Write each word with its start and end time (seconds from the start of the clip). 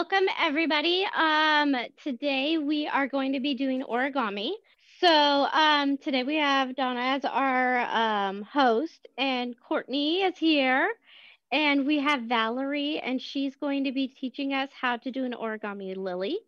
Welcome 0.00 0.28
everybody. 0.40 1.06
Um, 1.14 1.76
today 2.02 2.56
we 2.56 2.88
are 2.88 3.06
going 3.06 3.34
to 3.34 3.40
be 3.40 3.52
doing 3.52 3.82
origami. 3.82 4.52
So 4.98 5.06
um, 5.06 5.98
today 5.98 6.22
we 6.22 6.36
have 6.36 6.74
Donna 6.74 7.00
as 7.00 7.26
our 7.26 7.80
um, 7.80 8.40
host 8.40 9.08
and 9.18 9.54
Courtney 9.60 10.22
is 10.22 10.38
here. 10.38 10.88
And 11.52 11.86
we 11.86 11.98
have 11.98 12.22
Valerie 12.22 12.98
and 12.98 13.20
she's 13.20 13.54
going 13.56 13.84
to 13.84 13.92
be 13.92 14.08
teaching 14.08 14.54
us 14.54 14.70
how 14.72 14.96
to 14.96 15.10
do 15.10 15.26
an 15.26 15.34
origami 15.34 15.94
lily. 15.94 16.38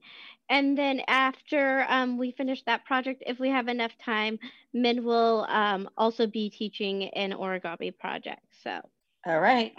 And 0.49 0.77
then 0.77 1.03
after 1.07 1.85
um, 1.91 2.17
we 2.17 2.33
finish 2.33 2.63
that 2.65 2.87
project, 2.87 3.23
if 3.27 3.39
we 3.39 3.51
have 3.51 3.69
enough 3.69 3.93
time, 4.03 4.39
Min 4.73 5.05
will 5.05 5.45
um, 5.51 5.91
also 5.99 6.27
be 6.27 6.49
teaching 6.49 7.11
an 7.11 7.33
origami 7.33 7.95
project. 7.99 8.47
So. 8.65 8.81
All 9.27 9.41
right. 9.41 9.75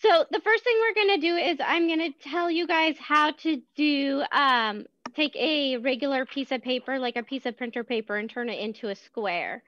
So 0.00 0.24
the 0.30 0.40
first 0.40 0.64
thing 0.64 0.76
we're 0.80 1.04
going 1.04 1.20
to 1.20 1.26
do 1.26 1.36
is 1.36 1.58
I'm 1.62 1.86
going 1.86 2.12
to 2.12 2.28
tell 2.28 2.50
you 2.50 2.66
guys 2.66 2.96
how 2.98 3.32
to 3.32 3.60
do, 3.76 4.22
um, 4.32 4.86
take 5.14 5.36
a 5.36 5.76
regular 5.76 6.24
piece 6.24 6.52
of 6.52 6.62
paper, 6.62 6.98
like 6.98 7.16
a 7.16 7.22
piece 7.22 7.44
of 7.44 7.58
printer 7.58 7.84
paper 7.84 8.16
and 8.16 8.30
turn 8.30 8.48
it 8.48 8.60
into 8.60 8.88
a 8.88 8.94
square. 8.94 9.62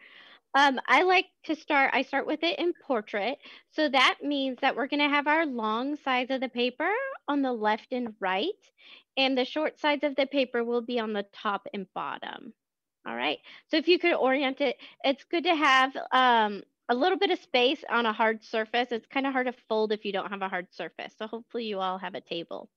Um, 0.55 0.80
I 0.87 1.02
like 1.02 1.27
to 1.45 1.55
start, 1.55 1.91
I 1.93 2.02
start 2.02 2.27
with 2.27 2.43
it 2.43 2.59
in 2.59 2.73
portrait. 2.87 3.38
So 3.73 3.88
that 3.88 4.19
means 4.23 4.59
that 4.62 4.74
we're 4.74 4.87
gonna 4.87 5.09
have 5.09 5.27
our 5.27 5.45
long 5.45 5.97
sides 5.97 6.30
of 6.30 6.41
the 6.41 6.49
paper 6.49 6.91
on 7.29 7.43
the 7.43 7.52
left 7.52 7.88
and 7.93 8.15
right, 8.21 8.49
and 9.16 9.37
the 9.37 9.45
short 9.45 9.79
sides 9.80 10.05
of 10.05 10.16
the 10.16 10.27
paper 10.27 10.65
will 10.65 10.83
be 10.83 10.99
on 10.99 11.12
the 11.12 11.27
top 11.33 11.66
and 11.73 11.87
bottom. 11.95 12.52
All 13.07 13.16
right, 13.16 13.38
so 13.69 13.79
if 13.79 13.88
you 13.88 13.99
could 13.99 14.15
orient 14.15 14.60
it, 14.60 14.77
it's 15.05 15.24
good 15.24 15.45
to 15.45 15.57
have 15.57 15.96
um, 16.12 16.62
a 16.89 16.95
little 16.95 17.19
bit 17.19 17.31
of 17.31 17.39
space 17.39 17.83
on 17.89 18.07
a 18.07 18.13
hard 18.13 18.45
surface. 18.45 18.89
It's 18.91 19.07
kind 19.07 19.27
of 19.27 19.33
hard 19.33 19.47
to 19.47 19.55
fold 19.69 19.93
if 19.93 20.05
you 20.05 20.13
don't 20.13 20.31
have 20.31 20.43
a 20.43 20.49
hard 20.49 20.67
surface. 20.73 21.15
So 21.19 21.27
hopefully 21.27 21.65
you 21.65 21.79
all 21.79 21.99
have 21.99 22.15
a 22.15 22.21
table. 22.21 22.69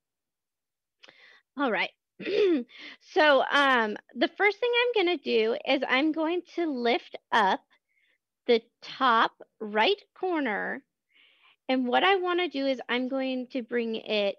All 1.58 1.72
right. 1.72 1.90
so 3.02 3.44
um, 3.52 3.98
the 4.16 4.30
first 4.38 4.60
thing 4.60 4.72
I'm 4.74 5.06
going 5.06 5.18
to 5.18 5.24
do 5.24 5.58
is 5.68 5.82
I'm 5.88 6.12
going 6.12 6.42
to 6.56 6.72
lift 6.72 7.16
up 7.32 7.62
the 8.48 8.62
top 8.82 9.32
right 9.60 10.02
corner. 10.18 10.84
And 11.68 11.88
what 11.88 12.04
I 12.04 12.16
want 12.18 12.40
to 12.40 12.48
do 12.48 12.68
is 12.68 12.80
I'm 12.88 13.10
going 13.10 13.48
to 13.52 13.64
bring 13.64 13.96
it 13.96 14.36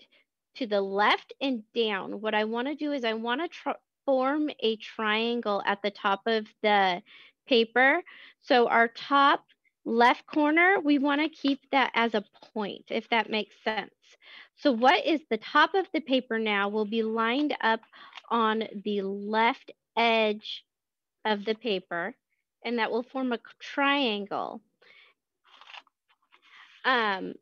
to 0.56 0.66
the 0.66 0.80
left 0.80 1.34
and 1.40 1.62
down. 1.74 2.20
What 2.20 2.34
I 2.34 2.44
want 2.44 2.68
to 2.68 2.74
do 2.74 2.92
is 2.92 3.04
I 3.04 3.14
want 3.14 3.42
to 3.42 3.74
form 4.06 4.48
a 4.60 4.76
triangle 4.76 5.62
at 5.66 5.82
the 5.82 5.90
top 5.90 6.22
of 6.26 6.46
the 6.62 7.02
paper. 7.46 8.02
So 8.42 8.68
our 8.68 8.88
top 8.88 9.44
left 9.86 10.26
corner, 10.26 10.76
we 10.84 10.98
want 10.98 11.22
to 11.22 11.28
keep 11.28 11.60
that 11.70 11.92
as 11.94 12.14
a 12.14 12.24
point, 12.52 12.84
if 12.88 13.08
that 13.10 13.30
makes 13.30 13.54
sense. 13.64 13.94
So 14.56 14.72
what 14.72 15.06
is 15.06 15.20
the 15.30 15.38
top 15.38 15.74
of 15.74 15.86
the 15.94 16.00
paper 16.00 16.38
now 16.38 16.68
will 16.68 16.84
be 16.84 17.02
lined 17.02 17.56
up 17.60 17.80
on 18.28 18.64
the 18.84 19.02
left 19.02 19.70
edge 19.96 20.64
of 21.24 21.44
the 21.44 21.54
paper, 21.54 22.14
and 22.64 22.78
that 22.78 22.90
will 22.90 23.04
form 23.04 23.32
a 23.32 23.38
triangle. 23.60 24.60
Um, 26.84 27.34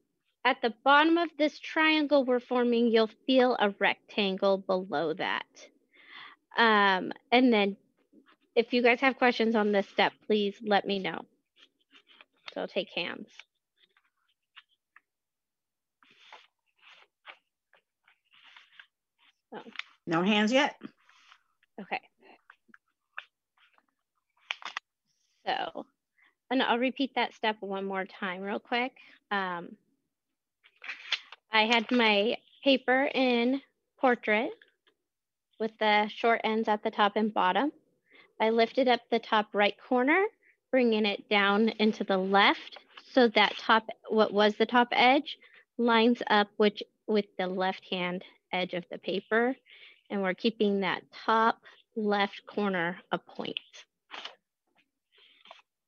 at 0.45 0.61
the 0.61 0.75
bottom 0.85 1.17
of 1.17 1.31
this 1.39 1.59
triangle 1.59 2.25
we're 2.25 2.41
forming, 2.41 2.89
you'll 2.89 3.11
feel 3.27 3.57
a 3.59 3.75
rectangle 3.79 4.59
below 4.59 5.15
that. 5.15 5.47
Um, 6.57 7.13
and 7.33 7.53
then 7.53 7.77
if 8.55 8.73
you 8.73 8.83
guys 8.83 9.01
have 9.01 9.17
questions 9.17 9.57
on 9.57 9.73
this 9.73 9.89
step, 9.89 10.13
please 10.27 10.55
let 10.63 10.87
me 10.87 10.99
know. 10.99 11.25
So 12.55 12.61
I'll 12.61 12.69
take 12.69 12.91
hands. 12.95 13.29
Oh. 19.53 19.59
No 20.07 20.23
hands 20.23 20.53
yet. 20.53 20.77
Okay. 21.81 22.01
So, 25.47 25.87
and 26.51 26.63
I'll 26.63 26.79
repeat 26.79 27.11
that 27.17 27.35
step 27.35 27.57
one 27.61 27.85
more 27.85 28.05
time 28.05 28.41
real 28.41 28.61
quick. 28.61 28.93
Um, 29.33 29.77
I 31.53 31.63
had 31.63 31.91
my 31.91 32.37
paper 32.63 33.11
in 33.15 33.61
portrait 33.99 34.51
with 35.59 35.73
the 35.79 36.09
short 36.09 36.41
ends 36.45 36.69
at 36.69 36.83
the 36.83 36.91
top 36.91 37.17
and 37.17 37.35
bottom. 37.35 37.73
I 38.41 38.51
lifted 38.51 38.89
up 38.89 39.01
the 39.11 39.19
top 39.19 39.49
right 39.53 39.75
corner 39.89 40.25
bringing 40.75 41.07
it 41.07 41.29
down 41.29 41.69
into 41.79 42.03
the 42.03 42.19
left 42.19 42.79
so 43.13 43.29
that 43.29 43.57
top, 43.57 43.87
what 44.09 44.33
was 44.33 44.57
the 44.57 44.67
top 44.67 44.89
edge, 44.91 45.39
lines 45.79 46.21
up 46.31 46.49
which, 46.57 46.83
with 47.07 47.27
the 47.39 47.47
left 47.47 47.87
hand 47.89 48.25
edge 48.53 48.75
of 48.75 48.85
the 48.91 48.99
paper. 48.99 49.55
And 50.11 50.21
we're 50.21 50.35
keeping 50.35 50.81
that 50.81 51.05
top 51.25 51.61
left 51.95 52.45
corner 52.49 52.99
a 53.13 53.19
point. 53.19 53.61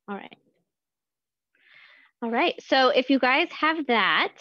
All 0.07 0.15
right. 0.15 0.37
All 2.21 2.31
right, 2.31 2.55
so 2.65 2.87
if 2.87 3.09
you 3.09 3.19
guys 3.19 3.49
have 3.51 3.87
that, 3.87 4.35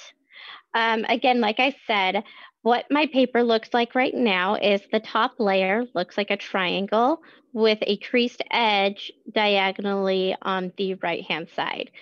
um, 0.74 1.04
again, 1.08 1.40
like 1.40 1.58
I 1.58 1.74
said, 1.88 2.22
what 2.66 2.91
my 2.91 3.06
paper 3.06 3.44
looks 3.44 3.72
like 3.72 3.94
right 3.94 4.12
now 4.12 4.56
is 4.56 4.81
the 4.91 4.99
top 4.99 5.38
layer 5.38 5.84
looks 5.94 6.19
like 6.19 6.32
a 6.32 6.37
triangle 6.37 7.22
with 7.53 7.78
a 7.82 7.97
creased 7.99 8.43
edge 8.50 9.12
diagonally 9.31 10.34
on 10.43 10.72
the 10.76 10.94
right 10.94 11.22
hand 11.22 11.49
side. 11.55 11.93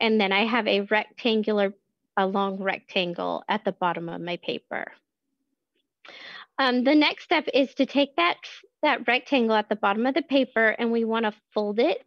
And 0.00 0.20
then 0.20 0.30
I 0.30 0.46
have 0.46 0.68
a 0.68 0.82
rectangular, 0.82 1.74
a 2.16 2.28
long 2.28 2.62
rectangle 2.62 3.42
at 3.48 3.64
the 3.64 3.72
bottom 3.72 4.08
of 4.08 4.20
my 4.20 4.36
paper. 4.36 4.92
Um, 6.60 6.84
the 6.84 6.94
next 6.94 7.24
step 7.24 7.48
is 7.52 7.74
to 7.74 7.84
take 7.84 8.14
that, 8.14 8.36
that 8.84 9.08
rectangle 9.08 9.56
at 9.56 9.68
the 9.68 9.74
bottom 9.74 10.06
of 10.06 10.14
the 10.14 10.22
paper 10.22 10.68
and 10.78 10.92
we 10.92 11.04
wanna 11.04 11.32
fold 11.52 11.80
it 11.80 12.04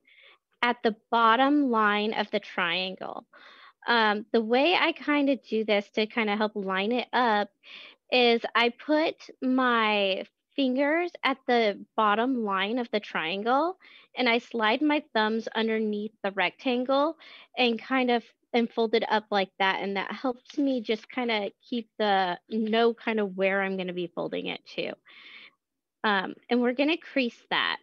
at 0.62 0.78
the 0.82 0.96
bottom 1.12 1.72
line 1.72 2.14
of 2.14 2.32
the 2.32 2.40
triangle. 2.40 3.26
Um, 3.86 4.26
the 4.34 4.42
way 4.42 4.76
I 4.76 4.92
kind 4.92 5.30
of 5.30 5.40
do 5.44 5.64
this 5.64 5.90
to 5.92 6.08
kind 6.08 6.30
of 6.30 6.38
help 6.38 6.52
line 6.56 6.92
it 6.92 7.08
up 7.14 7.50
is 8.12 8.42
I 8.56 8.70
put 8.70 9.16
my 9.42 10.26
fingers 10.56 11.12
at 11.24 11.38
the 11.48 11.86
bottom 11.96 12.44
line 12.44 12.80
of 12.80 12.90
the 12.92 13.00
triangle 13.00 13.78
and 14.16 14.28
I 14.28 14.40
slide 14.40 14.82
my 14.82 15.04
thumbs 15.14 15.48
underneath 15.56 16.14
the 16.24 16.32
rectangle 16.32 17.16
and 17.58 17.80
kind 17.82 18.10
of 18.10 18.24
and 18.54 18.72
fold 18.72 18.96
it 18.96 19.04
up 19.10 19.26
like 19.30 19.52
that. 19.60 19.82
And 19.82 19.98
that 19.98 20.12
helps 20.12 20.58
me 20.58 20.82
just 20.82 21.10
kind 21.10 21.30
of 21.30 21.52
keep 21.70 21.90
the 22.00 22.40
know 22.50 22.94
kind 22.94 23.20
of 23.20 23.38
where 23.38 23.62
I'm 23.62 23.76
going 23.76 23.88
to 23.88 23.94
be 23.94 24.12
folding 24.14 24.48
it 24.48 24.62
to. 24.76 24.94
Um, 26.04 26.34
and 26.50 26.62
we're 26.62 26.74
going 26.74 26.90
to 26.90 26.98
crease 26.98 27.40
that. 27.50 27.78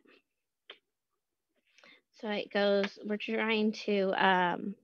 So 2.20 2.28
it 2.28 2.50
goes, 2.50 2.98
we're 3.04 3.18
trying 3.18 3.72
to 3.84 4.12
um, 4.16 4.74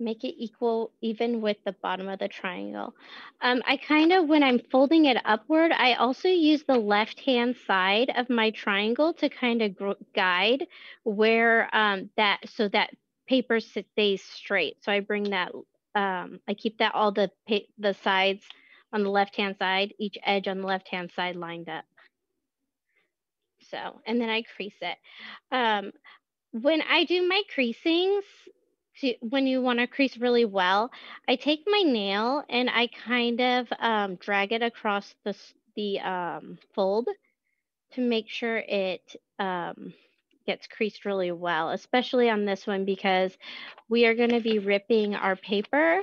make 0.00 0.24
it 0.24 0.34
equal 0.38 0.90
even 1.00 1.40
with 1.40 1.56
the 1.64 1.72
bottom 1.82 2.08
of 2.08 2.18
the 2.18 2.28
triangle. 2.28 2.94
Um, 3.42 3.62
I 3.66 3.76
kind 3.76 4.12
of, 4.12 4.26
when 4.28 4.42
I'm 4.42 4.58
folding 4.70 5.04
it 5.04 5.18
upward, 5.24 5.72
I 5.72 5.94
also 5.94 6.28
use 6.28 6.64
the 6.64 6.78
left 6.78 7.20
hand 7.20 7.56
side 7.66 8.12
of 8.16 8.30
my 8.30 8.50
triangle 8.50 9.12
to 9.14 9.28
kind 9.28 9.62
of 9.62 9.76
guide 10.14 10.66
where 11.04 11.68
um, 11.74 12.10
that, 12.16 12.40
so 12.48 12.68
that 12.68 12.90
paper 13.28 13.60
stays 13.60 14.22
straight. 14.22 14.76
So 14.82 14.92
I 14.92 15.00
bring 15.00 15.30
that, 15.30 15.52
um, 15.94 16.40
I 16.48 16.54
keep 16.54 16.78
that 16.78 16.94
all 16.94 17.12
the, 17.12 17.30
the 17.78 17.94
sides 18.02 18.44
on 18.92 19.02
the 19.02 19.10
left 19.10 19.36
hand 19.36 19.56
side, 19.58 19.94
each 19.98 20.18
edge 20.24 20.48
on 20.48 20.60
the 20.60 20.66
left 20.66 20.88
hand 20.88 21.12
side 21.14 21.36
lined 21.36 21.68
up. 21.68 21.84
So, 23.70 24.00
and 24.04 24.20
then 24.20 24.28
I 24.28 24.42
crease 24.56 24.74
it. 24.80 24.96
Um, 25.52 25.92
when 26.52 26.82
I 26.82 27.04
do 27.04 27.28
my 27.28 27.42
creasings, 27.54 28.24
to 29.00 29.14
when 29.20 29.46
you 29.46 29.62
want 29.62 29.78
to 29.78 29.86
crease 29.86 30.16
really 30.16 30.44
well, 30.44 30.90
I 31.28 31.36
take 31.36 31.64
my 31.66 31.82
nail 31.82 32.44
and 32.48 32.70
I 32.70 32.88
kind 32.88 33.40
of 33.40 33.68
um, 33.78 34.16
drag 34.16 34.52
it 34.52 34.62
across 34.62 35.14
the 35.24 35.34
the 35.76 36.00
um, 36.00 36.58
fold 36.74 37.08
to 37.92 38.00
make 38.00 38.28
sure 38.28 38.56
it 38.58 39.16
um, 39.38 39.92
gets 40.46 40.66
creased 40.66 41.04
really 41.04 41.32
well, 41.32 41.70
especially 41.70 42.30
on 42.30 42.44
this 42.44 42.66
one 42.66 42.84
because 42.84 43.36
we 43.88 44.06
are 44.06 44.14
going 44.14 44.30
to 44.30 44.40
be 44.40 44.58
ripping 44.58 45.14
our 45.14 45.36
paper. 45.36 46.00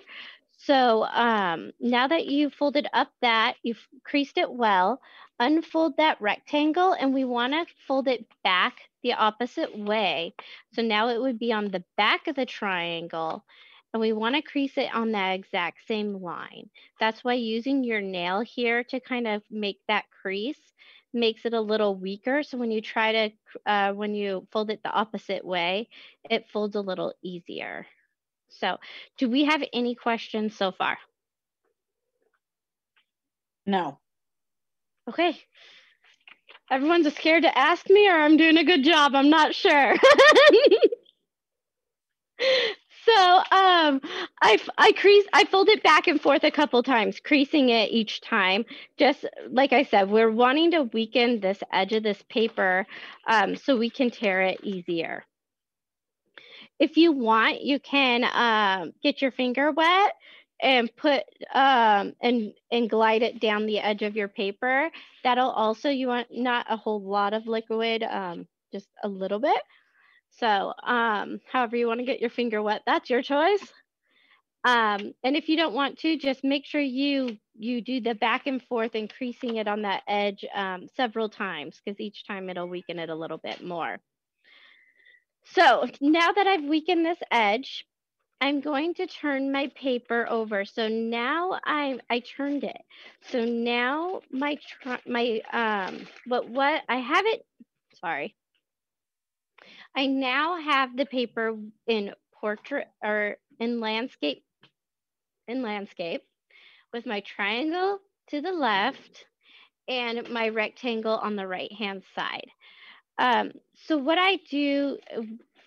So 0.60 1.04
um, 1.04 1.72
now 1.80 2.08
that 2.08 2.26
you've 2.26 2.54
folded 2.54 2.88
up 2.94 3.10
that, 3.22 3.56
you've 3.64 3.86
creased 4.04 4.38
it 4.38 4.52
well, 4.52 5.00
unfold 5.40 5.98
that 5.98 6.20
rectangle 6.20 6.94
and 6.94 7.14
we 7.14 7.24
want 7.26 7.54
to 7.54 7.66
fold 7.88 8.08
it 8.08 8.26
back 8.44 8.78
the 9.08 9.14
opposite 9.14 9.78
way. 9.78 10.34
So 10.74 10.82
now 10.82 11.08
it 11.10 11.22
would 11.22 11.40
be 11.40 11.54
on 11.54 11.72
the 11.72 11.84
back 11.96 12.28
of 12.28 12.36
the 12.36 12.46
triangle 12.46 13.46
and 13.94 14.02
we 14.02 14.12
want 14.12 14.36
to 14.36 14.42
crease 14.42 14.78
it 14.78 14.94
on 14.94 15.14
that 15.14 15.32
exact 15.32 15.88
same 15.88 16.22
line. 16.22 16.70
That's 17.00 17.24
why 17.24 17.36
using 17.36 17.86
your 17.86 18.02
nail 18.02 18.42
here 18.42 18.84
to 18.86 19.00
kind 19.00 19.28
of 19.28 19.44
make 19.50 19.80
that 19.88 20.04
crease 20.22 20.60
makes 21.14 21.46
it 21.46 21.54
a 21.54 21.62
little 21.62 21.96
weaker. 21.96 22.44
So 22.44 22.58
when 22.58 22.70
you 22.70 22.82
try 22.82 23.12
to, 23.14 23.32
uh, 23.66 23.94
when 23.94 24.14
you 24.14 24.46
fold 24.52 24.72
it 24.72 24.82
the 24.84 24.92
opposite 24.92 25.46
way, 25.46 25.88
it 26.30 26.50
folds 26.52 26.76
a 26.76 26.82
little 26.82 27.14
easier. 27.24 27.88
So 28.50 28.78
do 29.18 29.30
we 29.30 29.46
have 29.46 29.64
any 29.72 29.96
questions 29.96 30.54
so 30.54 30.74
far? 30.74 30.98
No. 33.66 34.00
Okay. 35.08 35.38
Everyone's 36.70 37.14
scared 37.16 37.44
to 37.44 37.58
ask 37.58 37.90
me, 37.90 38.10
or 38.10 38.16
I'm 38.16 38.36
doing 38.38 38.58
a 38.58 38.64
good 38.64 38.84
job. 38.84 39.16
I'm 39.16 39.30
not 39.30 39.56
sure. 39.56 39.96
so 43.06 43.38
um, 43.38 44.02
I 44.42 44.60
I 44.78 44.92
crease 44.98 45.26
I 45.32 45.46
fold 45.46 45.70
it 45.70 45.82
back 45.82 46.08
and 46.08 46.20
forth 46.22 46.44
a 46.44 46.52
couple 46.52 46.84
times, 46.84 47.22
creasing 47.22 47.70
it 47.70 47.92
each 47.92 48.20
time. 48.20 48.66
Just 48.98 49.26
like 49.50 49.72
I 49.72 49.84
said, 49.84 50.10
we're 50.10 50.32
wanting 50.32 50.72
to 50.72 50.84
weaken 50.84 51.40
this 51.40 51.64
edge 51.72 51.94
of 51.94 52.04
this 52.04 52.22
paper 52.30 52.86
um, 53.28 53.56
so 53.56 53.78
we 53.78 53.90
can 53.90 54.10
tear 54.10 54.42
it 54.42 54.60
easier. 54.62 55.26
If 56.80 56.98
you 56.98 57.12
want, 57.14 57.62
you 57.62 57.80
can 57.80 58.24
um, 58.24 58.94
get 59.02 59.22
your 59.22 59.32
finger 59.32 59.72
wet 59.72 60.14
and 60.62 60.90
put 60.96 61.24
um, 61.54 62.14
and 62.22 62.54
and 62.72 62.90
glide 62.90 63.22
it 63.22 63.40
down 63.40 63.66
the 63.66 63.80
edge 63.80 64.02
of 64.02 64.16
your 64.16 64.28
paper. 64.28 64.90
That'll 65.24 65.52
also 65.52 65.90
you 65.90 66.08
want 66.08 66.28
not 66.32 66.66
a 66.70 66.78
whole 66.78 67.02
lot 67.02 67.34
of 67.34 67.48
liquid, 67.48 68.04
um, 68.04 68.48
just 68.72 68.88
a 69.04 69.08
little 69.08 69.40
bit. 69.40 69.62
So 70.32 70.74
um, 70.84 71.40
however 71.52 71.76
you 71.76 71.88
want 71.88 72.00
to 72.00 72.06
get 72.06 72.22
your 72.22 72.30
finger 72.30 72.62
wet, 72.62 72.84
that's 72.86 73.10
your 73.10 73.22
choice. 73.22 73.72
Um, 74.64 75.14
and 75.24 75.36
if 75.36 75.48
you 75.48 75.56
don't 75.56 75.74
want 75.74 76.00
to, 76.00 76.18
just 76.18 76.44
make 76.44 76.66
sure 76.66 76.82
you 76.82 77.38
you 77.56 77.82
do 77.82 78.02
the 78.02 78.16
back 78.16 78.48
and 78.48 78.62
forth 78.62 78.96
increasing 78.96 79.56
it 79.56 79.68
on 79.68 79.84
that 79.84 80.04
edge 80.08 80.44
um, 80.54 80.88
several 80.96 81.30
times 81.30 81.80
because 81.84 82.00
each 82.00 82.26
time 82.28 82.50
it'll 82.50 82.68
weaken 82.68 83.00
it 83.00 83.10
a 83.10 83.16
little 83.16 83.38
bit 83.38 83.64
more. 83.64 83.98
So 85.54 85.88
now 86.02 86.32
that 86.32 86.48
I've 86.48 86.66
weakened 86.66 87.06
this 87.06 87.20
edge, 87.32 87.86
I'm 88.40 88.62
going 88.62 88.94
to 88.96 89.08
turn 89.08 89.52
my 89.52 89.72
paper 89.76 90.28
over. 90.30 90.66
So 90.66 90.88
now 90.88 91.60
I 91.66 92.00
I 92.10 92.20
turned 92.20 92.64
it. 92.64 92.82
So 93.32 93.46
now 93.46 94.22
my 94.32 94.58
my 95.08 95.42
um 95.52 96.08
but 96.28 96.50
what 96.50 96.84
I 96.88 96.98
have 96.98 97.26
it 97.26 97.46
sorry. 98.00 98.36
I 99.96 100.06
now 100.06 100.62
have 100.62 100.96
the 100.96 101.06
paper 101.06 101.58
in 101.88 102.14
portrait 102.40 102.88
or 103.04 103.38
in 103.60 103.80
landscape 103.80 104.44
in 105.48 105.64
landscape 105.64 106.24
with 106.94 107.06
my 107.06 107.22
triangle 107.22 108.00
to 108.30 108.42
the 108.42 108.52
left 108.52 109.26
and 109.88 110.30
my 110.30 110.50
rectangle 110.50 111.16
on 111.16 111.36
the 111.36 111.48
right 111.48 111.72
hand 111.72 112.04
side. 112.16 112.48
Um, 113.18 113.52
so 113.86 113.98
what 113.98 114.18
I 114.18 114.40
do, 114.50 114.98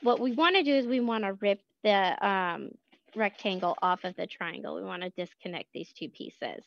what 0.02 0.20
we 0.20 0.32
want 0.32 0.56
to 0.56 0.62
do 0.62 0.74
is 0.74 0.86
we 0.86 1.00
want 1.00 1.24
to 1.24 1.32
rip 1.34 1.60
the 1.82 2.26
um, 2.26 2.70
rectangle 3.16 3.76
off 3.82 4.04
of 4.04 4.16
the 4.16 4.26
triangle. 4.26 4.76
We 4.76 4.82
want 4.82 5.02
to 5.02 5.10
disconnect 5.10 5.72
these 5.72 5.92
two 5.92 6.08
pieces. 6.08 6.64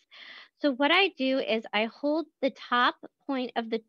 So 0.62 0.74
what 0.74 0.92
I 0.92 1.10
do 1.18 1.40
is 1.40 1.64
I 1.74 1.86
hold 1.86 2.28
the 2.42 2.52
top 2.52 2.96
point 3.28 3.52
of 3.56 3.70
the, 3.70 3.82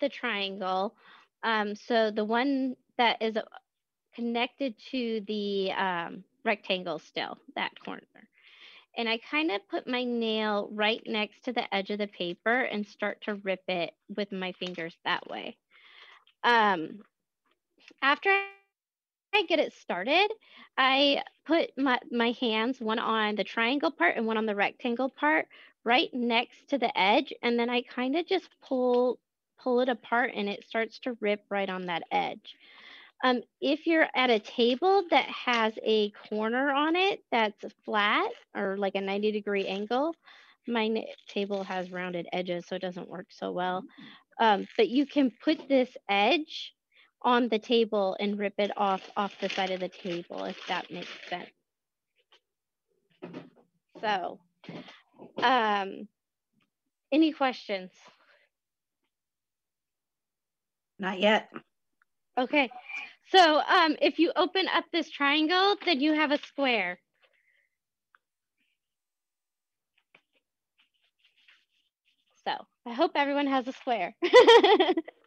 the 0.00 0.08
triangle. 0.08 0.94
Um, 1.42 1.74
so 1.74 2.10
the 2.10 2.24
one 2.24 2.76
that 2.98 3.20
is 3.20 3.36
connected 4.14 4.74
to 4.90 5.22
the 5.26 5.72
um, 5.72 6.24
rectangle 6.44 6.98
still, 6.98 7.38
that 7.56 7.72
corner. 7.84 8.02
And 8.96 9.08
I 9.08 9.18
kind 9.30 9.50
of 9.50 9.68
put 9.68 9.88
my 9.88 10.04
nail 10.04 10.68
right 10.72 11.02
next 11.04 11.44
to 11.44 11.52
the 11.52 11.72
edge 11.74 11.90
of 11.90 11.98
the 11.98 12.06
paper 12.06 12.62
and 12.62 12.86
start 12.86 13.20
to 13.22 13.34
rip 13.36 13.62
it 13.66 13.92
with 14.16 14.30
my 14.30 14.52
fingers 14.52 14.94
that 15.04 15.28
way. 15.28 15.56
Um, 16.44 17.00
after 18.02 18.30
I 19.34 19.42
get 19.42 19.58
it 19.58 19.72
started, 19.72 20.30
I 20.78 21.22
put 21.44 21.70
my, 21.76 21.98
my 22.10 22.34
hands, 22.40 22.80
one 22.80 22.98
on 22.98 23.34
the 23.34 23.44
triangle 23.44 23.90
part 23.90 24.16
and 24.16 24.26
one 24.26 24.36
on 24.36 24.46
the 24.46 24.54
rectangle 24.54 25.08
part, 25.08 25.48
right 25.84 26.08
next 26.12 26.68
to 26.68 26.78
the 26.78 26.96
edge. 26.98 27.32
And 27.42 27.58
then 27.58 27.68
I 27.68 27.82
kind 27.82 28.16
of 28.16 28.26
just 28.26 28.48
pull, 28.66 29.18
pull 29.60 29.80
it 29.80 29.88
apart 29.88 30.32
and 30.34 30.48
it 30.48 30.64
starts 30.66 30.98
to 31.00 31.16
rip 31.20 31.44
right 31.50 31.68
on 31.68 31.86
that 31.86 32.04
edge. 32.10 32.54
Um, 33.24 33.42
if 33.60 33.86
you're 33.86 34.06
at 34.14 34.30
a 34.30 34.38
table 34.38 35.02
that 35.10 35.26
has 35.26 35.72
a 35.82 36.10
corner 36.28 36.72
on 36.72 36.94
it 36.94 37.20
that's 37.30 37.64
flat 37.84 38.30
or 38.54 38.76
like 38.76 38.94
a 38.94 39.00
90 39.00 39.32
degree 39.32 39.66
angle, 39.66 40.14
my 40.66 41.04
table 41.28 41.64
has 41.64 41.90
rounded 41.90 42.26
edges, 42.32 42.66
so 42.66 42.76
it 42.76 42.82
doesn't 42.82 43.08
work 43.08 43.26
so 43.30 43.52
well. 43.52 43.84
Um, 44.38 44.66
but 44.76 44.88
you 44.88 45.06
can 45.06 45.30
put 45.42 45.68
this 45.68 45.90
edge 46.08 46.74
on 47.24 47.48
the 47.48 47.58
table 47.58 48.16
and 48.20 48.38
rip 48.38 48.54
it 48.58 48.70
off 48.76 49.10
off 49.16 49.32
the 49.40 49.48
side 49.48 49.70
of 49.70 49.80
the 49.80 49.88
table, 49.88 50.44
if 50.44 50.58
that 50.68 50.90
makes 50.90 51.08
sense. 51.28 51.50
So, 54.00 54.38
um, 55.38 56.06
any 57.10 57.32
questions? 57.32 57.90
Not 60.98 61.18
yet. 61.18 61.50
Okay, 62.38 62.70
so 63.30 63.60
um, 63.60 63.96
if 64.02 64.18
you 64.18 64.32
open 64.36 64.66
up 64.68 64.84
this 64.92 65.10
triangle, 65.10 65.76
then 65.84 66.00
you 66.00 66.12
have 66.14 66.30
a 66.30 66.38
square. 66.38 66.98
So 72.44 72.52
I 72.86 72.92
hope 72.92 73.12
everyone 73.14 73.46
has 73.46 73.66
a 73.66 73.72
square. 73.72 74.14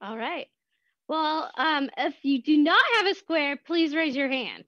All 0.00 0.16
right. 0.16 0.48
Well, 1.08 1.50
um, 1.56 1.90
if 1.96 2.14
you 2.22 2.40
do 2.42 2.56
not 2.56 2.82
have 2.96 3.06
a 3.06 3.14
square, 3.14 3.56
please 3.56 3.94
raise 3.94 4.16
your 4.16 4.28
hand. 4.28 4.64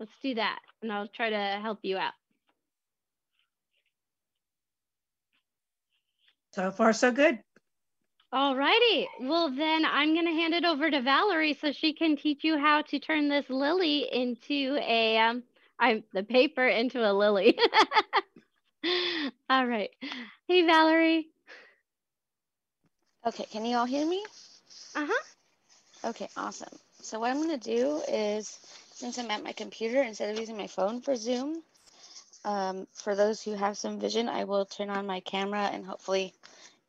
Let's 0.00 0.12
do 0.22 0.34
that, 0.34 0.58
and 0.82 0.92
I'll 0.92 1.08
try 1.08 1.30
to 1.30 1.60
help 1.62 1.78
you 1.82 1.96
out. 1.96 2.14
So 6.52 6.70
far, 6.70 6.92
so 6.92 7.12
good. 7.12 7.38
All 8.32 8.56
righty. 8.56 9.08
Well, 9.20 9.50
then 9.50 9.84
I'm 9.84 10.14
going 10.14 10.26
to 10.26 10.32
hand 10.32 10.54
it 10.54 10.64
over 10.64 10.90
to 10.90 11.02
Valerie 11.02 11.56
so 11.60 11.72
she 11.72 11.92
can 11.92 12.16
teach 12.16 12.44
you 12.44 12.58
how 12.58 12.82
to 12.82 12.98
turn 12.98 13.28
this 13.28 13.44
lily 13.50 14.08
into 14.10 14.78
a, 14.80 15.18
um, 15.18 15.42
I'm 15.78 16.04
the 16.14 16.22
paper 16.22 16.66
into 16.66 17.00
a 17.08 17.12
lily. 17.12 17.58
All 19.50 19.66
right. 19.66 19.90
Hey, 20.48 20.64
Valerie. 20.66 21.28
Okay, 23.24 23.44
can 23.44 23.64
you 23.64 23.76
all 23.76 23.84
hear 23.86 24.04
me? 24.04 24.24
Uh-huh. 24.96 25.22
Okay, 26.10 26.28
awesome. 26.36 26.76
So 27.00 27.20
what 27.20 27.30
I'm 27.30 27.40
gonna 27.40 27.56
do 27.56 28.02
is, 28.08 28.58
since 28.92 29.16
I'm 29.18 29.30
at 29.30 29.44
my 29.44 29.52
computer, 29.52 30.02
instead 30.02 30.30
of 30.30 30.40
using 30.40 30.56
my 30.56 30.66
phone 30.66 31.00
for 31.00 31.14
Zoom, 31.14 31.62
um, 32.44 32.88
for 32.94 33.14
those 33.14 33.40
who 33.40 33.54
have 33.54 33.78
some 33.78 34.00
vision, 34.00 34.28
I 34.28 34.44
will 34.44 34.66
turn 34.66 34.90
on 34.90 35.06
my 35.06 35.20
camera 35.20 35.70
and 35.72 35.86
hopefully 35.86 36.34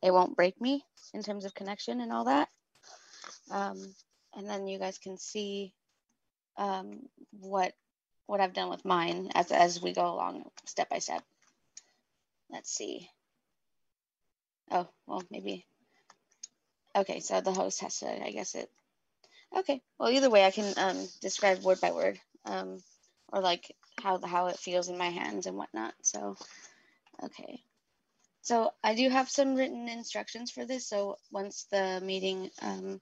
it 0.02 0.10
won't 0.10 0.34
break 0.34 0.60
me 0.60 0.84
in 1.12 1.22
terms 1.22 1.44
of 1.44 1.54
connection 1.54 2.00
and 2.00 2.12
all 2.12 2.24
that. 2.24 2.48
Um, 3.52 3.94
and 4.36 4.48
then 4.50 4.66
you 4.66 4.80
guys 4.80 4.98
can 4.98 5.16
see 5.18 5.72
um, 6.56 7.08
what 7.30 7.72
what 8.26 8.40
I've 8.40 8.54
done 8.54 8.70
with 8.70 8.84
mine 8.84 9.30
as, 9.34 9.52
as 9.52 9.80
we 9.82 9.92
go 9.92 10.06
along 10.06 10.50
step 10.64 10.88
by 10.88 10.98
step. 10.98 11.22
Let's 12.50 12.74
see. 12.74 13.08
Oh, 14.70 14.88
well, 15.06 15.22
maybe 15.30 15.66
Okay, 16.96 17.20
so 17.20 17.40
the 17.40 17.52
host 17.52 17.80
has 17.80 17.98
to, 18.00 18.24
I 18.24 18.30
guess 18.30 18.54
it. 18.54 18.70
Okay, 19.56 19.82
well, 19.98 20.10
either 20.10 20.30
way, 20.30 20.44
I 20.44 20.50
can 20.50 20.74
um, 20.76 21.08
describe 21.20 21.62
word 21.62 21.80
by 21.80 21.92
word, 21.92 22.20
um, 22.44 22.82
or 23.32 23.40
like 23.40 23.74
how 24.00 24.20
how 24.24 24.46
it 24.46 24.58
feels 24.58 24.88
in 24.88 24.98
my 24.98 25.08
hands 25.10 25.46
and 25.46 25.56
whatnot. 25.56 25.94
So, 26.02 26.36
okay, 27.22 27.60
so 28.42 28.72
I 28.82 28.94
do 28.94 29.08
have 29.08 29.30
some 29.30 29.54
written 29.54 29.88
instructions 29.88 30.50
for 30.50 30.66
this. 30.66 30.86
So 30.86 31.16
once 31.32 31.64
the 31.70 32.00
meeting 32.04 32.50
um, 32.60 33.00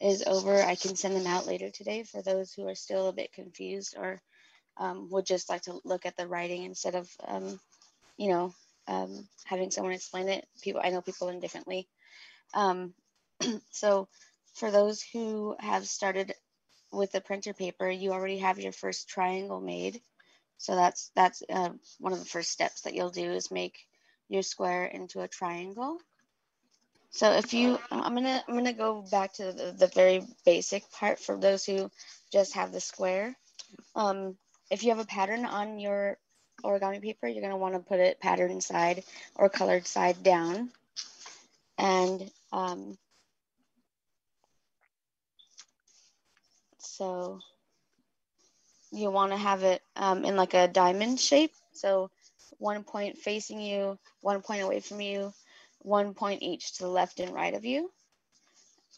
is 0.00 0.24
over, 0.26 0.60
I 0.60 0.74
can 0.74 0.96
send 0.96 1.14
them 1.16 1.28
out 1.28 1.46
later 1.46 1.70
today 1.70 2.02
for 2.02 2.22
those 2.22 2.52
who 2.52 2.66
are 2.68 2.74
still 2.74 3.08
a 3.08 3.12
bit 3.12 3.32
confused 3.32 3.94
or 3.96 4.20
um, 4.78 5.08
would 5.10 5.26
just 5.26 5.48
like 5.48 5.62
to 5.62 5.80
look 5.84 6.06
at 6.06 6.16
the 6.16 6.26
writing 6.26 6.64
instead 6.64 6.96
of, 6.96 7.08
um, 7.28 7.60
you 8.16 8.30
know, 8.30 8.52
um, 8.88 9.28
having 9.44 9.70
someone 9.70 9.92
explain 9.92 10.28
it. 10.28 10.44
People, 10.60 10.80
I 10.82 10.90
know 10.90 11.02
people 11.02 11.28
learn 11.28 11.40
differently. 11.40 11.86
Um, 12.54 12.92
so 13.70 14.08
for 14.54 14.70
those 14.70 15.02
who 15.02 15.56
have 15.58 15.86
started 15.86 16.32
with 16.92 17.12
the 17.12 17.20
printer 17.20 17.54
paper, 17.54 17.88
you 17.88 18.12
already 18.12 18.38
have 18.38 18.58
your 18.58 18.72
first 18.72 19.08
triangle 19.08 19.60
made. 19.60 20.00
So 20.58 20.74
that's 20.74 21.10
that's 21.14 21.42
uh, 21.48 21.70
one 21.98 22.12
of 22.12 22.18
the 22.18 22.24
first 22.24 22.50
steps 22.50 22.82
that 22.82 22.94
you'll 22.94 23.10
do 23.10 23.32
is 23.32 23.50
make 23.50 23.78
your 24.28 24.42
square 24.42 24.84
into 24.84 25.20
a 25.20 25.28
triangle. 25.28 25.98
So 27.12 27.32
if 27.32 27.52
you, 27.52 27.78
I'm 27.90 28.14
gonna 28.14 28.44
I'm 28.46 28.54
gonna 28.54 28.72
go 28.72 29.02
back 29.10 29.32
to 29.34 29.52
the, 29.52 29.74
the 29.76 29.88
very 29.88 30.22
basic 30.44 30.90
part 30.92 31.18
for 31.18 31.36
those 31.36 31.64
who 31.64 31.90
just 32.32 32.54
have 32.54 32.72
the 32.72 32.80
square. 32.80 33.34
Um, 33.96 34.36
if 34.70 34.84
you 34.84 34.90
have 34.90 35.00
a 35.00 35.06
pattern 35.06 35.44
on 35.44 35.78
your 35.78 36.18
origami 36.62 37.02
paper, 37.02 37.26
you're 37.26 37.42
gonna 37.42 37.56
want 37.56 37.74
to 37.74 37.80
put 37.80 37.98
it 37.98 38.20
pattern 38.20 38.60
side 38.60 39.02
or 39.34 39.48
colored 39.48 39.86
side 39.86 40.22
down. 40.22 40.70
And 41.78 42.30
um, 42.52 42.96
So 47.00 47.40
you 48.92 49.10
want 49.10 49.32
to 49.32 49.38
have 49.38 49.62
it 49.62 49.80
um, 49.96 50.22
in 50.26 50.36
like 50.36 50.52
a 50.52 50.68
diamond 50.68 51.18
shape. 51.18 51.52
So 51.72 52.10
one 52.58 52.84
point 52.84 53.16
facing 53.16 53.58
you, 53.58 53.98
one 54.20 54.42
point 54.42 54.60
away 54.60 54.80
from 54.80 55.00
you, 55.00 55.32
one 55.78 56.12
point 56.12 56.42
each 56.42 56.74
to 56.74 56.82
the 56.82 56.90
left 56.90 57.18
and 57.18 57.32
right 57.32 57.54
of 57.54 57.64
you. 57.64 57.90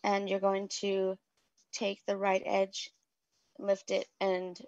And 0.02 0.28
you're 0.28 0.40
going 0.40 0.66
to 0.80 1.16
take 1.72 2.04
the 2.04 2.16
right 2.16 2.42
edge, 2.44 2.90
lift 3.60 3.92
it, 3.92 4.08
and 4.20 4.58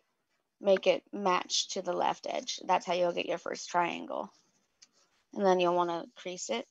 make 0.60 0.86
it 0.86 1.02
match 1.12 1.70
to 1.70 1.82
the 1.82 1.92
left 1.92 2.28
edge. 2.30 2.60
That's 2.64 2.86
how 2.86 2.94
you'll 2.94 3.10
get 3.10 3.26
your 3.26 3.38
first 3.38 3.68
triangle. 3.68 4.32
And 5.34 5.44
then 5.44 5.58
you'll 5.58 5.74
want 5.74 5.90
to 5.90 6.08
crease 6.22 6.50
it. 6.50 6.68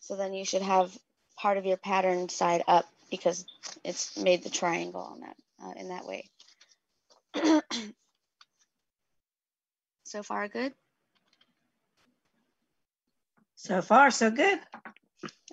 So 0.00 0.16
then 0.16 0.34
you 0.34 0.44
should 0.44 0.62
have 0.62 0.90
part 1.36 1.58
of 1.58 1.64
your 1.64 1.76
pattern 1.76 2.28
side 2.28 2.64
up 2.66 2.86
because 3.10 3.44
it's 3.84 4.16
made 4.18 4.42
the 4.42 4.50
triangle 4.50 5.00
on 5.00 5.20
that 5.20 5.36
uh, 5.62 5.72
in 5.76 5.88
that 5.88 6.06
way. 6.06 6.30
so 10.04 10.22
far 10.22 10.48
good? 10.48 10.72
So 13.56 13.80
far, 13.82 14.10
so 14.10 14.30
good. 14.30 14.60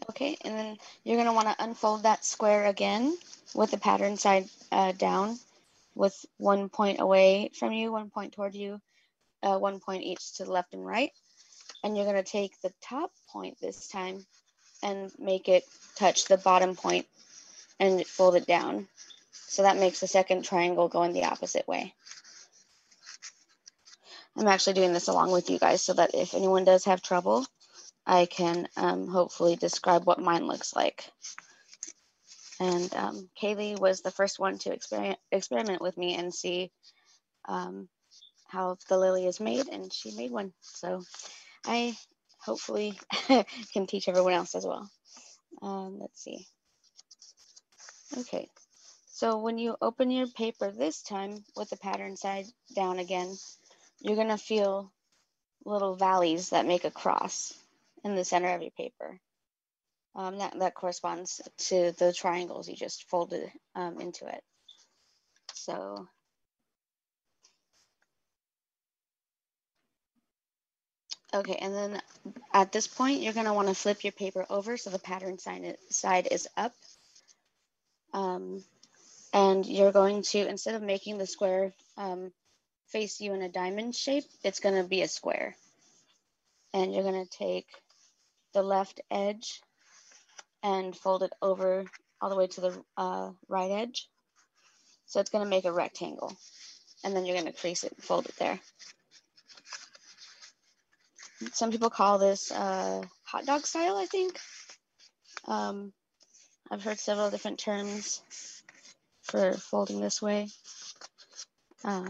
Okay, 0.09 0.37
and 0.43 0.57
then 0.57 0.77
you're 1.03 1.17
gonna 1.17 1.33
wanna 1.33 1.55
unfold 1.59 2.03
that 2.03 2.25
square 2.25 2.65
again 2.65 3.17
with 3.53 3.71
the 3.71 3.77
pattern 3.77 4.17
side 4.17 4.49
uh, 4.71 4.91
down 4.91 5.37
with 5.95 6.25
one 6.37 6.69
point 6.69 6.99
away 6.99 7.51
from 7.57 7.71
you, 7.71 7.91
one 7.91 8.09
point 8.09 8.33
toward 8.33 8.55
you, 8.55 8.81
uh, 9.43 9.57
one 9.57 9.79
point 9.79 10.03
each 10.03 10.33
to 10.33 10.45
the 10.45 10.51
left 10.51 10.73
and 10.73 10.85
right. 10.85 11.11
And 11.83 11.95
you're 11.95 12.05
gonna 12.05 12.23
take 12.23 12.59
the 12.61 12.73
top 12.81 13.11
point 13.29 13.57
this 13.61 13.87
time 13.87 14.25
and 14.83 15.11
make 15.19 15.47
it 15.47 15.63
touch 15.95 16.25
the 16.25 16.37
bottom 16.37 16.75
point 16.75 17.05
and 17.81 18.05
fold 18.05 18.35
it 18.35 18.45
down. 18.45 18.87
So 19.33 19.63
that 19.63 19.77
makes 19.77 19.99
the 19.99 20.07
second 20.07 20.45
triangle 20.45 20.87
go 20.87 21.03
in 21.03 21.13
the 21.13 21.25
opposite 21.25 21.67
way. 21.67 21.93
I'm 24.37 24.47
actually 24.47 24.73
doing 24.73 24.93
this 24.93 25.09
along 25.09 25.31
with 25.31 25.49
you 25.49 25.59
guys 25.59 25.81
so 25.81 25.93
that 25.93 26.11
if 26.13 26.33
anyone 26.33 26.63
does 26.63 26.85
have 26.85 27.01
trouble, 27.01 27.45
I 28.05 28.27
can 28.27 28.67
um, 28.77 29.07
hopefully 29.07 29.55
describe 29.55 30.05
what 30.05 30.21
mine 30.21 30.47
looks 30.47 30.73
like. 30.75 31.09
And 32.59 32.93
um, 32.93 33.29
Kaylee 33.41 33.79
was 33.79 34.01
the 34.01 34.11
first 34.11 34.39
one 34.39 34.59
to 34.59 34.71
experiment, 34.71 35.19
experiment 35.31 35.81
with 35.81 35.97
me 35.97 36.15
and 36.15 36.33
see 36.33 36.71
um, 37.47 37.89
how 38.47 38.77
the 38.89 38.97
lily 38.97 39.25
is 39.25 39.39
made, 39.39 39.67
and 39.67 39.91
she 39.91 40.15
made 40.15 40.31
one. 40.31 40.53
So 40.61 41.01
I 41.65 41.95
hopefully 42.39 42.99
can 43.73 43.87
teach 43.87 44.07
everyone 44.07 44.33
else 44.33 44.53
as 44.53 44.65
well. 44.65 44.89
Um, 45.61 45.97
let's 45.99 46.21
see. 46.23 46.45
Okay, 48.17 48.49
so 49.07 49.39
when 49.39 49.57
you 49.57 49.77
open 49.81 50.11
your 50.11 50.27
paper 50.27 50.71
this 50.71 51.01
time 51.01 51.43
with 51.55 51.69
the 51.69 51.77
pattern 51.77 52.17
side 52.17 52.45
down 52.75 52.99
again, 52.99 53.35
you're 54.01 54.17
gonna 54.17 54.37
feel 54.37 54.91
little 55.65 55.95
valleys 55.95 56.49
that 56.51 56.65
make 56.67 56.85
a 56.85 56.91
cross 56.91 57.53
in 58.03 58.15
the 58.15 58.25
center 58.25 58.53
of 58.55 58.61
your 58.61 58.71
paper. 58.71 59.19
Um, 60.15 60.39
that, 60.39 60.59
that 60.59 60.75
corresponds 60.75 61.41
to 61.69 61.93
the 61.99 62.13
triangles 62.13 62.69
you 62.69 62.75
just 62.75 63.09
folded 63.09 63.51
um, 63.75 64.01
into 64.01 64.27
it. 64.27 64.43
So 65.53 66.07
Okay, 71.33 71.55
and 71.61 71.73
then 71.73 72.01
at 72.53 72.73
this 72.73 72.87
point, 72.87 73.21
you're 73.21 73.33
gonna 73.33 73.53
wanna 73.55 73.75
flip 73.75 74.03
your 74.03 74.11
paper 74.13 74.45
over 74.49 74.77
so 74.77 74.89
the 74.91 74.99
pattern 74.99 75.39
side, 75.39 75.77
side 75.89 76.27
is 76.31 76.49
up. 76.57 76.73
Um, 78.13 78.63
and 79.33 79.65
you're 79.65 79.91
going 79.91 80.23
to, 80.23 80.47
instead 80.47 80.75
of 80.75 80.81
making 80.81 81.17
the 81.17 81.25
square 81.25 81.73
um, 81.97 82.31
face 82.89 83.21
you 83.21 83.33
in 83.33 83.41
a 83.41 83.49
diamond 83.49 83.95
shape, 83.95 84.25
it's 84.43 84.59
gonna 84.59 84.83
be 84.83 85.01
a 85.01 85.07
square. 85.07 85.55
And 86.73 86.93
you're 86.93 87.03
gonna 87.03 87.25
take 87.25 87.67
the 88.53 88.63
left 88.63 89.01
edge 89.09 89.61
and 90.63 90.95
fold 90.95 91.23
it 91.23 91.33
over 91.41 91.85
all 92.19 92.29
the 92.29 92.35
way 92.35 92.47
to 92.47 92.61
the 92.61 92.83
uh, 92.97 93.31
right 93.47 93.71
edge. 93.71 94.07
So 95.05 95.19
it's 95.19 95.29
gonna 95.29 95.49
make 95.49 95.65
a 95.65 95.71
rectangle. 95.71 96.33
And 97.03 97.15
then 97.15 97.25
you're 97.25 97.37
gonna 97.37 97.53
crease 97.53 97.83
it, 97.83 97.93
and 97.93 98.03
fold 98.03 98.25
it 98.25 98.35
there. 98.37 98.59
Some 101.53 101.71
people 101.71 101.89
call 101.89 102.19
this 102.19 102.51
uh, 102.51 103.01
hot 103.23 103.45
dog 103.45 103.65
style, 103.65 103.97
I 103.97 104.05
think. 104.05 104.39
Um, 105.45 105.91
I've 106.71 106.83
heard 106.83 106.99
several 106.99 107.29
different 107.29 107.59
terms 107.59 108.21
for 109.23 109.51
folding 109.51 109.99
this 109.99 110.21
way. 110.21 110.47
Um, 111.83 112.09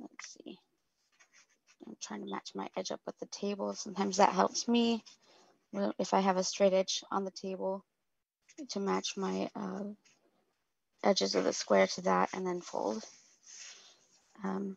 let's 0.00 0.34
see. 0.34 0.58
I'm 1.86 1.94
trying 2.02 2.24
to 2.24 2.30
match 2.30 2.50
my 2.56 2.66
edge 2.76 2.90
up 2.90 3.00
with 3.06 3.16
the 3.20 3.26
table. 3.26 3.72
Sometimes 3.74 4.16
that 4.16 4.32
helps 4.32 4.66
me 4.66 5.04
if 6.00 6.12
I 6.12 6.18
have 6.18 6.38
a 6.38 6.42
straight 6.42 6.72
edge 6.72 7.04
on 7.12 7.24
the 7.24 7.30
table 7.30 7.84
to 8.70 8.80
match 8.80 9.16
my 9.16 9.48
uh, 9.54 9.84
edges 11.04 11.36
of 11.36 11.44
the 11.44 11.52
square 11.52 11.86
to 11.86 12.00
that 12.02 12.30
and 12.34 12.44
then 12.44 12.60
fold. 12.60 13.04
Um, 14.42 14.76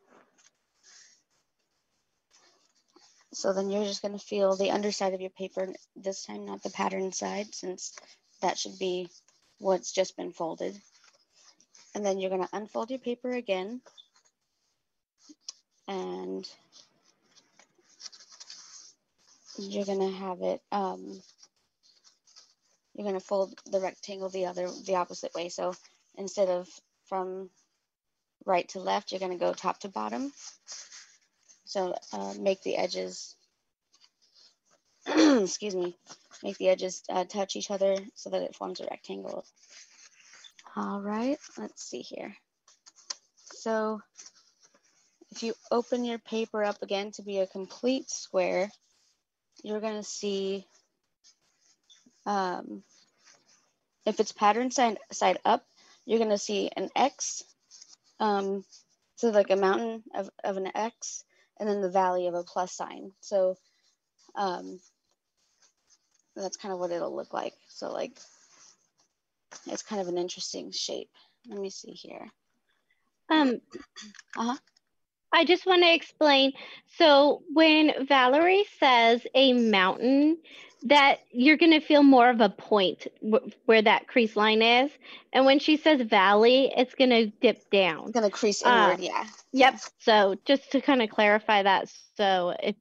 So 3.33 3.53
then 3.53 3.69
you're 3.69 3.85
just 3.85 4.01
going 4.01 4.17
to 4.17 4.23
feel 4.23 4.55
the 4.55 4.71
underside 4.71 5.13
of 5.13 5.21
your 5.21 5.29
paper 5.29 5.67
this 5.95 6.25
time, 6.25 6.45
not 6.45 6.63
the 6.63 6.69
pattern 6.69 7.11
side, 7.13 7.53
since 7.55 7.93
that 8.41 8.57
should 8.57 8.77
be 8.77 9.09
what's 9.59 9.91
just 9.91 10.17
been 10.17 10.31
folded. 10.31 10.75
And 11.95 12.05
then 12.05 12.19
you're 12.19 12.29
going 12.29 12.43
to 12.43 12.55
unfold 12.55 12.89
your 12.89 12.99
paper 12.99 13.31
again. 13.31 13.81
And 15.87 16.47
you're 19.57 19.85
going 19.85 19.99
to 19.99 20.17
have 20.17 20.41
it, 20.41 20.61
um, 20.71 21.21
you're 22.93 23.07
going 23.07 23.19
to 23.19 23.25
fold 23.25 23.53
the 23.65 23.79
rectangle 23.79 24.29
the 24.29 24.45
other, 24.45 24.67
the 24.85 24.95
opposite 24.95 25.33
way. 25.33 25.49
So 25.49 25.73
instead 26.17 26.49
of 26.49 26.67
from 27.05 27.49
right 28.45 28.67
to 28.69 28.79
left, 28.79 29.11
you're 29.11 29.19
going 29.19 29.31
to 29.31 29.37
go 29.37 29.53
top 29.53 29.79
to 29.79 29.89
bottom. 29.89 30.31
So 31.71 31.95
uh, 32.11 32.33
make 32.37 32.61
the 32.63 32.75
edges, 32.75 33.33
excuse 35.07 35.73
me, 35.73 35.95
make 36.43 36.57
the 36.57 36.67
edges 36.67 37.01
uh, 37.09 37.23
touch 37.23 37.55
each 37.55 37.71
other 37.71 37.95
so 38.13 38.29
that 38.29 38.41
it 38.41 38.57
forms 38.57 38.81
a 38.81 38.87
rectangle. 38.91 39.45
All 40.75 40.99
right, 40.99 41.37
let's 41.57 41.81
see 41.81 42.01
here. 42.01 42.35
So 43.53 44.01
if 45.31 45.43
you 45.43 45.53
open 45.71 46.03
your 46.03 46.19
paper 46.19 46.61
up 46.61 46.81
again 46.81 47.11
to 47.11 47.21
be 47.21 47.39
a 47.39 47.47
complete 47.47 48.09
square, 48.09 48.69
you're 49.63 49.79
gonna 49.79 50.03
see, 50.03 50.67
um, 52.25 52.83
if 54.05 54.19
it's 54.19 54.33
pattern 54.33 54.71
side, 54.71 54.97
side 55.13 55.39
up, 55.45 55.65
you're 56.05 56.19
gonna 56.19 56.37
see 56.37 56.69
an 56.75 56.89
X, 56.97 57.45
um, 58.19 58.65
so 59.15 59.29
like 59.29 59.51
a 59.51 59.55
mountain 59.55 60.03
of, 60.13 60.29
of 60.43 60.57
an 60.57 60.69
X, 60.75 61.23
and 61.61 61.69
then 61.69 61.79
the 61.79 61.91
valley 61.91 62.25
of 62.25 62.33
a 62.33 62.43
plus 62.43 62.73
sign. 62.73 63.11
So 63.19 63.55
um, 64.35 64.79
that's 66.35 66.57
kind 66.57 66.73
of 66.73 66.79
what 66.79 66.89
it'll 66.89 67.15
look 67.15 67.33
like. 67.33 67.53
So 67.69 67.93
like, 67.93 68.19
it's 69.67 69.83
kind 69.83 70.01
of 70.01 70.07
an 70.07 70.17
interesting 70.17 70.71
shape. 70.71 71.11
Let 71.47 71.59
me 71.59 71.69
see 71.69 71.91
here. 71.91 72.27
Um, 73.29 73.61
uh-huh. 74.35 74.57
I 75.33 75.45
just 75.45 75.65
want 75.65 75.83
to 75.83 75.93
explain. 75.93 76.53
So 76.97 77.43
when 77.53 78.05
Valerie 78.07 78.65
says 78.79 79.25
a 79.33 79.53
mountain, 79.53 80.37
that 80.83 81.19
you're 81.31 81.57
going 81.57 81.71
to 81.71 81.79
feel 81.79 82.01
more 82.01 82.29
of 82.29 82.41
a 82.41 82.49
point 82.49 83.05
where 83.65 83.81
that 83.81 84.07
crease 84.07 84.35
line 84.35 84.61
is. 84.61 84.91
And 85.31 85.45
when 85.45 85.59
she 85.59 85.77
says 85.77 86.01
valley, 86.01 86.71
it's 86.75 86.95
going 86.95 87.11
to 87.11 87.27
dip 87.27 87.69
down. 87.69 88.03
It's 88.03 88.11
going 88.11 88.29
to 88.29 88.35
crease 88.35 88.63
inward, 88.63 88.93
uh, 88.93 88.97
yeah. 88.99 89.27
Yep. 89.51 89.79
So 89.99 90.35
just 90.45 90.71
to 90.71 90.81
kind 90.81 91.01
of 91.01 91.09
clarify 91.09 91.63
that 91.63 91.91
so 92.17 92.55
if 92.61 92.75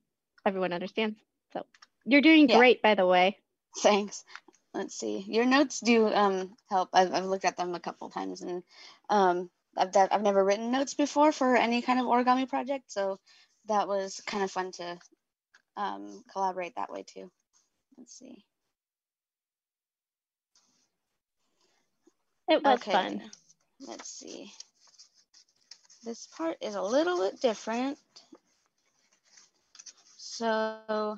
everyone 0.46 0.72
understands. 0.72 1.18
So 1.52 1.66
you're 2.06 2.22
doing 2.22 2.48
yeah. 2.48 2.56
great, 2.56 2.80
by 2.80 2.94
the 2.94 3.06
way. 3.06 3.38
Thanks. 3.78 4.24
Let's 4.72 4.98
see. 4.98 5.24
Your 5.28 5.44
notes 5.44 5.80
do 5.80 6.06
um, 6.08 6.56
help. 6.70 6.90
I've, 6.94 7.12
I've 7.12 7.24
looked 7.24 7.44
at 7.44 7.56
them 7.56 7.74
a 7.74 7.80
couple 7.80 8.08
times 8.08 8.40
and 8.40 8.62
um, 9.10 9.50
I've, 9.76 9.90
I've 9.96 10.22
never 10.22 10.44
written 10.44 10.72
notes 10.72 10.94
before 10.94 11.32
for 11.32 11.56
any 11.56 11.82
kind 11.82 12.00
of 12.00 12.06
origami 12.06 12.48
project. 12.48 12.90
So 12.90 13.18
that 13.66 13.88
was 13.88 14.20
kind 14.26 14.42
of 14.42 14.50
fun 14.50 14.72
to 14.72 14.98
um, 15.76 16.22
collaborate 16.32 16.74
that 16.76 16.90
way 16.90 17.04
too. 17.06 17.30
Let's 17.96 18.18
see. 18.18 18.44
It 22.48 22.64
was 22.64 22.80
okay. 22.80 22.90
fun. 22.90 23.22
Let's 23.86 24.10
see. 24.10 24.52
This 26.04 26.26
part 26.36 26.56
is 26.60 26.74
a 26.74 26.82
little 26.82 27.18
bit 27.18 27.40
different. 27.40 27.98
So 30.16 31.16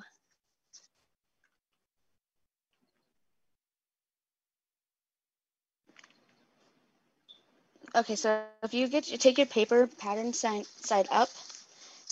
Okay, 7.95 8.15
so 8.15 8.41
if 8.63 8.73
you 8.73 8.87
get 8.87 9.11
you 9.11 9.17
take 9.17 9.37
your 9.37 9.45
paper 9.45 9.87
pattern 9.99 10.33
side, 10.33 10.65
side 10.65 11.07
up, 11.11 11.29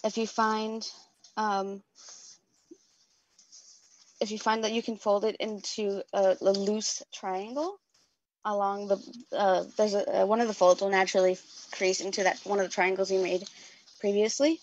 if 0.03 0.17
you 0.17 0.27
find 0.27 0.87
um, 1.37 1.81
if 4.19 4.29
you 4.29 4.37
find 4.37 4.63
that 4.63 4.73
you 4.73 4.83
can 4.83 4.97
fold 4.97 5.25
it 5.25 5.35
into 5.39 6.03
a, 6.13 6.37
a 6.39 6.51
loose 6.51 7.01
triangle 7.11 7.79
along 8.45 8.89
the 8.89 8.97
uh, 9.35 9.63
there's 9.77 9.95
a, 9.95 10.21
uh, 10.21 10.25
one 10.25 10.39
of 10.39 10.47
the 10.47 10.53
folds 10.53 10.81
will 10.81 10.89
naturally 10.89 11.37
crease 11.71 12.01
into 12.01 12.23
that 12.23 12.39
one 12.43 12.59
of 12.59 12.65
the 12.65 12.71
triangles 12.71 13.11
you 13.11 13.21
made 13.21 13.43
previously. 13.99 14.59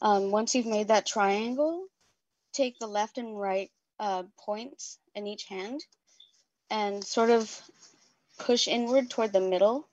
Um, 0.00 0.30
once 0.30 0.54
you've 0.54 0.66
made 0.66 0.88
that 0.88 1.06
triangle, 1.06 1.86
take 2.52 2.78
the 2.78 2.86
left 2.86 3.18
and 3.18 3.40
right 3.40 3.70
uh, 3.98 4.22
points 4.38 4.98
in 5.16 5.26
each 5.26 5.44
hand 5.44 5.80
and 6.70 7.02
sort 7.02 7.30
of 7.30 7.60
push 8.38 8.68
inward 8.68 9.10
toward 9.10 9.32
the 9.32 9.40
middle. 9.40 9.87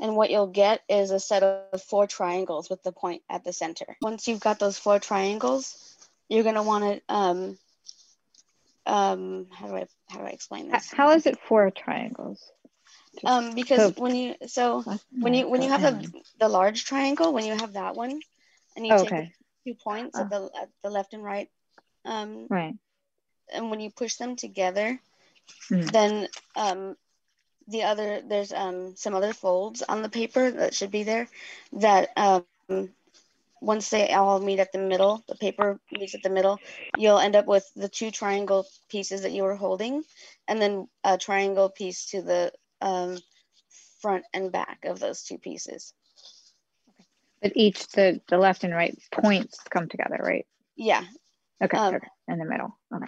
And 0.00 0.16
what 0.16 0.30
you'll 0.30 0.48
get 0.48 0.82
is 0.88 1.10
a 1.12 1.20
set 1.20 1.42
of 1.42 1.82
four 1.82 2.06
triangles 2.06 2.68
with 2.68 2.82
the 2.82 2.92
point 2.92 3.22
at 3.30 3.44
the 3.44 3.52
center. 3.52 3.96
Once 4.02 4.26
you've 4.26 4.40
got 4.40 4.58
those 4.58 4.76
four 4.76 4.98
triangles, 4.98 5.96
you're 6.28 6.42
going 6.42 6.56
to 6.56 6.62
want 6.62 6.84
to, 6.84 7.14
um, 7.14 7.58
um, 8.86 9.46
how 9.52 9.68
do 9.68 9.76
I, 9.76 9.86
how 10.08 10.18
do 10.18 10.24
I 10.24 10.30
explain 10.30 10.70
this? 10.70 10.90
How 10.92 11.10
is 11.12 11.26
it 11.26 11.38
four 11.48 11.70
triangles? 11.70 12.50
Um, 13.24 13.54
because 13.54 13.94
So- 13.94 14.02
when 14.02 14.14
you, 14.16 14.34
so 14.48 14.84
when 15.10 15.32
you, 15.34 15.48
when 15.48 15.62
you 15.62 15.70
have 15.70 15.82
the, 15.82 16.22
the 16.40 16.48
large 16.48 16.84
triangle, 16.84 17.32
when 17.32 17.44
you 17.46 17.54
have 17.56 17.74
that 17.74 17.94
one 17.94 18.20
and 18.76 18.86
you 18.86 18.92
take 18.98 19.32
two 19.64 19.74
points 19.74 20.18
at 20.18 20.28
the, 20.28 20.50
at 20.60 20.68
the 20.82 20.90
left 20.90 21.14
and 21.14 21.22
right, 21.22 21.48
um, 22.04 22.46
right. 22.50 22.74
and 23.52 23.70
when 23.70 23.80
you 23.80 23.90
push 23.90 24.16
them 24.16 24.34
together, 24.36 25.00
Mhm. 25.70 25.92
then 25.92 26.28
um, 26.56 26.96
the 27.68 27.84
other 27.84 28.22
there's 28.26 28.52
um, 28.52 28.94
some 28.96 29.14
other 29.14 29.32
folds 29.32 29.82
on 29.82 30.02
the 30.02 30.08
paper 30.08 30.50
that 30.50 30.74
should 30.74 30.90
be 30.90 31.02
there 31.02 31.28
that 31.72 32.10
um, 32.16 32.44
once 33.60 33.88
they 33.90 34.12
all 34.12 34.40
meet 34.40 34.60
at 34.60 34.72
the 34.72 34.78
middle, 34.78 35.22
the 35.28 35.36
paper 35.36 35.80
meets 35.90 36.14
at 36.14 36.22
the 36.22 36.30
middle, 36.30 36.58
you'll 36.98 37.18
end 37.18 37.36
up 37.36 37.46
with 37.46 37.68
the 37.74 37.88
two 37.88 38.10
triangle 38.10 38.66
pieces 38.90 39.22
that 39.22 39.32
you 39.32 39.42
were 39.42 39.56
holding, 39.56 40.04
and 40.46 40.60
then 40.60 40.88
a 41.02 41.16
triangle 41.16 41.70
piece 41.70 42.06
to 42.10 42.22
the 42.22 42.52
um, 42.82 43.18
front 44.00 44.24
and 44.34 44.52
back 44.52 44.84
of 44.84 45.00
those 45.00 45.22
two 45.22 45.38
pieces. 45.38 45.94
okay. 46.90 47.04
But 47.40 47.52
each, 47.56 47.88
the, 47.88 48.20
the 48.28 48.38
left 48.38 48.64
and 48.64 48.74
right 48.74 48.96
points 49.10 49.58
come 49.70 49.88
together, 49.88 50.18
right? 50.22 50.46
Yeah, 50.76 51.04
Okay, 51.62 51.78
Um, 51.78 51.94
okay, 51.94 52.08
in 52.28 52.38
the 52.38 52.44
middle. 52.44 52.76
Okay. 52.94 53.06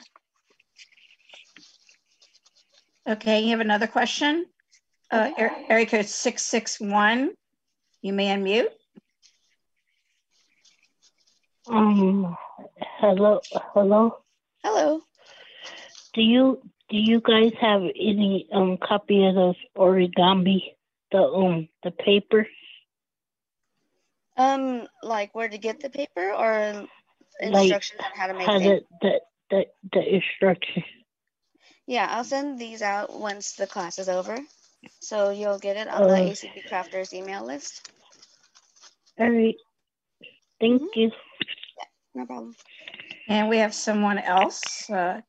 Okay, 3.09 3.43
you 3.43 3.51
have 3.51 3.61
another 3.61 3.87
question? 3.87 4.47
Uh, 5.11 5.31
area 5.69 5.87
code 5.87 6.07
661. 6.07 7.31
You 8.03 8.13
may 8.13 8.27
unmute. 8.27 8.67
Um, 11.69 12.37
hello, 13.01 13.41
hello. 13.75 14.19
hello. 14.65 15.01
Do 16.15 16.23
you 16.23 16.61
do 16.89 16.97
you 16.97 17.21
guys 17.21 17.53
have 17.61 17.83
any 17.83 18.49
um 18.53 18.77
copy 18.79 19.25
of 19.27 19.35
those 19.35 19.57
origami, 19.77 20.63
the 21.13 21.19
um 21.19 21.69
the 21.85 21.93
paper? 21.93 22.47
Um, 24.37 24.87
like 25.03 25.35
where 25.35 25.49
to 25.49 25.59
get 25.59 25.81
the 25.81 25.91
paper 25.91 26.33
or 26.33 26.87
Like, 27.41 27.63
instructions 27.63 28.01
on 28.05 28.11
how 28.15 28.27
to 28.27 28.35
make 28.35 28.47
How 28.47 28.59
things? 28.59 28.83
the 29.01 29.21
the 29.51 29.57
the 29.57 29.67
the 29.93 30.15
instruction? 30.15 30.85
Yeah, 31.87 32.09
I'll 32.11 32.25
send 32.25 32.59
these 32.59 32.83
out 32.83 33.19
once 33.19 33.55
the 33.55 33.67
class 33.67 33.99
is 33.99 34.09
over. 34.09 34.37
So 35.01 35.31
you'll 35.31 35.59
get 35.59 35.77
it 35.77 35.89
on 35.89 36.09
the 36.09 36.15
Oh. 36.15 36.31
ACP 36.31 36.69
Crafters 36.69 37.13
email 37.13 37.45
list. 37.45 37.91
All 39.19 39.31
right. 39.31 39.55
Thank 40.61 40.83
Mhm. 40.83 40.97
you. 40.97 41.13
No 42.15 42.27
problem. 42.27 42.57
And 43.29 43.49
we 43.49 43.59
have 43.59 43.75
someone 43.75 44.19
else. 44.19 44.89
Uh, 44.91 45.21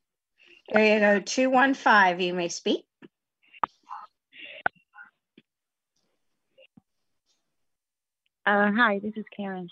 area 0.70 1.00
code 1.00 1.28
215. 1.28 2.20
You 2.20 2.34
may 2.34 2.50
speak. 2.50 2.86
Uh, 8.46 8.72
hi, 8.72 9.00
this 9.00 9.14
is 9.18 9.26
Karen. 9.36 9.70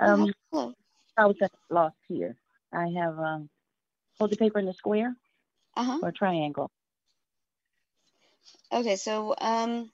Um, 0.00 0.32
Hello. 0.50 0.74
I 1.16 1.26
was 1.26 1.36
lost 1.70 1.96
here. 2.08 2.36
I 2.72 2.88
have 2.88 3.18
um, 3.18 3.50
hold 4.18 4.30
the 4.30 4.36
paper 4.36 4.58
in 4.58 4.66
the 4.66 4.72
square 4.72 5.14
Uh-huh. 5.76 6.00
or 6.02 6.12
triangle. 6.12 6.70
Okay, 8.72 8.96
so 8.96 9.34
um 9.38 9.90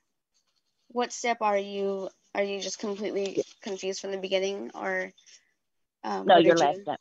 what 0.88 1.12
step 1.12 1.38
are 1.42 1.58
you 1.58 2.08
are 2.34 2.42
you 2.42 2.60
just 2.60 2.78
completely 2.78 3.42
confused 3.62 4.00
from 4.00 4.12
the 4.12 4.18
beginning 4.18 4.70
or 4.74 5.12
um 6.04 6.26
No, 6.26 6.38
your 6.38 6.56
last 6.56 6.78
you- 6.78 6.82
step. 6.82 6.98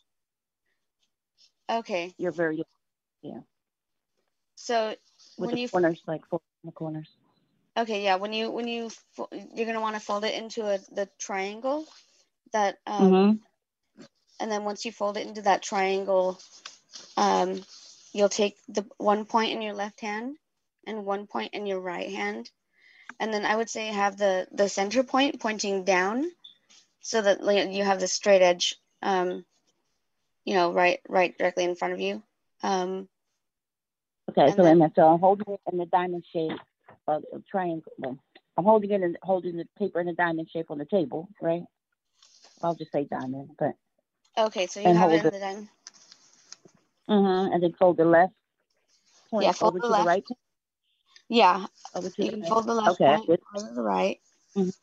Okay. 1.70 2.14
You're 2.18 2.32
very 2.32 2.64
yeah. 3.22 3.42
So 4.56 4.96
with 5.38 5.52
when 5.52 5.58
you 5.58 5.68
corners 5.72 6.02
like 6.08 6.26
four 6.28 6.42
in 6.64 6.68
the 6.68 6.74
corners. 6.74 7.10
okay, 7.78 8.04
yeah, 8.04 8.16
when 8.16 8.34
you 8.34 8.52
when 8.52 8.68
you 8.68 8.90
you're 9.32 9.66
going 9.66 9.74
to 9.76 9.82
want 9.82 9.96
to 9.96 10.02
fold 10.02 10.24
it 10.26 10.36
into 10.36 10.66
a 10.68 10.78
the 10.94 11.10
triangle 11.20 11.86
that 12.54 12.78
um 12.88 13.14
Mhm. 13.14 13.40
and 14.40 14.52
then 14.52 14.64
once 14.64 14.86
you 14.86 14.92
fold 14.92 15.18
it 15.18 15.28
into 15.28 15.42
that 15.44 15.62
triangle, 15.62 16.40
um, 17.18 17.62
you'll 18.14 18.30
take 18.30 18.58
the 18.68 18.86
one 18.98 19.26
point 19.26 19.52
in 19.52 19.62
your 19.62 19.74
left 19.74 20.02
hand 20.02 20.38
and 20.86 21.06
one 21.06 21.28
point 21.28 21.54
in 21.54 21.66
your 21.66 21.80
right 21.80 22.10
hand, 22.10 22.50
and 23.20 23.34
then 23.34 23.46
I 23.46 23.56
would 23.56 23.70
say 23.70 23.88
have 23.88 24.18
the 24.18 24.48
the 24.52 24.70
center 24.70 25.04
point 25.04 25.40
pointing 25.40 25.84
down, 25.84 26.32
so 27.02 27.22
that 27.22 27.42
you 27.72 27.84
have 27.84 28.00
the 28.00 28.08
straight 28.08 28.42
edge, 28.42 28.76
um, 29.02 29.46
you 30.46 30.54
know, 30.56 30.72
right 30.74 31.00
right 31.08 31.38
directly 31.38 31.64
in 31.64 31.76
front 31.76 31.94
of 31.94 32.00
you. 32.00 32.24
Um, 32.64 33.08
Okay, 34.30 34.50
so 34.52 34.64
then- 34.64 34.80
then 34.80 34.94
so 34.96 35.08
I'm 35.08 35.20
holding 35.20 35.54
it 35.54 35.62
in 35.72 35.78
the 35.78 35.86
diamond 35.88 36.26
shape 36.26 36.58
of 37.08 37.26
a 37.34 37.40
triangle. 37.40 37.92
Well, 37.98 38.18
I'm 38.56 38.64
holding 38.64 38.92
it 38.92 39.02
and 39.02 39.18
holding 39.24 39.58
the 39.58 39.68
paper 39.78 40.00
in 40.00 40.08
a 40.08 40.14
diamond 40.14 40.50
shape 40.50 40.72
on 40.72 40.78
the 40.78 40.86
table, 40.86 41.28
right? 41.42 41.64
I'll 42.62 42.76
just 42.76 42.92
say 42.92 43.06
diamond, 43.06 43.56
but 43.58 43.76
okay, 44.38 44.68
so 44.68 44.80
you 44.80 44.94
have 44.94 45.12
it 45.12 45.26
in 45.26 45.34
the 45.34 45.40
diamond. 45.40 45.70
Mhm. 47.12 47.54
And 47.54 47.64
then 47.64 47.74
fold 47.74 47.98
the 47.98 48.06
left 48.06 48.34
point 49.32 49.48
Yeah, 49.48 49.54
fold 49.54 49.76
over 49.76 49.82
the 49.82 49.88
to 49.88 49.94
left. 49.94 49.96
the 49.96 50.04
right. 50.04 50.26
Yeah, 51.30 51.68
Over 51.96 52.10
to 52.10 52.16
you 52.22 52.30
the 52.30 52.32
can 52.32 52.44
right. 52.44 52.52
fold 52.52 52.68
the 52.68 52.76
left 52.76 53.02
Okay, 53.02 53.06
point 53.06 53.28
good. 53.28 53.42
over 53.56 53.68
to 53.70 53.74
the 53.76 53.84
right. 53.84 54.22
Mhm. 54.58 54.74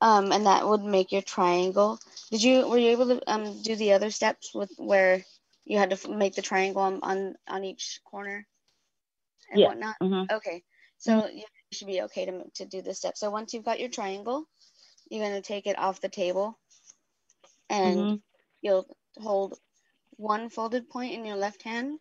Um, 0.00 0.32
and 0.32 0.46
that 0.46 0.68
would 0.68 0.82
make 0.84 1.12
your 1.12 1.22
triangle. 1.22 2.00
Did 2.30 2.42
you 2.42 2.68
were 2.68 2.78
you 2.78 2.90
able 2.90 3.08
to 3.08 3.32
um 3.32 3.62
do 3.62 3.76
the 3.76 3.94
other 3.94 4.10
steps 4.10 4.54
with 4.54 4.72
where 4.78 5.24
you 5.64 5.78
had 5.78 5.90
to 5.90 5.96
f- 5.96 6.08
make 6.08 6.34
the 6.36 6.42
triangle 6.42 6.82
on 6.82 7.00
on, 7.02 7.36
on 7.48 7.64
each 7.64 8.00
corner 8.04 8.46
and 9.52 9.62
Yeah. 9.62 9.64
whatnot? 9.64 9.96
Mhm. 10.02 10.30
Okay, 10.32 10.64
so 10.98 11.26
yeah, 11.28 11.44
you 11.70 11.74
should 11.74 11.88
be 11.88 12.02
okay 12.02 12.26
to 12.26 12.44
to 12.56 12.66
do 12.66 12.82
this 12.82 12.98
step. 12.98 13.16
So 13.18 13.30
once 13.30 13.54
you've 13.54 13.64
got 13.66 13.80
your 13.80 13.90
triangle, 13.90 14.46
you're 15.10 15.24
gonna 15.26 15.42
take 15.42 15.66
it 15.68 15.78
off 15.78 16.00
the 16.00 16.08
table, 16.10 16.58
and 17.70 18.08
Mhm. 18.08 18.22
you'll 18.62 18.86
hold 19.18 19.58
one 20.18 20.50
folded 20.50 20.90
point 20.90 21.14
in 21.14 21.24
your 21.24 21.36
left 21.36 21.62
hand 21.62 21.98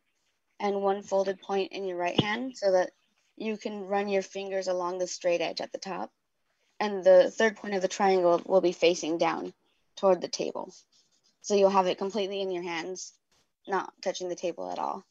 and 0.60 0.82
one 0.82 1.04
folded 1.04 1.40
point 1.40 1.72
in 1.72 1.86
your 1.86 1.98
right 1.98 2.20
hand 2.20 2.58
so 2.58 2.72
that 2.72 2.90
you 3.38 3.56
can 3.56 3.86
run 3.86 4.10
your 4.10 4.24
fingers 4.24 4.68
along 4.68 4.98
the 4.98 5.08
straight 5.08 5.40
edge 5.40 5.62
at 5.62 5.72
the 5.72 5.78
top. 5.78 6.12
And 6.80 7.04
the 7.04 7.32
third 7.32 7.56
point 7.56 7.76
of 7.76 7.82
the 7.82 7.88
triangle 7.88 8.42
will 8.46 8.62
be 8.62 8.72
facing 8.72 9.20
down 9.20 9.54
toward 9.96 10.20
the 10.20 10.28
table. 10.28 10.74
So 11.42 11.56
you'll 11.56 11.70
have 11.70 11.88
it 11.88 12.00
completely 12.00 12.42
in 12.42 12.52
your 12.52 12.64
hands, 12.64 13.14
not 13.68 13.94
touching 14.02 14.30
the 14.30 14.36
table 14.36 14.70
at 14.72 14.80
all. 14.80 15.06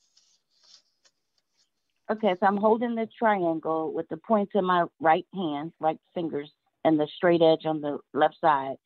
Okay, 2.11 2.35
so 2.39 2.47
I'm 2.47 2.57
holding 2.57 2.95
the 2.95 3.09
triangle 3.19 3.93
with 3.93 4.09
the 4.09 4.17
points 4.17 4.53
in 4.55 4.65
my 4.65 4.85
right 5.01 5.27
hand, 5.35 5.73
right 5.81 5.99
fingers, 6.15 6.53
and 6.85 6.99
the 6.99 7.09
straight 7.17 7.43
edge 7.43 7.67
on 7.67 7.81
the 7.81 7.99
left 8.13 8.39
side. 8.41 8.77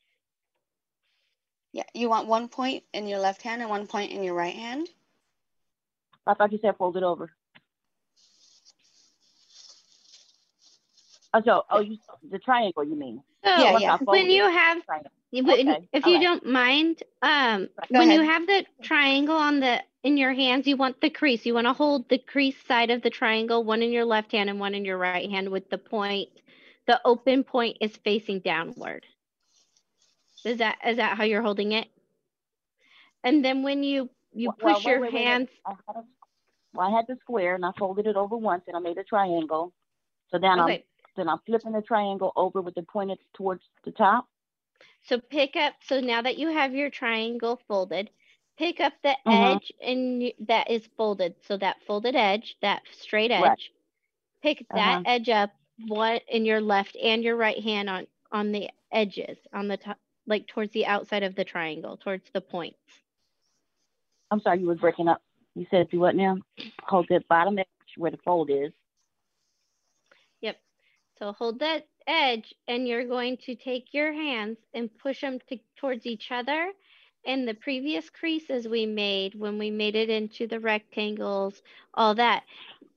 Yeah, 1.72 1.84
you 1.94 2.08
want 2.08 2.26
one 2.26 2.48
point 2.48 2.82
in 2.92 3.06
your 3.06 3.20
left 3.20 3.42
hand 3.42 3.60
and 3.60 3.70
one 3.70 3.86
point 3.86 4.10
in 4.10 4.22
your 4.22 4.34
right 4.34 4.54
hand. 4.54 4.88
I 6.26 6.34
thought 6.34 6.52
you 6.52 6.58
said 6.60 6.76
fold 6.76 6.96
it 6.96 7.02
over. 7.02 7.30
Oh, 11.32 11.42
so, 11.44 11.62
oh, 11.70 11.80
you 11.80 11.96
the 12.30 12.38
triangle, 12.38 12.82
you 12.84 12.96
mean? 12.96 13.22
So 13.44 13.50
Yeah, 13.50 13.78
yeah. 13.78 13.94
I 13.94 13.98
fold 13.98 14.08
when 14.08 14.26
it, 14.26 14.32
you 14.32 14.42
have 14.48 14.84
triangle. 14.84 15.12
You 15.30 15.44
Okay, 15.44 15.88
if 15.92 16.04
all 16.04 16.10
you 16.10 16.16
right. 16.18 16.22
don't 16.24 16.46
mind, 16.46 17.02
um, 17.22 17.68
Go 17.92 17.98
when 17.98 18.10
you 18.10 18.20
have 18.20 18.46
the 18.48 18.64
triangle 18.82 19.36
on 19.36 19.60
the 19.60 19.80
in 20.02 20.16
your 20.16 20.32
hands, 20.32 20.66
you 20.66 20.76
want 20.76 21.00
the 21.00 21.10
crease. 21.10 21.46
You 21.46 21.54
want 21.54 21.68
to 21.68 21.72
hold 21.72 22.08
the 22.08 22.18
crease 22.18 22.56
side 22.66 22.90
of 22.90 23.02
the 23.02 23.10
triangle, 23.10 23.62
one 23.62 23.82
in 23.82 23.92
your 23.92 24.04
left 24.04 24.32
hand 24.32 24.50
and 24.50 24.58
one 24.58 24.74
in 24.74 24.84
your 24.84 24.98
right 24.98 25.30
hand, 25.30 25.48
with 25.48 25.70
the 25.70 25.78
point. 25.78 26.30
The 26.86 27.00
open 27.04 27.44
point 27.44 27.76
is 27.80 27.96
facing 27.98 28.40
downward. 28.40 29.04
Is 30.44 30.58
that 30.58 30.78
is 30.86 30.96
that 30.96 31.16
how 31.16 31.24
you're 31.24 31.42
holding 31.42 31.72
it? 31.72 31.88
And 33.24 33.44
then 33.44 33.62
when 33.62 33.82
you 33.82 34.10
you 34.32 34.50
Well, 34.62 34.80
push 34.80 34.84
wait, 34.84 34.84
your 34.86 35.00
wait, 35.00 35.12
wait, 35.12 35.24
wait. 35.26 35.40
hands. 35.40 35.48
I 35.66 35.70
had 35.86 35.96
a- 35.96 36.06
Well, 36.72 36.88
I 36.88 36.90
had 36.96 37.06
the 37.06 37.16
square 37.16 37.54
and 37.54 37.64
I 37.64 37.72
folded 37.78 38.06
it 38.06 38.16
over 38.16 38.36
once 38.36 38.64
and 38.66 38.76
I 38.76 38.80
made 38.80 38.98
a 38.98 39.04
triangle. 39.04 39.72
So 40.30 40.38
then 40.38 40.60
I'm 40.60 40.78
Okay, 40.78 40.86
and 41.16 41.30
I'm 41.30 41.40
flipping 41.46 41.72
the 41.72 41.82
triangle 41.82 42.32
over 42.36 42.60
with 42.62 42.74
the 42.74 42.82
pointed 42.82 43.18
towards 43.34 43.64
the 43.84 43.92
top. 43.92 44.28
So 45.02 45.18
pick 45.20 45.56
up, 45.56 45.74
so 45.82 46.00
now 46.00 46.22
that 46.22 46.38
you 46.38 46.48
have 46.48 46.74
your 46.74 46.90
triangle 46.90 47.56
folded, 47.68 48.10
pick 48.56 48.80
up 48.80 48.94
the 49.02 49.16
Mhm. 49.24 49.30
edge 49.30 49.72
and 49.80 50.32
that 50.40 50.70
is 50.70 50.86
folded. 50.96 51.36
So 51.42 51.56
that 51.58 51.82
folded 51.84 52.14
edge, 52.16 52.56
that 52.60 52.82
straight 52.90 53.30
edge, 53.30 53.72
Right. 53.72 54.42
pick 54.42 54.66
that 54.74 55.00
edge 55.04 55.28
up 55.28 55.50
one 55.86 56.20
in 56.28 56.44
your 56.44 56.60
left 56.60 56.96
and 56.96 57.22
your 57.24 57.36
right 57.36 57.62
hand 57.62 57.88
on, 57.90 58.06
on 58.32 58.52
the 58.52 58.70
edges, 58.92 59.38
on 59.52 59.68
the 59.68 59.76
top, 59.76 59.98
like 60.30 60.46
towards 60.46 60.72
the 60.72 60.86
outside 60.86 61.24
of 61.24 61.34
the 61.34 61.44
triangle, 61.44 61.98
towards 61.98 62.30
the 62.32 62.40
points. 62.40 62.78
I'm 64.30 64.40
sorry, 64.40 64.60
you 64.60 64.66
were 64.66 64.76
breaking 64.76 65.08
up. 65.08 65.20
You 65.54 65.66
said 65.70 65.90
do 65.90 65.98
what 65.98 66.14
now? 66.14 66.38
Hold 66.84 67.06
the 67.08 67.20
bottom 67.28 67.58
edge 67.58 67.66
where 67.96 68.12
the 68.12 68.16
fold 68.24 68.48
is. 68.50 68.72
Yep. 70.40 70.56
So 71.18 71.32
hold 71.32 71.58
that 71.58 71.86
edge 72.06 72.54
and 72.68 72.86
you're 72.86 73.06
going 73.06 73.38
to 73.46 73.56
take 73.56 73.92
your 73.92 74.12
hands 74.12 74.58
and 74.72 74.88
push 74.98 75.20
them 75.20 75.40
to, 75.48 75.58
towards 75.76 76.06
each 76.06 76.30
other. 76.30 76.70
And 77.26 77.46
the 77.46 77.54
previous 77.54 78.08
creases 78.08 78.66
we 78.66 78.86
made 78.86 79.34
when 79.34 79.58
we 79.58 79.70
made 79.70 79.96
it 79.96 80.08
into 80.08 80.46
the 80.46 80.60
rectangles, 80.60 81.60
all 81.92 82.14
that, 82.14 82.44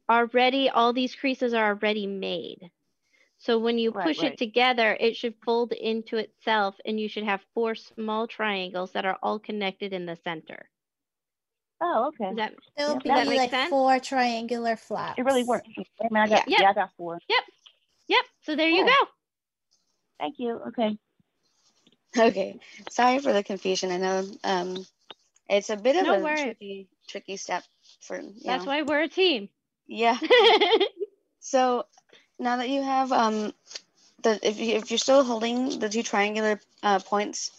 already, 0.10 0.70
all 0.70 0.94
these 0.94 1.16
creases 1.16 1.54
are 1.54 1.70
already 1.70 2.08
made. 2.08 2.72
So 3.44 3.60
when 3.60 3.78
you 3.78 3.92
Right, 3.92 4.06
push 4.06 4.20
right. 4.20 4.32
it 4.32 4.38
together, 4.38 4.96
it 4.98 5.18
should 5.18 5.36
fold 5.44 5.74
into 5.74 6.16
itself 6.16 6.76
and 6.86 6.98
you 6.98 7.10
should 7.10 7.26
have 7.26 7.42
four 7.54 7.76
small 7.76 8.26
triangles 8.26 8.94
that 8.94 9.06
are 9.06 9.18
all 9.22 9.38
connected 9.38 9.92
in 9.92 10.06
the 10.06 10.16
center. 10.24 10.70
Oh, 11.82 12.08
okay. 12.08 12.30
Does 12.30 12.38
that, 12.38 12.54
It'll 12.78 12.96
Yeah, 12.96 13.00
be 13.02 13.10
that 13.10 13.28
like 13.28 13.50
sense? 13.50 13.70
four 13.70 14.00
triangular 14.00 14.78
flaps. 14.78 15.20
It 15.20 15.26
really 15.26 15.44
works. 15.44 15.68
Wait 15.78 15.88
a 16.10 16.14
minute, 16.14 16.24
I 16.24 16.30
got, 16.30 16.48
Yeah. 16.48 16.62
yeah, 16.62 16.70
I 16.70 16.74
got 16.74 16.90
four. 16.96 17.20
yep, 17.28 17.44
Yep. 18.08 18.26
so 18.44 18.56
there 18.56 18.70
you 18.70 18.86
go. 18.86 19.08
Thank 20.20 20.36
you. 20.40 20.62
Okay. 20.70 20.98
Okay, 22.18 22.60
sorry 22.90 23.20
for 23.20 23.34
the 23.34 23.44
confusion. 23.44 23.92
I 23.92 23.98
know 23.98 24.26
um, 24.46 24.86
it's 25.50 25.70
a 25.70 25.76
bit 25.76 25.98
of 25.98 26.06
No 26.06 26.14
a 26.14 26.24
worries. 26.24 26.44
tricky, 26.44 26.88
tricky 27.10 27.36
step 27.36 27.64
for 28.00 28.22
That's 28.22 28.66
know. 28.66 28.72
why 28.72 28.84
we're 28.84 29.02
a 29.02 29.10
team. 29.10 29.50
Yeah. 29.86 30.18
So 31.46 31.84
now 32.44 32.58
that 32.58 32.70
you 32.70 32.84
have 32.84 33.12
um, 33.12 33.54
the 34.22 34.40
if 34.48 34.60
you 34.60 34.76
if 34.76 34.92
you're 34.92 34.98
still 34.98 35.24
holding 35.24 35.80
the 35.80 35.90
two 35.90 36.04
triangular 36.04 36.60
uh, 36.84 37.00
points 37.00 37.52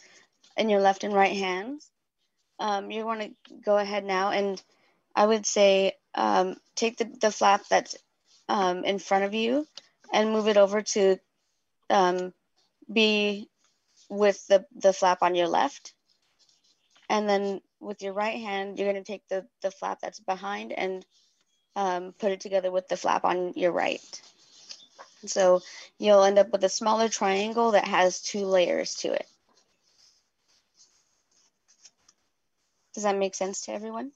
in 0.57 0.69
your 0.69 0.81
left 0.81 1.05
and 1.05 1.15
right 1.15 1.37
hands, 1.37 1.91
um, 2.61 2.91
you 2.91 3.05
want 3.05 3.23
to 3.23 3.55
go 3.65 3.77
ahead 3.79 4.05
now 4.05 4.31
and 4.31 4.63
I 5.17 5.27
would 5.27 5.47
say 5.47 5.95
um, 6.15 6.57
take 6.77 6.99
the 6.99 7.07
the 7.21 7.33
flap 7.33 7.63
that's 7.71 7.97
um, 8.49 8.85
in 8.85 8.99
front 8.99 9.25
of 9.25 9.35
you 9.35 9.67
and 10.13 10.33
move 10.33 10.49
it 10.49 10.57
over 10.57 10.83
to 10.83 11.19
um, 11.91 12.33
be 12.93 13.49
with 14.11 14.47
the 14.49 14.67
the 14.75 14.93
flap 14.93 15.23
on 15.23 15.35
your 15.35 15.49
left, 15.49 15.95
and 17.09 17.29
then 17.29 17.61
with 17.81 18.03
your 18.03 18.13
right 18.13 18.41
hand 18.41 18.79
you're 18.79 18.91
going 18.93 19.03
to 19.03 19.13
take 19.13 19.27
the 19.29 19.47
the 19.63 19.71
flap 19.71 20.01
that's 20.01 20.21
behind 20.21 20.73
and 20.73 21.05
um, 21.77 22.13
put 22.19 22.33
it 22.33 22.41
together 22.41 22.71
with 22.71 22.89
the 22.89 22.97
flap 22.97 23.25
on 23.25 23.53
your 23.57 23.73
right. 23.73 24.23
So 25.27 25.63
you'll 25.99 26.25
end 26.25 26.39
up 26.39 26.51
with 26.51 26.65
a 26.65 26.69
smaller 26.69 27.09
triangle 27.09 27.73
that 27.73 27.87
has 27.87 28.21
two 28.21 28.45
layers 28.47 28.95
to 28.97 29.13
it. 29.13 29.27
Does 32.95 33.03
that 33.03 33.17
make 33.17 33.35
sense 33.35 33.63
to 33.63 33.73
everyone? 33.73 34.13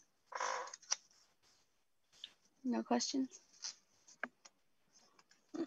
No 2.65 2.83
questions? 2.83 3.29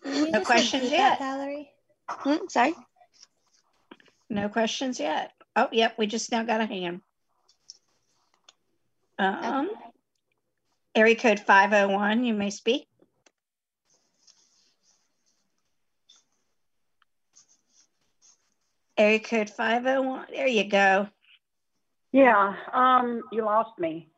No 0.05 0.41
questions 0.41 0.89
yet. 0.89 1.19
that, 1.19 1.19
Valerie? 1.19 1.69
Hmm, 2.07 2.47
sorry? 2.47 2.75
No 4.29 4.47
questions 4.47 4.99
yet. 4.99 5.33
Oh, 5.55 5.67
yep, 5.71 5.97
we 5.97 6.07
just 6.07 6.31
now 6.31 6.43
got 6.43 6.61
a 6.61 6.65
hand. 6.65 7.01
Um, 9.19 9.69
area 10.95 11.15
code 11.15 11.39
501, 11.39 12.23
you 12.23 12.33
may 12.33 12.49
speak. 12.49 12.87
Area 19.01 19.19
code 19.19 19.49
501, 19.49 20.27
there 20.29 20.45
you 20.45 20.63
go. 20.69 21.07
Yeah, 22.11 22.53
um, 22.71 23.23
you 23.31 23.43
lost 23.43 23.79
me. 23.79 24.09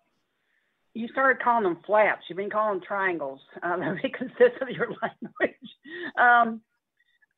You 0.94 1.08
started 1.08 1.42
calling 1.42 1.64
them 1.64 1.78
flaps. 1.86 2.26
You've 2.28 2.36
been 2.36 2.50
calling 2.50 2.80
them 2.80 2.86
triangles. 2.86 3.40
Um, 3.62 3.80
because 4.04 4.28
of 4.60 4.70
your 4.70 4.90
language. 5.02 5.70
Um, 6.18 6.60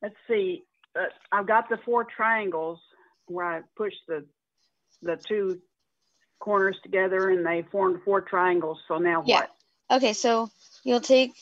let's 0.02 0.16
see. 0.28 0.64
Uh, 0.96 1.04
I've 1.32 1.46
got 1.46 1.70
the 1.70 1.78
four 1.86 2.04
triangles 2.04 2.80
where 3.28 3.46
I 3.46 3.62
pushed 3.78 4.08
the 4.08 4.26
the 5.04 5.18
two 5.18 5.60
corners 6.40 6.78
together 6.82 7.30
and 7.30 7.46
they 7.46 7.64
formed 7.72 8.02
four 8.04 8.22
triangles. 8.22 8.80
So 8.88 8.98
now 8.98 9.22
Yeah. 9.24 9.42
what? 9.42 9.56
Okay, 9.98 10.14
so 10.14 10.50
you'll 10.84 11.00
take 11.00 11.34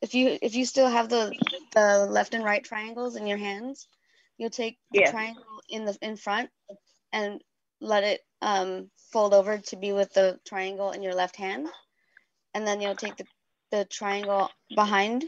if 0.00 0.14
you 0.14 0.38
if 0.40 0.54
you 0.54 0.64
still 0.64 0.88
have 0.88 1.10
the 1.10 1.34
the 1.74 2.06
left 2.06 2.32
and 2.32 2.44
right 2.44 2.64
triangles 2.64 3.16
in 3.16 3.26
your 3.26 3.36
hands, 3.36 3.86
you'll 4.38 4.48
take 4.48 4.78
the 4.90 5.00
Yeah. 5.00 5.10
triangle 5.10 5.44
in 5.70 5.84
the 5.84 5.96
in 6.02 6.16
front 6.16 6.50
and 7.12 7.42
let 7.80 8.04
it 8.04 8.20
um, 8.42 8.90
fold 9.12 9.34
over 9.34 9.58
to 9.58 9.76
be 9.76 9.92
with 9.92 10.12
the 10.12 10.38
triangle 10.46 10.90
in 10.92 11.02
your 11.02 11.14
left 11.14 11.36
hand, 11.36 11.68
and 12.54 12.66
then 12.66 12.80
you'll 12.80 12.94
take 12.94 13.16
the 13.16 13.26
the 13.70 13.84
triangle 13.84 14.50
behind 14.74 15.24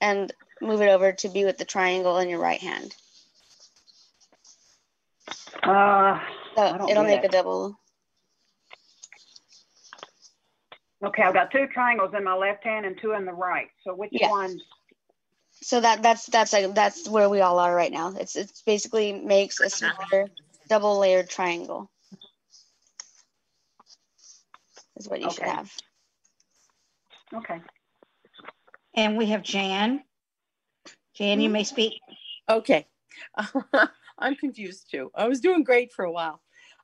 and 0.00 0.32
move 0.60 0.82
it 0.82 0.88
over 0.88 1.12
to 1.12 1.28
be 1.28 1.44
with 1.44 1.56
the 1.56 1.64
triangle 1.64 2.18
in 2.18 2.28
your 2.28 2.40
right 2.40 2.60
hand. 2.60 2.94
Uh, 5.62 6.18
So 6.56 6.88
it'll 6.88 7.04
make 7.04 7.24
a 7.24 7.28
double. 7.28 7.78
okay, 11.04 11.22
I've 11.22 11.34
got 11.34 11.50
two 11.50 11.66
triangles 11.72 12.12
in 12.16 12.24
my 12.24 12.34
left 12.34 12.64
hand 12.64 12.86
and 12.86 12.98
two 13.00 13.12
in 13.12 13.24
the 13.24 13.32
right. 13.32 13.68
So 13.84 13.94
which 13.94 14.12
one? 14.20 14.58
So 15.62 15.80
that 15.80 16.02
that's 16.02 16.26
that's 16.26 16.52
like 16.52 16.74
that's 16.74 17.08
where 17.08 17.28
we 17.28 17.40
all 17.40 17.58
are 17.58 17.74
right 17.74 17.92
now. 17.92 18.14
It's 18.18 18.34
it's 18.34 18.62
basically 18.62 19.12
makes 19.12 19.60
a 19.60 19.68
smaller 19.68 20.28
double 20.68 20.98
layered 20.98 21.28
triangle. 21.28 21.90
Is 24.96 25.08
what 25.08 25.20
you 25.20 25.30
should 25.30 25.44
have. 25.44 25.70
Okay. 27.34 27.60
And 28.94 29.16
we 29.16 29.26
have 29.26 29.42
Jan. 29.42 30.02
Jan, 31.14 31.40
you 31.40 31.50
may 31.50 31.64
speak. 31.64 32.00
Okay. 32.48 32.86
I'm 34.18 34.34
confused 34.36 34.90
too. 34.90 35.10
I 35.14 35.28
was 35.28 35.40
doing 35.40 35.62
great 35.62 35.92
for 35.92 36.04
a 36.04 36.12
while. 36.12 36.40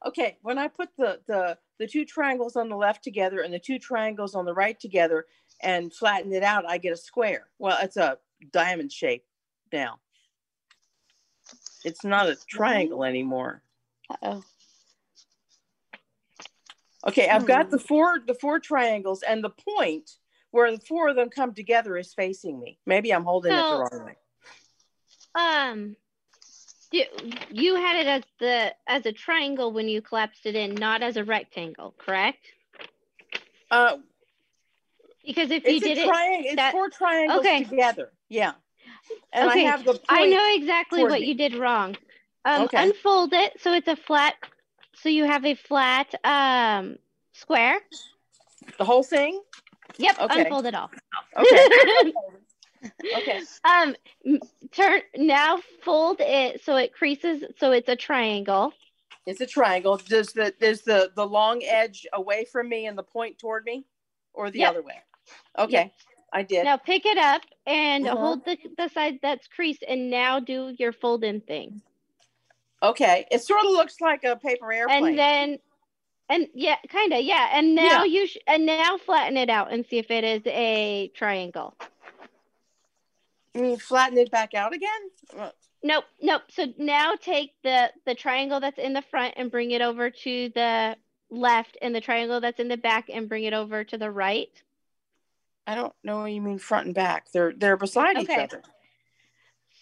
Okay, 0.07 0.39
when 0.43 0.59
I 0.59 0.69
put 0.69 0.91
the, 0.99 1.21
the 1.27 1.59
the 1.79 1.87
two 1.87 2.05
triangles 2.05 2.57
on 2.57 2.69
the 2.69 2.77
left 2.77 3.03
together 3.03 3.41
and 3.41 3.53
the 3.53 3.59
two 3.59 3.79
triangles 3.79 4.35
on 4.35 4.45
the 4.45 4.55
right 4.55 4.79
together 4.79 5.27
and 5.63 5.93
flatten 5.93 6.33
it 6.33 6.43
out, 6.43 6.69
I 6.69 6.79
get 6.79 6.93
a 6.93 6.97
square. 6.97 7.49
Well, 7.59 7.79
it's 7.83 7.97
a 7.97 8.19
diamond 8.53 8.93
shape 8.93 9.25
now. 9.73 9.99
It's 11.85 12.05
not 12.05 12.29
a 12.29 12.37
triangle 12.49 13.05
anymore. 13.05 13.63
Uh-oh. 14.11 14.45
Okay, 17.07 17.29
I've 17.29 17.47
got 17.47 17.67
Hmm. 17.67 17.71
the 17.73 17.79
four 17.79 18.19
the 18.27 18.35
four 18.35 18.59
triangles 18.59 19.23
and 19.23 19.43
the 19.45 19.51
point 19.51 20.11
where 20.51 20.73
the 20.73 20.81
four 20.81 21.09
of 21.09 21.17
them 21.17 21.29
come 21.31 21.55
together 21.55 21.97
is 21.97 22.15
facing 22.15 22.59
me. 22.59 22.79
Maybe 22.87 23.13
I'm 23.13 23.25
holding 23.25 23.53
it 23.53 23.65
the 23.71 23.77
wrong 23.77 24.07
way. 24.07 24.17
Um, 25.35 25.97
you, 26.91 27.05
you 27.51 27.75
had 27.77 27.97
it 27.97 28.07
as 28.07 28.23
the 28.41 28.75
as 28.89 29.07
a 29.07 29.13
triangle 29.13 29.73
when 29.73 29.89
you 29.89 30.01
collapsed 30.01 30.47
it 30.47 30.57
in, 30.57 30.75
not 30.75 31.03
as 31.03 31.17
a 31.17 31.25
rectangle, 31.25 31.95
correct? 31.99 32.45
Uh, 33.71 33.99
Because 35.27 35.51
if 35.51 35.65
you 35.65 35.77
it's 35.77 35.85
did 35.85 35.99
it. 35.99 36.09
It's 36.09 36.57
that- 36.57 36.73
four 36.73 36.89
triangles 36.89 37.41
okay. 37.41 37.65
together. 37.65 38.13
Yeah. 38.29 38.53
And 39.33 39.49
Okay, 39.51 39.67
I 39.67 39.71
have 39.71 39.85
the. 39.85 40.01
I 40.09 40.27
know 40.29 40.55
exactly 40.55 41.03
what 41.05 41.21
me. 41.21 41.27
you 41.27 41.35
did 41.35 41.55
wrong. 41.55 41.97
Um, 42.45 42.63
Okay. 42.63 42.83
unfold 42.85 43.33
it 43.33 43.61
so 43.61 43.73
it's 43.73 43.89
a 43.89 43.97
flat. 43.97 44.35
So 44.95 45.09
you 45.09 45.25
have 45.25 45.45
a 45.45 45.55
flat 45.55 46.15
um 46.25 46.97
square. 47.33 47.81
the 48.79 48.85
whole 48.85 49.03
thing. 49.03 49.43
Yep, 49.99 50.17
Okay. 50.21 50.43
unfold 50.45 50.67
it 50.67 50.75
all. 50.75 50.91
Okay. 51.37 52.13
okay. 53.17 53.41
um, 53.65 53.97
turn 54.73 55.01
now. 55.17 55.59
Fold 55.83 56.19
it 56.21 56.63
so 56.65 56.77
it 56.77 56.93
creases 56.95 57.43
so 57.59 57.73
it's 57.73 57.89
a 57.89 57.97
triangle. 57.97 58.73
It's 59.27 59.41
a 59.41 59.47
triangle. 59.47 59.97
Does 59.97 60.33
the 60.33 60.55
there's 60.61 60.83
the 60.83 61.11
the 61.17 61.27
long 61.27 61.63
edge 61.65 62.07
away 62.13 62.45
from 62.45 62.69
me 62.69 62.87
and 62.87 62.97
the 62.97 63.03
point 63.03 63.39
toward 63.39 63.65
me, 63.65 63.85
or 64.33 64.51
the 64.51 64.61
Yep. 64.61 64.71
other 64.71 64.83
way? 64.83 65.01
Okay, 65.59 65.93
I 66.33 66.43
did. 66.43 66.65
Now 66.65 66.77
pick 66.77 67.07
it 67.07 67.19
up 67.19 67.43
and 67.67 68.07
Uh-huh. 68.07 68.17
hold 68.17 68.45
the 68.45 68.57
the 68.77 68.89
side 68.89 69.19
that's 69.23 69.47
creased, 69.49 69.85
and 69.87 70.11
now 70.11 70.41
do 70.41 70.75
your 70.79 70.93
fold 70.93 71.25
in 71.25 71.41
thing. 71.41 71.83
Okay, 72.83 73.27
it 73.31 73.43
sort 73.43 73.65
of 73.65 73.71
looks 73.73 74.01
like 74.01 74.25
a 74.25 74.37
paper 74.37 74.73
airplane. 74.73 75.07
and 75.09 75.19
then 75.19 75.59
and 76.29 76.49
yeah 76.55 76.77
kind 76.89 77.13
of 77.13 77.23
yeah 77.23 77.51
and 77.53 77.75
now 77.75 78.03
you 78.05 78.27
sh- 78.27 78.37
and 78.47 78.67
now 78.67 78.99
flatten 78.99 79.37
it 79.37 79.49
out 79.49 79.73
and 79.73 79.87
see 79.87 79.99
if 79.99 80.11
it 80.11 80.25
is 80.25 80.43
a 80.47 81.09
triangle 81.15 81.75
You 83.55 83.63
mean 83.63 83.79
flatten 83.79 84.19
it 84.19 84.31
back 84.31 84.55
out 84.55 84.75
again? 84.75 84.91
Uh, 85.37 85.51
Nope, 85.83 86.05
nope. 86.21 86.43
So 86.51 86.67
now 86.79 87.15
take 87.15 87.53
the 87.63 87.93
the 88.07 88.15
triangle 88.15 88.59
that's 88.61 88.79
in 88.79 88.93
the 88.93 89.03
front 89.03 89.35
and 89.37 89.51
bring 89.51 89.71
it 89.71 89.83
over 89.83 90.11
to 90.11 90.49
the 90.55 90.97
left, 91.31 91.77
and 91.81 91.95
the 91.95 92.01
triangle 92.01 92.41
that's 92.41 92.59
in 92.59 92.67
the 92.69 92.77
back 92.77 93.09
and 93.13 93.29
bring 93.29 93.45
it 93.45 93.53
over 93.53 93.85
to 93.85 93.97
the 93.99 94.11
right. 94.11 94.51
I 95.67 95.75
don't 95.75 95.93
know 96.05 96.19
what 96.21 96.33
you 96.33 96.41
mean 96.41 96.59
front 96.59 96.87
and 96.87 96.95
back. 96.95 97.33
They're 97.33 97.53
they're 97.57 97.77
beside 97.77 98.19
each 98.19 98.31
Okay. 98.31 98.45
other. 98.45 98.63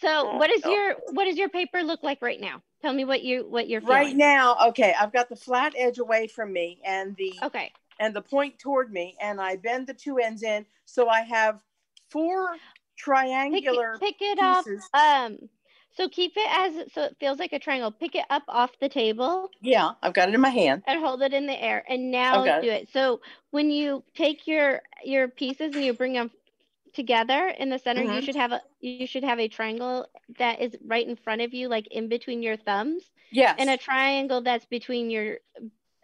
So 0.01 0.09
Oh, 0.27 0.39
what 0.39 0.51
is 0.51 0.65
your 0.65 0.95
what 1.13 1.25
does 1.25 1.37
your 1.37 1.49
paper 1.49 1.83
look 1.83 2.03
like 2.03 2.21
right 2.23 2.41
now? 2.41 2.63
Tell 2.83 2.93
me 2.93 3.05
what 3.05 3.23
you 3.23 3.47
what 3.49 3.69
you're 3.69 3.81
Right 3.81 4.15
now, 4.17 4.57
okay, 4.69 4.95
I've 4.99 5.13
got 5.13 5.29
the 5.29 5.37
flat 5.37 5.75
edge 5.77 5.99
away 5.99 6.27
from 6.27 6.53
me 6.53 6.81
and 6.85 7.17
the 7.17 7.33
Okay. 7.43 7.73
and 8.01 8.15
the 8.15 8.23
point 8.23 8.59
toward 8.59 8.93
me, 8.93 9.17
and 9.21 9.41
I 9.41 9.57
bend 9.57 9.87
the 9.87 9.95
two 9.95 10.19
ends 10.19 10.43
in, 10.43 10.67
so 10.85 11.09
I 11.09 11.21
have 11.21 11.63
four 12.11 12.51
Pick 12.53 12.59
triangular 12.97 13.95
it, 13.95 14.01
pick 14.01 14.17
it 14.21 14.39
up. 14.39 14.65
pieces. 14.65 14.89
Um. 14.93 15.39
So 15.97 16.09
keep 16.09 16.33
it 16.37 16.49
as 16.51 16.93
so 16.93 17.03
it 17.05 17.17
feels 17.21 17.39
like 17.39 17.53
a 17.53 17.59
triangle. 17.59 17.91
Pick 17.91 18.15
it 18.15 18.25
up 18.31 18.43
off 18.49 18.71
the 18.81 18.89
table 18.89 19.51
Yeah, 19.61 19.93
I've 20.03 20.13
got 20.15 20.29
it 20.29 20.35
in 20.35 20.41
my 20.41 20.51
hand. 20.51 20.83
and 20.87 21.01
hold 21.01 21.23
it 21.23 21.33
in 21.33 21.47
the 21.47 21.63
air. 21.63 21.85
And 21.89 22.11
now 22.11 22.45
do 22.45 22.69
it. 22.69 22.89
So 22.93 23.21
when 23.51 23.71
you 23.71 24.03
take 24.15 24.47
your 24.47 24.83
your 25.05 25.29
pieces 25.29 25.75
and 25.75 25.85
you 25.85 25.93
bring 25.93 26.15
them 26.15 26.31
together 26.93 27.49
in 27.49 27.71
the 27.71 27.79
center, 27.79 28.03
you 28.03 28.09
Mhm. 28.21 28.25
should 28.25 28.37
have 28.37 28.53
a 28.53 28.63
you 28.81 29.07
should 29.07 29.25
have 29.25 29.41
a 29.41 29.49
triangle 29.49 30.07
that 30.39 30.61
is 30.61 30.77
right 30.85 31.07
in 31.07 31.17
front 31.17 31.41
of 31.43 31.55
you, 31.55 31.69
like 31.69 31.87
in 31.89 32.09
between 32.09 32.43
your 32.43 32.57
thumbs, 32.57 33.11
Yes. 33.31 33.57
and 33.59 33.71
a 33.71 33.77
triangle 33.77 34.43
that's 34.43 34.67
between 34.67 35.11
your 35.11 35.39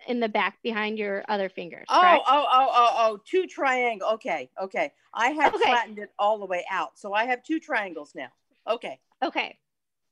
in 0.07 0.19
the 0.19 0.29
back 0.29 0.63
behind 0.63 0.99
your 0.99 1.23
other 1.29 1.49
fingers. 1.51 1.87
Oh, 1.91 2.01
correct? 2.01 2.25
oh, 2.27 2.47
oh, 2.51 2.69
oh, 2.73 2.95
oh, 2.99 3.21
two 3.27 3.47
triangle. 3.47 4.09
Okay, 4.15 4.51
okay. 4.59 4.93
I 5.13 5.31
had 5.33 5.55
Okay. 5.55 5.65
flattened 5.65 5.99
it 5.99 6.13
all 6.19 6.39
the 6.39 6.47
way 6.47 6.65
out, 6.71 6.99
so 6.99 7.13
I 7.13 7.25
have 7.27 7.43
two 7.43 7.61
triangles 7.61 8.15
now. 8.15 8.33
Okay. 8.67 8.99
Okay. 9.23 9.59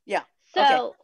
Yeah, 0.09 0.23
So 0.55 0.95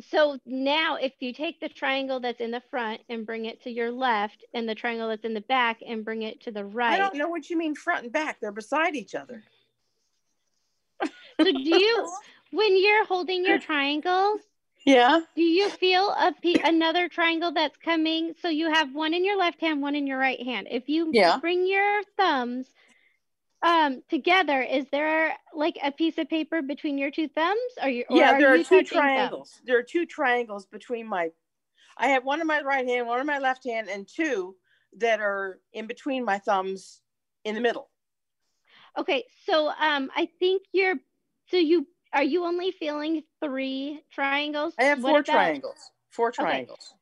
so 0.00 0.38
now 0.46 0.96
if 0.96 1.12
you 1.20 1.34
take 1.34 1.60
the 1.60 1.68
triangle 1.68 2.20
that's 2.20 2.40
in 2.40 2.50
the 2.50 2.62
front 2.70 3.02
and 3.10 3.26
bring 3.26 3.44
it 3.44 3.62
to 3.64 3.70
your 3.70 3.90
left 3.90 4.44
and 4.54 4.66
the 4.66 4.74
triangle 4.74 5.08
that's 5.08 5.24
in 5.24 5.34
the 5.34 5.42
back 5.42 5.80
and 5.86 6.04
bring 6.04 6.22
it 6.22 6.40
to 6.42 6.50
the 6.50 6.64
right. 6.64 6.94
I 6.94 6.96
don't 6.98 7.16
know 7.16 7.28
what 7.28 7.50
you 7.50 7.58
mean 7.58 7.74
front 7.74 8.04
and 8.04 8.12
back. 8.12 8.40
They're 8.40 8.50
beside 8.50 8.96
each 8.96 9.14
other. 9.14 9.42
So 11.02 11.44
do 11.44 11.50
you 11.52 12.10
when 12.50 12.82
you're 12.82 13.04
holding 13.04 13.44
your 13.44 13.58
triangles, 13.58 14.40
Yeah. 14.86 15.20
do 15.36 15.42
you 15.42 15.68
feel 15.68 16.08
a 16.08 16.32
pe- 16.42 16.60
another 16.64 17.08
triangle 17.08 17.52
that's 17.52 17.76
coming? 17.76 18.34
So 18.40 18.48
you 18.48 18.72
have 18.72 18.94
one 18.94 19.12
in 19.12 19.24
your 19.24 19.36
left 19.38 19.60
hand, 19.60 19.82
one 19.82 19.94
in 19.94 20.06
your 20.06 20.18
right 20.18 20.42
hand. 20.42 20.66
If 20.70 20.88
you 20.88 21.10
Yeah. 21.12 21.38
bring 21.40 21.66
your 21.66 22.02
thumbs 22.16 22.66
um 23.62 24.02
together, 24.08 24.60
is 24.62 24.86
there 24.90 25.36
like 25.54 25.76
a 25.82 25.92
piece 25.92 26.16
of 26.18 26.28
paper 26.28 26.62
between 26.62 26.96
your 26.98 27.10
two 27.10 27.28
thumbs? 27.28 27.60
Or 27.82 27.88
you 27.88 28.04
or 28.08 28.16
yeah, 28.16 28.32
are 28.34 28.38
there 28.40 28.52
are 28.52 28.56
you 28.56 28.64
two 28.64 28.76
touching 28.82 28.88
thumbs? 28.88 28.90
triangles. 28.90 29.60
There 29.64 29.78
are 29.78 29.82
two 29.82 30.06
triangles 30.06 30.66
between 30.66 31.06
my. 31.06 31.30
I 31.98 32.08
have 32.08 32.24
one 32.24 32.40
in 32.40 32.46
my 32.46 32.62
right 32.62 32.86
hand, 32.86 33.06
one 33.06 33.20
in 33.20 33.26
my 33.26 33.38
left 33.38 33.64
hand, 33.64 33.88
and 33.90 34.08
two 34.08 34.56
that 34.98 35.20
are 35.20 35.60
in 35.72 35.86
between 35.86 36.24
my 36.24 36.38
thumbs 36.38 37.00
in 37.44 37.54
the 37.54 37.60
middle. 37.60 37.90
Okay, 38.98 39.24
so 39.46 39.68
um, 39.68 40.10
I 40.16 40.28
think 40.38 40.62
you're. 40.72 40.96
So 41.50 41.56
you 41.58 41.86
are 42.12 42.22
you 42.22 42.44
only 42.44 42.70
feeling 42.72 43.22
three 43.42 44.02
triangles? 44.10 44.74
I 44.78 44.84
have 44.84 45.02
What 45.02 45.10
four 45.10 45.18
about- 45.20 45.26
triangles. 45.26 45.90
Four 46.10 46.32
triangles. 46.32 46.94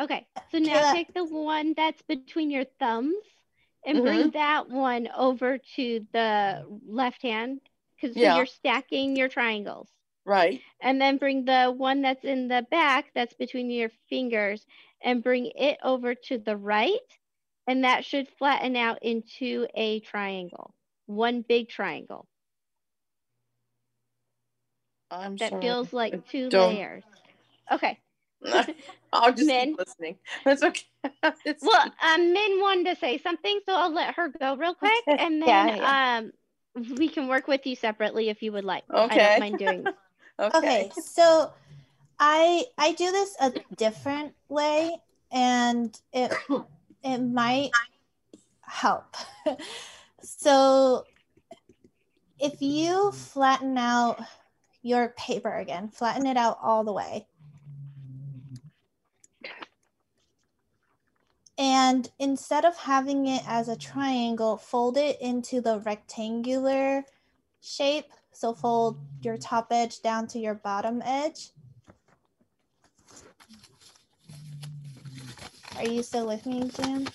Okay, 0.00 0.26
so 0.52 0.58
now 0.58 0.80
Kayla- 0.80 0.92
take 0.92 1.14
the 1.14 1.24
one 1.24 1.74
that's 1.76 2.00
between 2.02 2.50
your 2.50 2.64
thumbs 2.78 3.14
and 3.86 4.02
Mm-hmm. 4.02 4.02
bring 4.02 4.32
that 4.32 4.68
one 4.68 5.08
over 5.16 5.58
to 5.76 6.06
the 6.12 6.66
left 6.86 7.22
hand 7.22 7.60
because 7.96 8.16
Yeah. 8.16 8.36
you're 8.36 8.46
stacking 8.46 9.16
your 9.16 9.28
triangles. 9.28 9.90
Right. 10.24 10.62
And 10.80 11.00
then 11.00 11.18
bring 11.18 11.44
the 11.44 11.72
one 11.76 12.02
that's 12.02 12.24
in 12.24 12.48
the 12.48 12.66
back 12.70 13.12
that's 13.14 13.34
between 13.34 13.70
your 13.70 13.90
fingers 14.08 14.66
and 15.02 15.22
bring 15.22 15.46
it 15.56 15.78
over 15.82 16.14
to 16.14 16.38
the 16.38 16.56
right. 16.56 17.18
And 17.66 17.84
that 17.84 18.04
should 18.04 18.28
flatten 18.28 18.76
out 18.76 18.98
into 19.02 19.66
a 19.74 20.00
triangle, 20.00 20.74
one 21.06 21.42
big 21.42 21.68
triangle. 21.68 22.28
I'm 25.10 25.38
that 25.40 25.58
sorry. 25.58 25.60
feels 25.60 25.92
like 25.92 26.24
two 26.26 26.50
layers. 26.50 27.04
Okay. 27.72 27.98
I'll 29.22 29.32
just 29.32 29.46
Min. 29.46 29.70
keep 29.70 29.78
listening. 29.78 30.16
That's 30.44 30.62
okay. 30.62 30.82
It's- 31.44 31.62
Well, 31.62 31.92
um, 32.02 32.32
Min 32.32 32.60
wanted 32.60 32.94
to 32.94 32.96
say 33.00 33.18
something, 33.18 33.60
so 33.66 33.74
I'll 33.74 33.92
let 33.92 34.14
her 34.16 34.28
go 34.40 34.56
real 34.56 34.74
quick, 34.74 35.04
and 35.06 35.40
then 35.42 35.68
Yeah, 35.68 36.20
um, 36.20 36.32
we 36.96 37.08
can 37.08 37.28
work 37.28 37.46
with 37.48 37.66
you 37.66 37.76
separately 37.76 38.28
if 38.28 38.42
you 38.42 38.52
would 38.52 38.64
like. 38.64 38.84
I 38.92 39.04
Okay. 39.06 39.16
don't 39.18 39.40
mind 39.40 39.58
doing. 39.58 39.86
okay. 40.40 40.58
Okay, 40.58 40.90
so 40.94 41.52
I 42.18 42.64
I 42.78 42.92
do 42.92 43.10
this 43.12 43.34
a 43.40 43.52
different 43.76 44.34
way 44.48 44.96
and 45.32 45.98
it 46.12 46.32
it 47.02 47.18
might 47.18 47.70
help. 48.62 49.16
so 50.22 51.04
if 52.38 52.60
you 52.60 53.12
flatten 53.12 53.78
out 53.78 54.20
your 54.82 55.08
paper 55.16 55.52
again, 55.56 55.88
flatten 55.88 56.26
it 56.26 56.36
out 56.36 56.58
all 56.62 56.84
the 56.84 56.92
way. 56.92 57.26
And 61.58 62.10
instead 62.18 62.64
of 62.64 62.76
having 62.76 63.26
it 63.26 63.42
as 63.46 63.68
a 63.68 63.76
triangle, 63.76 64.56
fold 64.56 64.96
it 64.96 65.20
into 65.20 65.60
the 65.60 65.80
rectangular 65.80 67.04
shape. 67.60 68.12
So 68.32 68.52
fold 68.52 68.98
your 69.22 69.38
top 69.38 69.68
edge 69.70 70.02
down 70.02 70.26
to 70.28 70.38
your 70.38 70.54
bottom 70.54 71.02
edge. 71.04 71.50
Are 75.76 75.86
you 75.86 76.02
still 76.02 76.26
with 76.26 76.44
me, 76.44 76.70
Jim? 76.74 77.06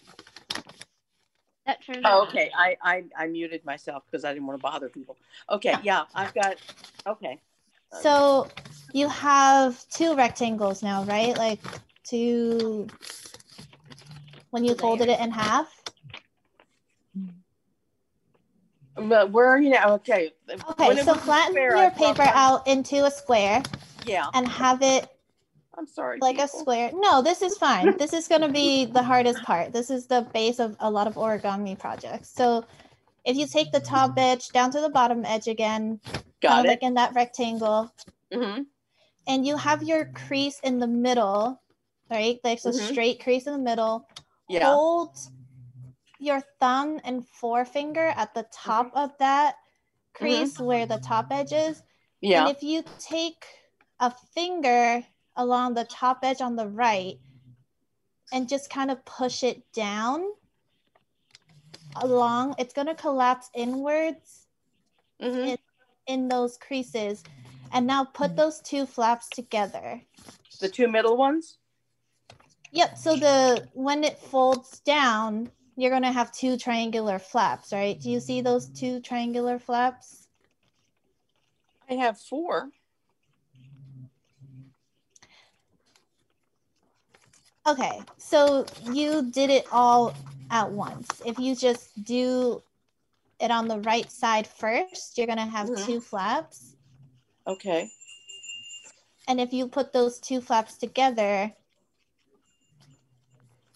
That 1.66 1.84
turns 1.86 2.02
Oh, 2.06 2.26
okay. 2.28 2.52
I, 2.58 2.76
I 2.82 3.04
I 3.18 3.28
muted 3.28 3.64
myself 3.64 4.04
because 4.10 4.26
I 4.26 4.34
didn't 4.34 4.48
want 4.48 4.60
to 4.60 4.64
bother 4.64 4.90
people. 4.90 5.18
Okay. 5.50 5.76
Yeah, 5.84 6.06
I've 6.16 6.34
got. 6.34 6.58
Okay. 7.06 7.40
So 8.02 8.48
you 8.94 9.08
have 9.08 9.88
two 9.90 10.16
rectangles 10.16 10.82
now, 10.82 11.04
right? 11.04 11.38
Like 11.38 11.60
two, 12.04 12.88
when 14.52 14.64
you 14.64 14.76
folded 14.76 15.10
it 15.10 15.20
in 15.20 15.32
half. 15.32 15.68
But 18.96 19.32
where 19.32 19.48
are 19.48 19.60
you 19.60 19.70
now? 19.70 19.94
Okay. 19.96 20.32
Okay, 20.72 21.02
so 21.02 21.14
flatten 21.16 21.54
square, 21.54 21.78
your 21.78 21.92
paper 21.92 22.24
out 22.24 22.68
into 22.68 23.06
a 23.06 23.12
square 23.12 23.64
Yeah. 24.06 24.28
and 24.34 24.48
have 24.48 24.82
it 24.82 25.08
I'm 25.78 25.88
sorry. 25.88 26.20
like 26.22 26.38
a 26.40 26.48
square. 26.48 26.92
No, 26.94 27.22
this 27.22 27.42
is 27.42 27.58
fine. 27.58 27.98
this 27.98 28.14
is 28.14 28.28
going 28.28 28.42
to 28.42 28.50
be 28.50 28.86
the 28.86 29.02
hardest 29.02 29.42
part. 29.44 29.72
This 29.72 29.90
is 29.90 30.08
the 30.08 30.28
base 30.34 30.60
of 30.60 30.76
a 30.82 30.92
lot 30.92 31.08
of 31.08 31.16
origami 31.16 31.80
projects. 31.80 32.30
So 32.36 32.66
if 33.24 33.38
you 33.38 33.48
take 33.48 33.72
the 33.72 33.80
top 33.80 34.14
edge 34.18 34.50
down 34.50 34.72
to 34.72 34.82
the 34.82 34.90
bottom 34.90 35.24
edge 35.26 35.48
again, 35.48 36.02
Got 36.42 36.66
it. 36.66 36.68
like 36.68 36.84
in 36.84 36.96
that 36.96 37.14
rectangle, 37.16 37.94
mm-hmm. 38.32 38.64
and 39.28 39.46
you 39.46 39.56
have 39.56 39.84
your 39.84 40.06
crease 40.06 40.60
in 40.64 40.80
the 40.80 40.88
middle, 40.88 41.62
right? 42.10 42.40
Like 42.44 42.60
so 42.60 42.72
Mhm. 42.72 42.92
straight 42.92 43.24
crease 43.24 43.48
in 43.48 43.54
the 43.54 43.60
middle. 43.60 44.06
Yeah. 44.52 44.66
Hold 44.66 45.18
your 46.20 46.42
thumb 46.60 47.00
and 47.06 47.26
forefinger 47.26 48.08
at 48.18 48.34
the 48.34 48.46
top 48.52 48.92
of 48.94 49.18
that 49.20 49.56
crease 50.14 50.60
where 50.60 50.86
the 50.86 51.00
top 51.00 51.28
edge 51.32 51.54
is. 51.54 51.82
Yeah. 52.20 52.48
And 52.48 52.56
if 52.56 52.62
you 52.62 52.84
take 53.00 53.46
a 54.02 54.12
finger 54.36 55.06
along 55.38 55.74
the 55.74 55.86
top 55.86 56.20
edge 56.24 56.42
on 56.42 56.58
the 56.58 56.68
right 56.68 57.18
and 58.34 58.50
just 58.50 58.70
kind 58.70 58.92
of 58.92 59.04
push 59.06 59.44
it 59.44 59.64
down 59.72 60.26
along, 61.96 62.56
it's 62.60 62.74
going 62.74 62.88
to 62.88 62.96
collapse 62.96 63.50
inwards 63.56 64.48
hmm 65.22 65.54
in 66.08 66.28
those 66.28 66.58
creases. 66.58 67.24
And 67.72 67.88
now 67.88 68.04
put 68.04 68.36
those 68.36 68.60
two 68.60 68.86
flaps 68.86 69.30
together. 69.30 70.02
The 70.60 70.68
two 70.68 70.90
middle 70.90 71.16
ones. 71.16 71.58
Yep. 72.72 72.98
So 72.98 73.16
the 73.16 73.68
when 73.74 74.04
it 74.04 74.18
folds 74.18 74.80
down, 74.80 75.52
you're 75.76 75.90
going 75.90 76.04
to 76.04 76.12
have 76.12 76.32
two 76.32 76.58
triangular 76.58 77.20
flaps, 77.20 77.74
right? 77.74 78.00
Do 78.00 78.10
you 78.10 78.20
see 78.20 78.42
those 78.42 78.68
two 78.70 79.02
triangular 79.02 79.60
flaps? 79.60 80.28
I 81.90 81.96
have 81.96 82.20
four. 82.20 82.70
Okay, 87.68 88.02
so 88.18 88.66
you 88.92 89.30
did 89.32 89.52
it 89.52 89.68
all 89.72 90.16
at 90.50 90.72
once. 90.72 91.08
If 91.26 91.38
you 91.38 91.56
just 91.56 92.04
do 92.04 92.64
it 93.40 93.52
on 93.52 93.68
the 93.68 93.80
right 93.82 94.12
side 94.12 94.48
first, 94.48 95.18
you're 95.18 95.28
gonna 95.28 95.46
have 95.46 95.70
Mhm. 95.70 95.86
two 95.86 96.02
flaps. 96.02 96.76
Okay. 97.46 97.92
And 99.28 99.40
if 99.40 99.54
you 99.54 99.68
put 99.68 99.94
those 99.94 100.20
two 100.20 100.42
flaps 100.42 100.76
together, 100.78 101.56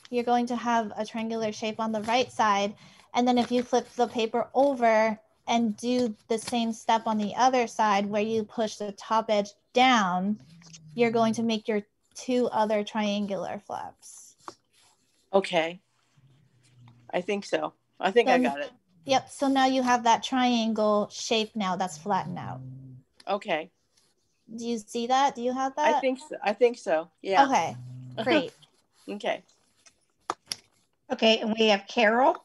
you're 0.09 0.23
going 0.23 0.45
to 0.47 0.55
have 0.55 0.91
a 0.97 1.05
triangular 1.05 1.51
shape 1.51 1.79
on 1.79 1.91
the 1.91 2.01
right 2.03 2.31
side. 2.31 2.73
And 3.13 3.27
then 3.27 3.37
if 3.37 3.51
you 3.51 3.63
flip 3.63 3.89
the 3.95 4.07
paper 4.07 4.47
over 4.53 5.19
and 5.47 5.77
do 5.77 6.15
the 6.27 6.37
same 6.37 6.73
step 6.73 7.03
on 7.05 7.17
the 7.17 7.35
other 7.35 7.67
side 7.67 8.05
where 8.05 8.21
you 8.21 8.43
push 8.43 8.75
the 8.75 8.91
top 8.93 9.29
edge 9.29 9.49
down, 9.73 10.39
you're 10.93 11.11
going 11.11 11.33
to 11.35 11.43
make 11.43 11.67
your 11.67 11.81
two 12.13 12.47
other 12.47 12.83
triangular 12.83 13.61
flaps. 13.65 14.35
Okay. 15.33 15.79
I 17.13 17.21
think 17.21 17.45
so. 17.45 17.73
I 17.99 18.11
think 18.11 18.29
I 18.29 18.39
got 18.39 18.59
it. 18.59 18.71
Yep. 19.05 19.29
So 19.29 19.47
now 19.47 19.65
you 19.65 19.83
have 19.83 20.03
that 20.03 20.23
triangle 20.23 21.09
shape 21.11 21.55
now 21.55 21.75
that's 21.75 21.97
flattened 21.97 22.39
out. 22.39 22.59
Okay. 23.27 23.69
Do 24.53 24.65
you 24.65 24.77
see 24.77 25.07
that? 25.07 25.35
Do 25.35 25.41
you 25.41 25.53
have 25.53 25.75
that? 25.75 25.95
I 25.95 25.99
think 25.99 26.19
so. 26.19 26.35
I 26.43 26.53
think 26.53 26.77
so. 26.77 27.09
Yeah. 27.21 27.45
Okay. 27.45 27.77
Great. 28.23 28.51
Okay. 29.07 29.43
Okay, 31.11 31.39
and 31.39 31.53
we 31.57 31.67
have 31.67 31.85
Carol. 31.87 32.35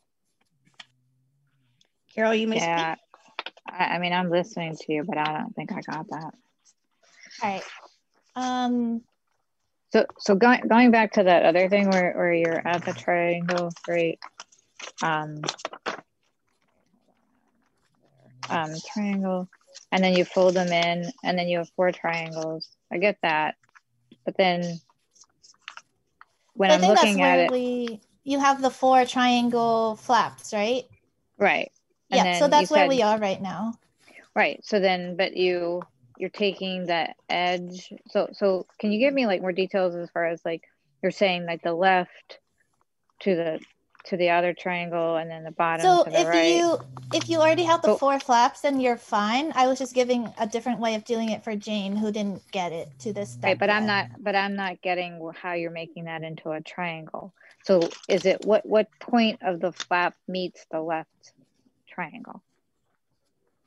Carol, 2.14 2.34
you 2.34 2.46
may 2.46 2.56
Yeah. 2.56 2.94
speak. 2.94 3.52
I, 3.68 3.84
I 3.84 3.98
mean, 3.98 4.12
I'm 4.12 4.30
listening 4.30 4.76
to 4.76 4.92
you, 4.92 5.04
but 5.04 5.16
I 5.16 5.38
don't 5.38 5.54
think 5.54 5.72
I 5.72 5.80
got 5.80 6.08
that. 6.08 6.34
All 7.42 7.50
right. 7.50 7.62
Um. 8.36 9.02
So, 9.92 10.06
so 10.18 10.34
going 10.36 10.68
going 10.68 10.90
back 10.90 11.12
to 11.14 11.24
that 11.24 11.44
other 11.44 11.68
thing 11.68 11.88
where 11.88 12.12
where 12.12 12.32
you're 12.32 12.66
at 12.66 12.84
the 12.84 12.92
triangle, 12.92 13.70
right? 13.88 14.18
Um, 15.02 15.40
um, 18.48 18.72
triangle, 18.92 19.48
and 19.90 20.04
then 20.04 20.14
you 20.14 20.24
fold 20.24 20.54
them 20.54 20.68
in, 20.68 21.10
and 21.24 21.38
then 21.38 21.48
you 21.48 21.58
have 21.58 21.70
four 21.74 21.90
triangles. 21.92 22.68
I 22.92 22.98
get 22.98 23.16
that, 23.22 23.56
but 24.24 24.36
then 24.36 24.80
when 26.54 26.70
I 26.70 26.74
I'm 26.74 26.82
looking 26.82 27.22
at 27.22 27.38
it, 27.40 27.50
we 27.50 28.00
you 28.24 28.38
have 28.38 28.62
the 28.62 28.70
four 28.70 29.04
triangle 29.04 29.96
flaps, 29.96 30.52
right? 30.52 30.84
right? 31.38 31.70
And 32.10 32.26
Yeah. 32.26 32.38
So 32.38 32.48
that's 32.48 32.70
where 32.70 32.84
said- 32.84 32.88
we 32.88 33.02
are 33.02 33.18
right 33.18 33.40
now. 33.40 33.74
Right. 34.34 34.64
So 34.64 34.78
then, 34.80 35.16
but 35.16 35.36
you 35.36 35.82
you're 36.18 36.30
taking 36.30 36.86
that 36.86 37.16
edge. 37.28 37.92
So 38.08 38.28
so 38.32 38.66
can 38.78 38.92
you 38.92 38.98
give 38.98 39.14
me 39.14 39.26
like 39.26 39.40
more 39.40 39.52
details 39.52 39.94
as 39.94 40.10
far 40.10 40.26
as 40.26 40.40
like 40.44 40.62
you're 41.02 41.12
saying 41.12 41.46
like 41.46 41.62
the 41.62 41.74
left 41.74 42.38
to 43.22 43.34
the 43.34 43.60
to 44.10 44.16
the 44.16 44.28
other 44.30 44.52
triangle 44.52 45.16
and 45.16 45.30
then 45.30 45.44
the 45.44 45.52
bottom 45.52 45.82
So 45.86 46.04
to 46.04 46.10
the 46.10 46.20
if 46.20 46.26
right. 46.28 46.46
you 46.56 46.78
if 47.12 47.28
you 47.28 47.38
already 47.38 47.64
have 47.64 47.80
the 47.82 47.88
So- 47.88 47.98
four 47.98 48.20
flaps, 48.20 48.60
then 48.60 48.78
you're 48.80 48.96
fine. 48.96 49.52
I 49.54 49.66
was 49.66 49.78
just 49.78 49.94
giving 49.94 50.32
a 50.38 50.46
different 50.46 50.78
way 50.80 50.94
of 50.94 51.04
doing 51.04 51.30
it 51.30 51.42
for 51.42 51.56
Jane, 51.56 51.96
who 51.96 52.12
didn't 52.12 52.42
get 52.52 52.72
it 52.72 52.88
to 53.00 53.12
this 53.12 53.30
step. 53.30 53.44
Right, 53.44 53.58
but 53.58 53.70
I'm 53.70 53.86
not 53.86 54.06
but 54.18 54.34
I'm 54.36 54.54
not 54.56 54.82
getting 54.82 55.20
how 55.40 55.54
you're 55.54 55.70
making 55.70 56.04
that 56.04 56.22
into 56.22 56.50
a 56.50 56.60
triangle. 56.60 57.32
So 57.64 57.88
is 58.08 58.26
it 58.26 58.44
what 58.44 58.66
what 58.66 58.88
point 59.00 59.38
of 59.42 59.60
the 59.60 59.72
flap 59.72 60.14
meets 60.28 60.66
the 60.70 60.80
left 60.80 61.32
triangle? 61.88 62.42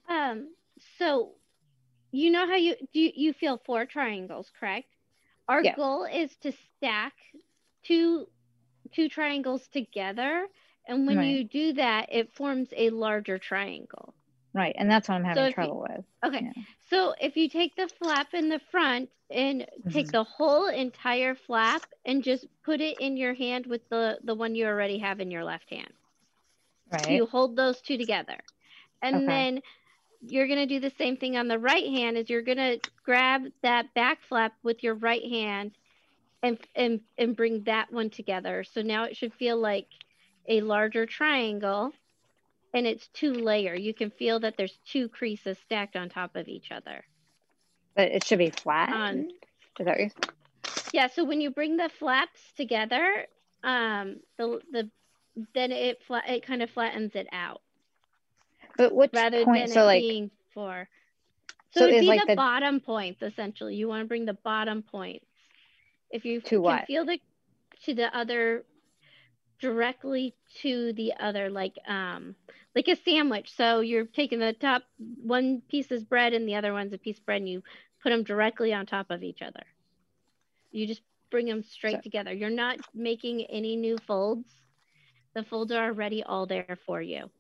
Um, 0.10 0.54
so 0.98 1.32
you 2.12 2.32
know 2.32 2.46
how 2.46 2.56
you 2.56 2.76
do 2.94 3.00
you, 3.00 3.12
you 3.16 3.34
feel 3.34 3.62
four 3.66 3.86
triangles, 3.86 4.52
correct? 4.60 4.88
Our 5.48 5.64
Yeah. 5.64 5.76
goal 5.76 6.04
is 6.06 6.36
to 6.38 6.52
stack 6.78 7.14
two 7.84 8.28
two 8.94 9.10
triangles 9.10 9.68
together, 9.68 10.48
and 10.88 11.08
when 11.08 11.18
Right. 11.18 11.28
you 11.28 11.44
do 11.44 11.74
that, 11.74 12.08
it 12.12 12.34
forms 12.34 12.70
a 12.76 12.90
larger 12.92 13.38
triangle. 13.40 14.14
Right, 14.54 14.76
and 14.78 14.90
that's 14.90 15.10
what 15.10 15.16
I'm 15.16 15.24
having 15.24 15.46
you- 15.46 15.52
trouble 15.54 15.82
with. 15.90 16.06
Okay. 16.26 16.46
Yeah. 16.46 16.54
So 16.90 17.14
if 17.20 17.36
you 17.38 17.50
take 17.50 17.76
the 17.76 17.88
flap 17.88 18.34
in 18.34 18.50
the 18.50 18.60
front 18.60 19.10
and 19.30 19.68
take 19.90 20.08
Mhm. 20.08 20.12
the 20.12 20.24
whole 20.24 20.68
entire 20.68 21.36
flap 21.36 21.84
and 22.06 22.24
just 22.24 22.46
put 22.64 22.82
it 22.82 23.00
in 23.00 23.18
your 23.18 23.34
hand 23.34 23.66
with 23.68 23.88
the 23.90 24.20
the 24.24 24.36
one 24.36 24.56
you 24.56 24.66
already 24.66 25.00
have 25.00 25.20
in 25.20 25.32
your 25.32 25.44
left 25.44 25.70
hand. 25.70 25.94
Right. 26.92 27.10
You 27.10 27.26
hold 27.26 27.56
those 27.56 27.82
two 27.82 27.98
together. 27.98 28.40
And 29.02 29.16
Okay. 29.18 29.26
then 29.28 29.62
you're 30.22 30.48
going 30.48 30.60
to 30.60 30.66
do 30.66 30.80
the 30.80 30.90
same 30.98 31.18
thing 31.18 31.38
on 31.38 31.48
the 31.48 31.60
right 31.60 31.86
hand 31.88 32.18
is 32.18 32.30
you're 32.30 32.42
going 32.42 32.58
to 32.58 32.80
grab 33.04 33.44
that 33.62 33.94
back 33.94 34.22
flap 34.22 34.54
with 34.64 34.84
your 34.84 34.96
right 34.96 35.24
hand 35.24 35.72
and 36.44 36.60
and 36.76 37.02
and 37.18 37.36
bring 37.36 37.64
that 37.64 37.92
one 37.92 38.10
together. 38.12 38.64
So 38.66 38.82
now 38.84 39.06
it 39.06 39.18
should 39.18 39.34
feel 39.34 39.58
like 39.58 39.88
a 40.48 40.62
larger 40.62 41.06
triangle 41.06 41.94
and 42.74 42.86
it's 42.86 43.08
two 43.10 43.34
layer. 43.34 43.76
You 43.76 43.94
can 43.94 44.12
feel 44.12 44.42
that 44.42 44.58
there's 44.58 44.78
two 44.86 45.10
creases 45.10 45.58
stacked 45.60 45.96
on 45.96 46.10
top 46.10 46.36
of 46.36 46.48
each 46.48 46.72
other. 46.72 47.06
but 47.96 48.10
it 48.12 48.24
should 48.26 48.40
be 48.40 48.50
flat. 48.52 48.90
Is 49.80 49.86
that 49.86 50.00
what 50.00 50.12
yeah, 50.92 51.08
so 51.08 51.24
when 51.24 51.42
you 51.42 51.50
bring 51.50 51.78
the 51.78 51.90
flaps 52.00 52.40
together, 52.58 53.26
um 53.64 54.18
the 54.38 54.62
the 54.72 54.92
then 55.56 55.72
it 55.72 56.04
flat 56.04 56.30
it 56.30 56.46
kind 56.46 56.62
of 56.62 56.70
flattens 56.70 57.16
it 57.16 57.28
out. 57.32 57.62
But 58.78 58.94
what 58.94 59.12
rather 59.14 59.46
point? 59.46 59.62
than 59.62 59.70
So 59.70 59.82
it 59.82 59.86
like 59.86 60.02
being 60.02 60.32
four. 60.54 60.88
So, 61.74 61.80
So 61.82 61.86
it'd 61.88 62.02
be 62.02 62.08
like 62.08 62.22
the, 62.22 62.28
the- 62.28 62.36
bottom 62.36 62.80
points 62.82 63.22
essentially. 63.22 63.76
You 63.76 63.88
want 63.88 64.04
to 64.04 64.08
bring 64.08 64.26
the 64.26 64.38
bottom 64.44 64.84
points. 64.84 65.26
If 66.14 66.26
you 66.26 66.42
To 66.44 66.62
can 66.62 66.62
what? 66.62 66.88
feel 66.88 67.06
the 67.06 67.20
to 67.86 67.96
the 67.96 68.16
other 68.18 68.66
directly 69.60 70.36
to 70.62 70.94
the 70.94 71.14
other 71.20 71.50
like 71.50 71.78
um 71.88 72.36
like 72.76 72.88
a 72.90 72.96
sandwich. 72.96 73.54
So 73.56 73.82
you're 73.82 74.06
taking 74.06 74.40
the 74.40 74.54
top 74.54 74.84
one 75.00 75.62
piece 75.70 75.92
is 75.92 76.06
bread 76.06 76.34
and 76.34 76.48
the 76.48 76.56
other 76.56 76.74
one's 76.74 76.94
a 76.94 77.00
piece 77.00 77.20
of 77.20 77.26
bread 77.26 77.42
and 77.42 77.50
you 77.50 77.64
put 78.04 78.12
them 78.12 78.24
directly 78.24 78.74
on 78.74 78.86
top 78.86 79.12
of 79.12 79.24
each 79.24 79.42
other. 79.42 79.64
You 80.72 80.88
just 80.88 81.04
bring 81.32 81.48
them 81.48 81.64
straight 81.64 82.04
So- 82.04 82.04
together. 82.04 82.34
You're 82.34 82.52
not 82.52 82.80
making 82.94 83.46
any 83.46 83.76
new 83.78 83.98
folds. 84.08 84.50
The 85.36 85.44
folds 85.44 85.72
are 85.72 85.86
already 85.88 86.24
all 86.24 86.46
there 86.48 86.78
for 86.86 87.02
you. 87.02 87.32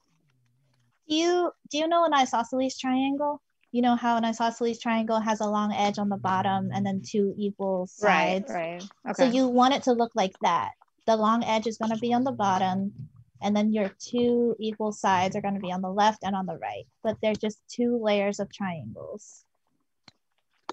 Do 1.09 1.15
you 1.15 1.53
do 1.69 1.77
you 1.77 1.87
know 1.87 2.05
an 2.05 2.13
isosceles 2.13 2.77
triangle? 2.79 3.42
You 3.73 3.81
know 3.81 3.95
how 3.95 4.17
an 4.17 4.23
isosceles 4.23 4.77
triangle 4.77 5.19
has 5.19 5.41
a 5.41 5.47
long 5.47 5.73
edge 5.73 5.97
on 5.97 6.07
the 6.07 6.17
bottom 6.17 6.69
and 6.71 6.85
then 6.85 7.01
two 7.01 7.33
equal 7.37 7.87
sides. 7.87 8.45
right. 8.51 8.79
So 8.79 8.87
Okay. 9.09 9.13
So 9.15 9.31
you 9.35 9.47
want 9.47 9.73
it 9.73 9.81
to 9.83 9.93
look 9.93 10.11
like 10.15 10.35
that. 10.43 10.73
The 11.07 11.17
long 11.17 11.43
edge 11.43 11.65
is 11.65 11.79
going 11.79 11.91
to 11.91 11.97
be 11.97 12.13
on 12.13 12.23
the 12.23 12.31
bottom, 12.31 12.93
and 13.41 13.55
then 13.55 13.73
your 13.73 13.89
two 13.99 14.55
equal 14.59 14.91
sides 14.91 15.35
are 15.35 15.41
going 15.41 15.55
to 15.55 15.59
be 15.59 15.71
on 15.71 15.81
the 15.81 15.89
left 15.89 16.23
and 16.23 16.35
on 16.35 16.45
the 16.45 16.57
right. 16.59 16.85
But 17.01 17.17
they're 17.19 17.33
just 17.33 17.61
two 17.67 17.99
layers 17.99 18.39
of 18.39 18.53
triangles. 18.53 19.43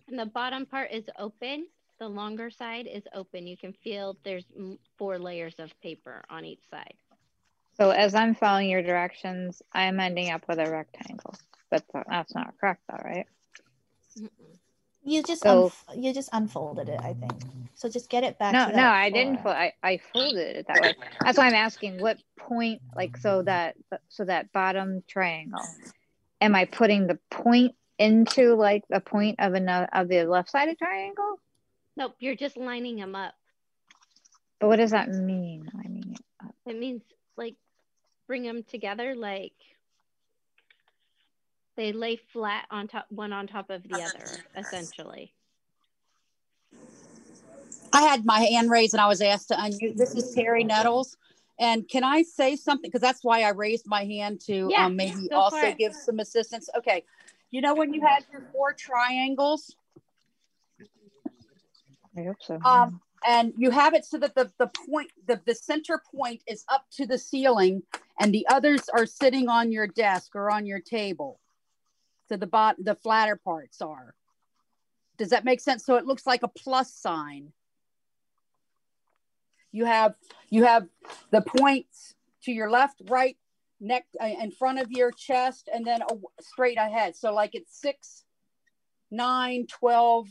And 0.07 0.19
the 0.19 0.27
bottom 0.27 0.67
part 0.67 0.93
is 0.93 1.05
open. 1.19 1.69
The 1.99 2.09
longer 2.09 2.51
side 2.51 2.87
is 2.87 3.05
open. 3.15 3.47
You 3.47 3.57
can 3.57 3.73
feel 3.73 4.19
there's 4.25 4.45
four 4.99 5.19
layers 5.19 5.55
of 5.59 5.73
paper 5.83 6.23
on 6.29 6.45
each 6.45 6.63
side. 6.71 6.95
So 7.79 7.91
as 7.91 8.15
I'm 8.15 8.35
following 8.35 8.69
your 8.69 8.83
directions, 8.83 9.63
I'm 9.73 10.01
ending 10.01 10.31
up 10.31 10.47
with 10.47 10.59
a 10.59 10.71
rectangle. 10.71 11.35
But 11.71 11.85
th- 11.93 12.05
that's 12.09 12.35
not 12.35 12.55
correct 12.59 12.83
though, 12.89 12.99
right? 13.05 13.27
You 15.03 15.23
just 15.23 15.43
So- 15.43 15.69
unf- 15.71 16.03
you 16.03 16.13
just 16.13 16.29
unfolded 16.33 16.89
it, 16.89 17.01
I 17.01 17.15
think. 17.15 17.33
So 17.75 17.89
just 17.89 18.11
get 18.11 18.23
it 18.25 18.39
back. 18.39 18.53
No, 18.53 18.67
to 18.67 18.71
no, 18.73 18.77
that 18.77 18.93
I 18.95 19.11
didn't. 19.11 19.37
four. 19.37 19.53
Fo- 19.53 19.59
I, 19.59 19.73
I 19.83 19.97
folded 20.13 20.57
it 20.57 20.67
that 20.67 20.81
way. 20.83 20.95
That's 21.25 21.39
why 21.39 21.47
I'm 21.47 21.55
asking 21.55 22.01
what 22.01 22.19
point, 22.39 22.83
like, 22.95 23.17
so 23.17 23.43
that 23.43 23.77
so 24.09 24.25
that 24.25 24.53
bottom 24.53 25.03
triangle. 25.09 25.65
Am 26.43 26.55
I 26.55 26.67
putting 26.67 27.07
the 27.07 27.19
point 27.31 27.75
into 27.99 28.55
like 28.55 28.85
the 28.91 29.01
point 29.01 29.37
of 29.41 29.55
another 29.55 29.89
of 29.93 30.09
the 30.09 30.25
left 30.25 30.51
sided 30.51 30.77
triangle? 30.79 31.39
Nope, 31.97 32.15
you're 32.19 32.35
just 32.37 32.57
lining 32.57 32.97
them 32.97 33.15
up. 33.15 33.35
But 34.59 34.69
what 34.69 34.77
does 34.77 34.91
that 34.91 35.09
mean? 35.09 35.71
I 35.83 35.89
mean, 35.89 36.17
uh, 36.45 36.49
It 36.67 36.79
means 36.79 37.03
like 37.37 37.57
bring 38.27 38.43
them 38.43 38.63
together 38.65 39.15
like 39.15 39.55
they 41.81 41.93
lay 41.93 42.17
flat 42.17 42.67
on 42.71 42.87
top 42.87 43.07
one 43.09 43.33
on 43.33 43.47
top 43.47 43.71
of 43.71 43.83
the 43.85 44.03
other 44.03 44.45
essentially. 44.55 45.33
I 47.91 48.03
had 48.03 48.27
my 48.27 48.41
hand 48.41 48.71
raised 48.71 48.93
and 48.93 49.01
I 49.01 49.09
was 49.09 49.23
asked 49.23 49.49
to 49.49 49.55
unmute. 49.55 49.97
This 49.97 50.15
is 50.15 50.35
Terry 50.35 50.63
Nettles. 50.63 51.17
And 51.59 51.89
can 51.89 52.05
I 52.05 52.23
say 52.23 52.55
something? 52.57 52.91
Because 52.91 53.01
that's 53.01 53.25
why 53.25 53.43
I 53.43 53.51
raised 53.51 53.87
my 53.87 54.05
hand 54.05 54.41
to 54.43 54.69
Yeah, 54.71 54.87
um, 54.87 54.97
maybe 54.97 55.29
go 55.29 55.49
for 55.49 55.57
also 55.57 55.75
give 55.79 55.95
some 55.95 56.19
assistance. 56.19 56.69
Okay. 56.77 57.03
You 57.51 57.63
know, 57.63 57.75
when 57.75 57.95
you 57.95 58.03
had 58.07 58.27
your 58.31 58.43
four 58.53 58.75
triangles, 58.75 59.75
I 62.17 62.25
hope 62.25 62.43
so. 62.43 62.61
um, 62.63 63.01
and 63.27 63.55
you 63.57 63.71
have 63.71 63.95
it 63.95 64.05
so 64.05 64.19
that 64.19 64.35
the, 64.35 64.53
the 64.59 64.71
point, 64.87 65.11
the, 65.27 65.41
the 65.47 65.55
center 65.55 66.03
point 66.15 66.43
is 66.47 66.63
up 66.69 66.85
to 66.93 67.07
the 67.07 67.19
ceiling 67.19 67.83
and 68.21 68.35
the 68.35 68.47
others 68.51 68.83
are 68.91 69.07
sitting 69.07 69.49
on 69.49 69.73
your 69.73 69.87
desk 69.87 70.37
or 70.37 70.51
on 70.51 70.67
your 70.67 70.81
table. 70.81 71.40
So 72.31 72.37
the 72.37 72.47
bot, 72.47 72.77
the 72.79 72.95
flatter 72.95 73.35
parts 73.35 73.83
are. 73.83 74.15
Does 75.19 75.31
that 75.31 75.45
make 75.45 75.61
sense? 75.61 75.85
So 75.85 75.97
it 75.97 76.07
looks 76.07 76.25
like 76.25 76.45
a 76.45 76.49
plus 76.49 76.95
sign. 76.95 77.53
You 79.73 79.85
have 79.85 80.15
you 80.49 80.63
have 80.63 80.87
the 81.33 81.43
points 81.43 82.15
to 82.45 82.53
your 82.53 82.71
left, 82.71 83.03
right, 83.09 83.37
neck 83.81 84.07
uh, 84.23 84.27
in 84.27 84.53
front 84.53 84.79
of 84.79 84.93
your 84.93 85.11
chest, 85.11 85.69
and 85.75 85.85
then 85.85 86.03
a, 86.03 86.15
straight 86.41 86.79
ahead. 86.79 87.17
So 87.17 87.35
like 87.35 87.57
it's 87.57 87.77
six, 87.77 88.23
nine, 89.11 89.67
twelve, 89.67 90.29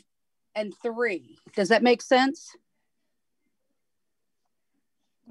and 0.55 0.73
three. 0.81 1.37
Does 1.53 1.67
that 1.67 1.83
make 1.83 2.01
sense? 2.01 2.55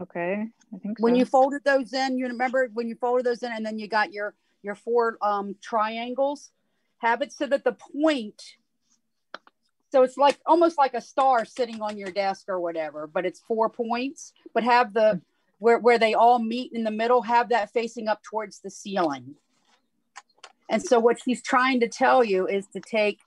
okay, 0.02 0.46
I 0.74 0.78
think 0.78 0.98
so. 0.98 1.02
When 1.02 1.16
you 1.16 1.24
folded 1.24 1.64
those 1.64 1.94
in, 1.94 2.18
you 2.18 2.26
remember 2.26 2.68
when 2.74 2.88
you 2.88 2.94
folded 2.94 3.24
those 3.24 3.42
in, 3.42 3.52
and 3.52 3.64
then 3.64 3.78
you 3.78 3.88
got 3.88 4.12
your 4.12 4.34
your 4.62 4.74
four 4.74 5.16
um, 5.22 5.56
triangles. 5.62 6.50
Have 6.98 7.22
it 7.22 7.32
so 7.32 7.46
that 7.46 7.64
the 7.64 7.76
point, 7.92 8.42
so 9.90 10.02
it's 10.02 10.16
like 10.16 10.38
almost 10.46 10.78
like 10.78 10.94
a 10.94 11.00
star 11.00 11.44
sitting 11.44 11.80
on 11.80 11.96
your 11.96 12.10
desk 12.10 12.46
or 12.48 12.60
whatever, 12.60 13.06
but 13.06 13.24
it's 13.24 13.40
four 13.40 13.68
points. 13.70 14.32
But 14.52 14.64
have 14.64 14.92
the 14.94 15.20
where 15.58 15.78
where 15.78 15.98
they 15.98 16.14
all 16.14 16.38
meet 16.38 16.72
in 16.72 16.84
the 16.84 16.90
middle, 16.90 17.22
have 17.22 17.50
that 17.50 17.72
facing 17.72 18.08
up 18.08 18.22
towards 18.22 18.60
the 18.60 18.70
ceiling. 18.70 19.36
And 20.68 20.82
so 20.82 20.98
what 20.98 21.20
she's 21.22 21.42
trying 21.42 21.80
to 21.80 21.88
tell 21.88 22.22
you 22.22 22.46
is 22.46 22.66
to 22.68 22.80
take 22.80 23.20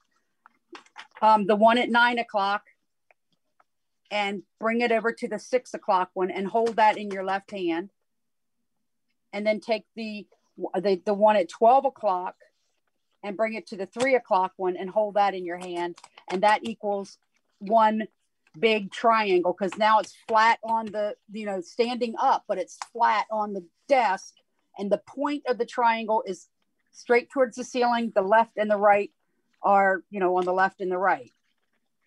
um, 1.22 1.48
the 1.48 1.56
one 1.56 1.78
at 1.78 1.90
nine 1.90 2.20
o'clock 2.20 2.64
and 4.12 4.44
bring 4.60 4.82
it 4.82 4.92
over 4.92 5.12
to 5.14 5.28
the 5.28 5.40
six 5.40 5.74
o'clock 5.74 6.10
one 6.14 6.30
and 6.30 6.46
hold 6.46 6.76
that 6.76 6.98
in 6.98 7.10
your 7.10 7.24
left 7.24 7.52
hand. 7.52 7.90
And 9.34 9.48
then 9.48 9.62
take 9.62 9.86
the, 9.96 10.28
the, 10.76 11.02
the 11.06 11.14
one 11.14 11.38
at 11.38 11.48
12 11.48 11.86
o'clock 11.86 12.36
and 13.24 13.38
bring 13.38 13.54
it 13.54 13.68
to 13.68 13.78
the 13.78 13.86
three 13.86 14.16
o'clock 14.16 14.54
one 14.58 14.76
and 14.78 14.90
hold 14.90 15.16
that 15.16 15.34
in 15.34 15.46
your 15.46 15.58
hand. 15.58 15.98
And 16.30 16.44
that 16.44 16.64
equals 16.64 17.18
one 17.60 18.08
big 18.60 18.92
triangle 18.92 19.56
because 19.58 19.78
now 19.78 20.00
it's 20.00 20.16
flat 20.28 20.60
on 20.64 20.88
the, 20.88 21.16
you 21.32 21.46
know, 21.46 21.62
standing 21.62 22.16
up, 22.20 22.44
but 22.48 22.58
it's 22.58 22.78
flat 22.92 23.26
on 23.32 23.54
the 23.54 23.66
desk. 23.88 24.34
And 24.78 24.92
the 24.92 25.02
point 25.06 25.44
of 25.48 25.58
the 25.58 25.66
triangle 25.66 26.24
is 26.26 26.48
straight 26.92 27.30
towards 27.30 27.56
the 27.58 27.64
ceiling. 27.64 28.12
The 28.14 28.22
left 28.22 28.58
and 28.58 28.70
the 28.70 28.78
right 28.78 29.12
are, 29.62 30.04
you 30.10 30.20
know, 30.20 30.38
on 30.38 30.46
the 30.46 30.54
left 30.54 30.82
and 30.82 30.92
the 30.92 30.98
right. 30.98 31.32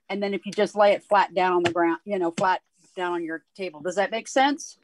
And 0.09 0.23
then 0.23 0.35
if 0.35 0.45
you 0.45 0.53
just 0.53 0.77
lay 0.77 0.93
it 0.93 1.05
flat 1.05 1.35
down 1.35 1.55
on 1.55 1.63
the 1.63 1.73
ground, 1.73 1.99
you 2.05 2.19
know, 2.19 2.33
flat 2.33 2.63
down 2.97 3.13
on 3.13 3.25
your 3.25 3.43
table. 3.57 3.81
Does 3.81 3.97
that 3.97 4.11
make 4.11 4.29
sense? 4.29 4.79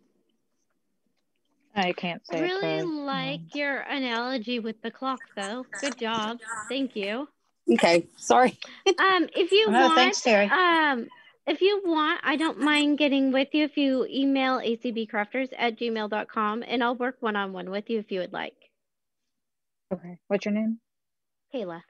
I 1.75 1.93
can't 1.93 2.25
say. 2.27 2.39
I 2.39 2.41
really 2.43 2.81
could. 2.83 3.05
like 3.05 3.55
your 3.55 3.79
analogy 3.81 4.59
with 4.59 4.81
the 4.83 4.91
clock, 4.91 5.21
though. 5.37 5.65
Good 5.81 5.99
job. 5.99 6.39
Thank 6.69 6.97
you. 6.97 7.29
Okay, 7.73 8.07
sorry. 8.17 8.59
Um, 8.99 9.29
if 9.37 9.53
you 9.53 9.71
No, 9.71 9.83
want, 9.83 9.95
thanks, 9.95 10.21
Terry. 10.21 10.47
um, 10.51 11.07
if 11.47 11.61
you 11.61 11.81
want, 11.85 12.21
I 12.25 12.37
don't 12.37 12.59
mind 12.59 12.99
getting 12.99 13.31
with 13.33 13.49
you 13.53 13.65
if 13.65 13.77
you 13.77 14.05
email 14.11 14.59
acbcrafters 14.59 15.49
at 15.57 15.79
gmail.com 15.79 16.65
and 16.67 16.83
I'll 16.83 16.97
work 16.97 17.17
one 17.21 17.37
on 17.37 17.53
one 17.53 17.71
with 17.71 17.89
you 17.89 17.99
if 18.01 18.11
you 18.11 18.21
would 18.21 18.33
like. 18.33 18.57
Okay. 19.93 20.19
What's 20.29 20.45
your 20.45 20.55
name? 20.55 20.81
Kayla, 21.55 21.83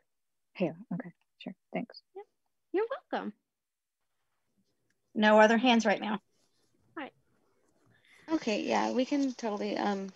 Kayla. 0.59 0.77
Okay. 0.95 1.13
Sure. 1.39 1.55
Thanks. 1.73 2.01
Yep. 2.17 2.25
you're 2.73 2.87
welcome. 3.13 3.33
No 5.15 5.41
other 5.41 5.57
hands 5.59 5.85
right 5.87 6.01
now. 6.01 6.21
Okay, 8.33 8.63
yeah, 8.63 8.93
we 8.93 9.05
can 9.05 9.33
totally. 9.35 9.77
Um, 9.77 10.13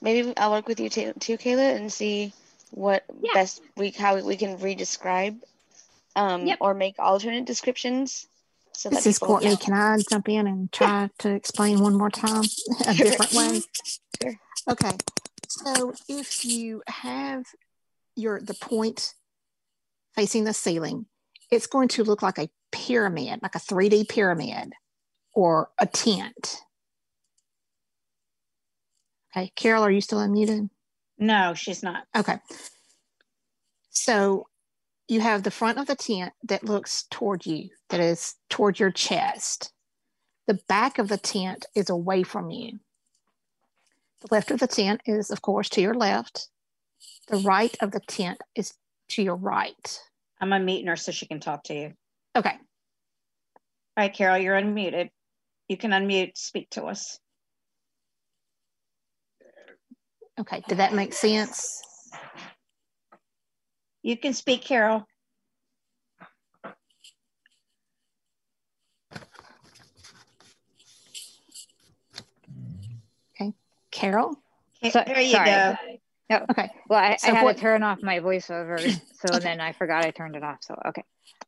maybe 0.00 0.36
I'll 0.36 0.50
work 0.52 0.68
with 0.68 0.80
you 0.80 0.88
too, 0.90 1.12
too 1.18 1.38
Kayla, 1.38 1.76
and 1.76 1.92
see 1.92 2.32
what 2.70 3.04
Yeah. 3.22 3.32
best 3.34 3.62
we 3.76 3.90
how 3.90 4.20
we 4.20 4.36
can 4.36 4.58
re-describe, 4.58 5.42
um, 6.16 6.46
Yep. 6.46 6.58
or 6.60 6.74
make 6.74 6.96
alternate 6.98 7.46
descriptions. 7.46 8.28
So 8.72 8.90
This 8.90 9.04
that 9.04 9.08
is 9.08 9.18
people 9.18 9.28
Courtney. 9.28 9.56
Can 9.56 9.74
I 9.74 9.98
jump 10.08 10.28
in 10.28 10.46
and 10.46 10.70
try 10.70 11.10
to 11.18 11.30
explain 11.30 11.80
one 11.80 11.94
more 11.94 12.10
time 12.10 12.44
a 12.86 12.94
different 12.94 13.32
way? 13.32 13.62
Sure. 14.22 14.34
Okay. 14.68 14.92
So 15.48 15.94
if 16.08 16.44
you 16.44 16.82
have 16.86 17.44
your 18.14 18.40
the 18.40 18.54
point 18.54 19.14
facing 20.14 20.44
the 20.44 20.52
ceiling, 20.52 21.06
it's 21.50 21.66
going 21.66 21.88
to 21.88 22.04
look 22.04 22.22
like 22.22 22.38
a 22.38 22.50
pyramid, 22.70 23.40
like 23.42 23.54
a 23.54 23.58
3D 23.60 24.08
pyramid 24.08 24.74
or 25.34 25.70
a 25.78 25.86
tent. 25.86 26.58
Okay. 29.36 29.52
Carol, 29.56 29.84
are 29.84 29.90
you 29.90 30.00
still 30.00 30.18
unmuted? 30.18 30.70
No, 31.18 31.54
she's 31.54 31.82
not. 31.82 32.04
Okay. 32.16 32.38
So 33.90 34.46
you 35.08 35.20
have 35.20 35.42
the 35.42 35.50
front 35.50 35.78
of 35.78 35.86
the 35.86 35.96
tent 35.96 36.32
that 36.44 36.64
looks 36.64 37.06
toward 37.10 37.46
you, 37.46 37.70
that 37.88 38.00
is 38.00 38.34
toward 38.48 38.78
your 38.78 38.90
chest. 38.90 39.72
The 40.46 40.60
back 40.68 40.98
of 40.98 41.08
the 41.08 41.18
tent 41.18 41.66
is 41.74 41.90
away 41.90 42.22
from 42.22 42.50
you. 42.50 42.78
The 44.20 44.28
left 44.30 44.50
of 44.50 44.60
the 44.60 44.66
tent 44.66 45.02
is, 45.06 45.30
of 45.30 45.42
course, 45.42 45.68
to 45.70 45.80
your 45.80 45.94
left. 45.94 46.48
The 47.28 47.38
right 47.38 47.76
of 47.80 47.90
the 47.90 48.00
tent 48.00 48.40
is 48.54 48.74
to 49.10 49.22
your 49.22 49.36
right. 49.36 50.00
I'm 50.40 50.50
unmuting 50.50 50.88
her 50.88 50.96
so 50.96 51.12
she 51.12 51.26
can 51.26 51.40
talk 51.40 51.64
to 51.64 51.74
you. 51.74 51.92
Okay. 52.36 52.50
All 52.50 52.58
right, 53.96 54.12
Carol, 54.12 54.38
you're 54.38 54.56
unmuted. 54.56 55.10
You 55.68 55.76
can 55.76 55.90
unmute, 55.90 56.36
speak 56.36 56.70
to 56.70 56.84
us. 56.84 57.18
Okay. 60.38 60.62
Did 60.68 60.78
that 60.78 60.94
make 60.94 61.12
sense? 61.12 61.82
You 64.02 64.16
can 64.16 64.32
speak, 64.34 64.62
Carol. 64.62 65.06
Okay, 73.34 73.52
Carol? 73.90 74.40
Okay, 74.82 74.90
So- 74.90 75.02
there 75.06 75.20
you 75.20 75.32
sorry. 75.32 75.46
go. 75.50 75.76
No. 76.30 76.44
Okay. 76.50 76.70
Well, 76.88 76.98
I, 77.00 77.16
So 77.16 77.28
I 77.32 77.34
had 77.36 77.44
what- 77.44 77.56
to 77.56 77.60
turn 77.62 77.82
off 77.82 78.02
my 78.02 78.20
voiceover, 78.20 78.78
so 79.14 79.34
Okay. 79.36 79.38
then 79.40 79.60
I 79.60 79.72
forgot 79.72 80.04
I 80.04 80.10
turned 80.10 80.36
it 80.36 80.42
off. 80.44 80.58
So 80.60 80.76
okay. 80.88 81.02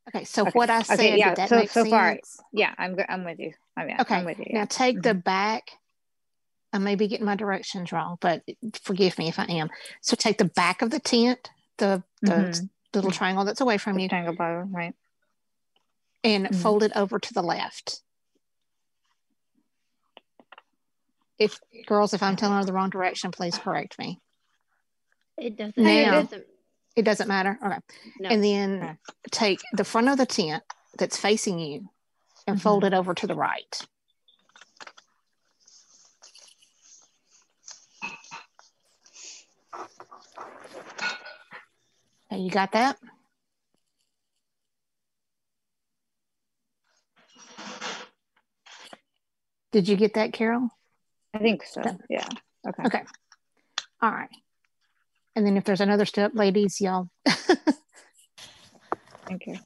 Okay. 0.09 0.25
So 0.25 0.43
Okay. 0.43 0.51
what 0.53 0.71
I 0.71 0.83
said, 0.83 0.95
Okay, 0.99 1.19
yeah, 1.19 1.31
did 1.31 1.37
that 1.39 1.49
so- 1.51 1.59
make 1.59 1.71
so 1.71 1.83
sense? 1.83 1.91
far, 1.91 2.19
Yeah, 2.53 2.75
I'm 2.79 2.97
go- 2.97 3.05
I'm 3.09 3.25
with 3.25 3.39
you. 3.39 3.53
I 3.77 3.85
mean, 3.85 3.97
Okay. 4.01 4.15
I'm 4.17 4.25
with 4.25 4.39
you. 4.39 4.47
Now 4.51 4.61
Yeah. 4.61 4.65
take 4.67 5.03
the 5.03 5.11
mm-hmm. 5.11 5.19
back. 5.21 5.71
I 6.73 6.79
may 6.79 6.95
be 6.95 7.09
getting 7.09 7.27
my 7.27 7.35
directions 7.37 7.91
wrong, 7.93 8.17
but 8.21 8.43
forgive 8.83 9.19
me 9.19 9.29
if 9.29 9.39
I 9.39 9.45
am. 9.47 9.71
So 10.03 10.15
take 10.17 10.39
the 10.39 10.45
back 10.45 10.83
of 10.83 10.91
the 10.91 11.01
tent, 11.01 11.51
the 11.79 12.03
the 12.23 12.33
Mhm. 12.33 12.69
little 12.95 13.11
triangle 13.11 13.45
that's 13.45 13.61
away 13.61 13.79
from 13.79 13.97
The 13.97 14.03
you, 14.05 14.09
triangle 14.09 14.35
bottom, 14.35 14.75
right? 14.75 14.95
and 16.23 16.47
Mhm. 16.49 16.55
fold 16.63 16.83
it 16.83 16.93
over 16.95 17.19
to 17.19 17.33
the 17.35 17.43
left. 17.43 18.03
If 21.39 21.59
girls, 21.87 22.13
if 22.13 22.23
I'm 22.23 22.37
telling 22.37 22.59
her 22.59 22.65
the 22.65 22.75
wrong 22.75 22.91
direction, 22.91 23.31
please 23.31 23.57
correct 23.57 23.99
me. 23.99 24.21
It 25.39 25.57
doesn't. 25.57 25.79
Now- 25.79 26.19
it 26.19 26.23
doesn't. 26.23 26.47
It 26.97 27.03
doesn't 27.05 27.29
matter. 27.29 27.59
Okay. 27.65 27.79
No. 28.19 28.29
And 28.29 28.45
then 28.45 28.83
Okay. 28.83 28.97
take 29.31 29.61
the 29.73 29.85
front 29.85 30.09
of 30.11 30.19
the 30.19 30.27
tent 30.27 30.63
that's 30.99 31.17
facing 31.17 31.59
you 31.59 31.89
and 32.47 32.59
Mhm. 32.59 32.63
fold 32.63 32.85
it 32.85 32.93
over 32.93 33.15
to 33.15 33.27
the 33.27 33.35
right. 33.37 33.81
Okay, 42.33 42.41
you 42.41 42.51
got 42.51 42.73
that? 42.73 42.97
Did 49.73 49.89
you 49.89 49.97
get 49.97 50.15
that, 50.15 50.33
Carol? 50.33 50.69
I 51.35 51.39
think 51.39 51.65
so. 51.65 51.83
Yeah. 52.09 52.27
Okay. 52.69 52.83
Okay. 52.87 53.03
All 54.03 54.11
right. 54.11 54.29
And 55.37 55.47
then 55.47 55.57
if 55.57 55.65
there's 55.65 55.81
another 55.81 56.05
step, 56.05 56.33
ladies, 56.35 56.81
y'all. 56.81 57.09
Thank 59.27 59.47
you. 59.47 59.57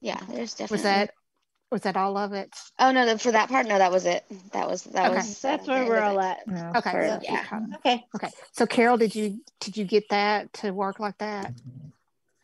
Yeah, 0.00 0.20
there's 0.28 0.54
definitely. 0.54 0.74
Was 0.74 0.82
that 0.82 1.10
was 1.70 1.80
that 1.82 1.96
all 1.96 2.16
of 2.18 2.32
it? 2.32 2.54
Oh 2.78 2.90
no, 2.92 3.16
for 3.16 3.32
that 3.32 3.48
part, 3.48 3.66
no, 3.66 3.78
that 3.78 3.90
was 3.90 4.04
it. 4.04 4.24
That 4.52 4.68
was 4.68 4.84
that 4.84 5.06
Okay. 5.06 5.16
was. 5.16 5.40
That's 5.40 5.66
uh, 5.66 5.72
where 5.72 5.86
we're 5.86 6.00
all 6.00 6.20
at. 6.20 6.46
No, 6.46 6.72
Okay. 6.76 6.90
so- 6.92 7.20
Yeah. 7.22 7.44
Okay. 7.76 8.04
Okay. 8.14 8.28
So 8.52 8.66
Carol, 8.66 8.96
did 8.98 9.14
you 9.14 9.40
did 9.60 9.76
you 9.76 9.84
get 9.84 10.08
that 10.10 10.52
to 10.54 10.72
work 10.72 11.00
like 11.00 11.16
that? 11.18 11.54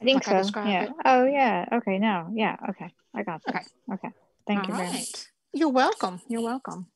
I 0.01 0.05
think 0.05 0.27
Like 0.27 0.29
I 0.29 0.39
so. 0.39 0.43
described 0.43 0.71
Yeah. 0.71 0.83
it? 0.85 0.91
Oh 1.05 1.25
yeah. 1.27 1.67
Okay. 1.73 1.99
Now. 1.99 2.31
Yeah. 2.33 2.57
Okay. 2.71 2.91
I 3.15 3.23
got 3.25 3.43
that. 3.45 3.57
Okay. 3.57 3.65
Okay. 3.95 4.09
Thank 4.47 4.61
All 4.61 4.67
you 4.69 4.75
very 4.75 4.89
much. 4.93 5.27
You're 5.53 5.69
welcome. 5.69 6.21
You're 6.29 6.41
welcome. 6.43 6.87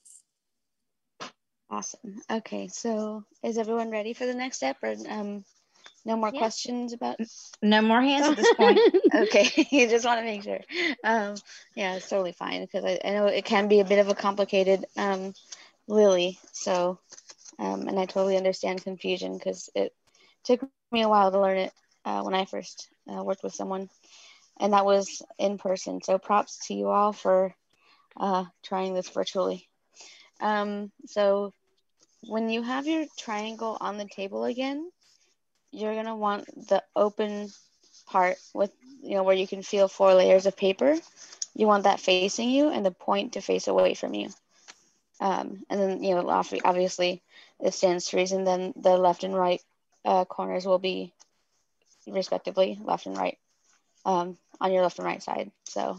Awesome. 1.68 2.16
Okay, 2.30 2.68
so 2.68 3.24
is 3.42 3.58
everyone 3.58 3.90
ready 3.90 4.14
for 4.14 4.24
the 4.24 4.34
next 4.34 4.56
step, 4.58 4.76
or 4.82 4.94
um, 5.08 5.44
no 6.06 6.16
more 6.16 6.32
Yeah. 6.32 6.40
questions 6.40 6.94
about? 6.94 7.18
No 7.62 7.82
more 7.82 8.02
hands 8.02 8.28
at 8.28 8.36
this 8.36 8.52
point. 8.56 8.82
Okay, 9.14 9.48
you 9.70 9.88
just 9.88 10.04
want 10.06 10.20
to 10.20 10.24
make 10.24 10.42
sure. 10.42 10.60
Um, 11.04 11.34
yeah, 11.74 11.96
it's 11.96 12.08
totally 12.08 12.32
fine 12.32 12.62
because 12.62 12.84
I, 12.84 12.98
I 13.04 13.10
know 13.12 13.26
it 13.26 13.44
can 13.44 13.68
be 13.68 13.80
a 13.80 13.84
bit 13.84 13.98
of 13.98 14.08
a 14.08 14.14
complicated 14.14 14.84
um, 14.96 15.34
lily. 15.88 16.38
So, 16.52 16.98
um, 17.58 17.88
and 17.88 17.98
I 17.98 18.06
totally 18.06 18.36
understand 18.36 18.84
confusion 18.84 19.36
because 19.38 19.70
it 19.74 19.92
took 20.44 20.62
me 20.62 20.74
a 20.74 20.82
while 20.82 21.02
to 21.02 21.12
learn 21.12 21.30
it 21.32 21.44
uh, 21.78 21.94
when 21.94 22.06
I 22.06 22.20
first 22.20 22.64
uh, 22.88 23.00
worked 23.00 23.22
with 23.22 23.34
someone, 23.34 23.72
and 24.46 24.62
that 24.62 24.74
was 24.74 25.14
in 25.32 25.52
person. 25.58 26.00
So, 26.02 26.18
props 26.18 26.66
to 26.66 26.74
you 26.74 26.88
all 26.88 27.12
for 27.12 27.54
uh, 28.18 28.44
trying 28.64 28.94
this 28.94 29.08
virtually. 29.10 29.66
Um, 30.40 30.90
so, 31.06 31.52
when 32.22 32.48
you 32.48 32.62
have 32.62 32.86
your 32.86 33.06
triangle 33.18 33.76
on 33.80 33.98
the 33.98 34.06
table 34.06 34.44
again, 34.44 34.90
you're 35.72 35.94
gonna 35.94 36.16
want 36.16 36.46
the 36.68 36.82
open 36.96 37.48
part 38.06 38.36
with 38.54 38.72
you 39.02 39.14
know 39.16 39.22
where 39.24 39.36
you 39.36 39.46
can 39.46 39.62
feel 39.62 39.88
four 39.88 40.14
layers 40.14 40.46
of 40.46 40.56
paper 40.56 40.96
you 41.54 41.66
want 41.66 41.84
that 41.84 42.00
facing 42.00 42.42
you 42.42 42.62
and 42.62 42.76
the 42.76 42.82
point 42.82 43.24
to 43.24 43.32
face 43.32 43.58
away 43.60 43.86
from 43.86 44.06
you 44.06 44.22
um, 45.20 45.58
and 45.68 45.80
then 45.80 46.02
you 46.02 46.14
know 46.14 46.28
obviously 46.64 47.22
it 47.60 47.72
stands 47.74 48.06
to 48.08 48.16
reason, 48.16 48.44
then 48.44 48.72
the 48.76 48.96
left 48.96 49.24
and 49.24 49.34
right 49.34 49.62
uh, 50.04 50.24
corners 50.24 50.66
will 50.66 50.78
be 50.78 51.12
respectively 52.06 52.78
left 52.82 53.06
and 53.06 53.16
right 53.16 53.38
um, 54.04 54.36
on 54.60 54.72
your 54.72 54.82
left 54.82 54.98
and 54.98 55.06
right 55.06 55.22
side. 55.22 55.50
So 55.64 55.98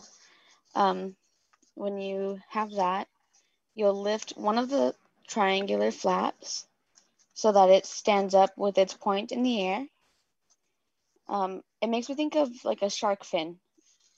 um, 0.76 1.16
when 1.76 2.00
you 2.00 2.40
have 2.50 2.72
that, 2.74 3.08
you'll 3.76 4.02
lift 4.02 4.34
one 4.38 4.58
of 4.58 4.70
the 4.70 4.96
triangular 5.28 5.92
flaps 5.92 6.67
so 7.38 7.52
that 7.52 7.70
it 7.70 7.86
stands 7.86 8.34
up 8.34 8.58
with 8.58 8.80
its 8.80 8.96
point 8.96 9.32
in 9.32 9.44
the 9.44 9.62
air. 9.62 9.86
Um, 11.30 11.62
it 11.84 11.88
makes 11.88 12.10
me 12.10 12.16
think 12.16 12.36
of 12.36 12.50
like 12.66 12.82
a 12.82 12.90
shark 12.90 13.24
fin, 13.24 13.60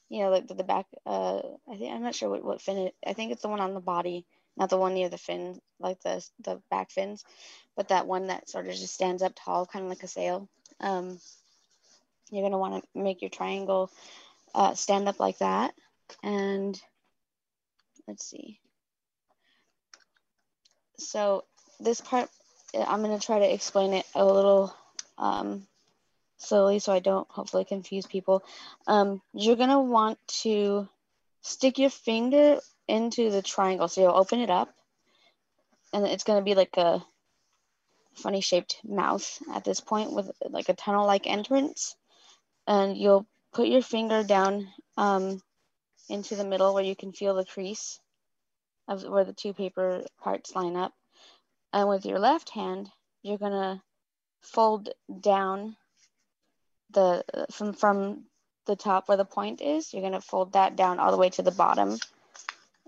you 0.08 0.24
know, 0.24 0.30
like 0.30 0.48
the, 0.48 0.54
the 0.54 0.64
back. 0.64 0.86
Uh, 1.06 1.42
I 1.70 1.76
think 1.76 1.94
I'm 1.94 2.02
not 2.02 2.16
sure 2.16 2.30
what, 2.30 2.46
what 2.46 2.62
fin 2.62 2.78
it. 2.78 2.96
I 3.06 3.12
think 3.12 3.34
it's 3.34 3.42
the 3.42 3.50
one 3.50 3.60
on 3.60 3.74
the 3.74 3.82
body, 3.82 4.26
not 4.56 4.70
the 4.70 4.78
one 4.78 4.94
near 4.94 5.10
the 5.10 5.18
fin, 5.18 5.60
like 5.82 6.00
the 6.00 6.26
the 6.46 6.62
back 6.72 6.92
fins, 6.92 7.26
but 7.76 7.90
that 7.90 8.08
one 8.08 8.28
that 8.28 8.50
sort 8.50 8.68
of 8.68 8.74
just 8.74 8.94
stands 8.94 9.22
up 9.22 9.34
tall, 9.36 9.66
kind 9.66 9.84
of 9.84 9.90
like 9.90 10.04
a 10.04 10.08
sail. 10.08 10.48
Um, 10.80 11.20
you're 12.32 12.44
gonna 12.44 12.58
want 12.58 12.82
to 12.82 13.00
make 13.02 13.22
your 13.22 13.32
triangle 13.32 13.92
uh, 14.56 14.76
stand 14.76 15.10
up 15.10 15.20
like 15.20 15.40
that, 15.40 15.74
and 16.24 16.82
let's 18.08 18.26
see. 18.26 18.62
So 20.98 21.44
this 21.82 22.00
part, 22.00 22.30
I'm 22.76 23.02
gonna 23.02 23.20
try 23.20 23.40
to 23.40 23.54
explain 23.54 23.94
it 23.94 24.06
a 24.16 24.26
little 24.26 24.74
um, 25.18 25.68
slowly 26.38 26.80
so 26.80 26.94
I 26.94 27.00
don't 27.00 27.30
hopefully 27.30 27.66
confuse 27.66 28.06
people. 28.06 28.44
Um, 28.88 29.22
you're 29.34 29.56
gonna 29.56 29.82
want 29.82 30.18
to 30.44 30.88
stick 31.42 31.78
your 31.78 31.90
finger 31.90 32.60
into 32.88 33.32
the 33.32 33.42
triangle. 33.42 33.88
So 33.88 34.02
you'll 34.02 34.12
open 34.16 34.40
it 34.40 34.50
up 34.50 34.74
and 35.94 36.06
it's 36.06 36.24
gonna 36.24 36.42
be 36.42 36.56
like 36.56 36.78
a 36.78 37.04
funny 38.16 38.42
shaped 38.42 38.80
mouth 38.84 39.42
at 39.54 39.64
this 39.64 39.80
point 39.80 40.12
with 40.12 40.30
like 40.50 40.70
a 40.70 40.74
tunnel 40.74 41.06
like 41.06 41.28
entrance. 41.28 41.96
And 42.68 42.98
you'll 42.98 43.26
put 43.54 43.68
your 43.68 43.82
finger 43.82 44.24
down 44.24 44.68
um, 44.98 45.42
into 46.10 46.36
the 46.36 46.44
middle 46.44 46.74
where 46.74 46.84
you 46.84 46.96
can 46.96 47.14
feel 47.14 47.34
the 47.34 47.46
crease 47.46 48.00
of 48.88 49.04
where 49.04 49.24
the 49.24 49.34
two 49.34 49.54
paper 49.54 50.04
parts 50.22 50.56
line 50.56 50.76
up. 50.76 50.94
And 51.72 51.88
with 51.88 52.06
your 52.06 52.20
left 52.20 52.50
hand, 52.50 52.90
you're 53.22 53.38
gonna 53.38 53.84
fold 54.42 54.90
down 55.22 55.76
the 56.92 57.24
from 57.52 57.74
from 57.74 58.26
the 58.66 58.76
top 58.76 59.08
where 59.08 59.18
the 59.18 59.26
point 59.26 59.62
is, 59.62 59.94
you're 59.94 60.02
gonna 60.02 60.22
fold 60.22 60.54
that 60.54 60.76
down 60.76 61.00
all 61.00 61.12
the 61.12 61.18
way 61.18 61.30
to 61.30 61.42
the 61.42 61.52
bottom, 61.52 61.98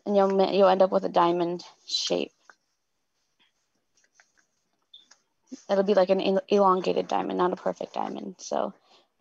and 0.06 0.16
you'll 0.16 0.52
you'll 0.52 0.68
end 0.68 0.82
up 0.82 0.92
with 0.92 1.06
a 1.06 1.10
diamond 1.10 1.64
shape. 1.86 2.32
It'll 5.70 5.84
be 5.84 5.94
like 5.94 6.10
an 6.10 6.40
elongated 6.48 7.08
diamond, 7.08 7.38
not 7.38 7.54
a 7.54 7.58
perfect 7.58 7.94
diamond. 7.94 8.36
So, 8.40 8.74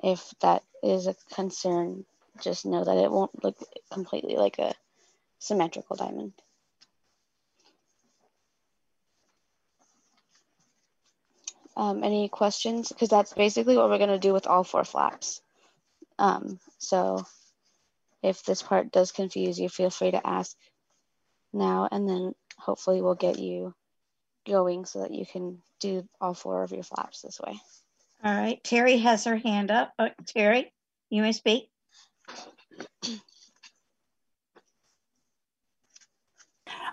if 0.03 0.33
that 0.41 0.63
is 0.83 1.07
a 1.07 1.15
concern, 1.35 2.07
just 2.41 2.65
know 2.65 2.85
that 2.85 2.97
it 2.97 3.11
won't 3.11 3.45
look 3.45 3.59
completely 3.93 4.37
like 4.37 4.59
a 4.59 4.75
symmetrical 5.39 5.97
diamond. 5.97 6.33
Um, 11.77 12.05
any 12.05 12.29
questions? 12.29 12.89
Because 12.89 13.09
that's 13.09 13.33
basically 13.33 13.77
what 13.77 13.89
we're 13.89 13.99
going 13.99 14.11
to 14.11 14.19
do 14.19 14.33
with 14.33 14.47
all 14.47 14.65
four 14.65 14.85
flaps. 14.85 15.41
Um, 16.19 16.59
so 16.79 17.25
if 18.23 18.43
this 18.43 18.63
part 18.63 18.93
does 18.93 19.13
confuse 19.13 19.59
you, 19.59 19.69
feel 19.69 19.91
free 19.91 20.11
to 20.11 20.27
ask 20.27 20.57
now, 21.53 21.89
and 21.91 22.09
then 22.09 22.35
hopefully 22.59 23.01
we'll 23.01 23.15
get 23.15 23.39
you 23.39 23.75
going 24.47 24.85
so 24.85 25.01
that 25.01 25.15
you 25.15 25.25
can 25.25 25.59
do 25.79 26.07
all 26.21 26.35
four 26.35 26.63
of 26.63 26.73
your 26.73 26.83
flaps 26.83 27.23
this 27.23 27.41
way. 27.41 27.59
All 28.23 28.35
right, 28.35 28.63
Terry 28.63 28.99
has 28.99 29.25
her 29.25 29.37
hand 29.37 29.71
up. 29.71 29.93
Uh, 29.99 30.11
Terry, 30.27 30.73
you 31.09 31.23
may 31.23 31.33
speak. 31.33 31.71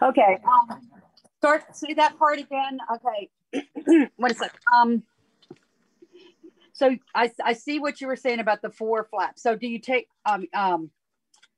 Okay, 0.02 0.38
um, 0.46 0.82
start, 1.40 1.76
say 1.76 1.94
that 1.96 2.18
part 2.18 2.40
again. 2.40 2.78
Okay, 2.94 3.30
what 4.16 4.32
is 4.32 4.42
it? 4.42 4.52
Um, 4.74 5.04
so 6.74 6.96
I, 7.16 7.32
I 7.44 7.54
see 7.54 7.80
what 7.80 8.02
you 8.02 8.08
were 8.08 8.16
saying 8.16 8.40
about 8.40 8.62
the 8.62 8.70
four 8.70 9.04
flaps. 9.04 9.42
So 9.42 9.56
do 9.56 9.68
you 9.68 9.80
take 9.80 10.08
um 10.26 10.46
um 10.54 10.92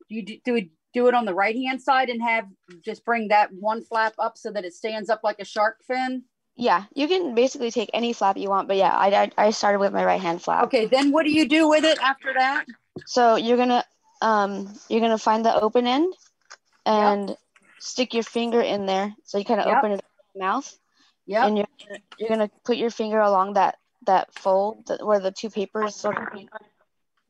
do 0.08 0.16
you 0.16 0.24
do, 0.24 0.38
do 0.46 0.56
it 0.56 0.70
do 0.94 1.08
it 1.08 1.14
on 1.14 1.26
the 1.26 1.34
right 1.34 1.56
hand 1.56 1.82
side 1.82 2.10
and 2.10 2.22
have 2.22 2.46
just 2.82 3.06
bring 3.06 3.28
that 3.28 3.54
one 3.54 3.84
flap 3.84 4.14
up 4.18 4.38
so 4.38 4.52
that 4.52 4.66
it 4.66 4.74
stands 4.74 5.10
up 5.10 5.22
like 5.24 5.40
a 5.40 5.46
shark 5.46 5.84
fin? 5.86 6.24
Yeah, 6.56 6.86
you 6.94 7.08
can 7.08 7.36
basically 7.36 7.72
take 7.72 7.90
any 7.94 8.12
flap 8.12 8.38
you 8.38 8.50
want, 8.50 8.68
but 8.68 8.76
yeah, 8.76 8.92
I, 8.92 9.08
I, 9.08 9.32
I 9.46 9.50
started 9.52 9.80
with 9.80 9.94
my 9.94 10.04
right 10.04 10.20
hand 10.20 10.42
flap. 10.42 10.66
Okay, 10.66 10.88
then 10.88 11.12
what 11.12 11.24
do 11.24 11.32
you 11.32 11.48
do 11.48 11.70
with 11.70 11.86
it 11.86 12.00
after 12.02 12.34
that? 12.34 12.66
So 13.06 13.36
you're 13.36 13.58
gonna 13.58 13.84
um 14.22 14.74
you're 14.88 15.02
gonna 15.02 15.18
find 15.18 15.46
the 15.46 15.54
open 15.54 15.86
end 15.86 16.14
and 16.86 17.30
yep. 17.30 17.38
stick 17.80 18.14
your 18.14 18.24
finger 18.24 18.62
in 18.62 18.86
there. 18.86 19.14
So 19.26 19.38
you 19.38 19.46
kind 19.46 19.60
of 19.60 19.68
yep. 19.68 19.78
open 19.78 19.92
it 19.92 20.02
mouth 20.36 20.78
yeah. 21.30 21.46
And 21.46 21.58
you're 21.58 21.68
you're 22.18 22.30
gonna 22.30 22.50
put 22.66 22.78
your 22.78 22.90
finger 22.90 23.20
along 23.20 23.54
that 23.54 23.78
that 24.08 24.34
fold 24.34 24.88
that, 24.88 25.06
where 25.06 25.20
the 25.20 25.32
two 25.32 25.52
papers 25.52 25.96
sort 25.96 26.18
of. 26.18 26.24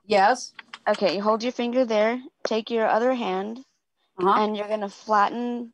Yes. 0.05 0.53
Okay, 0.87 1.17
you 1.17 1.21
hold 1.21 1.43
your 1.43 1.51
finger 1.51 1.83
there. 1.83 2.17
Take 2.47 2.71
your 2.71 2.87
other 2.87 3.13
hand, 3.13 3.59
uh-huh. 4.17 4.41
and 4.41 4.55
you're 4.55 4.69
gonna 4.69 4.87
flatten 4.87 5.73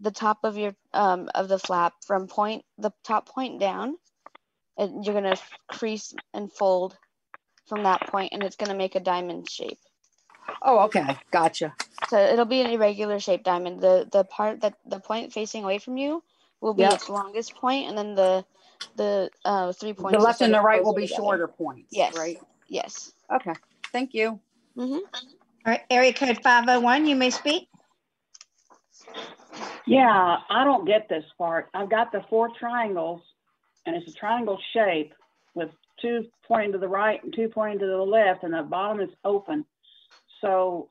the 0.00 0.10
top 0.10 0.38
of 0.42 0.56
your 0.56 0.74
um 0.94 1.28
of 1.34 1.48
the 1.48 1.58
flap 1.58 1.92
from 2.06 2.28
point 2.28 2.64
the 2.78 2.92
top 3.04 3.28
point 3.28 3.60
down, 3.60 3.98
and 4.78 5.04
you're 5.04 5.14
gonna 5.14 5.36
crease 5.68 6.14
and 6.32 6.50
fold 6.50 6.96
from 7.66 7.82
that 7.82 8.06
point, 8.06 8.32
and 8.32 8.42
it's 8.42 8.56
gonna 8.56 8.74
make 8.74 8.94
a 8.94 9.00
diamond 9.00 9.50
shape. 9.50 9.78
Oh, 10.62 10.78
okay, 10.86 11.18
gotcha. 11.30 11.74
So 12.08 12.18
it'll 12.18 12.46
be 12.46 12.62
an 12.62 12.70
irregular 12.70 13.20
shaped 13.20 13.44
diamond. 13.44 13.82
The 13.82 14.08
the 14.10 14.24
part 14.24 14.62
that 14.62 14.78
the 14.86 14.98
point 14.98 15.34
facing 15.34 15.62
away 15.62 15.76
from 15.76 15.98
you 15.98 16.22
will 16.66 16.74
be 16.74 16.82
yep. 16.82 16.94
its 16.94 17.08
longest 17.08 17.54
point, 17.54 17.88
and 17.88 17.96
then 17.96 18.14
the 18.14 18.44
the 18.96 19.30
uh, 19.44 19.72
three 19.72 19.94
points. 19.94 20.18
The 20.18 20.22
left 20.22 20.42
and 20.42 20.52
the 20.52 20.60
right 20.60 20.84
will 20.84 20.92
be 20.92 21.02
together. 21.02 21.22
shorter 21.22 21.48
points. 21.48 21.88
Yes. 21.90 22.16
Right. 22.16 22.38
Yes. 22.68 23.12
Okay. 23.32 23.54
Thank 23.92 24.12
you. 24.12 24.38
Mm-hmm. 24.76 24.94
All 24.94 25.00
right. 25.64 25.82
Area 25.88 26.12
code 26.12 26.38
five 26.42 26.64
hundred 26.64 26.80
one. 26.80 27.06
You 27.06 27.16
may 27.16 27.30
speak. 27.30 27.68
Yeah, 29.86 30.38
I 30.50 30.64
don't 30.64 30.84
get 30.84 31.08
this 31.08 31.24
part. 31.38 31.68
I've 31.72 31.88
got 31.88 32.10
the 32.10 32.22
four 32.28 32.50
triangles, 32.58 33.22
and 33.86 33.94
it's 33.96 34.10
a 34.10 34.12
triangle 34.12 34.58
shape 34.72 35.14
with 35.54 35.70
two 36.02 36.26
pointing 36.46 36.72
to 36.72 36.78
the 36.78 36.88
right 36.88 37.22
and 37.22 37.32
two 37.32 37.48
pointing 37.48 37.78
to 37.78 37.86
the 37.86 37.96
left, 37.96 38.42
and 38.42 38.52
the 38.52 38.62
bottom 38.62 39.00
is 39.00 39.10
open. 39.24 39.64
So 40.40 40.88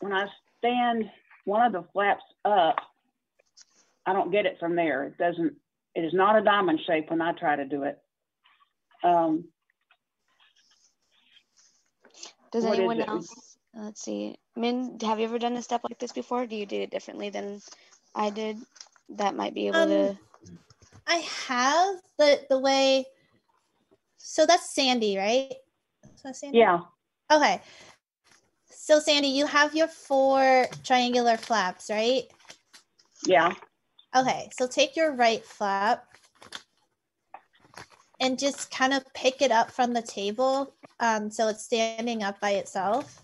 when 0.00 0.12
I 0.12 0.26
stand 0.58 1.10
one 1.44 1.66
of 1.66 1.72
the 1.72 1.88
flaps 1.92 2.22
up, 2.44 2.76
I 4.06 4.12
don't 4.12 4.32
get 4.32 4.46
it 4.46 4.56
from 4.58 4.76
there. 4.76 5.04
It 5.04 5.18
doesn't, 5.18 5.54
it 5.94 6.04
is 6.04 6.14
not 6.14 6.36
a 6.36 6.42
diamond 6.42 6.80
shape 6.86 7.10
when 7.10 7.20
I 7.20 7.32
try 7.32 7.56
to 7.56 7.64
do 7.64 7.84
it. 7.84 7.98
Um, 9.04 9.44
Does 12.52 12.64
anyone 12.64 13.00
else, 13.00 13.56
let's 13.74 14.02
see, 14.02 14.36
Min, 14.56 14.98
have 15.02 15.18
you 15.18 15.24
ever 15.24 15.38
done 15.38 15.56
a 15.56 15.62
step 15.62 15.80
like 15.88 15.98
this 15.98 16.12
before? 16.12 16.46
Do 16.46 16.54
you 16.54 16.66
do 16.66 16.82
it 16.82 16.90
differently 16.90 17.30
than 17.30 17.62
I 18.14 18.28
did? 18.28 18.58
That 19.08 19.34
might 19.34 19.54
be 19.54 19.68
able 19.68 19.80
um, 19.80 19.88
to. 19.88 20.18
I 21.06 21.16
have, 21.48 21.96
but 22.18 22.46
the 22.50 22.58
way, 22.58 23.06
so 24.18 24.44
that's 24.44 24.74
Sandy, 24.74 25.16
right? 25.16 25.52
That 26.22 26.36
Sandy? 26.36 26.58
Yeah. 26.58 26.80
Okay. 27.30 27.60
So 28.66 29.00
Sandy, 29.00 29.28
you 29.28 29.46
have 29.46 29.74
your 29.74 29.88
four 29.88 30.66
triangular 30.84 31.36
flaps, 31.36 31.88
right? 31.90 32.24
Yeah. 33.26 33.54
Okay, 34.14 34.50
so 34.52 34.66
take 34.66 34.94
your 34.94 35.14
right 35.14 35.44
flap 35.44 36.04
and 38.20 38.38
just 38.38 38.70
kind 38.70 38.92
of 38.92 39.02
pick 39.14 39.40
it 39.40 39.50
up 39.50 39.70
from 39.70 39.94
the 39.94 40.02
table 40.02 40.74
um, 41.00 41.30
so 41.30 41.48
it's 41.48 41.64
standing 41.64 42.22
up 42.22 42.38
by 42.38 42.50
itself. 42.52 43.22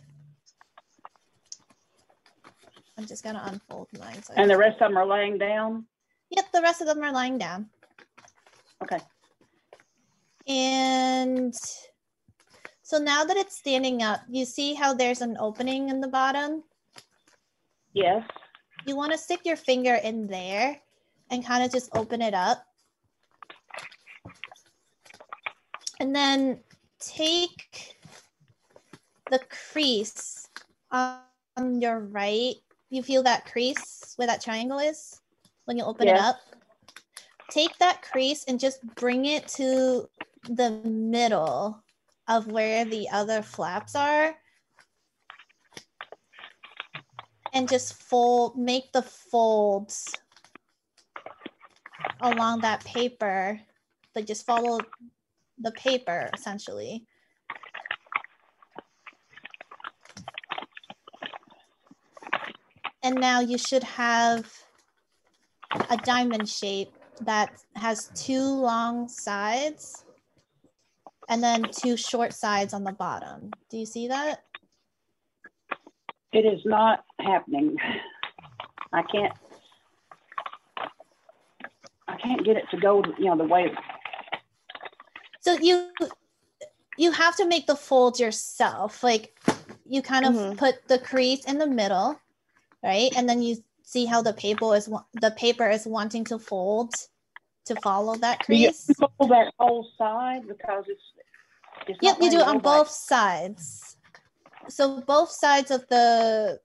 I'm 2.96 3.06
just 3.06 3.22
gonna 3.22 3.42
unfold 3.44 3.88
mine. 3.98 4.22
So 4.22 4.32
and 4.36 4.50
the 4.50 4.56
rest 4.56 4.80
of 4.80 4.88
them 4.88 4.96
are 4.96 5.06
laying 5.06 5.36
down? 5.36 5.86
Yep, 6.30 6.52
the 6.52 6.62
rest 6.62 6.80
of 6.80 6.86
them 6.86 7.02
are 7.02 7.12
lying 7.12 7.38
down. 7.38 7.68
Okay. 8.82 8.98
And 10.48 11.54
so 12.82 12.98
now 12.98 13.24
that 13.24 13.36
it's 13.36 13.56
standing 13.56 14.02
up, 14.02 14.20
you 14.28 14.46
see 14.46 14.72
how 14.72 14.94
there's 14.94 15.20
an 15.20 15.36
opening 15.38 15.90
in 15.90 16.00
the 16.00 16.08
bottom? 16.08 16.64
Yes 17.92 18.24
you 18.88 18.96
want 18.96 19.12
to 19.12 19.18
stick 19.18 19.40
your 19.44 19.56
finger 19.56 19.94
in 19.94 20.26
there 20.26 20.80
and 21.30 21.44
kind 21.44 21.62
of 21.62 21.70
just 21.70 21.90
open 21.94 22.22
it 22.22 22.34
up. 22.34 22.64
And 26.00 26.14
then 26.14 26.60
take 27.00 27.96
the 29.30 29.40
crease 29.70 30.48
on 30.90 31.20
your 31.80 32.00
right. 32.00 32.54
You 32.90 33.02
feel 33.02 33.22
that 33.24 33.46
crease 33.46 34.14
where 34.16 34.26
that 34.28 34.40
triangle 34.40 34.78
is 34.78 35.20
when 35.66 35.76
you 35.76 35.84
open 35.84 36.06
yeah. 36.06 36.14
it 36.14 36.20
up? 36.20 36.36
take 37.50 37.76
that 37.78 38.02
crease 38.02 38.44
and 38.44 38.60
just 38.60 38.82
bring 38.94 39.24
it 39.24 39.48
to 39.48 40.08
the 40.48 40.70
middle 40.84 41.82
of 42.28 42.46
where 42.46 42.84
the 42.84 43.08
other 43.10 43.42
flaps 43.42 43.94
are. 43.94 44.36
And 47.52 47.68
just 47.68 47.94
fold, 47.94 48.56
make 48.56 48.92
the 48.92 49.02
folds 49.02 50.14
along 52.20 52.60
that 52.60 52.84
paper, 52.84 53.60
like 54.14 54.26
just 54.26 54.46
follow 54.46 54.80
the 55.58 55.72
paper 55.72 56.30
essentially. 56.34 57.06
And 63.02 63.16
now 63.16 63.40
you 63.40 63.58
should 63.58 63.84
have 63.84 64.52
a 65.90 65.96
diamond 65.98 66.48
shape 66.48 66.92
that 67.22 67.50
has 67.74 68.10
two 68.14 68.42
long 68.42 69.08
sides 69.08 70.04
and 71.28 71.42
then 71.42 71.64
two 71.72 71.96
short 71.96 72.32
sides 72.32 72.74
on 72.74 72.84
the 72.84 72.92
bottom. 72.92 73.50
Do 73.70 73.76
you 73.76 73.86
see 73.86 74.08
that? 74.08 74.44
It 76.32 76.44
is 76.44 76.60
not 76.64 77.04
happening. 77.20 77.76
I 78.92 79.02
can't. 79.02 79.32
I 82.06 82.16
can't 82.16 82.44
get 82.44 82.56
it 82.56 82.64
to 82.70 82.76
go, 82.78 83.02
you 83.18 83.26
know, 83.26 83.36
the 83.36 83.44
way. 83.44 83.70
So 85.40 85.52
you 85.54 85.90
you 86.96 87.12
have 87.12 87.36
to 87.36 87.46
make 87.46 87.66
the 87.66 87.76
fold 87.76 88.18
yourself. 88.18 89.02
Like 89.02 89.36
you 89.86 90.02
kind 90.02 90.26
of 90.26 90.34
Mhm. 90.34 90.58
put 90.58 90.86
the 90.88 90.98
crease 90.98 91.44
in 91.44 91.58
the 91.58 91.66
middle, 91.66 92.20
right? 92.82 93.10
And 93.16 93.28
then 93.28 93.40
you 93.42 93.56
see 93.82 94.04
how 94.04 94.20
the 94.20 94.32
paper 94.34 94.74
is 94.74 94.88
wa- 94.88 95.04
the 95.14 95.30
paper 95.30 95.68
is 95.70 95.86
wanting 95.86 96.24
to 96.24 96.38
fold 96.38 96.92
to 97.66 97.76
follow 97.76 98.16
that 98.16 98.44
Do 98.46 98.56
you 98.56 98.68
crease. 98.68 98.90
fold 98.98 99.30
that 99.30 99.52
whole 99.58 99.86
side 99.96 100.46
because 100.48 100.84
it's. 100.88 101.02
it's 101.86 101.98
Yep, 102.02 102.16
you 102.20 102.30
do 102.30 102.40
it 102.40 102.46
on 102.46 102.58
go 102.58 102.78
both 102.78 102.88
sides. 102.90 103.96
So 104.68 105.00
both 105.00 105.30
sides 105.30 105.70
of 105.70 105.86
the 105.88 106.60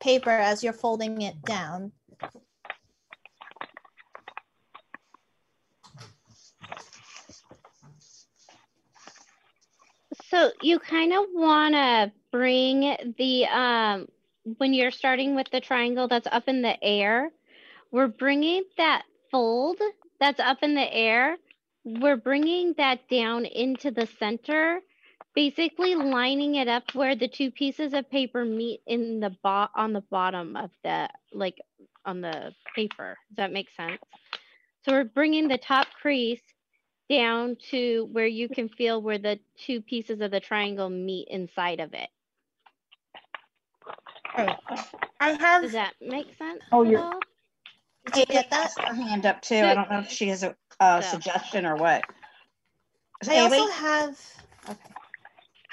paper 0.00 0.30
as 0.30 0.62
you're 0.62 0.72
folding 0.72 1.22
it 1.22 1.42
down. 1.42 1.92
So 10.24 10.50
you 10.60 10.78
kind 10.78 11.12
of 11.12 11.24
want 11.32 11.74
to 11.74 12.12
bring 12.30 13.14
the 13.16 13.46
um 13.46 14.08
when 14.58 14.74
you're 14.74 14.90
starting 14.90 15.34
with 15.34 15.48
the 15.50 15.60
triangle 15.60 16.08
that's 16.08 16.28
up 16.30 16.48
in 16.48 16.62
the 16.62 16.82
air, 16.82 17.30
we're 17.90 18.06
bringing 18.06 18.64
that 18.76 19.02
fold 19.30 19.78
that's 20.20 20.40
up 20.40 20.58
in 20.62 20.74
the 20.74 20.94
air, 20.94 21.36
we're 21.84 22.16
bringing 22.16 22.74
that 22.74 23.08
down 23.08 23.44
into 23.44 23.90
the 23.90 24.06
center, 24.18 24.80
basically 25.36 25.94
lining 25.94 26.56
it 26.56 26.66
up 26.66 26.94
where 26.94 27.14
the 27.14 27.28
two 27.28 27.50
pieces 27.52 27.92
of 27.92 28.10
paper 28.10 28.44
meet 28.44 28.80
in 28.86 29.20
the 29.20 29.30
bot 29.42 29.70
on 29.76 29.92
the 29.92 30.00
bottom 30.10 30.56
of 30.56 30.70
the 30.82 31.08
like 31.32 31.58
on 32.04 32.20
the 32.22 32.52
paper. 32.74 33.16
Does 33.28 33.36
that 33.36 33.52
make 33.52 33.68
sense? 33.76 34.00
So 34.84 34.92
we're 34.92 35.04
bringing 35.04 35.46
the 35.46 35.58
top 35.58 35.86
crease 36.00 36.42
down 37.10 37.56
to 37.70 38.08
where 38.10 38.26
you 38.26 38.48
can 38.48 38.68
feel 38.68 39.00
where 39.00 39.18
the 39.18 39.38
two 39.58 39.80
pieces 39.82 40.20
of 40.20 40.30
the 40.30 40.40
triangle 40.40 40.88
meet 40.88 41.28
inside 41.28 41.78
of 41.80 41.92
it. 41.92 42.08
Right. 44.36 44.56
I 45.20 45.30
have. 45.30 45.62
Does 45.62 45.72
that 45.72 45.94
make 46.00 46.36
sense? 46.36 46.62
Oh, 46.72 46.84
at 46.84 46.90
you're- 46.90 47.12
Did 48.06 48.16
you 48.16 48.26
get 48.26 48.50
that? 48.50 48.72
Her 48.78 48.94
hand 48.94 49.26
up 49.26 49.42
too. 49.42 49.56
I 49.56 49.74
don't 49.74 49.90
know 49.90 50.00
if 50.00 50.10
she 50.10 50.28
has 50.28 50.42
a, 50.42 50.56
a 50.80 51.02
So- 51.02 51.10
suggestion 51.10 51.66
or 51.66 51.76
what. 51.76 52.02
I 53.28 53.32
Haley? 53.34 53.58
also 53.58 53.72
have. 53.72 54.20
Okay. 54.68 54.95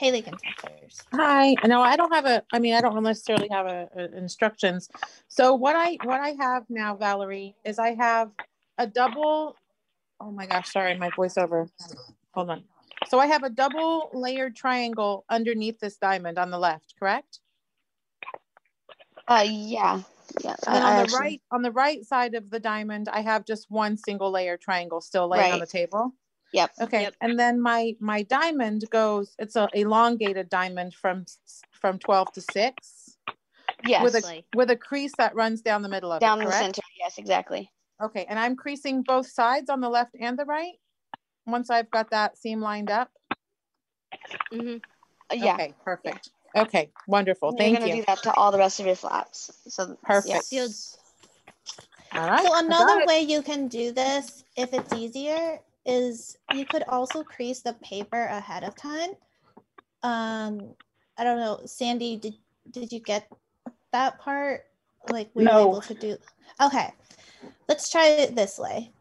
Haley 0.03 0.21
can 0.21 0.33
talk 0.33 0.69
first. 0.81 1.03
Hi. 1.13 1.55
No, 1.65 1.81
I 1.81 1.95
don't 1.95 2.13
have 2.13 2.25
a. 2.25 2.43
I 2.51 2.59
mean, 2.59 2.73
I 2.73 2.81
don't 2.81 3.01
necessarily 3.01 3.47
have 3.49 3.67
a, 3.67 3.87
a 3.95 4.17
instructions. 4.17 4.89
So 5.29 5.55
what 5.55 5.77
I 5.77 5.97
what 6.03 6.19
I 6.19 6.35
have 6.37 6.65
now, 6.69 6.93
Valerie, 6.97 7.55
is 7.63 7.79
I 7.79 7.95
have 7.95 8.31
a 8.77 8.85
double. 8.85 9.55
Oh 10.19 10.29
my 10.29 10.45
gosh! 10.45 10.73
Sorry, 10.73 10.97
my 10.97 11.09
voiceover. 11.11 11.69
Hold 12.33 12.49
on. 12.49 12.63
So 13.07 13.17
I 13.17 13.27
have 13.27 13.43
a 13.43 13.49
double 13.49 14.09
layered 14.13 14.57
triangle 14.57 15.23
underneath 15.29 15.79
this 15.79 15.95
diamond 15.95 16.37
on 16.37 16.51
the 16.51 16.59
left, 16.59 16.95
correct? 16.99 17.39
Uh, 19.25 19.45
yeah, 19.47 20.01
yeah. 20.43 20.55
And 20.67 20.75
then 20.75 20.83
I- 20.83 20.87
I 20.87 20.91
on 20.91 20.95
the 20.97 21.01
actually- 21.03 21.19
right, 21.19 21.41
on 21.51 21.61
the 21.61 21.71
right 21.71 22.03
side 22.05 22.35
of 22.35 22.49
the 22.49 22.59
diamond, 22.59 23.07
I 23.07 23.21
have 23.21 23.45
just 23.45 23.71
one 23.71 23.95
single 23.95 24.31
layer 24.31 24.57
triangle 24.57 24.99
still 24.99 25.29
laying 25.29 25.53
on 25.53 25.59
the 25.59 25.65
table. 25.65 26.13
Yep. 26.53 26.71
Okay, 26.81 27.01
Yep. 27.03 27.15
and 27.21 27.39
then 27.39 27.59
my 27.59 27.95
my 27.99 28.21
diamond 28.23 28.85
goes. 28.89 29.35
It's 29.39 29.55
a 29.55 29.67
elongated 29.73 30.49
diamond 30.49 30.93
from 30.93 31.25
from 31.71 31.99
twelve 31.99 32.31
to 32.33 32.41
six 32.41 33.17
Yes. 33.83 34.03
with 34.03 34.15
a 34.15 34.43
with 34.55 34.69
a 34.69 34.75
crease 34.77 35.13
that 35.17 35.35
runs 35.35 35.61
down 35.61 35.81
the 35.81 35.89
middle 35.89 36.11
of 36.11 36.17
it 36.17 36.25
down 36.25 36.39
it. 36.39 36.45
the 36.45 36.49
correct? 36.51 36.63
center. 36.63 36.81
Yes, 36.99 37.17
exactly. 37.17 37.71
Okay, 38.01 38.25
and 38.29 38.37
I'm 38.39 38.55
creasing 38.55 39.01
both 39.01 39.27
sides 39.27 39.69
on 39.69 39.81
the 39.81 39.89
left 39.89 40.15
and 40.19 40.37
the 40.37 40.45
right. 40.45 40.73
Once 41.45 41.69
I've 41.69 41.89
got 41.91 42.11
that 42.11 42.37
seam 42.37 42.61
lined 42.61 42.89
up. 42.91 43.09
Mhm. 44.51 44.81
Uh, 45.31 45.35
yeah. 45.35 45.55
Okay, 45.55 45.73
perfect. 45.83 46.29
Okay, 46.55 46.91
wonderful. 47.07 47.51
Thank 47.51 47.59
You're 47.61 47.79
Thank 47.81 47.85
gonna 47.85 47.95
you. 47.95 48.01
do 48.01 48.05
that 48.05 48.23
to 48.23 48.33
all 48.35 48.51
the 48.51 48.59
rest 48.59 48.79
of 48.79 48.85
your 48.85 48.95
flaps. 48.95 49.51
So 49.67 49.97
Perfect. 50.03 50.51
Yeah. 50.51 50.67
All 52.13 52.27
right. 52.29 52.45
So 52.45 52.53
I 52.53 52.61
got 52.61 52.65
another 52.65 53.01
it. 53.01 53.07
way 53.07 53.21
you 53.21 53.41
can 53.41 53.67
do 53.67 53.91
this, 53.91 54.43
if 54.55 54.71
it's 54.73 54.93
easier, 54.93 55.59
is 55.85 56.37
you 56.53 56.65
could 56.65 56.83
also 56.87 57.23
crease 57.23 57.61
the 57.61 57.73
paper 57.73 58.25
ahead 58.25 58.63
of 58.63 58.75
time. 58.75 59.11
Um, 60.01 60.73
I 61.17 61.23
don't 61.23 61.39
know, 61.39 61.61
Sandy, 61.65 62.17
did 62.17 62.35
did 62.71 62.91
you 62.91 62.99
get 62.99 63.29
that 63.91 64.19
part? 64.19 64.65
Like 65.09 65.29
we 65.33 65.45
were 65.45 65.51
able 65.51 65.81
to 65.81 65.93
do. 65.93 66.17
Okay, 66.61 66.91
let's 67.67 67.89
try 67.91 68.07
it 68.07 68.35
this 68.35 68.57
way. 68.57 68.91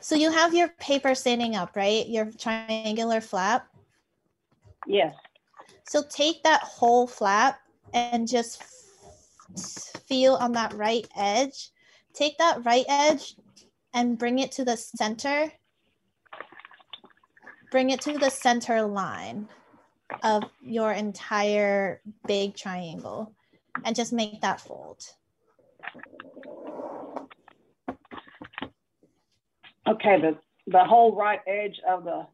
So 0.00 0.14
you 0.14 0.30
have 0.30 0.54
your 0.54 0.68
paper 0.80 1.14
standing 1.14 1.56
up, 1.56 1.76
right? 1.76 2.06
Your 2.08 2.30
triangular 2.38 3.20
flap. 3.20 3.68
Yes. 4.86 5.14
So 5.84 6.02
take 6.08 6.42
that 6.42 6.62
whole 6.62 7.06
flap 7.06 7.60
and 7.92 8.28
just 8.28 8.62
feel 10.06 10.34
on 10.34 10.52
that 10.52 10.72
right 10.74 11.06
edge. 11.16 11.70
Take 12.14 12.38
that 12.38 12.64
right 12.64 12.84
edge 12.88 13.36
and 13.92 14.18
bring 14.18 14.38
it 14.38 14.52
to 14.52 14.64
the 14.64 14.76
center. 14.76 15.52
Bring 17.70 17.90
it 17.90 18.00
to 18.02 18.18
the 18.18 18.30
center 18.30 18.82
line 18.82 19.48
of 20.24 20.44
your 20.60 20.92
entire 20.92 22.00
big 22.26 22.56
triangle 22.56 23.32
and 23.84 23.94
just 23.94 24.12
make 24.12 24.40
that 24.40 24.60
fold. 24.60 25.02
Okay, 29.88 30.20
the, 30.20 30.36
the 30.66 30.84
whole 30.84 31.14
right 31.16 31.40
edge 31.46 31.80
of 31.88 32.04
the, 32.04 32.26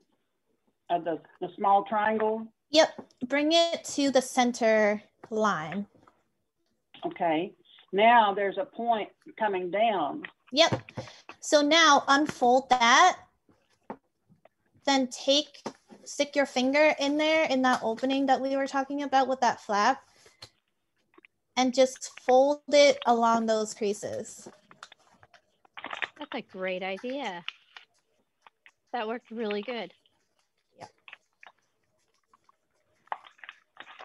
of 0.90 1.04
the, 1.04 1.20
the 1.40 1.48
small 1.56 1.84
triangle, 1.84 2.46
Yep, 2.70 2.88
bring 3.28 3.52
it 3.52 3.84
to 3.94 4.10
the 4.10 4.20
center 4.20 5.00
line. 5.30 5.86
okay. 7.06 7.52
Now 7.92 8.34
there's 8.34 8.58
a 8.58 8.64
point 8.64 9.08
coming 9.38 9.70
down. 9.70 10.22
Yep. 10.52 10.90
So 11.40 11.62
now 11.62 12.02
unfold 12.08 12.68
that. 12.70 13.18
Then 14.86 15.08
take, 15.08 15.62
stick 16.04 16.36
your 16.36 16.46
finger 16.46 16.94
in 17.00 17.16
there 17.16 17.46
in 17.46 17.62
that 17.62 17.80
opening 17.82 18.26
that 18.26 18.40
we 18.40 18.56
were 18.56 18.66
talking 18.66 19.02
about 19.02 19.28
with 19.28 19.40
that 19.40 19.60
flap. 19.60 20.02
And 21.56 21.74
just 21.74 22.20
fold 22.20 22.60
it 22.68 22.98
along 23.06 23.46
those 23.46 23.74
creases. 23.74 24.48
That's 26.18 26.30
a 26.34 26.42
great 26.42 26.82
idea. 26.82 27.44
That 28.92 29.08
worked 29.08 29.30
really 29.30 29.62
good. 29.62 29.92
Yeah. 30.78 30.86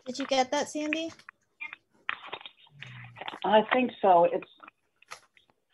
Did 0.06 0.20
you 0.20 0.26
get 0.26 0.52
that, 0.52 0.70
Sandy? 0.70 1.12
I 3.46 3.62
think 3.74 3.92
so. 4.02 4.26
It's, 4.32 4.50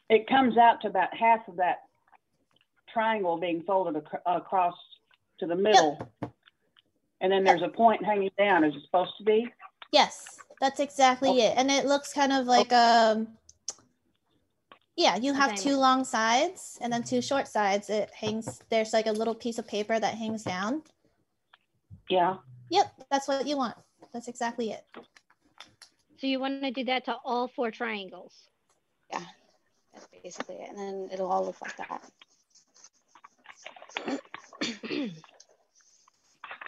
it 0.09 0.27
comes 0.27 0.57
out 0.57 0.81
to 0.81 0.87
about 0.87 1.15
half 1.15 1.47
of 1.47 1.57
that 1.57 1.77
triangle 2.91 3.37
being 3.39 3.63
folded 3.67 3.97
ac- 3.97 4.21
across 4.25 4.75
to 5.39 5.47
the 5.47 5.55
middle. 5.55 5.99
And 7.21 7.31
then 7.31 7.43
there's 7.43 7.63
a 7.63 7.69
point 7.69 8.03
hanging 8.05 8.29
down. 8.37 8.63
Is 8.63 8.75
it 8.75 8.83
supposed 8.85 9.13
to 9.17 9.23
be? 9.23 9.47
Yes, 9.91 10.39
that's 10.59 10.79
exactly 10.79 11.41
it. 11.41 11.57
And 11.57 11.71
it 11.71 11.85
looks 11.85 12.13
kind 12.13 12.33
of 12.33 12.45
like 12.45 12.71
um 12.73 13.27
yeah, 14.95 15.15
you 15.15 15.33
have 15.33 15.49
diamond. 15.49 15.61
two 15.61 15.77
long 15.77 16.03
sides 16.03 16.79
and 16.81 16.91
then 16.91 17.03
two 17.03 17.21
short 17.21 17.47
sides. 17.47 17.89
It 17.89 18.09
hangs 18.11 18.61
there's 18.69 18.93
like 18.93 19.07
a 19.07 19.11
little 19.11 19.35
piece 19.35 19.59
of 19.59 19.67
paper 19.67 19.99
that 19.99 20.15
hangs 20.15 20.43
down. 20.43 20.81
Yeah. 22.09 22.37
Yep, 22.69 22.91
that's 23.09 23.27
what 23.27 23.47
you 23.47 23.57
want. 23.57 23.75
That's 24.13 24.27
exactly 24.27 24.71
it. 24.71 24.83
So 26.17 26.25
you 26.25 26.39
want 26.39 26.63
to 26.63 26.71
do 26.71 26.83
that 26.85 27.05
to 27.05 27.15
all 27.23 27.47
four 27.47 27.69
triangles. 27.69 28.33
Yeah. 29.11 29.21
That's 29.93 30.07
basically 30.23 30.55
it. 30.55 30.69
And 30.69 30.79
then 30.79 31.09
it'll 31.13 31.31
all 31.31 31.45
look 31.45 31.57
like 31.61 31.77
that. 31.77 32.03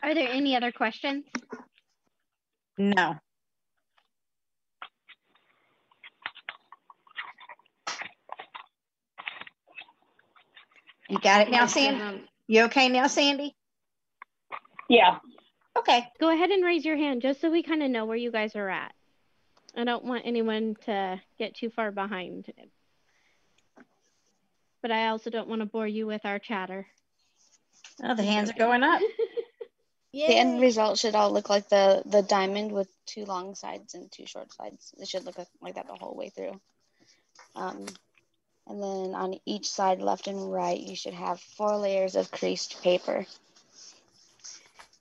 Are 0.02 0.14
there 0.14 0.30
any 0.30 0.56
other 0.56 0.72
questions? 0.72 1.26
No. 2.78 3.16
You 11.10 11.20
got 11.20 11.41
it 11.41 11.52
now, 11.52 11.66
Sandy? 11.66 12.24
You 12.47 12.64
okay 12.66 12.88
now, 12.88 13.08
Sandy? 13.08 13.56
Yeah. 14.88 15.18
Okay. 15.78 16.06
Go 16.20 16.32
ahead 16.32 16.52
and 16.52 16.64
raise 16.64 16.86
your 16.86 16.97
hand 16.97 17.22
just 17.22 17.41
so 17.41 17.50
we 17.52 17.64
kind 17.64 17.84
of 17.84 17.89
know 17.89 18.06
where 18.06 18.18
you 18.18 18.32
guys 18.32 18.56
are 18.56 18.70
at. 18.70 18.93
I 19.76 19.84
don't 19.84 20.06
want 20.06 20.24
anyone 20.26 20.76
to 20.86 21.22
get 21.38 21.56
too 21.56 21.70
far 21.70 21.91
behind. 21.91 22.52
But 24.82 24.91
I 24.91 25.08
also 25.08 25.30
don't 25.30 25.50
want 25.50 25.62
to 25.62 25.66
bore 25.66 25.88
you 25.88 26.08
with 26.08 26.26
our 26.26 26.39
chatter. 26.39 26.88
Oh, 28.04 28.16
the 28.16 28.24
hands 28.24 28.50
are 28.50 28.54
going 28.54 28.84
up. 28.84 29.02
The 30.14 30.36
end 30.36 30.62
result 30.62 30.97
should 30.97 31.16
all 31.16 31.32
look 31.32 31.49
like 31.49 31.70
the 31.70 32.03
the 32.05 32.22
diamond 32.22 32.72
with 32.72 32.89
two 33.05 33.26
long 33.26 33.55
sides 33.55 33.93
and 33.95 34.12
two 34.12 34.26
short 34.26 34.51
sides. 34.53 34.93
It 34.97 35.07
should 35.07 35.26
look 35.26 35.38
like, 35.38 35.47
like 35.62 35.76
that 35.76 35.88
the 35.88 35.95
whole 35.95 36.16
way 36.16 36.30
through. 36.30 36.60
Um, 37.55 37.86
and 38.68 38.82
then 38.82 39.16
on 39.16 39.39
each 39.45 39.68
side, 39.70 40.01
left 40.01 40.28
and 40.28 40.51
right, 40.51 40.80
you 40.80 40.95
should 40.95 41.14
have 41.14 41.39
four 41.39 41.78
layers 41.78 42.16
of 42.16 42.32
creased 42.32 42.82
paper. 42.84 43.26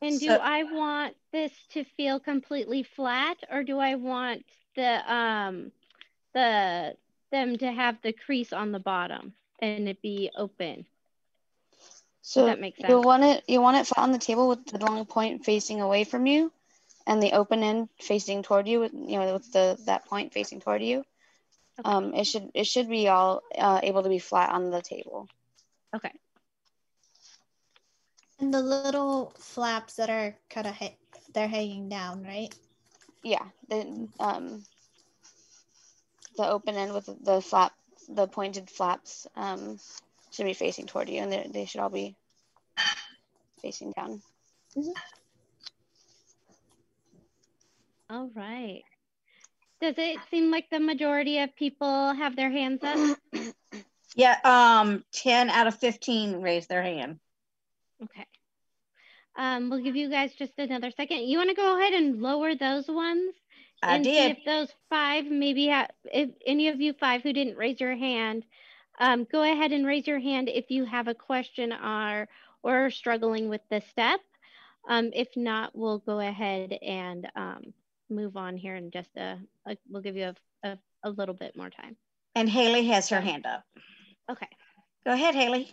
And 0.01 0.21
do 0.21 0.27
So- 0.27 0.37
I 0.37 0.63
want 0.65 1.17
this 1.33 1.53
to 1.73 1.85
feel 1.85 2.21
completely 2.21 2.83
flat 2.83 3.37
or 3.51 3.65
do 3.65 3.79
I 3.79 3.95
want 3.97 4.45
the 4.75 5.13
um 5.13 5.73
the 6.35 6.97
them 7.31 7.57
to 7.59 7.73
have 7.73 8.01
the 8.03 8.13
crease 8.13 8.53
on 8.53 8.73
the 8.73 8.79
bottom 8.79 9.35
and 9.61 9.89
it 9.89 10.01
be 10.03 10.31
open? 10.37 10.87
So 12.29 12.45
that 12.45 12.61
makes 12.61 12.79
you 12.87 13.01
want 13.01 13.25
it 13.25 13.45
you 13.49 13.63
want 13.63 13.79
it 13.79 13.87
flat 13.87 14.03
on 14.03 14.13
the 14.13 14.19
table 14.19 14.49
with 14.49 14.67
the 14.67 14.79
long 14.79 15.07
point 15.07 15.47
facing 15.47 15.81
away 15.81 16.05
from 16.05 16.27
you, 16.27 16.53
and 17.07 17.23
the 17.23 17.33
open 17.33 17.63
end 17.63 17.89
facing 17.99 18.43
toward 18.43 18.69
you. 18.69 18.81
With 18.81 18.93
you 18.93 19.19
know 19.19 19.33
with 19.33 19.51
the 19.51 19.79
that 19.87 20.05
point 20.05 20.35
facing 20.35 20.61
toward 20.61 20.83
you. 20.83 21.05
Um, 21.87 22.13
it 22.13 22.27
should 22.27 22.51
it 22.53 22.67
should 22.67 22.91
be 22.91 23.09
all 23.09 23.41
uh, 23.57 23.81
able 23.83 24.03
to 24.03 24.11
be 24.11 24.19
flat 24.19 24.51
on 24.51 24.71
the 24.71 24.83
table. 24.83 25.27
Okay. 25.97 26.13
And 28.39 28.53
the 28.53 28.61
little 28.61 29.33
flaps 29.39 29.95
that 29.95 30.11
are 30.11 30.37
kind 30.51 30.67
of 30.67 30.75
ha- 30.75 30.99
they're 31.33 31.49
hanging 31.49 31.89
down, 31.89 32.25
right? 32.25 32.55
Yeah. 33.23 33.47
The 33.71 34.07
um 34.21 34.65
the 36.37 36.47
open 36.47 36.77
end 36.77 36.93
with 36.93 37.09
the 37.25 37.41
flap 37.41 37.73
the 38.07 38.27
pointed 38.27 38.69
flaps 38.69 39.27
um 39.35 39.79
should 40.31 40.45
be 40.45 40.53
facing 40.53 40.87
toward 40.87 41.09
you, 41.09 41.23
and 41.23 41.33
they 41.33 41.49
they 41.51 41.65
should 41.65 41.81
all 41.81 41.89
be 41.89 42.18
facing 43.59 43.93
down. 43.93 44.23
All 48.11 48.31
right. 48.35 48.83
Does 49.81 49.95
it 49.97 50.19
seem 50.31 50.51
like 50.51 50.71
the 50.71 50.81
majority 50.81 51.39
of 51.41 51.55
people 51.55 52.13
have 52.15 52.35
their 52.37 52.51
hands 52.51 52.81
up? 52.83 53.19
Yeah, 54.17 54.37
um, 54.43 55.05
10 55.13 55.49
out 55.49 55.69
of 55.69 55.77
15 55.77 56.41
raised 56.41 56.69
their 56.69 56.83
hand. 56.83 57.21
Okay. 58.03 58.27
Um, 59.37 59.71
we'll 59.71 59.83
give 59.83 59.95
you 59.95 60.11
guys 60.11 60.33
just 60.35 60.55
another 60.59 60.91
second. 60.91 61.29
You 61.29 61.39
want 61.39 61.51
to 61.51 61.55
go 61.55 61.79
ahead 61.79 61.93
and 61.93 62.21
lower 62.21 62.57
those 62.57 62.89
ones? 62.89 63.33
I 63.81 63.95
and 63.95 64.05
see 64.05 64.11
did. 64.11 64.39
if 64.39 64.45
those 64.45 64.69
five 64.91 65.27
maybe 65.27 65.69
have, 65.69 65.91
if 66.07 66.31
any 66.45 66.67
of 66.69 66.81
you 66.81 66.95
five 66.95 67.23
who 67.23 67.33
didn't 67.33 67.57
raise 67.57 67.79
your 67.81 67.95
hand, 67.95 68.43
um, 68.99 69.25
go 69.31 69.43
ahead 69.43 69.71
and 69.71 69.87
raise 69.87 70.09
your 70.09 70.19
hand 70.19 70.49
if 70.49 70.69
you 70.69 70.85
have 70.85 71.07
a 71.07 71.15
question 71.15 71.73
or, 71.73 72.27
or 72.69 72.87
are 72.87 72.91
struggling 72.91 73.49
with 73.49 73.63
the 73.71 73.81
step. 73.91 74.21
Um, 74.89 75.11
if 75.15 75.29
not, 75.37 75.71
we'll 75.75 75.99
go 76.01 76.21
ahead 76.21 76.77
and 76.83 77.27
um, 77.35 77.63
move 78.11 78.37
on 78.37 78.57
here 78.59 78.75
and 78.75 78.93
just 78.93 79.09
a, 79.17 79.39
a 79.67 79.77
we'll 79.89 80.03
give 80.03 80.17
you 80.17 80.35
a, 80.63 80.69
a, 80.69 80.79
a 81.05 81.11
little 81.11 81.35
bit 81.35 81.57
more 81.57 81.71
time. 81.71 81.97
And 82.35 82.49
Haley 82.49 82.87
has 82.89 83.09
her 83.09 83.21
hand 83.23 83.47
up. 83.47 83.65
Okay. 84.31 84.47
Go 85.07 85.13
ahead, 85.13 85.35
Haley. 85.35 85.73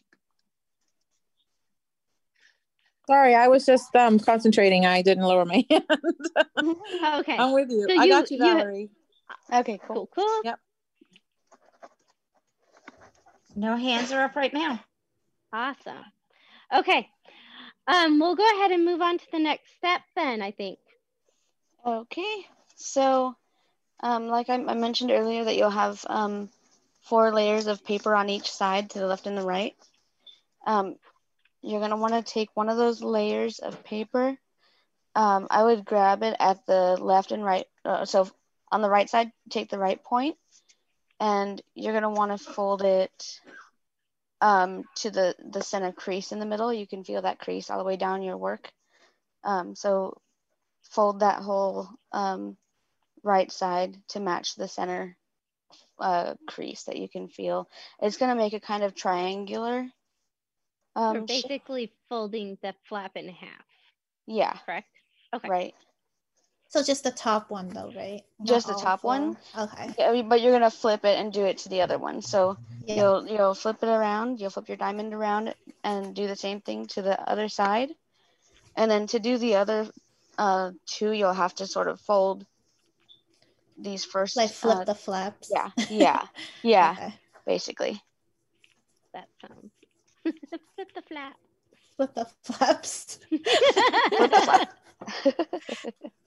Sorry, 3.07 3.35
I 3.35 3.49
was 3.49 3.65
just 3.65 3.93
um 3.95 4.17
concentrating. 4.17 4.85
I 4.85 5.01
didn't 5.01 5.25
lower 5.25 5.45
my 5.45 5.63
hand. 5.69 5.83
Okay. 6.57 7.37
I'm 7.37 7.51
with 7.53 7.69
you. 7.69 7.85
So 7.89 7.99
I 7.99 8.05
you- 8.05 8.09
got 8.11 8.31
you, 8.31 8.37
you- 8.37 8.43
Valerie. 8.43 8.89
Okay, 9.53 9.79
cool. 9.85 10.07
Cool, 10.07 10.09
cool. 10.15 10.41
Yep. 10.45 10.59
No 13.55 13.75
hands 13.75 14.11
are 14.11 14.23
up 14.23 14.35
right 14.35 14.53
now. 14.53 14.79
Awesome. 15.53 16.03
Okay. 16.73 17.09
Um, 17.87 18.19
we'll 18.19 18.35
go 18.35 18.49
ahead 18.57 18.71
and 18.71 18.85
move 18.85 19.01
on 19.01 19.17
to 19.17 19.25
the 19.31 19.39
next 19.39 19.75
step 19.77 20.01
then, 20.15 20.41
I 20.41 20.51
think. 20.51 20.79
Okay, 21.85 22.47
so 22.75 23.35
um, 23.99 24.27
like 24.27 24.49
I, 24.49 24.55
I 24.55 24.73
mentioned 24.73 25.11
earlier, 25.11 25.43
that 25.43 25.55
you'll 25.55 25.69
have 25.69 26.03
um, 26.09 26.49
four 27.03 27.31
layers 27.31 27.67
of 27.67 27.85
paper 27.85 28.15
on 28.15 28.29
each 28.29 28.51
side 28.51 28.89
to 28.89 28.99
the 28.99 29.05
left 29.05 29.27
and 29.27 29.37
the 29.37 29.45
right. 29.45 29.75
Um, 30.65 30.95
you're 31.61 31.79
want 31.79 32.13
to 32.13 32.23
take 32.23 32.49
one 32.55 32.69
of 32.69 32.77
those 32.77 33.03
layers 33.03 33.59
of 33.59 33.83
paper. 33.83 34.35
Um, 35.13 35.47
I 35.49 35.63
would 35.63 35.85
grab 35.85 36.23
it 36.23 36.35
at 36.39 36.65
the 36.65 36.97
left 36.99 37.31
and 37.31 37.43
right. 37.43 37.65
Uh, 37.83 38.05
so 38.05 38.27
on 38.71 38.81
the 38.81 38.89
right 38.89 39.09
side, 39.09 39.31
take 39.49 39.69
the 39.69 39.79
right 39.79 40.03
point, 40.03 40.37
and 41.19 41.61
you're 41.75 42.09
want 42.09 42.31
to 42.31 42.43
fold 42.43 42.81
it 42.81 43.39
um, 44.45 44.83
to 44.93 45.09
the, 45.09 45.33
the 45.51 45.63
center 45.63 45.91
crease 45.91 46.31
in 46.31 46.37
the 46.37 46.45
middle. 46.45 46.71
You 46.71 46.85
can 46.85 47.03
feel 47.03 47.23
that 47.23 47.39
crease 47.39 47.71
all 47.71 47.79
the 47.79 47.83
way 47.83 47.97
down 47.97 48.21
your 48.21 48.37
work. 48.37 48.71
Um, 49.43 49.75
so 49.75 50.21
fold 50.83 51.21
that 51.21 51.41
whole 51.41 51.89
um, 52.11 52.55
right 53.23 53.51
side 53.51 53.97
to 54.09 54.19
match 54.19 54.53
the 54.53 54.67
center 54.67 55.17
uh, 55.99 56.35
crease 56.47 56.83
that 56.83 56.97
you 56.97 57.09
can 57.09 57.27
feel. 57.27 57.67
It's 57.99 58.17
going 58.17 58.29
to 58.29 58.37
make 58.37 58.53
a 58.53 58.59
kind 58.59 58.83
of 58.83 58.93
triangular. 58.93 59.87
Um, 60.95 61.25
shape. 61.27 61.47
basically 61.47 61.91
folding 62.07 62.59
the 62.61 62.75
flap 62.87 63.13
in 63.15 63.27
half, 63.27 63.65
yeah, 64.27 64.57
correct? 64.65 64.87
Okay. 65.33 65.49
right. 65.49 65.73
So 66.75 66.83
just 66.83 67.05
the 67.05 67.11
top 67.11 67.49
one 67.51 67.69
though, 67.69 67.93
right? 67.95 68.21
Not 68.37 68.47
Just 68.47 68.67
the 68.67 68.73
top 68.73 68.99
four? 68.99 69.11
one. 69.11 69.37
Okay. 69.57 69.95
Yeah, 69.97 70.21
but 70.23 70.41
you're 70.41 70.51
gonna 70.51 70.69
flip 70.69 71.05
it 71.05 71.17
and 71.17 71.31
do 71.31 71.45
it 71.45 71.59
to 71.59 71.69
the 71.69 71.79
other 71.79 71.97
one. 71.97 72.21
So 72.21 72.57
Yeah. 72.85 72.95
you'll 72.95 73.27
you'll 73.29 73.53
flip 73.53 73.77
it 73.81 73.87
around. 73.87 74.41
You'll 74.41 74.49
flip 74.49 74.67
your 74.67 74.75
diamond 74.75 75.13
around 75.13 75.55
and 75.85 76.13
do 76.13 76.27
the 76.27 76.35
same 76.35 76.59
thing 76.59 76.85
to 76.87 77.01
the 77.01 77.17
other 77.31 77.47
side. 77.47 77.91
And 78.75 78.91
then 78.91 79.07
to 79.07 79.19
do 79.19 79.37
the 79.37 79.55
other 79.55 79.87
uh, 80.37 80.71
two, 80.85 81.11
you'll 81.11 81.31
have 81.31 81.55
to 81.55 81.65
sort 81.65 81.87
of 81.87 82.01
fold 82.01 82.45
these 83.77 84.03
first. 84.03 84.35
Like 84.35 84.49
flip 84.49 84.79
uh, 84.79 84.83
the 84.83 84.95
flaps. 84.95 85.49
Yeah, 85.55 85.69
yeah, 85.89 86.27
yeah. 86.61 86.91
Okay. 86.99 87.13
Basically. 87.45 88.01
That 89.13 89.29
sounds. 89.39 89.71
Flip 90.75 90.93
the 90.93 91.01
flap. 91.03 91.37
Flip 91.95 92.13
the 92.15 92.27
flaps. 92.43 93.19
Flip 93.29 94.31
the 94.31 94.41
flap. 94.43 94.73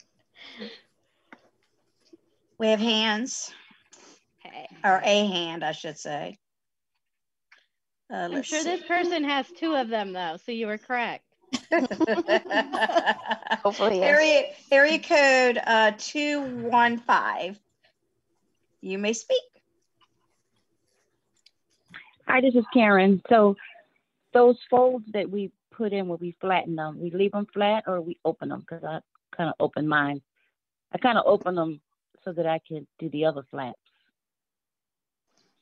We 2.59 2.69
have 2.69 2.81
hands, 2.81 3.53
Okay. 4.45 4.69
or 4.85 5.01
a 5.05 5.27
hand, 5.27 5.65
I 5.65 5.73
should 5.73 5.99
say. 5.99 6.39
Uh, 8.11 8.29
I'm 8.33 8.43
sure 8.43 8.61
see. 8.61 8.71
this 8.71 8.83
person 8.83 9.23
has 9.25 9.47
two 9.51 9.75
of 9.75 9.89
them 9.89 10.13
though, 10.13 10.39
so 10.45 10.51
you 10.53 10.67
were 10.67 10.79
correct. 10.79 11.25
Hopefully, 13.63 13.99
yes. 13.99 14.03
Area, 14.03 14.43
area 14.71 14.99
code 14.99 15.61
uh, 15.65 15.93
215. 15.99 17.59
You 18.81 18.99
may 18.99 19.13
speak. 19.13 19.43
Hi, 22.27 22.41
this 22.41 22.55
is 22.55 22.65
Karen. 22.73 23.23
So 23.29 23.57
those 24.33 24.57
folds 24.71 25.05
that 25.13 25.31
we 25.31 25.51
put 25.71 25.93
in 25.93 26.09
where 26.09 26.19
we 26.19 26.35
flatten 26.41 26.77
them, 26.77 27.01
we 27.01 27.11
leave 27.11 27.33
them 27.33 27.47
flat 27.53 27.85
or 27.87 28.01
we 28.01 28.19
open 28.25 28.51
them? 28.51 28.61
Because 28.61 28.85
I 28.85 29.01
kind 29.35 29.49
of 29.49 29.55
open 29.61 29.89
mine. 29.89 30.21
I 30.93 30.99
kind 30.99 31.19
of 31.19 31.25
open 31.27 31.55
them 31.55 31.81
so 32.25 32.33
that 32.33 32.47
I 32.47 32.61
can 32.67 32.87
do 32.99 33.09
the 33.11 33.27
other 33.27 33.43
flaps. 33.51 33.79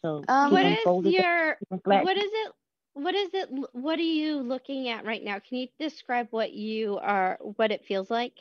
So 0.03 0.21
keep 0.21 0.53
What 0.53 0.67
is 0.67 0.79
your 1.13 1.57
keep 1.59 1.69
them 1.69 1.81
flat. 1.85 2.05
what 2.05 2.17
is 2.17 2.31
it 2.33 2.53
what 2.95 3.15
is 3.15 3.29
it 3.35 3.49
what 3.73 3.99
are 3.99 4.03
you 4.03 4.37
looking 4.41 4.89
at 4.89 5.05
right 5.05 5.23
now? 5.23 5.39
Can 5.39 5.59
you 5.59 5.69
describe 5.79 6.29
what 6.31 6.53
you 6.53 6.99
are 6.99 7.39
what 7.41 7.71
it 7.71 7.85
feels 7.87 8.11
like? 8.11 8.35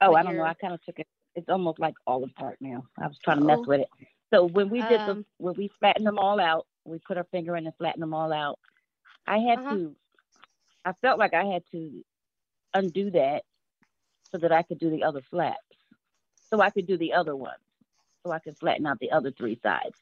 Oh, 0.00 0.10
what 0.12 0.20
I 0.20 0.22
don't 0.24 0.32
know. 0.32 0.38
you're- 0.40 0.50
I 0.50 0.54
kind 0.54 0.74
of 0.74 0.82
took 0.84 0.98
it. 0.98 1.08
It's 1.34 1.48
almost 1.48 1.78
like 1.78 1.94
all 2.06 2.24
apart 2.24 2.58
now. 2.60 2.84
I 2.98 3.06
was 3.06 3.18
trying 3.24 3.38
to 3.38 3.44
mess 3.44 3.58
Oh. 3.60 3.64
with 3.66 3.80
it. 3.80 3.88
So 4.32 4.44
when 4.46 4.68
we 4.70 4.80
did 4.82 5.00
the 5.00 5.10
Um, 5.12 5.26
when 5.38 5.54
we 5.54 5.68
flattened 5.68 6.06
them 6.06 6.18
all 6.18 6.40
out, 6.40 6.66
we 6.84 6.98
put 6.98 7.16
our 7.16 7.24
finger 7.24 7.56
in 7.56 7.66
and 7.66 7.76
flattened 7.76 8.02
them 8.02 8.14
all 8.14 8.32
out. 8.32 8.58
I 9.26 9.38
had 9.38 9.58
Uh-huh. 9.58 9.74
to. 9.76 9.96
I 10.84 10.92
felt 10.94 11.18
like 11.18 11.34
I 11.34 11.44
had 11.44 11.64
to 11.72 12.04
undo 12.74 13.10
that 13.10 13.44
so 14.30 14.38
that 14.38 14.52
I 14.52 14.62
could 14.62 14.78
do 14.78 14.90
the 14.90 15.04
other 15.04 15.22
flaps, 15.22 15.76
so 16.50 16.60
I 16.60 16.70
could 16.70 16.86
do 16.86 16.98
the 16.98 17.14
other 17.14 17.36
ones, 17.36 17.62
so 18.24 18.32
I 18.32 18.40
could 18.40 18.58
flatten 18.58 18.86
out 18.86 19.00
the 19.00 19.12
other 19.12 19.32
three 19.32 19.58
sides. 19.62 19.98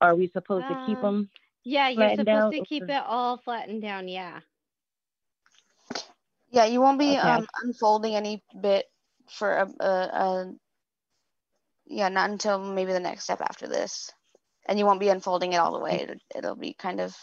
Are 0.00 0.16
we 0.16 0.28
supposed 0.28 0.68
to 0.68 0.76
keep 0.76 1.00
Um, 1.00 1.00
them 1.00 1.30
Yeah, 1.64 1.88
you're 1.90 2.10
supposed 2.10 2.50
out 2.50 2.52
to 2.52 2.62
keep 2.62 2.88
it 2.88 3.02
all 3.06 3.38
flattened 3.38 3.82
down. 3.82 4.08
Yeah. 4.08 4.40
Yeah, 6.50 6.66
you 6.66 6.80
won't 6.80 6.98
be 6.98 7.16
Okay. 7.16 7.18
um, 7.18 7.46
unfolding 7.62 8.16
any 8.16 8.42
bit 8.60 8.86
for 9.30 9.52
a, 9.52 9.68
a, 9.80 9.86
a 9.88 10.52
yeah, 11.86 12.08
not 12.10 12.30
until 12.30 12.58
maybe 12.58 12.92
the 12.92 13.00
next 13.00 13.24
step 13.24 13.40
after 13.42 13.68
this, 13.68 14.12
and 14.68 14.78
you 14.78 14.86
won't 14.86 15.00
be 15.00 15.10
unfolding 15.10 15.52
it 15.54 15.58
all 15.58 15.72
the 15.74 15.80
way. 15.84 16.02
It'll, 16.02 16.16
it'll 16.36 16.56
be 16.56 16.74
kind 16.74 17.00
of 17.00 17.16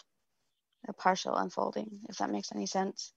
a 0.90 0.94
partial 0.94 1.36
unfolding, 1.36 2.02
if 2.10 2.18
that 2.20 2.32
makes 2.32 2.52
any 2.54 2.68
sense. 2.68 3.14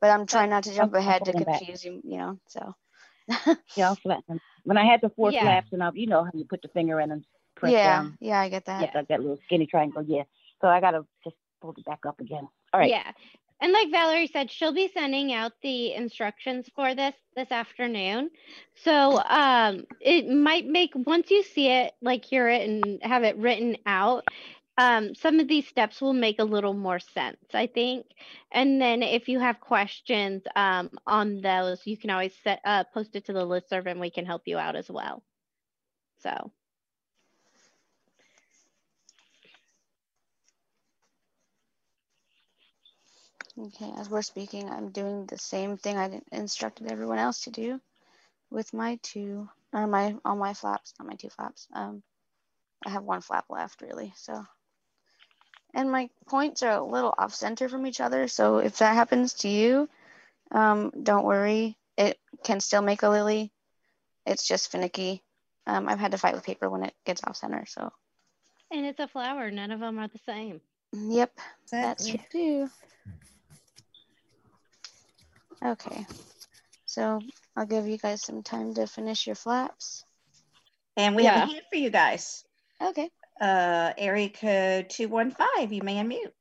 But 0.00 0.10
I'm 0.10 0.26
trying 0.26 0.50
not 0.50 0.64
to 0.64 0.74
jump 0.74 0.92
I'm 0.92 1.00
ahead 1.00 1.24
to 1.24 1.32
folding 1.32 1.44
back. 1.44 1.60
confuse 1.60 1.84
you, 1.84 2.00
you 2.04 2.18
know. 2.18 2.38
So 2.48 2.74
Yeah, 3.76 3.88
I'll 3.88 3.96
flatten 3.96 4.24
them. 4.28 4.40
When 4.64 4.78
I 4.78 4.84
had 4.84 5.00
the 5.00 5.10
four 5.10 5.30
Yeah. 5.30 5.44
flaps 5.44 5.68
and 5.72 5.82
I, 5.82 5.90
you 5.94 6.06
know 6.06 6.24
how 6.24 6.30
you 6.34 6.44
put 6.44 6.62
the 6.62 6.68
finger 6.68 7.00
in 7.00 7.10
and 7.10 7.24
press 7.56 7.72
yeah, 7.72 7.82
down. 7.82 8.18
yeah, 8.20 8.40
I 8.40 8.48
get 8.48 8.66
that. 8.66 8.82
Yeah, 8.82 8.90
like 8.94 9.08
that 9.08 9.20
little 9.20 9.38
skinny 9.44 9.66
triangle. 9.66 10.04
Yeah. 10.06 10.24
So 10.60 10.68
I 10.68 10.80
gotta 10.80 11.04
just 11.24 11.36
fold 11.60 11.78
it 11.78 11.84
back 11.84 12.06
up 12.06 12.20
again. 12.20 12.48
All 12.72 12.80
right. 12.80 12.90
Yeah. 12.90 13.10
And 13.60 13.72
like 13.72 13.90
Valerie 13.90 14.26
said, 14.26 14.50
she'll 14.50 14.74
be 14.74 14.90
sending 14.92 15.32
out 15.32 15.52
the 15.62 15.94
instructions 15.94 16.68
for 16.74 16.94
this 16.94 17.14
this 17.36 17.50
afternoon. 17.50 18.30
So 18.74 19.18
um 19.22 19.84
it 20.00 20.28
might 20.28 20.66
make 20.66 20.92
once 20.94 21.30
you 21.30 21.42
see 21.42 21.68
it, 21.68 21.94
like 22.02 22.24
hear 22.24 22.48
it 22.48 22.68
and 22.68 23.02
have 23.02 23.22
it 23.24 23.36
written 23.38 23.76
out, 23.86 24.24
um, 24.76 25.14
some 25.14 25.38
of 25.40 25.48
these 25.48 25.68
steps 25.68 26.00
will 26.00 26.12
make 26.12 26.38
a 26.40 26.44
little 26.44 26.74
more 26.74 26.98
sense, 26.98 27.38
I 27.52 27.66
think. 27.66 28.06
And 28.50 28.80
then 28.80 29.02
if 29.02 29.28
you 29.28 29.38
have 29.38 29.60
questions 29.60 30.42
um, 30.56 30.90
on 31.06 31.40
those, 31.40 31.80
you 31.86 31.96
can 31.96 32.10
always 32.10 32.34
set 32.42 32.60
uh, 32.64 32.84
post 32.92 33.14
it 33.14 33.26
to 33.26 33.32
the 33.32 33.44
list 33.44 33.70
listserv 33.70 33.86
and 33.86 34.00
we 34.00 34.10
can 34.10 34.26
help 34.26 34.42
you 34.46 34.58
out 34.58 34.76
as 34.76 34.90
well. 34.90 35.22
So 36.22 36.50
Okay, 43.56 43.92
as 43.96 44.10
we're 44.10 44.22
speaking, 44.22 44.68
I'm 44.68 44.90
doing 44.90 45.26
the 45.26 45.38
same 45.38 45.76
thing 45.76 45.96
I 45.96 46.20
instructed 46.32 46.90
everyone 46.90 47.18
else 47.18 47.42
to 47.42 47.52
do 47.52 47.80
with 48.50 48.74
my 48.74 48.98
two, 49.02 49.48
or 49.72 49.86
my, 49.86 50.16
all 50.24 50.34
my 50.34 50.54
flaps, 50.54 50.92
not 50.98 51.06
my 51.06 51.14
two 51.14 51.30
flaps. 51.30 51.68
Um, 51.72 52.02
I 52.84 52.90
have 52.90 53.04
one 53.04 53.20
flap 53.20 53.44
left 53.48 53.80
really, 53.80 54.12
so. 54.16 54.44
And 55.74 55.90
my 55.90 56.08
points 56.26 56.62
are 56.62 56.70
a 56.78 56.84
little 56.84 57.12
off 57.18 57.34
center 57.34 57.68
from 57.68 57.86
each 57.86 58.00
other, 58.00 58.28
so 58.28 58.58
if 58.58 58.78
that 58.78 58.94
happens 58.94 59.34
to 59.34 59.48
you, 59.48 59.88
um, 60.52 60.92
don't 61.02 61.24
worry. 61.24 61.76
It 61.98 62.18
can 62.44 62.60
still 62.60 62.82
make 62.82 63.02
a 63.02 63.08
lily. 63.08 63.50
It's 64.24 64.46
just 64.46 64.70
finicky. 64.70 65.22
Um, 65.66 65.88
I've 65.88 65.98
had 65.98 66.12
to 66.12 66.18
fight 66.18 66.34
with 66.34 66.44
paper 66.44 66.70
when 66.70 66.84
it 66.84 66.94
gets 67.04 67.22
off 67.24 67.36
center, 67.36 67.64
so. 67.66 67.92
and 68.70 68.86
it's 68.86 69.00
a 69.00 69.08
flower, 69.08 69.50
none 69.50 69.70
of 69.72 69.80
them 69.80 69.98
are 69.98 70.08
the 70.08 70.20
same. 70.26 70.60
Yep, 70.92 71.32
that's 71.72 72.08
true 72.08 72.20
too. 72.30 72.70
Okay, 75.64 76.06
so 76.84 77.20
I'll 77.56 77.66
give 77.66 77.88
you 77.88 77.98
guys 77.98 78.22
some 78.22 78.42
time 78.42 78.74
to 78.74 78.86
finish 78.86 79.26
your 79.26 79.36
flaps. 79.36 80.04
And 80.96 81.16
we 81.16 81.24
have 81.24 81.34
Yeah. 81.34 81.42
a 81.44 81.46
hand 81.46 81.62
for 81.72 81.78
you 81.78 81.90
guys. 81.90 82.44
Okay. 82.80 83.10
Uh, 83.40 83.92
area 83.98 84.28
code 84.30 84.88
215, 84.90 85.72
you 85.72 85.82
may 85.82 85.96
unmute. 85.96 86.32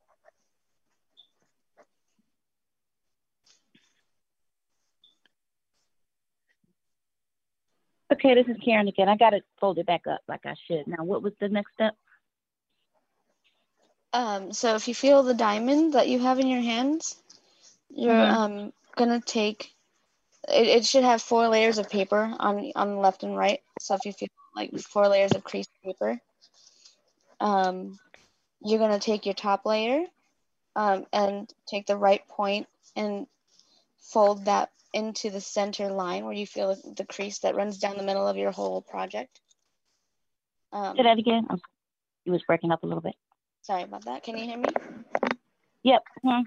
Okay, 8.12 8.36
this 8.36 8.48
is 8.48 8.62
Karen 8.64 8.88
again. 8.88 9.10
I 9.10 9.18
got 9.18 9.34
it 9.34 9.44
folded 9.60 9.86
back 9.88 10.06
up 10.08 10.22
like 10.28 10.46
I 10.46 10.54
should. 10.68 10.88
Now, 10.88 11.04
what 11.04 11.24
was 11.24 11.34
the 11.40 11.50
next 11.50 11.74
step? 11.74 11.96
Um, 14.14 14.54
so 14.54 14.76
if 14.76 14.88
you 14.88 14.94
feel 14.94 15.24
the 15.24 15.34
diamond 15.34 15.94
that 15.94 16.08
you 16.08 16.20
have 16.20 16.40
in 16.40 16.48
your 16.48 16.62
hands, 16.62 17.22
you're 17.90 18.14
Mhm. 18.14 18.34
um 18.36 18.74
gonna 18.96 19.20
take. 19.22 19.74
It, 20.48 20.68
it 20.68 20.86
should 20.86 21.04
have 21.04 21.22
four 21.22 21.48
layers 21.48 21.80
of 21.80 21.90
paper 21.90 22.36
on 22.40 22.72
on 22.76 22.90
the 22.96 23.02
left 23.02 23.24
and 23.24 23.36
right. 23.36 23.62
So 23.80 23.96
if 23.96 24.06
you 24.06 24.14
feel 24.14 24.30
like 24.56 24.72
four 24.80 25.08
layers 25.08 25.32
of 25.34 25.44
creased 25.44 25.72
paper, 25.84 26.20
um, 27.44 28.00
you're 28.62 28.80
gonna 28.80 29.00
take 29.00 29.26
your 29.26 29.36
top 29.36 29.66
layer, 29.66 30.06
um, 30.76 31.06
and 31.12 31.54
take 31.68 31.86
the 31.86 31.98
right 31.98 32.26
point 32.28 32.68
and 32.96 33.28
fold 34.00 34.46
that 34.46 34.72
into 34.94 35.30
the 35.30 35.42
center 35.42 35.90
line 35.90 36.24
where 36.24 36.34
you 36.34 36.48
feel 36.48 36.76
the 36.96 37.06
crease 37.06 37.40
that 37.40 37.56
runs 37.56 37.80
down 37.80 37.98
the 37.98 38.04
middle 38.04 38.28
of 38.28 38.38
your 38.38 38.52
whole 38.52 38.82
project. 38.82 39.42
Um, 40.72 40.96
Say 40.96 41.04
that 41.04 41.20
again. 41.20 41.46
I'm, 41.50 41.62
you 42.26 42.32
was 42.32 42.44
breaking 42.44 42.72
up 42.72 42.84
a 42.84 42.88
little 42.88 43.02
bit. 43.02 43.16
sorry 43.62 43.84
about 43.84 44.06
that. 44.06 44.24
Can 44.24 44.38
you 44.38 44.46
hear 44.46 44.58
me? 44.58 44.70
Yep. 45.84 46.04
mhm. 46.26 46.44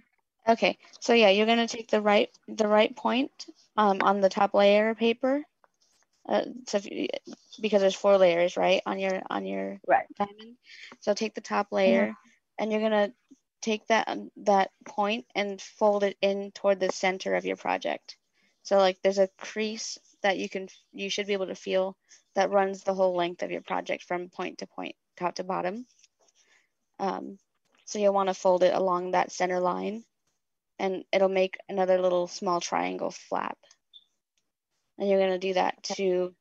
Okay, 0.48 0.78
so 1.00 1.12
yeah, 1.12 1.28
you're 1.28 1.46
gonna 1.46 1.68
take 1.68 1.90
the 1.90 2.00
right 2.00 2.30
the 2.48 2.68
right 2.68 2.94
point 2.96 3.46
um, 3.76 3.98
on 4.00 4.20
the 4.20 4.28
top 4.28 4.54
layer 4.54 4.90
of 4.90 4.96
paper. 4.96 5.42
Uh, 6.28 6.42
so 6.66 6.78
you, 6.82 7.08
because 7.60 7.80
there's 7.80 7.94
four 7.94 8.18
layers, 8.18 8.56
right, 8.56 8.82
on 8.86 8.98
your 8.98 9.22
on 9.30 9.46
your 9.46 9.80
Right. 9.86 10.06
diamond. 10.18 10.56
So 11.00 11.14
take 11.14 11.34
the 11.34 11.40
top 11.40 11.68
layer, 11.70 12.14
and 12.58 12.72
you're 12.72 12.80
gonna 12.80 13.12
take 13.62 13.86
that 13.88 14.08
um, 14.08 14.30
that 14.38 14.70
point 14.84 15.26
and 15.34 15.60
fold 15.60 16.04
it 16.04 16.16
in 16.20 16.50
toward 16.52 16.80
the 16.80 16.90
center 16.90 17.34
of 17.34 17.44
your 17.44 17.56
project. 17.56 18.16
So 18.62 18.78
like 18.78 18.98
there's 19.02 19.18
a 19.18 19.28
crease 19.38 19.98
that 20.22 20.38
you 20.38 20.48
can 20.48 20.68
you 20.92 21.10
should 21.10 21.26
be 21.26 21.34
able 21.34 21.46
to 21.46 21.54
feel 21.54 21.96
that 22.34 22.50
runs 22.50 22.82
the 22.82 22.94
whole 22.94 23.14
length 23.14 23.42
of 23.42 23.50
your 23.50 23.62
project 23.62 24.04
from 24.04 24.28
point 24.28 24.58
to 24.58 24.66
point, 24.66 24.96
top 25.16 25.36
to 25.36 25.44
bottom. 25.44 25.86
Um, 26.98 27.38
so 27.84 27.98
you'll 27.98 28.14
want 28.14 28.28
to 28.28 28.34
fold 28.34 28.62
it 28.62 28.74
along 28.74 29.12
that 29.12 29.32
center 29.32 29.60
line 29.60 30.04
and 30.78 31.04
it'll 31.12 31.28
make 31.28 31.56
another 31.68 32.00
little 32.00 32.26
small 32.26 32.60
triangle 32.60 33.10
flap. 33.10 33.58
And 34.98 35.08
you're 35.08 35.18
going 35.18 35.32
to 35.32 35.38
do 35.38 35.54
that 35.54 35.82
to 35.96 36.34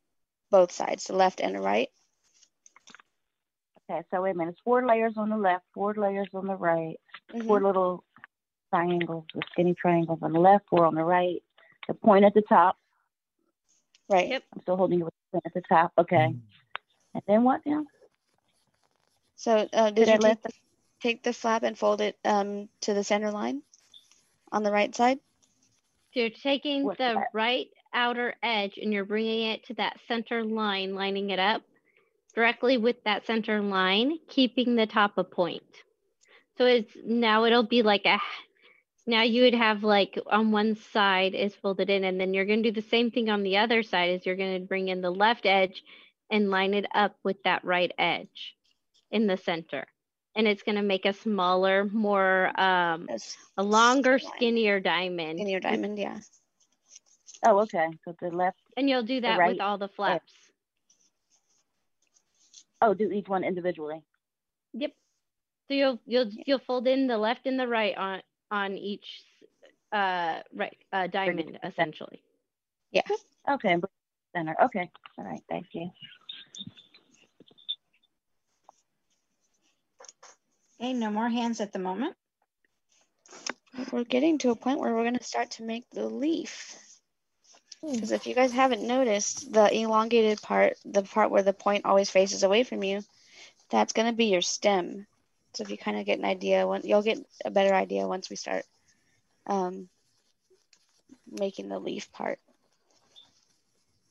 both 0.50 0.72
sides, 0.72 1.06
the 1.06 1.14
left 1.16 1.42
and 1.42 1.56
the 1.56 1.62
right. 1.62 1.90
Okay, 3.90 4.02
so 4.10 4.22
wait 4.22 4.32
a 4.32 4.34
minute. 4.34 4.52
It's 4.52 4.62
four 4.62 4.86
layers 4.86 5.14
on 5.18 5.30
the 5.30 5.38
left, 5.38 5.66
four 5.74 5.94
layers 5.94 6.30
on 6.34 6.48
the 6.48 6.56
right, 6.56 7.00
four 7.46 7.60
Mhm. 7.60 7.64
little 7.64 8.04
triangles 8.70 9.26
with 9.34 9.46
skinny 9.52 9.74
triangles 9.76 10.20
on 10.22 10.32
the 10.34 10.40
left, 10.40 10.68
four 10.70 10.86
on 10.86 10.96
the 10.96 11.04
right, 11.04 11.44
the 11.88 11.94
point 11.94 12.26
at 12.26 12.34
the 12.34 12.42
top. 12.42 12.78
Right. 14.10 14.30
Yep. 14.30 14.44
I'm 14.54 14.62
still 14.62 14.78
holding 14.78 15.02
it 15.02 15.04
with 15.04 15.14
the 15.14 15.32
point 15.34 15.46
at 15.46 15.54
the 15.54 15.62
top. 15.62 15.94
Okay. 15.98 16.36
And 17.14 17.24
then 17.28 17.44
what 17.44 17.66
now? 17.66 17.86
So 19.36 19.68
uh, 19.72 19.92
did 19.92 20.06
Did 20.06 20.10
I 20.10 20.12
you 20.14 20.18
take 20.18 20.24
let 20.24 20.44
the, 20.44 20.50
take 21.02 21.24
the 21.24 21.34
flap 21.34 21.64
and 21.64 21.78
fold 21.78 22.02
it 22.02 22.18
um, 22.26 22.70
to 22.82 22.94
the 22.94 23.04
center 23.04 23.32
line 23.32 23.62
on 24.52 24.64
the 24.64 24.72
right 24.72 24.94
side? 24.96 25.20
So 26.14 26.22
you're 26.22 26.30
taking 26.30 26.86
What's 26.86 26.98
the 26.98 27.16
that? 27.16 27.28
right 27.34 27.68
outer 27.96 28.36
edge 28.44 28.78
and 28.78 28.94
you're 28.94 29.06
bringing 29.06 29.50
it 29.52 29.66
to 29.66 29.74
that 29.76 29.98
center 30.08 30.44
line, 30.44 30.94
lining 30.94 31.32
it 31.32 31.40
up 31.40 31.64
directly 32.36 32.78
with 32.78 33.04
that 33.06 33.26
center 33.26 33.62
line, 33.62 34.20
keeping 34.30 34.76
the 34.76 34.86
top 34.86 35.18
a 35.18 35.24
point. 35.24 35.64
So 36.58 36.66
it's 36.66 36.94
now 37.04 37.46
it'll 37.46 37.64
be 37.64 37.82
like 37.82 38.06
a 38.06 38.20
now 39.08 39.22
you 39.22 39.44
would 39.44 39.56
have 39.56 39.84
like 39.84 40.20
on 40.28 40.52
one 40.52 40.76
side 40.76 41.34
is 41.34 41.56
folded 41.56 41.90
in 41.90 42.04
and 42.04 42.20
then 42.20 42.34
you're 42.34 42.46
going 42.46 42.64
to 42.64 42.72
do 42.72 42.82
the 42.82 42.88
same 42.88 43.12
thing 43.12 43.30
on 43.30 43.44
the 43.44 43.58
other 43.58 43.84
side 43.84 44.12
is 44.12 44.26
you're 44.26 44.36
going 44.36 44.60
to 44.62 44.68
bring 44.68 44.88
in 44.88 45.02
the 45.02 45.12
left 45.12 45.46
edge 45.46 45.84
and 46.32 46.50
line 46.50 46.74
it 46.74 46.86
up 46.94 47.16
with 47.24 47.42
that 47.44 47.64
right 47.64 47.92
edge 48.00 48.56
in 49.12 49.28
the 49.28 49.38
center 49.38 49.86
and 50.36 50.48
it's 50.48 50.64
going 50.64 50.76
to 50.76 50.82
make 50.82 51.06
a 51.06 51.14
smaller 51.14 51.86
more 51.86 52.48
um 52.60 53.08
a 53.58 53.64
longer 53.64 54.20
skinnier 54.20 54.80
diamond 54.80 55.40
In 55.40 55.48
your 55.48 55.60
diamond, 55.60 55.98
yeah. 55.98 56.20
Oh, 57.46 57.60
okay. 57.60 57.88
So 58.04 58.16
the 58.20 58.30
left. 58.30 58.58
and 58.76 58.90
you'll 58.90 59.04
do 59.04 59.22
that 59.22 59.38
right 59.38 59.50
with 59.54 59.62
all 59.62 59.78
the 59.78 59.88
flaps 59.90 60.34
Oh, 62.82 62.94
do 62.94 63.10
each 63.12 63.28
one 63.30 63.44
individually. 63.44 64.02
yep 64.74 64.92
so 65.68 65.74
you'll 65.74 66.00
you'll 66.06 66.30
you'll 66.46 66.60
fold 66.68 66.88
in 66.88 67.08
the 67.08 67.18
left 67.18 67.46
and 67.48 67.60
the 67.60 67.68
right 67.68 67.96
on 67.98 68.22
on 68.52 68.74
each 68.78 69.24
uh 69.92 70.40
right 70.54 70.78
uh 70.92 71.08
diamond 71.08 71.58
essentially 71.64 72.22
Yeah. 72.92 73.02
Okay. 73.50 73.72
and 73.74 73.82
bring 73.82 73.92
it 73.92 74.38
Center. 74.38 74.56
Okay. 74.66 74.90
All 75.18 75.24
right. 75.26 75.42
Thank 75.50 75.68
you. 75.74 75.90
Okay, 80.80 80.92
no 80.94 81.10
more 81.10 81.30
hands 81.30 81.62
at 81.62 81.72
the 81.72 81.80
moment. 81.80 82.16
We're 83.92 84.04
getting 84.04 84.38
to 84.40 84.50
a 84.52 84.56
point 84.56 84.80
where 84.80 84.94
we're 84.94 85.04
going 85.04 85.18
to 85.18 85.24
start 85.24 85.52
to 85.52 85.64
make 85.64 85.90
the 85.92 86.06
leaf. 86.06 86.76
Hmm. 87.86 87.94
Because 87.94 88.12
if 88.12 88.26
you 88.26 88.34
guys 88.34 88.52
haven't 88.52 88.82
noticed, 88.82 89.52
the 89.52 89.72
elongated 89.74 90.42
part, 90.42 90.78
the 90.86 91.04
part 91.04 91.30
where 91.30 91.44
the 91.44 91.54
point 91.54 91.86
always 91.86 92.10
faces 92.10 92.44
away 92.44 92.64
from 92.64 92.84
you, 92.84 93.04
that's 93.70 93.94
going 93.94 94.08
to 94.08 94.16
be 94.16 94.26
your 94.26 94.42
stem. 94.42 95.06
So 95.54 95.64
if 95.64 95.70
you 95.70 95.78
kind 95.78 95.98
of 95.98 96.06
get 96.06 96.20
an 96.20 96.26
idea, 96.26 96.68
when, 96.68 96.82
you'll 96.84 97.04
get 97.04 97.20
a 97.44 97.52
better 97.52 97.74
idea 97.74 98.08
once 98.08 98.30
we 98.30 98.36
start 98.36 98.66
um, 99.48 99.88
making 101.32 101.70
the 101.70 101.80
leaf 101.80 102.12
part. 102.12 102.40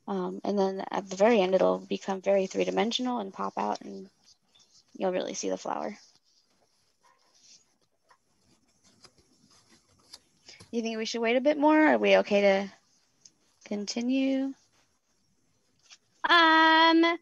Um, 0.06 0.40
and 0.44 0.58
then 0.58 0.84
at 0.90 1.08
the 1.08 1.16
very 1.16 1.40
end, 1.40 1.54
it'll 1.54 1.78
become 1.78 2.20
very 2.20 2.46
three-dimensional 2.46 3.18
and 3.18 3.32
pop 3.32 3.54
out 3.56 3.80
and 3.80 4.08
you'll 4.96 5.12
really 5.12 5.34
see 5.34 5.50
the 5.50 5.56
flower. 5.56 5.96
You 10.70 10.82
think 10.82 10.98
we 10.98 11.06
should 11.06 11.22
wait 11.22 11.36
a 11.36 11.40
bit 11.40 11.56
more? 11.56 11.78
Are 11.78 11.98
we 11.98 12.16
okay 12.18 12.40
to 12.40 12.72
continue? 13.64 14.52
Um, 16.28 17.04
I 17.04 17.18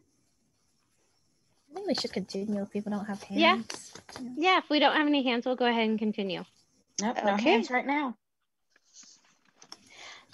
think 1.73 1.87
we 1.87 1.95
should 1.95 2.13
continue 2.13 2.61
if 2.61 2.71
people 2.71 2.91
don't 2.91 3.05
have 3.05 3.21
hands. 3.23 3.41
yeah. 3.41 4.23
Yeah, 4.37 4.57
if 4.59 4.69
we 4.69 4.79
don't 4.79 4.95
have 4.95 5.07
any 5.07 5.23
hands, 5.23 5.45
we'll 5.45 5.55
go 5.55 5.65
ahead 5.65 5.89
and 5.89 5.99
continue. 5.99 6.43
Nope, 7.01 7.17
no 7.23 7.33
Okay. 7.33 7.55
hands 7.55 7.69
right 7.69 7.85
now. 7.85 8.15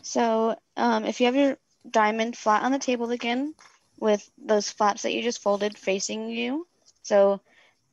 So 0.01 0.55
um, 0.77 1.05
if 1.05 1.19
you 1.19 1.25
have 1.27 1.35
your 1.35 1.57
diamond 1.89 2.37
flat 2.37 2.63
on 2.63 2.71
the 2.71 2.79
table 2.79 3.11
again 3.11 3.53
with 3.99 4.27
those 4.37 4.69
flaps 4.71 5.03
that 5.03 5.13
you 5.13 5.21
just 5.21 5.41
folded 5.41 5.77
facing 5.77 6.29
you, 6.29 6.67
so 7.03 7.41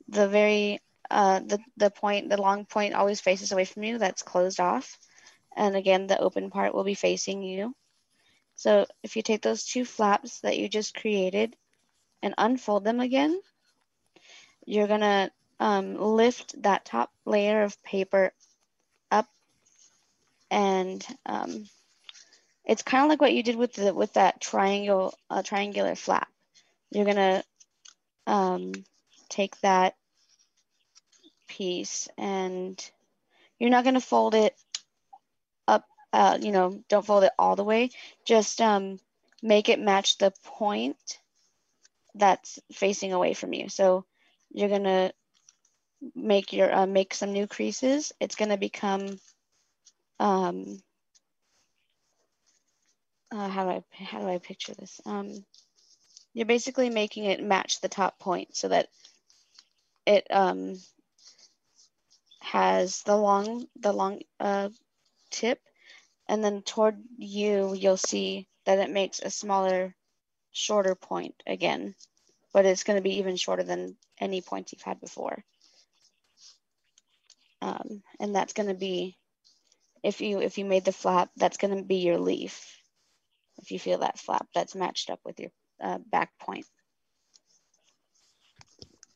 the 0.08 0.28
very 0.28 0.80
uh, 1.10 1.40
the 1.40 1.58
the 1.76 1.90
point 1.90 2.28
the 2.30 2.40
long 2.40 2.64
point 2.64 2.94
always 2.94 3.20
faces 3.20 3.52
away 3.52 3.64
from 3.64 3.82
you. 3.84 3.98
That's 3.98 4.22
closed 4.22 4.60
off, 4.60 4.98
and 5.56 5.76
again 5.76 6.06
the 6.06 6.18
open 6.18 6.50
part 6.50 6.74
will 6.74 6.84
be 6.84 6.94
facing 6.94 7.42
you. 7.42 7.74
So 8.56 8.86
if 9.02 9.16
you 9.16 9.22
take 9.22 9.42
those 9.42 9.64
two 9.64 9.84
flaps 9.84 10.40
that 10.40 10.58
you 10.58 10.68
just 10.68 10.94
created 10.96 11.56
and 12.22 12.34
unfold 12.38 12.84
them 12.84 13.00
again, 13.00 13.40
you're 14.66 14.88
gonna 14.88 15.30
um, 15.60 15.96
lift 15.96 16.60
that 16.62 16.84
top 16.84 17.12
layer 17.24 17.62
of 17.62 17.82
paper 17.82 18.32
up 19.10 19.26
and 20.50 21.06
um, 21.26 21.66
it's 22.64 22.82
kind 22.82 23.04
of 23.04 23.08
like 23.10 23.20
what 23.20 23.32
you 23.32 23.42
did 23.42 23.56
with 23.56 23.74
the 23.74 23.94
with 23.94 24.14
that 24.14 24.40
triangle 24.40 25.14
uh, 25.30 25.42
triangular 25.42 25.94
flap. 25.94 26.28
You're 26.90 27.04
gonna 27.06 27.44
um, 28.26 28.72
take 29.28 29.58
that 29.60 29.94
piece 31.48 32.08
and 32.18 32.90
you're 33.58 33.70
not 33.70 33.84
gonna 33.84 34.00
fold 34.00 34.34
it. 34.34 34.54
Uh, 36.16 36.38
you 36.40 36.52
know, 36.52 36.82
don't 36.88 37.04
fold 37.06 37.24
it 37.24 37.32
all 37.38 37.56
the 37.56 37.64
way. 37.72 37.90
Just 38.24 38.62
um, 38.62 38.98
make 39.42 39.68
it 39.68 39.78
match 39.78 40.16
the 40.16 40.32
point 40.44 41.18
that's 42.14 42.58
facing 42.72 43.12
away 43.12 43.34
from 43.34 43.52
you. 43.52 43.68
So 43.68 44.06
you're 44.52 44.70
gonna 44.70 45.12
make 46.14 46.52
your 46.52 46.72
uh, 46.74 46.86
make 46.86 47.14
some 47.14 47.32
new 47.32 47.46
creases. 47.46 48.12
It's 48.20 48.36
gonna 48.36 48.56
become 48.56 49.20
um, 50.18 50.78
uh, 53.30 53.48
how 53.48 53.64
do 53.64 53.70
I 53.70 53.82
how 54.04 54.20
do 54.20 54.28
I 54.28 54.38
picture 54.38 54.74
this? 54.74 55.00
Um, 55.04 55.44
you're 56.34 56.46
basically 56.46 56.90
making 56.90 57.24
it 57.24 57.42
match 57.42 57.80
the 57.80 57.88
top 57.88 58.18
point 58.18 58.56
so 58.56 58.68
that 58.68 58.88
it 60.06 60.26
um, 60.30 60.76
has 62.40 63.02
the 63.02 63.16
long 63.16 63.66
the 63.80 63.92
long 63.92 64.20
uh, 64.40 64.68
tip, 65.30 65.60
and 66.28 66.42
then 66.42 66.62
toward 66.62 66.96
you 67.18 67.74
you'll 67.74 67.96
see 67.96 68.48
that 68.64 68.78
it 68.78 68.90
makes 68.90 69.20
a 69.20 69.30
smaller, 69.30 69.94
shorter 70.52 70.94
point 70.94 71.34
again, 71.46 71.94
but 72.52 72.66
it's 72.66 72.84
going 72.84 72.96
to 72.96 73.02
be 73.02 73.18
even 73.18 73.36
shorter 73.36 73.62
than 73.62 73.96
any 74.20 74.40
points 74.40 74.72
you've 74.72 74.82
had 74.82 75.00
before. 75.00 75.44
Um, 77.62 78.02
and 78.20 78.34
that's 78.34 78.52
going 78.52 78.68
to 78.68 78.74
be 78.74 79.16
if 80.02 80.20
you 80.20 80.40
if 80.40 80.58
you 80.58 80.64
made 80.64 80.84
the 80.84 80.92
flap, 80.92 81.30
that's 81.36 81.56
going 81.56 81.76
to 81.76 81.82
be 81.82 81.96
your 81.96 82.18
leaf 82.18 82.76
if 83.58 83.70
you 83.70 83.78
feel 83.78 83.98
that 83.98 84.18
flap 84.18 84.46
that's 84.54 84.74
matched 84.74 85.10
up 85.10 85.20
with 85.24 85.40
your 85.40 85.50
uh, 85.82 85.98
back 86.10 86.30
point. 86.40 86.66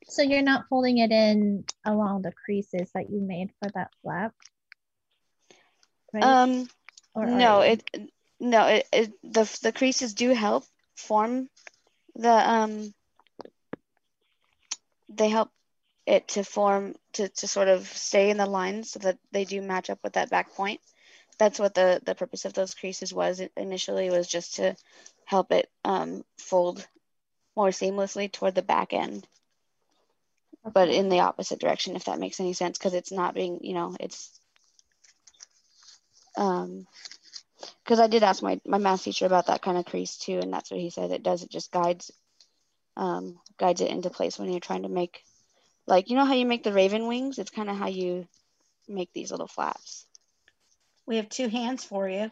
So 0.06 0.22
you're 0.22 0.42
not 0.42 0.66
folding 0.68 0.98
it 0.98 1.12
in 1.12 1.64
along 1.84 2.22
the 2.22 2.32
creases 2.32 2.90
that 2.94 3.10
you 3.10 3.20
made 3.20 3.50
for 3.62 3.70
that 3.74 3.90
flap, 4.02 4.34
right? 6.12 6.24
Um, 6.24 6.68
Or 7.14 7.26
no, 7.26 7.60
it 7.60 7.84
no 8.40 8.66
it, 8.66 8.86
it 8.92 9.12
the 9.22 9.58
the 9.62 9.72
creases 9.72 10.14
do 10.14 10.30
help 10.30 10.64
form 10.96 11.48
the 12.14 12.30
um 12.30 12.94
they 15.08 15.28
help 15.28 15.50
it 16.06 16.28
to 16.28 16.44
form 16.44 16.94
to 17.12 17.28
to 17.28 17.46
sort 17.48 17.68
of 17.68 17.86
stay 17.86 18.30
in 18.30 18.36
the 18.38 18.46
lines 18.46 18.90
so 18.92 19.00
that 19.00 19.18
they 19.32 19.44
do 19.44 19.62
match 19.62 19.90
up 19.90 19.98
with 20.02 20.14
that 20.14 20.30
back 20.30 20.54
point. 20.54 20.80
That's 21.38 21.58
what 21.58 21.74
the 21.74 22.00
the 22.04 22.14
purpose 22.14 22.44
of 22.44 22.54
those 22.54 22.74
creases 22.74 23.12
was 23.14 23.40
initially 23.56 24.10
was 24.10 24.28
just 24.28 24.56
to 24.56 24.76
help 25.24 25.52
it 25.52 25.70
um, 25.84 26.24
fold 26.38 26.86
more 27.56 27.68
seamlessly 27.68 28.30
toward 28.32 28.54
the 28.54 28.62
back 28.62 28.92
end. 28.92 29.26
But 30.72 30.88
in 30.88 31.08
the 31.08 31.20
opposite 31.20 31.60
direction 31.60 31.96
if 31.96 32.04
that 32.04 32.18
makes 32.18 32.40
any 32.40 32.54
sense 32.54 32.78
because 32.78 32.94
it's 32.94 33.12
not 33.12 33.34
being 33.34 33.60
you 33.62 33.74
know 33.74 33.96
it's 34.00 34.39
um 36.36 36.86
because 37.84 38.00
i 38.00 38.06
did 38.06 38.22
ask 38.22 38.42
my, 38.42 38.60
my 38.66 38.78
math 38.78 39.04
teacher 39.04 39.26
about 39.26 39.46
that 39.46 39.62
kind 39.62 39.76
of 39.78 39.84
crease 39.84 40.16
too 40.16 40.38
and 40.38 40.52
that's 40.52 40.70
what 40.70 40.80
he 40.80 40.90
said 40.90 41.10
it 41.10 41.22
does 41.22 41.42
it 41.42 41.50
just 41.50 41.70
guides 41.70 42.10
um 42.96 43.38
guides 43.58 43.80
it 43.80 43.90
into 43.90 44.10
place 44.10 44.38
when 44.38 44.50
you're 44.50 44.60
trying 44.60 44.82
to 44.82 44.88
make 44.88 45.22
like 45.90 46.08
you 46.08 46.16
know 46.16 46.24
how 46.24 46.34
you 46.34 46.46
make 46.46 46.62
the 46.62 46.72
raven 46.72 47.08
wings? 47.08 47.38
It's 47.38 47.50
kind 47.50 47.68
of 47.68 47.76
how 47.76 47.88
you 47.88 48.26
make 48.88 49.12
these 49.12 49.30
little 49.30 49.48
flaps. 49.48 50.06
We 51.06 51.16
have 51.16 51.28
two 51.28 51.48
hands 51.48 51.84
for 51.84 52.08
you. 52.08 52.30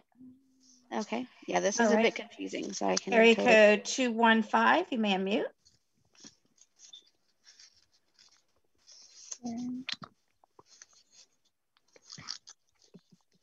okay. 0.94 1.26
Yeah 1.46 1.61
this 1.61 1.80
All 1.80 1.86
is 1.86 1.92
a 1.92 1.96
bit 1.96 2.14
confusing 2.14 2.72
so 2.72 2.86
i 2.86 2.96
can 2.96 3.14
Area 3.14 3.34
code 3.34 3.84
215, 3.84 4.86
you 4.90 4.99
may 4.99 5.14
unmute. 5.14 5.44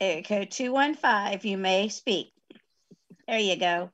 Area 0.06 0.22
code 0.22 0.52
215, 0.52 1.50
you 1.50 1.58
may 1.58 1.90
speak. 1.90 2.32
There 3.28 3.40
you 3.40 3.56
go. 3.56 3.90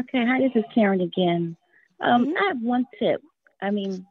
Okay, 0.00 0.26
hi, 0.26 0.40
this 0.40 0.50
is 0.56 0.64
Karen 0.74 1.00
again. 1.00 1.56
Um, 2.00 2.34
I 2.36 2.48
have 2.48 2.60
one 2.60 2.84
tip. 2.98 3.22
I 3.62 3.70
mean, 3.70 4.04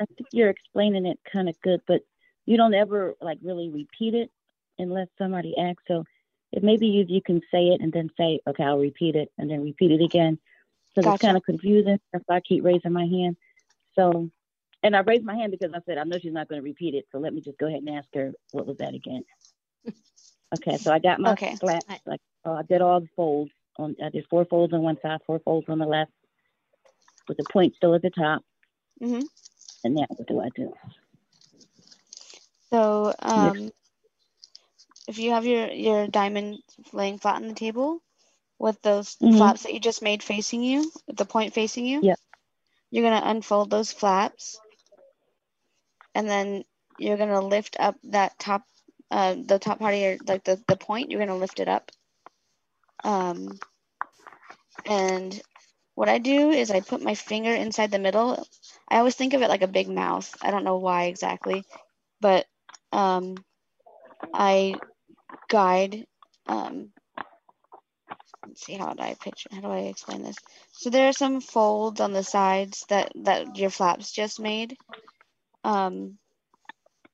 I 0.00 0.04
think 0.04 0.28
you're 0.32 0.50
explaining 0.50 1.06
it 1.06 1.20
kind 1.32 1.48
of 1.48 1.54
good, 1.60 1.80
but 1.86 2.00
you 2.44 2.56
don't 2.56 2.74
ever 2.74 3.14
like 3.20 3.38
really 3.40 3.68
repeat 3.68 4.14
it 4.14 4.32
unless 4.80 5.06
somebody 5.16 5.56
asks. 5.56 5.84
So 5.86 6.04
it 6.50 6.64
maybe 6.64 6.88
you 6.88 7.04
you 7.08 7.22
can 7.22 7.40
say 7.52 7.68
it 7.68 7.80
and 7.80 7.92
then 7.92 8.10
say, 8.18 8.40
okay, 8.48 8.64
I'll 8.64 8.78
repeat 8.78 9.14
it 9.14 9.30
and 9.38 9.48
then 9.48 9.62
repeat 9.62 9.92
it 9.92 10.02
again. 10.02 10.40
So 10.96 11.08
it's 11.08 11.22
kind 11.22 11.36
of 11.36 11.44
confusing 11.44 12.00
if 12.12 12.22
I 12.28 12.40
keep 12.40 12.64
raising 12.64 12.92
my 12.92 13.06
hand. 13.06 13.36
So, 13.94 14.28
and 14.82 14.96
I 14.96 15.00
raised 15.00 15.24
my 15.24 15.36
hand 15.36 15.52
because 15.52 15.72
I 15.72 15.78
said 15.86 15.98
I 15.98 16.04
know 16.04 16.18
she's 16.18 16.32
not 16.32 16.48
going 16.48 16.60
to 16.60 16.64
repeat 16.64 16.94
it. 16.94 17.06
So 17.12 17.18
let 17.18 17.32
me 17.32 17.42
just 17.42 17.58
go 17.58 17.66
ahead 17.66 17.82
and 17.82 17.96
ask 17.96 18.08
her 18.14 18.32
what 18.50 18.66
was 18.66 18.78
that 18.78 18.94
again. 18.94 19.22
Okay, 20.54 20.76
so 20.78 20.92
I 20.92 20.98
got 20.98 21.20
my 21.20 21.32
Okay. 21.32 21.56
flat. 21.60 21.84
Like 22.06 22.20
uh, 22.44 22.52
I 22.52 22.62
did 22.62 22.80
all 22.80 23.00
the 23.00 23.08
folds. 23.16 23.50
On 23.78 23.94
I 24.02 24.08
did 24.10 24.26
four 24.30 24.44
folds 24.46 24.72
on 24.72 24.82
one 24.82 24.98
side, 25.00 25.20
four 25.26 25.38
folds 25.40 25.68
on 25.68 25.78
the 25.78 25.86
left, 25.86 26.12
with 27.28 27.36
the 27.36 27.44
point 27.44 27.74
still 27.76 27.94
at 27.94 28.02
the 28.02 28.10
top. 28.10 28.42
Mm-hmm. 29.02 29.24
And 29.84 29.94
now 29.94 30.06
what 30.08 30.26
do 30.28 30.40
I 30.40 30.48
do? 30.54 30.72
So 32.70 33.14
um, 33.20 33.70
if 35.08 35.18
you 35.18 35.32
have 35.32 35.46
your 35.46 35.68
your 35.70 36.06
diamond 36.08 36.62
laying 36.92 37.18
flat 37.18 37.36
on 37.36 37.48
the 37.48 37.54
table 37.54 38.00
with 38.58 38.80
those 38.82 39.16
Mhm. 39.16 39.36
flaps 39.36 39.62
that 39.62 39.74
you 39.74 39.80
just 39.80 40.02
made 40.02 40.22
facing 40.22 40.62
you, 40.62 40.90
with 41.06 41.16
the 41.16 41.24
point 41.24 41.54
facing 41.54 41.86
you, 41.86 42.02
Yep. 42.02 42.18
you're 42.90 43.04
gonna 43.04 43.26
unfold 43.30 43.70
those 43.70 43.92
flaps, 43.92 44.58
and 46.14 46.28
then 46.28 46.64
you're 46.98 47.16
gonna 47.16 47.40
lift 47.40 47.76
up 47.78 47.96
that 48.04 48.38
top, 48.38 48.62
uh, 49.10 49.36
the 49.44 49.58
top 49.58 49.78
part 49.78 49.94
of 49.94 50.00
your 50.00 50.16
like 50.26 50.44
the 50.44 50.60
the 50.66 50.76
point. 50.76 51.10
You're 51.10 51.20
gonna 51.20 51.36
lift 51.36 51.60
it 51.60 51.68
up. 51.68 51.90
Um, 53.04 53.58
and 54.84 55.40
what 55.94 56.08
I 56.08 56.18
do 56.18 56.50
is 56.50 56.70
I 56.70 56.80
put 56.80 57.02
my 57.02 57.14
finger 57.14 57.54
inside 57.54 57.90
the 57.90 57.98
middle. 57.98 58.46
I 58.88 58.98
always 58.98 59.14
think 59.14 59.34
of 59.34 59.42
it 59.42 59.48
like 59.48 59.62
a 59.62 59.68
big 59.68 59.88
mouth. 59.88 60.32
I 60.42 60.50
don't 60.50 60.64
know 60.64 60.76
why 60.78 61.04
exactly, 61.04 61.64
but 62.20 62.46
um, 62.92 63.36
I 64.34 64.74
guide. 65.48 66.06
Um, 66.46 66.90
let's 68.46 68.64
see 68.64 68.74
how 68.74 68.92
do 68.92 69.02
I 69.02 69.14
picture? 69.14 69.48
How 69.52 69.60
do 69.60 69.68
I 69.68 69.80
explain 69.80 70.22
this? 70.22 70.36
So 70.72 70.90
there 70.90 71.08
are 71.08 71.12
some 71.12 71.40
folds 71.40 72.00
on 72.00 72.12
the 72.12 72.22
sides 72.22 72.84
that 72.88 73.12
that 73.24 73.56
your 73.56 73.70
flaps 73.70 74.12
just 74.12 74.40
made. 74.40 74.76
Um, 75.64 76.18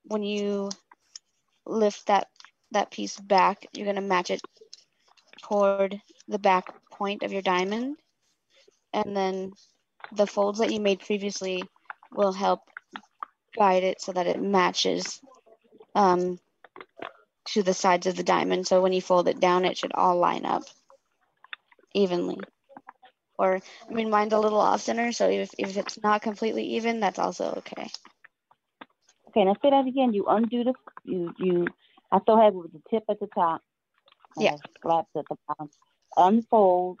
when 0.05 0.23
you 0.23 0.69
lift 1.65 2.07
that 2.07 2.27
that 2.71 2.91
piece 2.91 3.19
back, 3.19 3.67
you're 3.73 3.85
gonna 3.85 4.01
match 4.01 4.31
it 4.31 4.41
toward 5.43 6.01
the 6.27 6.39
back 6.39 6.73
point 6.91 7.23
of 7.23 7.31
your 7.31 7.41
diamond, 7.41 7.97
and 8.93 9.15
then 9.15 9.51
the 10.11 10.27
folds 10.27 10.59
that 10.59 10.71
you 10.71 10.79
made 10.79 10.99
previously 10.99 11.63
will 12.11 12.33
help 12.33 12.61
guide 13.57 13.83
it 13.83 14.01
so 14.01 14.11
that 14.11 14.27
it 14.27 14.41
matches 14.41 15.19
um, 15.95 16.39
to 17.45 17.63
the 17.63 17.73
sides 17.73 18.07
of 18.07 18.15
the 18.15 18.23
diamond. 18.23 18.67
So 18.67 18.81
when 18.81 18.93
you 18.93 19.01
fold 19.01 19.27
it 19.27 19.39
down, 19.39 19.65
it 19.65 19.77
should 19.77 19.93
all 19.93 20.17
line 20.17 20.45
up 20.45 20.63
evenly. 21.93 22.39
Or, 23.37 23.59
I 23.89 23.93
mean, 23.93 24.09
mine's 24.09 24.33
a 24.33 24.39
little 24.39 24.59
off 24.59 24.81
center, 24.81 25.11
so 25.11 25.29
if, 25.29 25.49
if 25.57 25.75
it's 25.75 26.01
not 26.01 26.21
completely 26.21 26.63
even, 26.75 26.99
that's 26.99 27.19
also 27.19 27.55
okay. 27.57 27.89
Okay, 29.33 29.45
now 29.45 29.55
say 29.63 29.71
that 29.71 29.87
again. 29.87 30.13
You 30.13 30.25
undo 30.27 30.63
the 30.65 30.73
you 31.05 31.33
you 31.39 31.67
I 32.11 32.21
still 32.21 32.37
have 32.41 32.53
it 32.53 32.57
with 32.57 32.73
the 32.73 32.81
tip 32.91 33.03
at 33.09 33.19
the 33.19 33.27
top. 33.27 33.61
and 34.37 34.45
Yeah. 34.45 34.57
Flaps 34.81 35.09
at 35.17 35.25
the 35.29 35.37
bottom. 35.47 35.69
Unfold. 36.17 36.99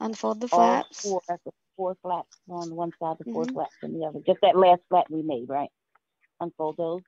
Unfold 0.00 0.40
the 0.40 0.48
flaps. 0.48 1.02
Four, 1.02 1.22
the 1.28 1.52
four 1.76 1.96
flaps 2.02 2.28
on 2.50 2.74
one 2.74 2.92
side, 3.00 3.16
the 3.18 3.26
4 3.32 3.46
Mhm. 3.46 3.54
flaps 3.54 3.74
on 3.82 3.92
the 3.94 4.06
other. 4.06 4.20
Just 4.26 4.40
that 4.42 4.56
last 4.56 4.82
flap 4.90 5.06
we 5.10 5.22
made, 5.22 5.48
right? 5.48 5.70
Unfold 6.40 6.76
those. 6.78 7.02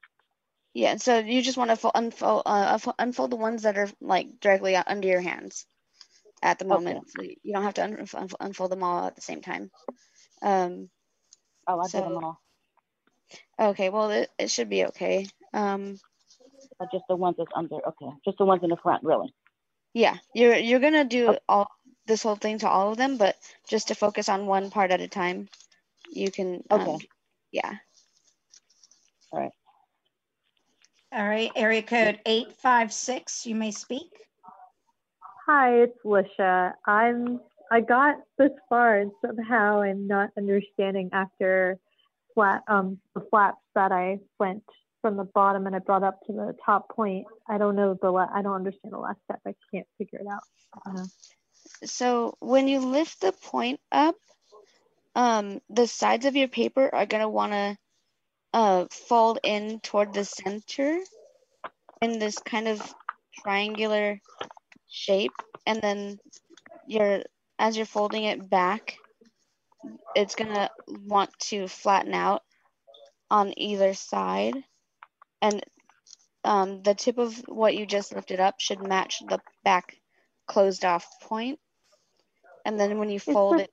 Yeah, 0.74 0.96
so 0.96 1.18
you 1.18 1.42
just 1.42 1.58
want 1.58 1.78
to 1.78 1.90
unfold, 1.94 2.42
uh, 2.46 2.78
unfold 2.98 3.30
the 3.32 3.36
ones 3.36 3.62
that 3.62 3.78
are 3.78 3.88
like 4.00 4.40
directly 4.40 4.76
under 4.76 5.08
your 5.08 5.20
hands 5.22 5.66
at 6.42 6.58
the 6.58 6.64
Okay. 6.70 6.98
moment. 6.98 7.10
So 7.10 7.22
you 7.22 7.52
don't 7.54 7.64
have 7.64 7.74
to 7.74 7.84
un- 7.84 8.30
unfold 8.40 8.72
them 8.72 8.82
all 8.84 9.06
at 9.06 9.16
the 9.16 9.22
same 9.22 9.42
time. 9.42 9.70
Um, 10.42 10.90
Oh, 11.68 11.80
I 11.80 11.88
did 11.88 11.92
so 11.92 12.04
them 12.04 12.18
all. 12.18 12.40
Okay, 13.60 13.90
well 13.90 14.10
it, 14.10 14.30
it 14.38 14.50
should 14.50 14.70
be 14.70 14.86
okay. 14.86 15.26
Um, 15.54 15.98
Or 16.80 16.88
just 16.92 17.04
the 17.08 17.16
ones 17.16 17.36
that's 17.38 17.50
under. 17.56 17.76
Okay, 17.76 18.10
just 18.24 18.38
the 18.38 18.44
ones 18.46 18.62
in 18.64 18.70
the 18.70 18.76
front, 18.82 19.04
really. 19.04 19.34
yeah, 19.94 20.16
you're 20.34 20.56
you're 20.56 20.80
gonna 20.80 21.04
do 21.04 21.38
all 21.48 21.68
this 22.06 22.22
whole 22.22 22.36
thing 22.36 22.58
to 22.60 22.68
all 22.68 22.92
of 22.92 22.98
them, 22.98 23.16
but 23.18 23.36
just 23.68 23.88
to 23.88 23.94
focus 23.96 24.28
on 24.28 24.46
one 24.46 24.70
part 24.70 24.90
at 24.92 25.00
a 25.00 25.08
time, 25.08 25.48
you 26.10 26.30
can. 26.30 26.64
Um, 26.74 26.82
Okay. 26.82 26.98
yeah. 27.52 27.74
All 29.32 29.40
right. 29.40 29.52
All 31.12 31.26
right, 31.26 31.50
area 31.56 31.82
code 31.82 32.20
856, 32.26 33.46
you 33.46 33.54
may 33.54 33.70
speak. 33.70 34.10
Hi, 35.46 35.70
it's 35.82 35.98
Lisha. 36.04 36.74
I'm 36.86 37.40
I 37.72 37.80
got 37.80 38.16
this 38.38 38.52
far 38.68 38.98
and 38.98 39.12
somehow 39.24 39.80
I'm 39.82 40.06
not 40.06 40.30
understanding 40.38 41.10
after 41.12 41.78
flat 42.36 42.62
um 42.68 43.00
the 43.16 43.22
flaps 43.30 43.58
that 43.74 43.90
I 43.90 44.20
went 44.38 44.62
from 45.02 45.16
the 45.16 45.24
bottom 45.24 45.66
and 45.66 45.74
I 45.74 45.80
brought 45.80 46.04
up 46.04 46.20
to 46.26 46.32
the 46.32 46.54
top 46.64 46.88
point. 46.94 47.26
I 47.48 47.58
don't 47.58 47.76
know 47.76 47.98
the 48.00 48.12
I 48.12 48.42
don't 48.42 48.54
understand 48.54 48.92
the 48.92 48.98
last 48.98 49.18
step. 49.24 49.40
I 49.46 49.54
can't 49.72 49.86
figure 49.98 50.20
it 50.20 50.26
out. 50.28 50.42
Don't. 50.84 51.10
So 51.84 52.36
when 52.40 52.68
you 52.68 52.80
lift 52.80 53.20
the 53.20 53.32
point 53.32 53.80
up, 53.90 54.16
um, 55.14 55.60
the 55.70 55.86
sides 55.86 56.26
of 56.26 56.36
your 56.36 56.48
paper 56.48 56.94
are 56.94 57.06
gonna 57.06 57.28
wanna 57.28 57.76
uh, 58.52 58.86
fold 58.90 59.40
in 59.42 59.80
toward 59.80 60.12
the 60.12 60.24
center 60.24 61.00
in 62.02 62.18
this 62.18 62.38
kind 62.38 62.68
of 62.68 62.94
triangular 63.42 64.20
shape, 64.88 65.32
and 65.66 65.80
then 65.80 66.18
you're 66.86 67.22
as 67.58 67.76
you're 67.76 67.86
folding 67.86 68.24
it 68.24 68.48
back, 68.50 68.98
it's 70.14 70.34
gonna 70.34 70.70
want 70.88 71.30
to 71.40 71.68
flatten 71.68 72.14
out 72.14 72.42
on 73.30 73.52
either 73.58 73.94
side, 73.94 74.54
and 75.42 75.62
um, 76.44 76.82
the 76.82 76.94
tip 76.94 77.18
of 77.18 77.36
what 77.48 77.76
you 77.76 77.86
just 77.86 78.14
lifted 78.14 78.40
up 78.40 78.60
should 78.60 78.82
match 78.86 79.20
the 79.28 79.40
back 79.64 79.96
closed 80.46 80.84
off 80.84 81.06
point. 81.22 81.58
And 82.64 82.78
then 82.78 82.98
when 82.98 83.10
you 83.10 83.18
fold 83.20 83.56
the- 83.56 83.64
it, 83.64 83.72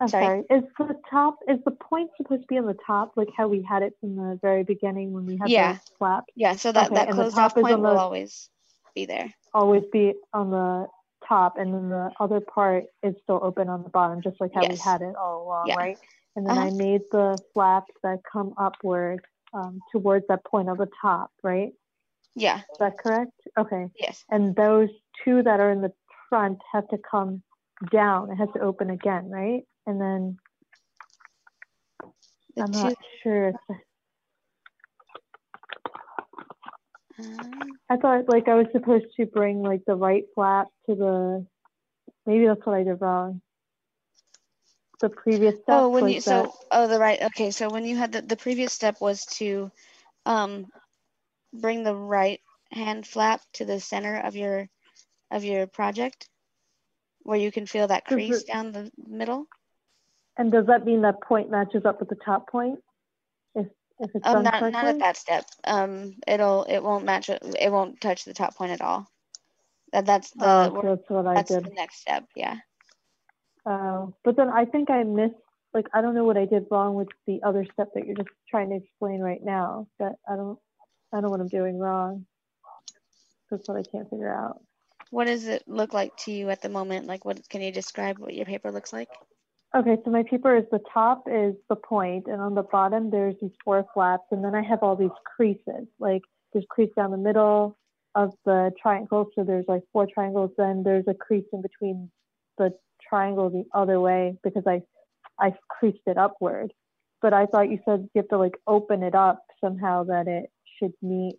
I'm 0.00 0.08
Sorry? 0.08 0.24
sorry. 0.24 0.40
Is 0.50 0.64
the 0.78 1.00
top 1.10 1.38
is 1.48 1.58
the 1.64 1.72
point 1.72 2.10
supposed 2.16 2.42
to 2.42 2.46
be 2.46 2.58
on 2.58 2.66
the 2.66 2.76
top 2.86 3.12
like 3.16 3.28
how 3.36 3.48
we 3.48 3.62
had 3.62 3.82
it 3.82 3.94
from 4.00 4.14
the 4.16 4.38
very 4.40 4.62
beginning 4.62 5.12
when 5.12 5.26
we 5.26 5.36
had 5.36 5.50
Yeah. 5.50 5.72
the 5.74 5.80
flaps? 5.98 6.32
yeah, 6.36 6.54
so 6.54 6.70
that, 6.70 6.86
Okay, 6.86 6.94
that 6.94 7.10
closed 7.12 7.38
off 7.38 7.54
point 7.54 7.80
will 7.80 7.98
always 7.98 8.48
be 8.94 9.06
there. 9.06 9.32
always 9.52 9.82
be 9.92 10.14
on 10.32 10.50
the 10.50 10.86
top 11.28 11.58
and 11.58 11.72
then 11.74 11.88
the 11.90 12.10
other 12.20 12.40
part 12.40 12.84
is 13.02 13.14
still 13.22 13.40
open 13.42 13.68
on 13.68 13.82
the 13.82 13.88
bottom 13.90 14.20
just 14.22 14.40
like 14.40 14.52
how 14.54 14.64
we 14.64 14.76
had 14.76 15.02
it 15.02 15.14
all 15.16 15.44
along 15.44 15.68
Yeah. 15.68 15.76
right? 15.76 15.98
And 16.36 16.46
then 16.46 16.56
Uh-huh. 16.56 16.66
i 16.66 16.70
made 16.70 17.02
the 17.12 17.38
flaps 17.54 17.92
that 18.02 18.18
come 18.30 18.54
upward 18.58 19.20
um, 19.52 19.80
towards 19.92 20.26
that 20.28 20.44
point 20.44 20.68
of 20.68 20.78
the 20.78 20.88
top 21.02 21.30
right? 21.42 21.72
Yeah, 22.34 22.58
is 22.58 22.78
that 22.78 22.98
correct? 22.98 23.32
Okay. 23.58 23.86
Yes. 23.98 24.24
and 24.30 24.54
those 24.56 24.88
two 25.24 25.42
that 25.42 25.60
are 25.60 25.70
in 25.70 25.80
the 25.82 25.92
front 26.28 26.58
have 26.72 26.86
to 26.88 26.98
come 27.10 27.42
down. 27.92 28.30
It 28.30 28.36
has 28.36 28.48
to 28.54 28.60
open 28.60 28.90
again 28.90 29.30
right? 29.30 29.62
And 29.86 30.00
then 30.00 30.38
The 32.56 32.62
i'm 32.62 32.72
two, 32.72 32.78
not 32.78 32.94
sure 33.22 33.48
if 33.48 33.54
um, 33.70 33.76
i 37.90 37.96
thought 37.96 38.28
like 38.28 38.48
i 38.48 38.54
was 38.54 38.66
supposed 38.72 39.06
to 39.16 39.26
bring 39.26 39.62
like 39.62 39.84
the 39.86 39.94
right 39.94 40.24
flap 40.34 40.68
to 40.86 40.94
the 40.94 41.46
maybe 42.26 42.46
that's 42.46 42.64
what 42.64 42.76
i 42.76 42.82
did 42.82 43.00
wrong 43.00 43.40
the 45.00 45.08
previous 45.08 45.54
step 45.54 45.64
oh, 45.68 45.88
when 45.88 46.04
was 46.04 46.14
you, 46.14 46.20
that 46.20 46.44
so, 46.46 46.54
oh, 46.70 46.88
the 46.88 46.98
right, 46.98 47.22
okay, 47.22 47.50
so 47.50 47.70
when 47.70 47.84
you 47.84 47.96
had 47.96 48.12
the, 48.12 48.22
the 48.22 48.36
previous 48.36 48.72
step 48.72 49.00
was 49.00 49.24
to 49.26 49.70
um, 50.26 50.66
bring 51.52 51.84
the 51.84 51.94
right 51.94 52.40
hand 52.72 53.06
flap 53.06 53.40
to 53.54 53.64
the 53.64 53.80
center 53.80 54.18
of 54.18 54.34
your, 54.34 54.68
of 55.30 55.44
your 55.44 55.66
project, 55.66 56.28
where 57.22 57.38
you 57.38 57.52
can 57.52 57.66
feel 57.66 57.86
that 57.86 58.06
crease 58.06 58.42
down 58.44 58.72
the 58.72 58.90
middle. 59.06 59.46
And 60.36 60.50
does 60.50 60.66
that 60.66 60.84
mean 60.84 61.02
that 61.02 61.22
point 61.22 61.50
matches 61.50 61.84
up 61.84 62.00
with 62.00 62.08
the 62.08 62.18
top 62.24 62.48
point? 62.50 62.80
Um, 64.24 64.44
not, 64.44 64.60
correctly? 64.60 64.70
not 64.70 64.84
at 64.86 64.98
that 65.00 65.16
step. 65.16 65.44
Um, 65.64 66.14
it'll, 66.26 66.64
it 66.64 66.82
won't 66.82 67.04
match, 67.04 67.28
it 67.28 67.42
it 67.60 67.72
won't 67.72 68.00
touch 68.00 68.24
the 68.24 68.34
top 68.34 68.56
point 68.56 68.72
at 68.72 68.80
all. 68.80 69.08
That, 69.92 70.06
that's 70.06 70.30
the, 70.30 70.44
Oh, 70.44 70.80
so 70.82 70.88
that's 70.96 71.10
what 71.10 71.26
I 71.26 71.34
that's 71.34 71.50
did. 71.50 71.64
the 71.64 71.70
next 71.70 72.00
step, 72.00 72.24
yeah. 72.36 72.56
Oh, 73.66 74.14
but 74.24 74.36
then 74.36 74.48
I 74.48 74.64
think 74.64 74.90
I 74.90 75.02
missed. 75.02 75.34
Like 75.74 75.86
I 75.92 76.00
don't 76.00 76.14
know 76.14 76.24
what 76.24 76.38
I 76.38 76.46
did 76.46 76.64
wrong 76.70 76.94
with 76.94 77.08
the 77.26 77.40
other 77.44 77.66
step 77.72 77.88
that 77.94 78.06
you're 78.06 78.16
just 78.16 78.30
trying 78.50 78.70
to 78.70 78.76
explain 78.76 79.20
right 79.20 79.42
now. 79.44 79.86
But 79.98 80.12
I 80.26 80.34
don't, 80.34 80.58
I 81.12 81.16
don't 81.16 81.24
know 81.24 81.30
what 81.30 81.40
I'm 81.40 81.48
doing 81.48 81.78
wrong. 81.78 82.24
That's 83.50 83.68
what 83.68 83.76
I 83.76 83.82
can't 83.82 84.08
figure 84.08 84.34
out. 84.34 84.62
What 85.10 85.26
does 85.26 85.46
it 85.46 85.62
look 85.66 85.92
like 85.92 86.16
to 86.24 86.32
you 86.32 86.50
at 86.50 86.62
the 86.62 86.68
moment? 86.68 87.06
Like, 87.06 87.24
what 87.24 87.46
can 87.48 87.62
you 87.62 87.72
describe 87.72 88.18
what 88.18 88.34
your 88.34 88.46
paper 88.46 88.72
looks 88.72 88.92
like? 88.92 89.08
Okay, 89.74 89.98
so 90.02 90.10
my 90.10 90.22
paper 90.22 90.56
is 90.56 90.64
the 90.70 90.80
top 90.92 91.24
is 91.30 91.54
the 91.68 91.76
point, 91.76 92.26
and 92.26 92.40
on 92.40 92.54
the 92.54 92.62
bottom 92.62 93.10
there's 93.10 93.34
these 93.40 93.50
four 93.62 93.84
flaps, 93.92 94.24
and 94.30 94.42
then 94.42 94.54
I 94.54 94.62
have 94.62 94.82
all 94.82 94.96
these 94.96 95.10
creases. 95.36 95.86
Like 95.98 96.22
there's 96.52 96.64
crease 96.70 96.90
down 96.96 97.10
the 97.10 97.18
middle 97.18 97.76
of 98.14 98.32
the 98.46 98.72
triangle, 98.80 99.28
so 99.34 99.44
there's 99.44 99.66
like 99.68 99.82
four 99.92 100.06
triangles. 100.06 100.52
Then 100.56 100.82
there's 100.84 101.04
a 101.06 101.14
crease 101.14 101.44
in 101.52 101.60
between 101.60 102.10
the 102.56 102.72
triangle 103.06 103.50
the 103.50 103.64
other 103.74 104.00
way 104.00 104.38
because 104.42 104.64
I 104.66 104.82
I 105.38 105.52
creased 105.68 106.02
it 106.06 106.16
upward. 106.16 106.72
But 107.20 107.34
I 107.34 107.46
thought 107.46 107.68
you 107.70 107.78
said 107.84 108.08
you 108.14 108.22
have 108.22 108.28
to 108.28 108.38
like 108.38 108.56
open 108.66 109.02
it 109.02 109.14
up 109.14 109.44
somehow 109.60 110.04
that 110.04 110.28
it 110.28 110.50
should 110.78 110.94
meet. 111.02 111.38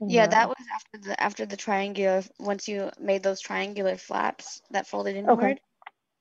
Yeah, 0.00 0.26
the- 0.26 0.30
that 0.30 0.48
was 0.48 0.66
after 0.74 0.98
the 0.98 1.20
after 1.22 1.44
the 1.46 1.56
triangular. 1.58 2.22
Once 2.38 2.68
you 2.68 2.90
made 2.98 3.22
those 3.22 3.40
triangular 3.40 3.96
flaps 3.96 4.62
that 4.70 4.86
folded 4.86 5.16
inward, 5.16 5.60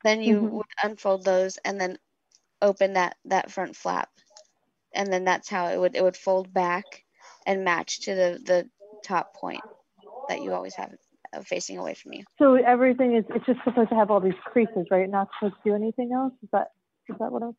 then 0.03 0.21
you 0.21 0.41
Mhm. 0.41 0.51
would 0.51 0.65
unfold 0.83 1.25
those 1.25 1.57
and 1.57 1.79
then 1.79 1.97
open 2.61 2.93
that 2.93 3.17
that 3.25 3.51
front 3.51 3.75
flap, 3.75 4.09
and 4.93 5.11
then 5.11 5.23
that's 5.25 5.49
how 5.49 5.67
it 5.67 5.79
would 5.79 5.95
it 5.95 6.03
would 6.03 6.17
fold 6.17 6.53
back 6.53 7.03
and 7.45 7.63
match 7.63 8.01
to 8.01 8.15
the 8.15 8.39
the 8.45 8.69
top 9.03 9.33
point 9.35 9.63
that 10.27 10.41
you 10.41 10.53
always 10.53 10.75
have 10.75 10.93
uh, 11.33 11.41
facing 11.41 11.77
away 11.77 11.93
from 11.93 12.13
you. 12.13 12.23
So 12.37 12.55
everything 12.55 13.15
is 13.15 13.25
it's 13.29 13.45
just 13.45 13.59
supposed 13.63 13.89
to 13.89 13.95
have 13.95 14.11
all 14.11 14.19
these 14.21 14.33
creases, 14.45 14.87
right? 14.91 15.09
Not 15.09 15.29
supposed 15.39 15.55
to 15.63 15.69
do 15.69 15.75
anything 15.75 16.11
else. 16.13 16.33
Is 16.43 16.49
that 16.51 16.71
is 17.09 17.15
that 17.19 17.31
what 17.31 17.43
I'm 17.43 17.55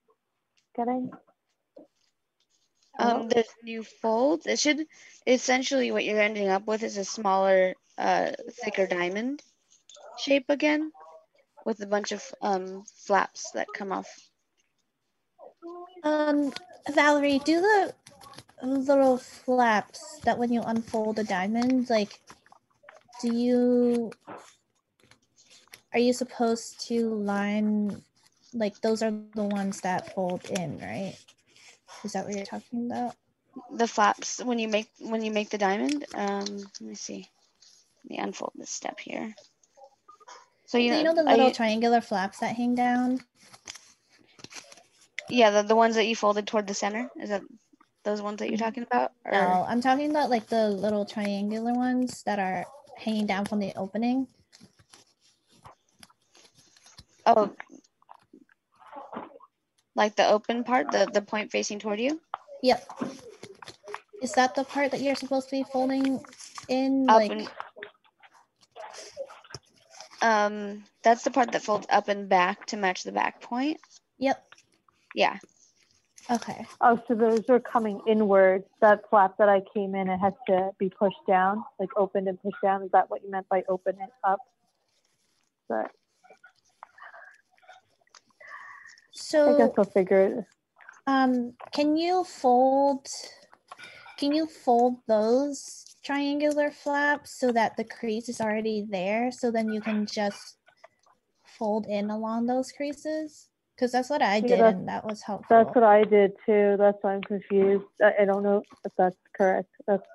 getting? 0.77 1.11
Um, 2.99 3.29
there's 3.29 3.49
new 3.63 3.83
folds. 3.83 4.47
It 4.47 4.59
should 4.59 4.87
essentially 5.27 5.91
what 5.93 6.05
you're 6.05 6.21
ending 6.21 6.49
up 6.49 6.67
with 6.67 6.83
is 6.83 6.97
a 6.97 7.05
smaller, 7.05 7.75
uh, 7.99 8.33
thicker 8.65 8.87
diamond 8.87 9.43
shape 10.19 10.47
again, 10.49 10.93
with 11.65 11.81
a 11.81 11.87
bunch 11.87 12.13
of 12.13 12.23
um 12.41 12.85
flaps 12.95 13.51
that 13.53 13.67
come 13.75 13.93
off. 13.93 14.09
Um, 16.03 16.53
Valerie, 16.91 17.39
do 17.41 17.61
the 17.61 17.95
little 18.63 19.19
flaps 19.19 20.21
that 20.25 20.39
when 20.39 20.53
you 20.53 20.63
unfold 20.63 21.17
the 21.17 21.25
diamond, 21.25 21.91
like, 21.91 22.21
do 23.21 23.35
you 23.35 24.11
are 25.93 25.99
you 25.99 26.13
supposed 26.13 26.81
to 26.89 27.09
line 27.15 28.03
like 28.55 28.81
those 28.81 29.03
are 29.03 29.13
the 29.35 29.45
ones 29.45 29.81
that 29.83 30.15
fold 30.15 30.45
in, 30.51 30.79
right? 30.79 31.17
Is 32.05 32.13
that 32.13 32.25
what 32.25 32.35
you're 32.35 32.45
talking 32.45 32.91
about? 32.91 33.15
The 33.73 33.87
flaps 33.87 34.43
when 34.43 34.59
you 34.59 34.69
make 34.69 34.89
when 35.01 35.23
you 35.23 35.31
make 35.31 35.51
the 35.51 35.59
diamond. 35.59 36.07
Um, 36.15 36.45
let 36.59 36.81
me 36.81 36.95
see. 36.95 37.29
Let 38.05 38.11
me 38.11 38.19
unfold 38.19 38.53
this 38.57 38.71
step 38.71 38.99
here. 38.99 39.35
So 40.73 40.79
you 40.79 40.93
So 40.93 40.97
you 40.97 41.05
know 41.05 41.15
the 41.15 41.25
little 41.25 41.51
you- 41.51 41.53
triangular 41.53 42.01
flaps 42.01 42.41
that 42.41 42.57
hang 42.57 42.75
down? 42.75 43.21
yeah, 45.29 45.51
the, 45.51 45.63
the 45.65 45.77
ones 45.77 45.97
that 45.97 46.07
you 46.07 46.17
folded 46.17 46.47
toward 46.47 46.67
the 46.69 46.75
center. 46.75 47.11
Is 47.21 47.31
that 47.31 47.45
those 48.05 48.23
ones 48.23 48.39
that 48.41 48.49
you're 48.51 48.59
Mm-hmm. 48.59 48.59
talking 48.59 48.85
about? 48.85 49.13
Or 49.27 49.33
No, 49.37 49.67
I'm 49.69 49.83
talking 49.83 50.11
about 50.11 50.31
like 50.31 50.49
the 50.49 50.71
little 50.71 51.07
triangular 51.07 51.75
ones 51.75 52.23
that 52.25 52.39
are 52.39 52.67
hanging 52.99 53.27
down 53.27 53.47
from 53.47 53.61
the 53.61 53.73
opening. 53.77 54.29
oh, 57.27 57.53
like 59.97 60.17
the 60.17 60.29
open 60.29 60.65
part, 60.65 60.91
the 60.93 61.09
the 61.13 61.23
point 61.23 61.53
facing 61.53 61.79
toward 61.81 62.01
you. 62.01 62.21
Yep. 62.63 62.89
Is 64.23 64.35
that 64.35 64.55
the 64.55 64.65
part 64.65 64.93
that 64.93 65.01
you're 65.03 65.17
supposed 65.17 65.51
to 65.51 65.57
be 65.57 65.65
folding 65.65 66.25
in? 66.69 67.09
Up 67.09 67.17
like, 67.17 67.31
and 67.31 67.51
um, 70.23 70.85
that's 71.03 71.25
the 71.25 71.31
part 71.31 71.53
that 71.53 71.63
folds 71.63 71.87
up 71.91 72.09
and 72.09 72.29
back 72.29 72.67
to 72.67 72.77
match 72.77 73.03
the 73.03 73.13
back 73.13 73.43
point. 73.43 73.81
Yep. 74.19 74.43
Yeah. 75.15 75.39
Okay. 76.31 76.65
Oh, 76.81 77.03
so 77.09 77.15
those 77.15 77.43
are 77.49 77.59
coming 77.59 78.01
inward. 78.07 78.65
That 78.81 79.03
flap 79.11 79.37
that 79.39 79.49
I 79.49 79.61
came 79.75 79.95
in, 79.95 80.09
it 80.09 80.19
has 80.19 80.33
to 80.47 80.71
be 80.79 80.89
pushed 80.89 81.27
down, 81.27 81.65
like 81.81 81.91
opened 81.97 82.29
and 82.29 82.41
pushed 82.41 82.63
down. 82.63 82.83
Is 82.83 82.91
that 82.93 83.11
what 83.11 83.23
you 83.25 83.31
meant 83.31 83.49
by 83.49 83.65
open 83.69 83.97
it 84.01 84.11
up? 84.23 84.39
But 85.69 85.91
so 89.11 89.55
I 89.55 89.59
guess 89.59 89.71
I'll 89.77 89.85
figure 89.85 90.21
it. 90.21 90.45
Um, 91.07 91.55
can 91.73 91.97
you 91.97 92.23
fold, 92.23 93.09
can 94.17 94.33
you 94.33 94.47
fold 94.47 94.99
those 95.09 95.92
triangular 96.03 96.71
flaps 96.71 97.39
so 97.39 97.53
that 97.53 97.77
the 97.77 97.85
crease 97.85 98.29
is 98.29 98.41
already 98.41 98.87
there? 98.89 99.31
So 99.31 99.51
then 99.51 99.73
you 99.73 99.81
can 99.81 100.07
just 100.07 100.59
fold 101.45 101.87
in 101.87 102.11
along 102.11 102.47
those 102.47 102.73
creases? 102.73 103.49
Because 103.75 103.93
that's 103.93 104.11
what 104.11 104.23
I 104.23 104.41
did 104.41 104.51
that's- 104.51 104.75
and 104.75 104.89
that 104.89 105.05
was 105.05 105.23
helpful. 105.23 105.57
That's 105.57 105.75
what 105.75 105.85
I 105.85 106.05
did 106.05 106.33
too. 106.47 106.77
That's 106.79 106.99
why 107.03 107.15
I'm 107.15 107.23
confused. 107.23 107.85
I, 108.03 108.15
I 108.21 108.25
don't 108.25 108.43
know 108.43 108.63
if 108.85 108.93
that's 108.97 109.17
correct. 109.37 109.69
That's 109.87 110.07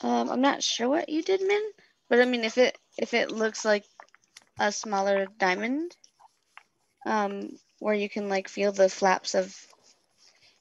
Um, 0.00 0.30
I'm 0.30 0.40
not 0.40 0.62
sure 0.62 0.88
what 0.88 1.08
you 1.08 1.22
did, 1.22 1.40
Min, 1.42 1.62
but 2.08 2.20
I 2.20 2.24
mean, 2.24 2.44
if 2.44 2.56
it 2.56 2.78
if 2.96 3.14
it 3.14 3.32
looks 3.32 3.64
like 3.64 3.84
a 4.60 4.70
smaller 4.70 5.26
diamond, 5.38 5.96
um, 7.04 7.58
where 7.80 7.94
you 7.94 8.08
can 8.08 8.28
like 8.28 8.48
feel 8.48 8.70
the 8.70 8.88
flaps 8.88 9.34
of 9.34 9.56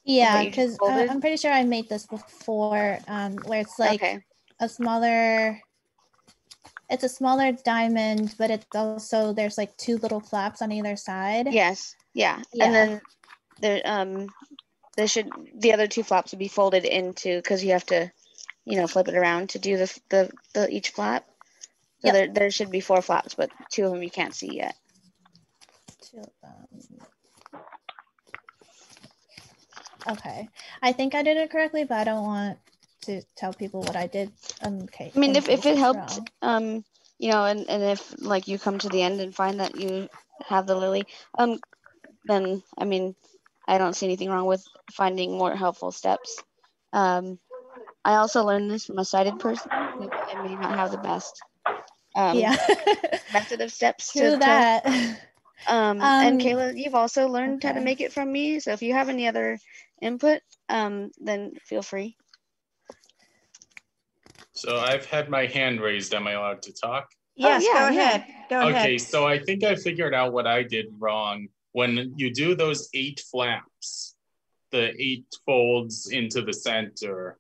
Yeah, 0.08 0.46
because 0.46 0.78
folded? 0.78 1.10
I'm 1.10 1.22
pretty 1.22 1.38
sure 1.38 1.52
I 1.52 1.64
made 1.64 1.90
this 1.90 2.06
before, 2.08 3.00
um, 3.08 3.34
where 3.46 3.60
it's 3.62 3.78
like 3.78 4.02
Okay. 4.02 4.24
a 4.60 4.70
smaller, 4.70 5.62
it's 6.90 7.04
a 7.04 7.10
smaller 7.10 7.52
diamond, 7.52 8.34
but 8.38 8.50
it's 8.50 8.66
also, 8.74 9.34
there's 9.34 9.58
like 9.58 9.76
two 9.78 9.98
little 9.98 10.22
flaps 10.22 10.62
on 10.62 10.72
either 10.72 10.96
side. 10.96 11.48
yes, 11.52 11.96
yeah, 12.14 12.42
Yeah. 12.54 12.66
and 12.66 12.74
then 12.74 13.02
there 13.60 13.82
um 13.86 14.34
there 14.96 15.08
should 15.08 15.32
the 15.60 15.74
other 15.74 15.88
two 15.88 16.04
flaps 16.04 16.32
would 16.32 16.40
be 16.40 16.48
folded 16.48 16.86
into 16.86 17.38
because 17.38 17.64
you 17.64 17.72
have 17.72 17.86
to, 17.88 18.12
you 18.66 18.78
know, 18.78 18.88
flip 18.88 19.08
it 19.10 19.16
around 19.16 19.50
to 19.50 19.60
do 19.60 19.78
the 19.78 20.00
the, 20.10 20.32
the 20.54 20.70
each 20.70 20.90
flap. 20.90 21.26
So 22.00 22.08
Yep. 22.08 22.14
there 22.14 22.28
there 22.28 22.52
should 22.52 22.72
be 22.72 22.80
four 22.80 23.02
flaps, 23.02 23.36
but 23.36 23.52
two 23.72 23.86
of 23.86 23.92
them 23.92 24.04
you 24.04 24.10
can't 24.12 24.34
see 24.34 24.56
yet. 24.56 24.76
Two 26.02 26.20
of 26.20 26.30
them. 26.42 26.97
Okay, 30.10 30.50
I 30.82 30.94
think 30.94 31.16
I 31.16 31.24
did 31.24 31.38
it 31.38 31.52
correctly, 31.52 31.84
but 31.84 31.98
I 32.00 32.04
don't 32.06 32.24
want 32.24 32.60
to 33.04 33.22
tell 33.36 33.54
people 33.54 33.82
what 33.82 33.96
I 33.96 34.08
did. 34.08 34.32
Um, 34.62 34.84
okay. 34.84 35.12
I 35.16 35.20
mean, 35.20 35.36
if, 35.36 35.50
if 35.50 35.66
it 35.66 35.78
helped, 35.78 36.20
wrong. 36.20 36.28
um, 36.42 36.84
you 37.20 37.32
know, 37.32 37.46
and, 37.46 37.70
and 37.70 37.84
if 37.84 38.16
like 38.20 38.48
you 38.48 38.60
come 38.60 38.80
to 38.80 38.90
the 38.90 39.02
end 39.02 39.20
and 39.22 39.36
find 39.36 39.60
that 39.60 39.76
you 39.76 40.10
have 40.48 40.68
the 40.68 40.76
lily, 40.76 41.08
um, 41.38 41.60
then 42.26 42.64
I 42.78 42.86
mean, 42.86 43.16
I 43.68 43.78
don't 43.78 43.96
see 43.96 44.06
anything 44.06 44.30
wrong 44.30 44.46
with 44.46 44.66
finding 44.94 45.38
more 45.38 45.56
helpful 45.56 45.92
steps. 45.92 46.42
Um, 46.94 47.40
I 48.06 48.16
also 48.16 48.44
learned 48.46 48.72
this 48.72 48.86
from 48.86 49.00
a 49.00 49.06
sighted 49.06 49.40
person 49.40 49.72
I 49.72 50.42
may 50.44 50.56
not 50.56 50.76
have 50.76 50.92
the 50.92 50.98
best 50.98 51.42
um, 52.16 52.38
Yeah. 52.40 52.56
method 53.32 53.62
of 53.62 53.72
steps 53.72 54.14
True 54.18 54.32
to 54.32 54.38
that. 54.38 54.86
tell. 54.86 55.18
Um, 55.68 56.14
and 56.20 56.40
Um, 56.40 56.40
Kayla, 56.40 56.78
you've 56.78 56.96
also 56.96 57.28
learned 57.28 57.64
how 57.64 57.74
to 57.74 57.82
make 57.82 58.02
it 58.02 58.14
from 58.14 58.32
me. 58.32 58.60
So 58.60 58.72
if 58.72 58.82
you 58.82 58.94
have 58.94 59.10
any 59.10 59.28
other 59.28 59.60
input, 60.02 60.42
um, 60.70 61.12
then 61.20 61.54
feel 61.64 61.82
free. 61.82 62.16
So 64.54 64.78
I've 64.78 65.06
had 65.06 65.30
my 65.30 65.46
hand 65.46 65.82
raised. 65.82 66.14
Am 66.14 66.28
I 66.28 66.34
allowed 66.34 66.62
to 66.64 66.74
talk? 66.74 67.10
Yes, 67.36 67.64
yeah, 67.64 67.74
go 67.74 67.94
yeah. 67.94 68.02
ahead. 68.02 68.26
Go 68.50 68.60
okay, 68.60 68.70
ahead. 68.70 68.86
Okay, 68.86 68.98
so 68.98 69.28
I 69.28 69.40
think 69.40 69.64
I 69.64 69.76
figured 69.76 70.14
out 70.14 70.34
what 70.34 70.48
I 70.48 70.64
did 70.64 70.88
wrong. 70.98 71.48
When 71.74 72.14
you 72.16 72.34
do 72.34 72.56
those 72.56 72.90
eight 72.96 73.22
flaps, 73.32 74.16
the 74.72 75.00
eight 75.00 75.26
folds 75.46 76.10
into 76.10 76.42
the 76.42 76.54
center, 76.54 77.38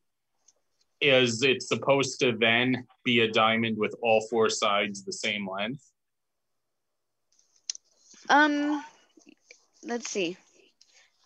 is 1.02 1.44
it 1.44 1.64
supposed 1.64 2.20
to 2.20 2.38
then 2.40 2.86
be 3.04 3.22
a 3.22 3.32
diamond 3.32 3.78
with 3.78 3.96
all 4.02 4.22
four 4.30 4.50
sides 4.50 5.04
the 5.04 5.14
same 5.14 5.50
length? 5.50 5.84
Um, 8.30 8.84
let's 9.84 10.10
see. 10.10 10.38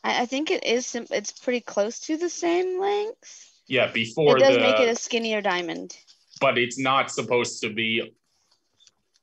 I, 0.03 0.23
I 0.23 0.25
think 0.25 0.51
it 0.51 0.63
is. 0.65 0.85
Sim- 0.85 1.07
it's 1.11 1.31
pretty 1.31 1.61
close 1.61 1.99
to 2.01 2.17
the 2.17 2.29
same 2.29 2.79
length. 2.79 3.49
Yeah, 3.67 3.91
before 3.91 4.37
it 4.37 4.41
does 4.41 4.55
the 4.55 4.61
make 4.61 4.79
it 4.79 4.89
a 4.89 4.95
skinnier 4.95 5.41
diamond. 5.41 5.95
but 6.39 6.57
it's 6.57 6.77
not 6.79 7.11
supposed 7.11 7.61
to 7.61 7.71
be 7.73 8.11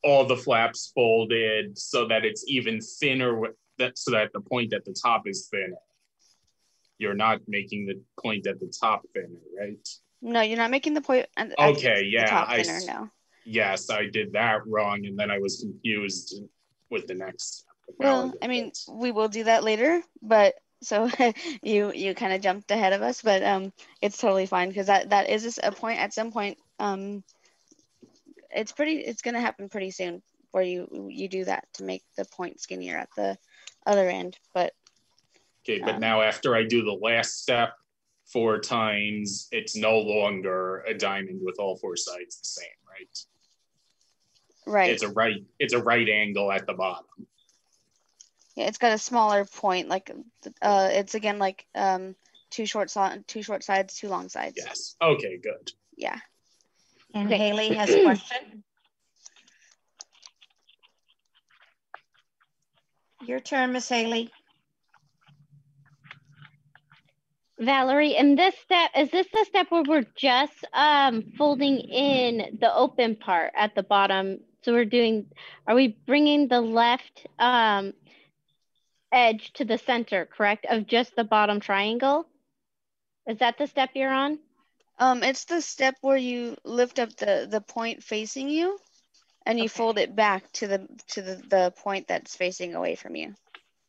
all 0.05 0.25
the 0.25 0.37
flaps 0.37 0.93
folded 0.95 1.77
so 1.77 2.07
that 2.09 2.25
it's 2.25 2.45
even 2.49 2.81
thinner 2.81 3.39
with 3.39 3.53
that 3.79 3.99
so 3.99 4.13
that 4.13 4.33
the 4.33 4.41
point 4.41 4.73
at 4.73 4.85
the 4.85 4.95
top 4.95 5.27
is 5.27 5.49
thinner. 5.51 5.77
You're 6.99 7.15
not 7.15 7.41
making 7.47 7.87
the 7.87 8.01
point 8.21 8.47
at 8.47 8.59
the 8.59 8.73
top 8.81 9.03
thinner, 9.15 9.41
right? 9.59 9.89
No, 10.23 10.41
you're 10.41 10.57
not 10.57 10.71
making 10.71 10.95
the 10.95 11.01
point. 11.01 11.27
At, 11.37 11.51
at 11.53 11.59
Okay, 11.59 12.01
the 12.03 12.09
yeah, 12.11 12.27
top 12.31 12.49
I 12.49 12.63
thinner, 12.63 12.81
no. 12.87 13.11
Yes, 13.45 13.89
I 13.91 14.07
did 14.07 14.33
that 14.33 14.67
wrong 14.67 15.05
and 15.07 15.19
then 15.19 15.31
I 15.31 15.39
was 15.39 15.61
confused 15.61 16.43
with 16.91 17.07
the 17.07 17.15
next. 17.15 17.65
Well, 17.99 18.35
I 18.43 18.47
mean, 18.49 18.73
we 18.91 19.13
will 19.13 19.29
do 19.29 19.45
that 19.45 19.65
later, 19.65 20.03
but 20.23 20.55
so 20.83 21.11
you 21.63 21.93
you 21.93 22.15
kind 22.15 22.33
of 22.33 22.41
jumped 22.41 22.71
ahead 22.71 22.93
of 22.93 23.03
us, 23.03 23.23
but 23.23 23.43
um, 23.43 23.73
it's 24.01 24.19
totally 24.19 24.47
fine 24.47 24.69
because 24.69 24.87
that 24.87 25.11
that 25.11 25.29
is 25.29 25.59
a 25.63 25.73
point 25.73 26.01
at 26.01 26.13
some 26.13 26.33
point. 26.33 26.59
Um, 26.79 27.23
it's 28.51 28.73
pretty. 28.73 28.99
It's 28.99 29.23
gonna 29.23 29.41
happen 29.41 29.69
pretty 29.69 29.91
soon 29.91 30.23
where 30.53 30.63
you 30.63 31.09
you 31.11 31.29
do 31.29 31.45
that 31.45 31.67
to 31.75 31.85
make 31.85 32.03
the 32.17 32.25
point 32.25 32.61
skinnier 32.61 32.97
at 32.97 33.09
the 33.17 33.37
other 33.87 34.09
end. 34.09 34.39
But 34.55 34.73
Okay, 35.65 35.81
but 35.85 35.97
Um, 35.97 36.01
now 36.01 36.23
after 36.23 36.55
I 36.55 36.65
do 36.65 36.83
the 36.83 36.93
last 36.93 37.43
step 37.43 37.75
four 38.27 38.59
times, 38.59 39.49
it's 39.53 39.77
no 39.77 39.99
longer 39.99 40.81
a 40.81 40.95
diamond 40.95 41.41
with 41.43 41.57
all 41.59 41.77
four 41.77 41.97
sides 41.97 42.39
the 42.39 42.47
same, 42.47 42.67
right? 42.89 43.19
right, 44.67 44.91
It's 44.91 45.03
a 45.03 45.09
right, 45.09 45.45
it's 45.59 45.75
a 45.75 45.83
right 45.83 46.09
angle 46.09 46.51
at 46.53 46.67
the 46.67 46.75
bottom. 46.75 47.05
Yeah, 48.59 48.67
it's 48.67 48.79
got 48.79 48.93
a 48.93 48.99
smaller 48.99 49.45
point. 49.45 49.89
Like, 49.89 50.11
uh, 50.61 50.89
it's 50.91 51.15
again 51.15 51.39
like 51.39 51.65
um 51.77 52.17
two 52.51 52.67
short 52.67 52.91
si- 52.91 53.23
two 53.29 53.43
short 53.43 53.63
sides, 53.63 53.95
two 53.95 54.09
long 54.09 54.29
sides. 54.29 54.55
Yes. 54.57 54.97
Okay, 55.01 55.39
good. 55.41 55.71
Yeah. 55.97 56.19
And 57.15 57.33
Haley 57.33 57.75
has 57.75 57.89
a 57.91 58.03
question. 58.05 58.65
Your 63.27 63.39
turn, 63.39 63.73
Miss 63.73 63.89
Haley. 63.89 64.31
Valerie, 67.61 68.17
in 68.17 68.35
this 68.35 68.55
step, 68.65 68.91
is 68.97 69.11
this 69.11 69.27
the 69.33 69.45
step 69.49 69.67
where 69.71 69.83
we're 69.83 70.07
just 70.17 70.65
um, 70.73 71.23
folding 71.37 71.79
in 71.79 72.59
the 72.61 72.75
open 72.75 73.15
part 73.15 73.53
at 73.57 73.75
the 73.77 73.83
bottom? 73.85 74.41
So 74.63 74.73
we're 74.73 74.85
doing, 74.85 75.27
are 75.67 75.75
we 75.75 75.97
bringing 76.07 76.49
the 76.49 76.61
left 76.61 77.27
um, 77.39 77.95
edge 79.13 79.53
to 79.55 79.65
the 79.65 79.79
center, 79.79 80.27
correct, 80.27 80.67
of 80.69 80.87
just 80.87 81.17
the 81.17 81.25
bottom 81.25 81.61
triangle? 81.61 82.27
Is 83.27 83.39
that 83.39 83.59
the 83.59 83.67
step 83.67 83.91
you're 83.95 84.13
on? 84.13 84.39
Um, 84.99 85.23
it's 85.23 85.45
the 85.45 85.61
step 85.61 85.95
where 86.01 86.17
you 86.17 86.57
lift 86.65 86.99
up 86.99 87.15
the 87.17 87.47
the 87.49 87.61
point 87.61 88.03
facing 88.03 88.49
you, 88.49 88.79
and 89.47 89.59
you 89.59 89.69
fold 89.69 89.99
it 89.99 90.17
back 90.17 90.51
to 90.55 90.67
the 90.67 90.89
to 91.09 91.23
the, 91.23 91.37
the 91.49 91.75
point 91.79 92.09
that's 92.09 92.35
facing 92.35 92.75
away 92.75 92.97
from 92.97 93.15
you. 93.15 93.35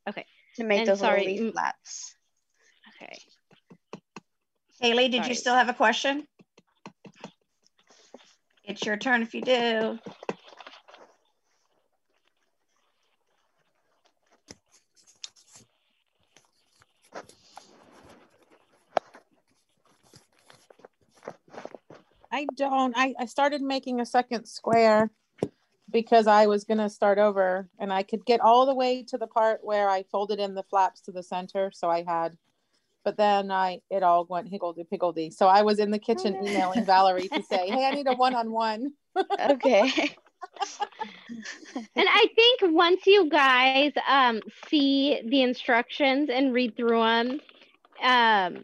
Okay. 0.08 0.26
To 0.58 0.64
make 0.64 0.80
And 0.80 0.88
those 0.88 1.00
sorry, 1.00 1.22
little 1.26 1.46
leaf 1.46 1.54
flaps. 1.54 2.16
Okay. 3.02 3.18
Haley, 4.82 5.10
did 5.10 5.20
Sorry. 5.20 5.30
you 5.30 5.36
still 5.36 5.56
have 5.56 5.70
a 5.70 5.74
question? 5.74 6.26
It's 8.64 8.86
your 8.86 8.98
turn 8.98 9.24
if 9.24 9.34
you 9.34 9.42
do. 9.42 10.00
I 22.40 22.46
don't. 22.56 22.94
I, 22.96 23.14
I 23.20 23.26
started 23.26 23.62
making 23.62 24.00
a 24.00 24.06
second 24.06 24.46
square 24.46 25.12
because 25.92 26.26
I 26.26 26.48
was 26.48 26.64
going 26.64 26.78
to 26.78 26.90
start 26.90 27.18
over 27.18 27.68
and 27.80 27.92
I 27.92 28.04
could 28.04 28.26
get 28.26 28.40
all 28.40 28.66
the 28.66 28.74
way 28.74 29.04
to 29.10 29.18
the 29.18 29.28
part 29.28 29.60
where 29.62 29.90
I 29.90 30.04
folded 30.04 30.40
in 30.40 30.56
the 30.56 30.64
flaps 30.64 31.02
to 31.02 31.12
the 31.12 31.22
center. 31.22 31.70
So 31.74 31.90
I 31.90 32.04
had, 32.04 32.38
but 33.04 33.18
then 33.18 33.52
I, 33.52 33.82
it 33.90 34.04
all 34.04 34.26
went 34.30 34.48
higgledy 34.48 34.86
piggledy. 34.90 35.32
So 35.32 35.48
I 35.48 35.64
was 35.64 35.80
in 35.80 35.92
the 35.92 36.00
kitchen 36.00 36.36
emailing 36.48 36.86
Valerie 36.86 37.28
to 37.28 37.44
say, 37.44 37.68
Hey, 37.68 37.86
I 37.86 37.92
need 37.92 38.08
a 38.08 38.14
one-on-one. 38.14 38.94
Okay. 39.52 40.16
And 41.76 42.08
I 42.10 42.28
think 42.36 42.62
once 42.76 43.06
you 43.06 43.30
guys 43.30 43.92
um, 44.08 44.42
see 44.68 45.22
the 45.26 45.42
instructions 45.42 46.30
and 46.30 46.54
read 46.54 46.76
through 46.76 47.02
them, 47.02 47.40
um, 48.02 48.64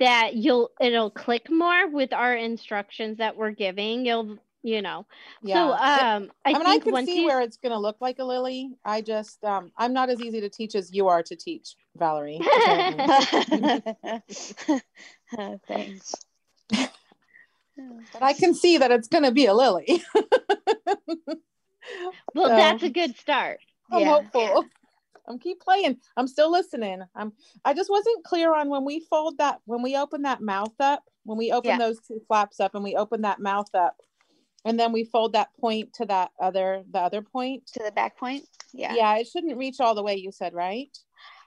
that 0.00 0.34
you'll 0.34 0.70
it'll 0.80 1.10
click 1.10 1.50
more 1.50 1.88
with 1.88 2.12
our 2.12 2.34
instructions 2.34 3.18
that 3.18 3.36
we're 3.36 3.52
giving. 3.52 4.04
You'll 4.04 4.38
you 4.62 4.82
know. 4.82 5.06
yeah. 5.42 5.54
So 5.54 5.72
um 5.72 6.30
I, 6.44 6.50
I, 6.50 6.58
mean, 6.58 6.66
I 6.66 6.78
can 6.78 7.06
see 7.06 7.20
you 7.20 7.26
where 7.26 7.40
it's 7.40 7.56
going 7.56 7.72
to 7.72 7.78
look 7.78 7.96
like 8.00 8.18
a 8.18 8.24
lily. 8.24 8.70
I 8.84 9.02
just, 9.02 9.44
um, 9.44 9.70
I'm 9.76 9.92
not 9.92 10.10
as 10.10 10.20
easy 10.20 10.40
to 10.40 10.48
teach 10.48 10.74
as 10.74 10.92
you 10.92 11.06
are 11.08 11.22
to 11.22 11.36
teach, 11.36 11.76
Valerie. 11.96 12.40
Thanks. 15.68 16.14
but 16.70 18.22
I 18.22 18.32
can 18.32 18.54
see 18.54 18.78
that 18.78 18.90
it's 18.90 19.08
going 19.08 19.24
to 19.24 19.32
be 19.32 19.46
a 19.46 19.54
lily. 19.54 20.02
well 22.34 22.48
So, 22.48 22.56
that's 22.56 22.82
a 22.82 22.90
good 22.90 23.16
start. 23.18 23.60
I'm 23.92 24.00
Yeah. 24.00 24.14
hopeful. 24.14 24.64
I'm 25.28 25.38
keep 25.38 25.60
playing. 25.60 25.98
I'm 26.16 26.26
still 26.26 26.50
listening. 26.50 27.02
I'm. 27.14 27.32
I 27.64 27.74
just 27.74 27.90
wasn't 27.90 28.24
clear 28.24 28.54
on 28.54 28.68
when 28.68 28.84
we 28.84 29.00
fold 29.10 29.38
that, 29.38 29.60
when 29.66 29.82
we 29.82 29.96
open 29.96 30.22
that 30.22 30.40
mouth 30.40 30.74
up, 30.80 31.04
when 31.24 31.38
we 31.38 31.52
open 31.52 31.70
Yeah. 31.70 31.78
those 31.78 32.00
two 32.00 32.20
flaps 32.26 32.60
up, 32.60 32.74
and 32.74 32.82
we 32.82 32.96
open 32.96 33.22
that 33.22 33.40
mouth 33.40 33.72
up, 33.74 34.00
and 34.64 34.78
then 34.78 34.92
we 34.92 35.04
fold 35.04 35.34
that 35.34 35.50
point 35.60 35.92
to 35.94 36.06
that 36.06 36.30
other, 36.40 36.82
the 36.90 36.98
other 36.98 37.22
point. 37.22 37.66
To 37.74 37.82
the 37.84 37.92
back 37.92 38.16
point. 38.16 38.44
Yeah. 38.72 38.94
Yeah, 38.94 39.16
it 39.18 39.26
shouldn't 39.28 39.56
reach 39.58 39.80
all 39.80 39.94
the 39.94 40.02
way. 40.02 40.16
You 40.16 40.32
said 40.32 40.54
right. 40.54 40.96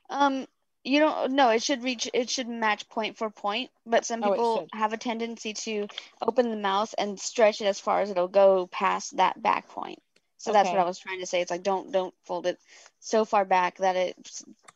Um, 0.10 0.46
you 0.84 1.00
don't 1.00 1.34
no, 1.34 1.50
it 1.50 1.62
should 1.62 1.84
reach 1.84 2.10
it 2.14 2.30
should 2.30 2.48
match 2.48 2.90
point 2.90 3.18
for 3.18 3.30
point, 3.30 3.70
but 3.86 4.06
some 4.06 4.24
Oh, 4.24 4.32
people 4.32 4.58
should. 4.62 4.70
have 4.74 4.94
a 4.94 4.98
tendency 4.98 5.54
to 5.54 5.88
open 6.22 6.50
the 6.50 6.58
mouth 6.58 6.94
and 6.98 7.20
stretch 7.20 7.62
it 7.62 7.66
as 7.66 7.80
far 7.80 8.02
as 8.02 8.10
it'll 8.10 8.28
go 8.28 8.68
past 8.68 9.18
that 9.18 9.42
back 9.42 9.68
point. 9.70 10.00
So 10.42 10.52
that's 10.52 10.72
what 10.72 10.80
I 10.80 10.86
was 10.86 10.98
trying 10.98 11.20
to 11.20 11.26
say. 11.28 11.42
It's 11.42 11.52
like 11.52 11.64
don't 11.64 11.92
don't 11.92 12.14
fold 12.26 12.48
it 12.48 12.60
so 13.00 13.26
far 13.26 13.46
back 13.46 13.78
that 13.78 13.96
it 13.96 14.16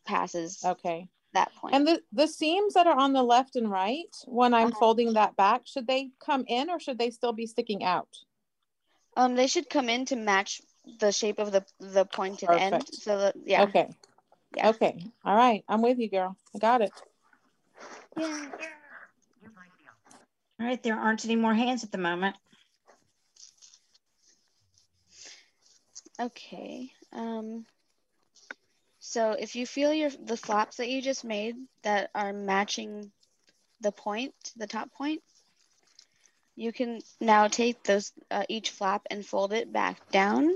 passes 0.05 0.63
Okay. 0.63 1.09
that 1.33 1.53
point. 1.55 1.73
And 1.73 1.87
the 1.87 2.01
the 2.13 2.27
seams 2.27 2.75
that 2.75 2.85
are 2.85 2.95
on 2.97 3.13
the 3.13 3.23
left 3.23 3.55
and 3.55 3.69
right, 3.71 4.15
when 4.25 4.53
I'm 4.53 4.67
Uh-huh. 4.67 4.79
folding 4.79 5.13
that 5.13 5.35
back, 5.35 5.63
should 5.65 5.87
they 5.87 6.11
come 6.19 6.45
in 6.47 6.69
or 6.69 6.79
should 6.79 6.99
they 6.99 7.09
still 7.09 7.33
be 7.33 7.47
sticking 7.47 7.83
out? 7.83 8.09
Um, 9.17 9.35
they 9.35 9.47
should 9.47 9.69
come 9.69 9.89
in 9.89 10.05
to 10.05 10.15
match 10.15 10.61
the 10.99 11.11
shape 11.11 11.39
of 11.39 11.51
the 11.51 11.65
the 11.79 12.05
pointed 12.05 12.51
end. 12.51 12.71
Perfect. 12.73 12.95
So 12.95 13.17
that 13.17 13.35
yeah. 13.43 13.63
Okay. 13.63 13.89
Yeah. 14.55 14.69
Okay. 14.69 15.03
All 15.23 15.35
right. 15.35 15.63
I'm 15.67 15.81
with 15.81 15.97
you, 15.97 16.09
girl. 16.09 16.37
I 16.53 16.59
got 16.59 16.81
it. 16.81 16.93
Yeah. 18.15 18.51
All 20.59 20.65
right, 20.65 20.81
there 20.81 20.95
aren't 20.97 21.25
any 21.25 21.35
more 21.35 21.53
hands 21.53 21.83
at 21.83 21.91
the 21.91 21.97
moment. 21.97 22.37
Okay. 26.19 26.91
Um, 27.11 27.65
so 28.99 29.31
if 29.31 29.55
you 29.55 29.65
feel 29.65 29.93
your 29.93 30.09
the 30.09 30.37
flaps 30.37 30.77
that 30.77 30.89
you 30.89 31.01
just 31.01 31.23
made 31.23 31.55
that 31.83 32.09
are 32.15 32.33
matching 32.33 33.11
the 33.81 33.91
point, 33.91 34.33
the 34.57 34.67
top 34.67 34.91
point, 34.93 35.21
you 36.55 36.71
can 36.71 36.99
now 37.19 37.47
take 37.47 37.83
those 37.83 38.11
uh, 38.31 38.43
each 38.49 38.71
flap 38.71 39.05
and 39.09 39.25
fold 39.25 39.53
it 39.53 39.71
back 39.71 40.09
down 40.11 40.55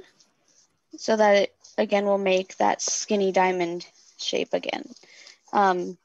so 0.98 1.16
that 1.16 1.36
it 1.36 1.56
again 1.78 2.06
will 2.06 2.18
make 2.18 2.56
that 2.58 2.82
skinny 2.82 3.32
diamond 3.32 3.86
shape 4.18 4.54
again. 4.54 4.84
Um, 5.54 5.98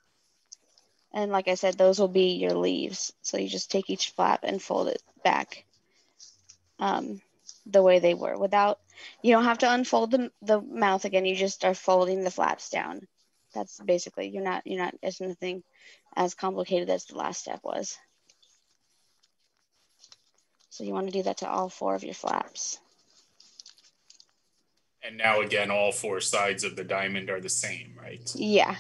and 1.13 1.31
like 1.33 1.49
I 1.49 1.55
said, 1.55 1.77
those 1.79 1.99
will 1.99 2.09
be 2.09 2.35
your 2.35 2.55
leaves. 2.55 3.13
So 3.23 3.39
you 3.39 3.49
just 3.49 3.71
take 3.71 3.91
each 3.91 4.11
flap 4.11 4.41
and 4.45 4.61
fold 4.63 4.89
it 4.89 5.03
back 5.23 5.65
um, 6.79 7.21
the 7.67 7.83
way 7.83 7.99
they 7.99 8.15
were 8.15 8.39
without 8.39 8.79
you 9.23 9.33
don't 9.33 9.45
have 9.45 9.59
to 9.59 9.73
unfold 9.73 10.11
the, 10.11 10.31
the 10.43 10.61
mouth 10.61 11.05
again. 11.05 11.25
You 11.25 11.35
just 11.35 11.65
are 11.65 11.75
folding 11.75 12.25
the 12.25 12.31
flaps 12.31 12.71
down. 12.71 13.07
That's 13.55 13.79
basically 13.81 14.29
you're 14.29 14.43
not 14.43 14.63
you're 14.67 14.83
not 14.83 14.95
it's 15.03 15.21
nothing 15.21 15.63
as 16.17 16.35
complicated 16.35 16.91
as 16.91 17.05
the 17.05 17.17
last 17.17 17.41
step 17.41 17.61
was. 17.63 17.97
So 20.71 20.83
you 20.83 20.93
want 20.93 21.07
to 21.07 21.13
do 21.13 21.23
that 21.23 21.39
to 21.39 21.49
all 21.49 21.69
four 21.69 21.95
of 21.95 22.03
your 22.03 22.15
flaps. 22.15 22.79
And 25.03 25.17
now 25.19 25.41
again, 25.41 25.71
all 25.71 25.93
four 25.93 26.21
sides 26.21 26.65
of 26.65 26.77
the 26.77 26.85
diamond 26.85 27.31
are 27.31 27.41
the 27.41 27.49
same, 27.49 27.95
right? 28.01 28.29
yeah 28.35 28.77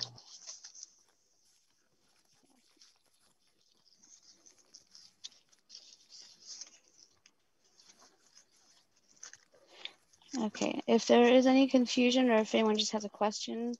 Okay, 10.42 10.82
if 10.86 11.06
there 11.06 11.22
is 11.22 11.46
any 11.46 11.68
confusion 11.68 12.30
or 12.30 12.38
if 12.38 12.54
anyone 12.54 12.76
just 12.76 12.92
has 12.92 13.04
a 13.04 13.08
question, 13.08 13.74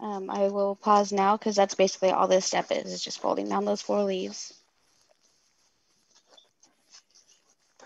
um, 0.00 0.30
I 0.30 0.48
will 0.48 0.74
pause 0.74 1.12
now 1.12 1.36
because 1.36 1.56
that's 1.56 1.74
basically 1.74 2.10
all 2.10 2.26
this 2.26 2.46
step 2.46 2.66
is, 2.70 2.90
is 2.92 3.04
just 3.04 3.20
folding 3.20 3.48
down 3.48 3.66
those 3.66 3.82
four 3.82 4.02
leaves. 4.02 4.54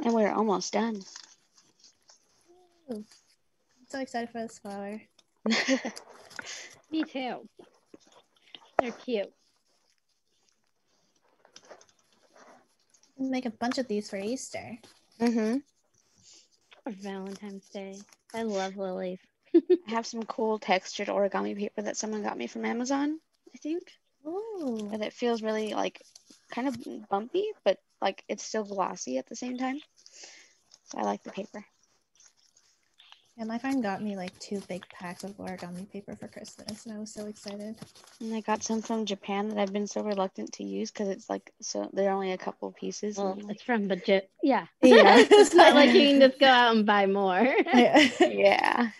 And 0.04 0.14
we're 0.14 0.30
almost 0.30 0.72
done. 0.72 1.02
Ooh, 2.90 2.96
I'm 2.96 3.04
so 3.88 3.98
excited 4.00 4.30
for 4.30 4.42
this 4.42 4.58
flower. 4.58 5.00
Me 6.90 7.02
too. 7.02 7.48
They're 8.78 8.92
cute. 8.92 9.32
Make 13.18 13.46
a 13.46 13.50
bunch 13.50 13.78
of 13.78 13.88
these 13.88 14.10
for 14.10 14.18
Easter. 14.18 14.78
Mm-hmm. 15.20 15.58
Valentine's 16.88 17.68
Day. 17.68 17.98
I 18.34 18.42
love 18.42 18.76
lilies. 18.76 19.20
I 19.54 19.90
have 19.90 20.06
some 20.06 20.22
cool 20.24 20.58
textured 20.58 21.08
origami 21.08 21.56
paper 21.56 21.82
that 21.82 21.96
someone 21.96 22.22
got 22.22 22.36
me 22.36 22.46
from 22.46 22.64
Amazon, 22.64 23.20
I 23.54 23.58
think. 23.58 23.82
Ooh. 24.26 24.90
And 24.92 25.02
it 25.02 25.12
feels 25.12 25.42
really 25.42 25.74
like 25.74 26.02
kind 26.50 26.68
of 26.68 26.76
bumpy, 27.08 27.46
but 27.64 27.78
like 28.00 28.24
it's 28.28 28.42
still 28.42 28.64
glossy 28.64 29.18
at 29.18 29.26
the 29.26 29.36
same 29.36 29.56
time. 29.56 29.78
So 30.84 30.98
I 30.98 31.02
like 31.02 31.22
the 31.22 31.30
paper. 31.30 31.64
Yeah, 33.36 33.44
my 33.44 33.58
friend 33.58 33.82
got 33.82 34.00
me 34.00 34.16
like 34.16 34.38
two 34.38 34.60
big 34.68 34.88
packs 34.90 35.24
of 35.24 35.36
origami 35.38 35.90
paper 35.90 36.14
for 36.14 36.28
Christmas, 36.28 36.86
and 36.86 36.94
I 36.94 37.00
was 37.00 37.12
so 37.12 37.26
excited. 37.26 37.74
And 38.20 38.32
I 38.32 38.40
got 38.40 38.62
some 38.62 38.80
from 38.80 39.06
Japan 39.06 39.48
that 39.48 39.58
I've 39.58 39.72
been 39.72 39.88
so 39.88 40.02
reluctant 40.02 40.52
to 40.54 40.64
use 40.64 40.92
because 40.92 41.08
it's 41.08 41.28
like 41.28 41.52
so 41.60 41.90
they're 41.92 42.12
only 42.12 42.30
a 42.30 42.38
couple 42.38 42.70
pieces. 42.70 43.16
Well, 43.16 43.32
I'm 43.32 43.40
like, 43.40 43.56
it's 43.56 43.64
from 43.64 43.88
budget. 43.88 44.30
Yeah. 44.42 44.66
Yeah. 44.82 45.16
it's 45.30 45.54
not 45.54 45.74
like 45.74 45.92
you 45.94 46.06
can 46.06 46.20
just 46.20 46.38
go 46.38 46.46
out 46.46 46.76
and 46.76 46.86
buy 46.86 47.06
more. 47.06 47.42
yeah. 47.74 48.90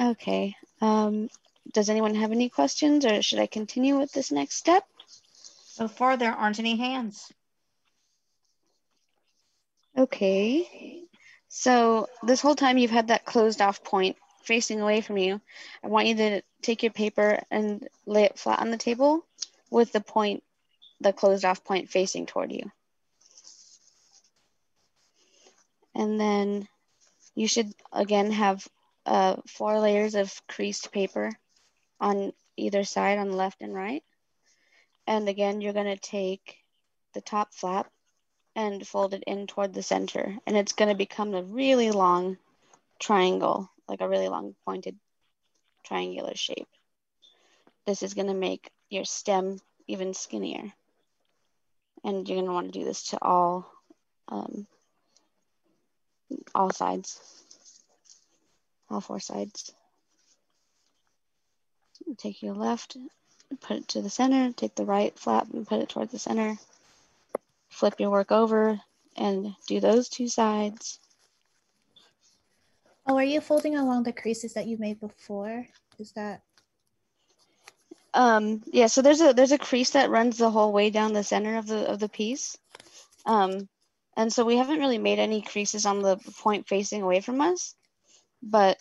Okay. 0.00 0.56
Um, 0.80 1.28
does 1.72 1.90
anyone 1.90 2.14
have 2.14 2.32
any 2.32 2.48
questions 2.48 3.04
or 3.04 3.20
should 3.20 3.38
I 3.38 3.46
continue 3.46 3.98
with 3.98 4.12
this 4.12 4.32
next 4.32 4.54
step? 4.54 4.84
So 5.66 5.88
far, 5.88 6.16
there 6.16 6.32
aren't 6.32 6.58
any 6.58 6.76
hands. 6.76 7.30
Okay. 9.98 11.05
So 11.58 12.06
this 12.22 12.42
whole 12.42 12.54
time 12.54 12.76
you've 12.76 12.90
had 12.90 13.08
that 13.08 13.24
closed 13.24 13.62
off 13.62 13.82
point 13.82 14.18
facing 14.42 14.82
away 14.82 15.00
from 15.00 15.16
you. 15.16 15.40
I 15.82 15.86
want 15.86 16.06
you 16.06 16.14
to 16.16 16.42
take 16.60 16.82
your 16.82 16.92
paper 16.92 17.42
and 17.50 17.88
lay 18.04 18.24
it 18.24 18.38
flat 18.38 18.60
on 18.60 18.70
the 18.70 18.76
table 18.76 19.24
with 19.70 19.90
the 19.90 20.02
point, 20.02 20.42
the 21.00 21.14
closed 21.14 21.46
off 21.46 21.64
point 21.64 21.88
facing 21.88 22.26
toward 22.26 22.52
you. 22.52 22.70
And 25.94 26.20
then 26.20 26.68
you 27.34 27.48
should 27.48 27.72
again 27.90 28.32
have 28.32 28.68
uh, 29.06 29.36
four 29.48 29.80
layers 29.80 30.14
of 30.14 30.30
creased 30.46 30.92
paper 30.92 31.32
on 31.98 32.34
either 32.58 32.84
side, 32.84 33.18
on 33.18 33.30
the 33.30 33.34
left 33.36 33.62
and 33.62 33.74
right. 33.74 34.04
And 35.06 35.26
again, 35.26 35.62
you're 35.62 35.72
going 35.72 35.86
to 35.86 35.96
take 35.96 36.58
the 37.14 37.22
top 37.22 37.54
flap 37.54 37.90
and 38.56 38.88
fold 38.88 39.12
it 39.12 39.22
in 39.26 39.46
toward 39.46 39.74
the 39.74 39.82
center. 39.82 40.34
And 40.46 40.56
it's 40.56 40.72
going 40.72 40.88
to 40.88 40.96
become 40.96 41.34
a 41.34 41.42
really 41.42 41.90
long 41.90 42.38
triangle, 42.98 43.70
like 43.86 44.00
a 44.00 44.08
really 44.08 44.28
long 44.28 44.56
pointed 44.64 44.96
triangular 45.84 46.34
shape. 46.34 46.68
This 47.84 48.02
is 48.02 48.14
going 48.14 48.28
to 48.28 48.34
make 48.34 48.70
your 48.88 49.04
stem 49.04 49.60
even 49.86 50.14
skinnier. 50.14 50.72
And 52.02 52.26
you're 52.26 52.36
going 52.36 52.46
to 52.46 52.52
want 52.52 52.72
to 52.72 52.78
do 52.78 52.84
this 52.84 53.10
to 53.10 53.18
all, 53.20 53.70
um, 54.28 54.66
all 56.54 56.70
sides, 56.70 57.20
all 58.88 59.02
four 59.02 59.20
sides. 59.20 59.72
Take 62.16 62.42
your 62.42 62.54
left, 62.54 62.96
put 63.60 63.78
it 63.78 63.88
to 63.88 64.00
the 64.00 64.10
center, 64.10 64.52
take 64.52 64.76
the 64.76 64.84
right 64.86 65.16
flap 65.18 65.48
and 65.52 65.66
put 65.66 65.80
it 65.80 65.90
toward 65.90 66.10
the 66.10 66.18
center 66.18 66.56
flip 67.68 67.94
your 67.98 68.10
work 68.10 68.32
over 68.32 68.80
and 69.16 69.54
do 69.66 69.80
those 69.80 70.08
two 70.08 70.28
sides. 70.28 71.00
Oh, 73.06 73.16
are 73.16 73.24
you 73.24 73.40
folding 73.40 73.76
along 73.76 74.02
the 74.02 74.12
creases 74.12 74.54
that 74.54 74.66
you 74.66 74.78
made 74.78 75.00
before? 75.00 75.66
Is 75.98 76.12
that 76.12 76.42
Um, 78.14 78.62
yeah, 78.72 78.86
so 78.86 79.02
there's 79.02 79.20
a 79.20 79.32
there's 79.32 79.52
a 79.52 79.58
crease 79.58 79.90
that 79.90 80.10
runs 80.10 80.38
the 80.38 80.50
whole 80.50 80.72
way 80.72 80.90
down 80.90 81.12
the 81.12 81.22
center 81.22 81.56
of 81.58 81.66
the 81.66 81.88
of 81.90 81.98
the 81.98 82.08
piece. 82.08 82.56
Um, 83.26 83.68
and 84.16 84.32
so 84.32 84.44
we 84.44 84.56
haven't 84.56 84.80
really 84.80 84.98
made 84.98 85.18
any 85.18 85.42
creases 85.42 85.84
on 85.84 86.00
the 86.00 86.16
point 86.38 86.66
facing 86.66 87.02
away 87.02 87.20
from 87.20 87.40
us, 87.40 87.74
but 88.42 88.78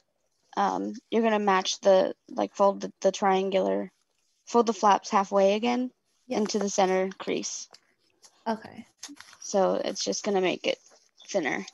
um, 0.56 0.94
you're 1.12 1.24
gonna 1.24 1.40
match 1.40 1.80
the 1.82 2.16
like 2.30 2.56
fold 2.56 2.82
the, 2.82 2.94
the 3.02 3.12
triangular, 3.12 3.92
fold 4.46 4.68
the 4.68 4.74
flaps 4.74 5.10
halfway 5.10 5.54
again 5.56 5.92
into 6.30 6.58
the 6.58 6.70
center 6.70 7.10
crease. 7.20 7.68
Okay. 8.48 8.86
So 9.40 9.76
it's 9.76 10.04
just 10.04 10.24
gonna 10.24 10.42
make 10.42 10.68
it 10.68 10.80
thinner. 11.28 11.66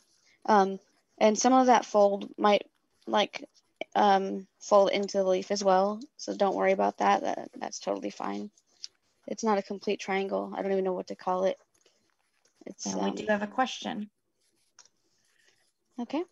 Um, 0.46 0.80
and 1.18 1.38
some 1.38 1.54
of 1.54 1.68
that 1.68 1.86
fold 1.86 2.30
might 2.38 2.66
like 3.08 3.48
um, 3.96 4.48
fold 4.60 4.92
into 4.92 5.18
the 5.18 5.24
leaf 5.24 5.52
as 5.52 5.64
well. 5.64 6.00
So 6.18 6.36
don't 6.36 6.56
worry 6.56 6.72
about 6.72 6.98
that. 6.98 7.22
that. 7.22 7.50
That's 7.58 7.80
totally 7.80 8.10
fine. 8.10 8.50
It's 9.28 9.44
not 9.44 9.58
a 9.58 9.64
complete 9.64 10.00
triangle. 10.00 10.54
I 10.56 10.62
don't 10.62 10.72
even 10.72 10.84
know 10.84 10.94
what 10.94 11.08
to 11.08 11.16
call 11.16 11.46
it. 11.46 11.58
It's 12.66 12.86
And 12.86 12.96
we 12.96 13.10
um, 13.10 13.16
do 13.16 13.26
have 13.28 13.42
a 13.42 13.48
question. 13.48 14.10
okay. 16.00 16.24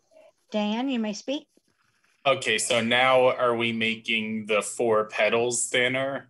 Dan, 0.52 0.90
you 0.90 1.00
may 1.00 1.14
speak. 1.14 1.48
Okay, 2.26 2.58
so 2.58 2.82
now 2.82 3.30
are 3.30 3.56
we 3.56 3.72
making 3.72 4.48
the 4.48 4.62
four 4.62 5.06
petals 5.06 5.70
thinner? 5.70 6.30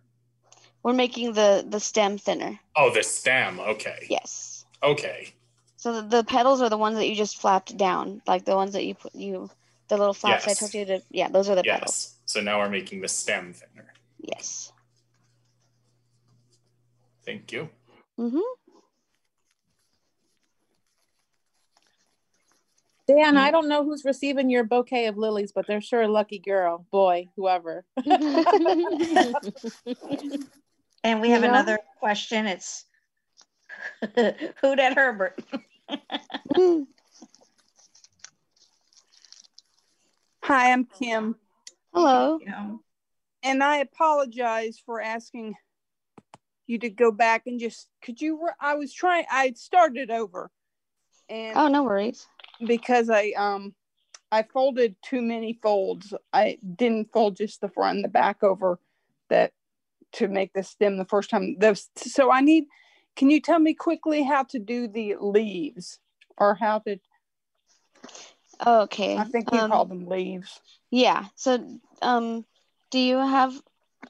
We're 0.82 0.94
making 0.94 1.34
the 1.34 1.64
the 1.68 1.80
stem 1.80 2.18
thinner. 2.18 2.58
Oh, 2.76 2.92
the 2.92 3.02
stem. 3.02 3.60
Okay. 3.60 4.06
Yes. 4.08 4.64
Okay. 4.82 5.32
So 5.76 6.00
the, 6.00 6.18
the 6.18 6.24
petals 6.24 6.62
are 6.62 6.68
the 6.68 6.78
ones 6.78 6.96
that 6.96 7.08
you 7.08 7.14
just 7.14 7.38
flapped 7.38 7.76
down, 7.76 8.22
like 8.26 8.44
the 8.44 8.54
ones 8.54 8.72
that 8.72 8.84
you 8.84 8.94
put 8.94 9.14
you 9.14 9.50
the 9.88 9.96
little 9.96 10.14
flaps 10.14 10.46
Yes. 10.46 10.56
I 10.56 10.60
told 10.60 10.74
you 10.74 10.84
to. 10.86 11.02
Yeah, 11.10 11.28
those 11.28 11.48
are 11.48 11.56
the 11.56 11.62
petals. 11.62 12.12
Yes. 12.12 12.16
So 12.26 12.40
now 12.40 12.58
we're 12.58 12.70
making 12.70 13.00
the 13.00 13.08
stem 13.08 13.52
thinner. 13.52 13.92
Yes. 14.20 14.72
Thank 17.24 17.52
you. 17.52 17.68
Mm-hmm. 18.18 18.38
Dan, 23.06 23.36
I 23.36 23.50
don't 23.50 23.68
know 23.68 23.84
who's 23.84 24.04
receiving 24.04 24.50
your 24.50 24.62
bouquet 24.62 25.06
of 25.06 25.18
lilies, 25.18 25.50
but 25.50 25.66
they're 25.66 25.80
sure 25.80 26.02
a 26.02 26.08
lucky 26.08 26.38
girl, 26.38 26.86
boy, 26.92 27.26
whoever. 27.34 27.84
And 31.02 31.20
we 31.20 31.30
have 31.30 31.42
You 31.42 31.48
know? 31.48 31.54
another 31.54 31.78
question. 31.98 32.46
It's 32.46 32.84
who 34.14 34.76
that 34.76 34.94
Herbert? 34.94 35.40
Hi, 40.42 40.72
I'm 40.72 40.84
Kim. 40.84 41.36
Hello. 41.92 42.38
And 43.42 43.62
I 43.62 43.78
apologize 43.78 44.82
for 44.84 45.00
asking 45.00 45.54
you 46.66 46.78
to 46.78 46.90
go 46.90 47.10
back 47.10 47.44
and 47.46 47.58
just 47.58 47.88
could 48.02 48.20
you 48.20 48.48
I 48.60 48.74
was 48.74 48.92
trying 48.92 49.24
I 49.30 49.52
started 49.52 50.10
over. 50.10 50.50
And 51.28 51.56
Oh, 51.56 51.68
no 51.68 51.82
worries. 51.82 52.26
because 52.66 53.08
I 53.08 53.32
um 53.36 53.74
I 54.30 54.42
folded 54.42 54.96
too 55.02 55.22
many 55.22 55.58
folds. 55.62 56.14
I 56.32 56.58
didn't 56.76 57.12
fold 57.12 57.36
just 57.36 57.60
the 57.60 57.68
front 57.68 57.96
and 57.96 58.04
the 58.04 58.08
back 58.08 58.42
over 58.42 58.78
that 59.30 59.52
to 60.12 60.28
make 60.28 60.52
the 60.52 60.62
stem 60.62 60.96
the 60.96 61.04
first 61.04 61.30
time. 61.30 61.56
Those 61.58 61.88
so 61.96 62.30
I 62.30 62.40
need 62.40 62.64
can 63.16 63.30
you 63.30 63.40
tell 63.40 63.58
me 63.58 63.74
quickly 63.74 64.22
how 64.22 64.44
to 64.44 64.58
do 64.58 64.88
the 64.88 65.16
leaves 65.20 65.98
or 66.38 66.54
how 66.54 66.78
to 66.80 66.98
Okay. 68.64 69.16
I 69.16 69.24
think 69.24 69.52
you 69.52 69.58
um, 69.58 69.70
call 69.70 69.84
them 69.86 70.06
leaves. 70.06 70.60
Yeah. 70.90 71.26
So, 71.34 71.80
um, 72.02 72.44
do 72.90 72.98
you 72.98 73.16
have? 73.16 73.54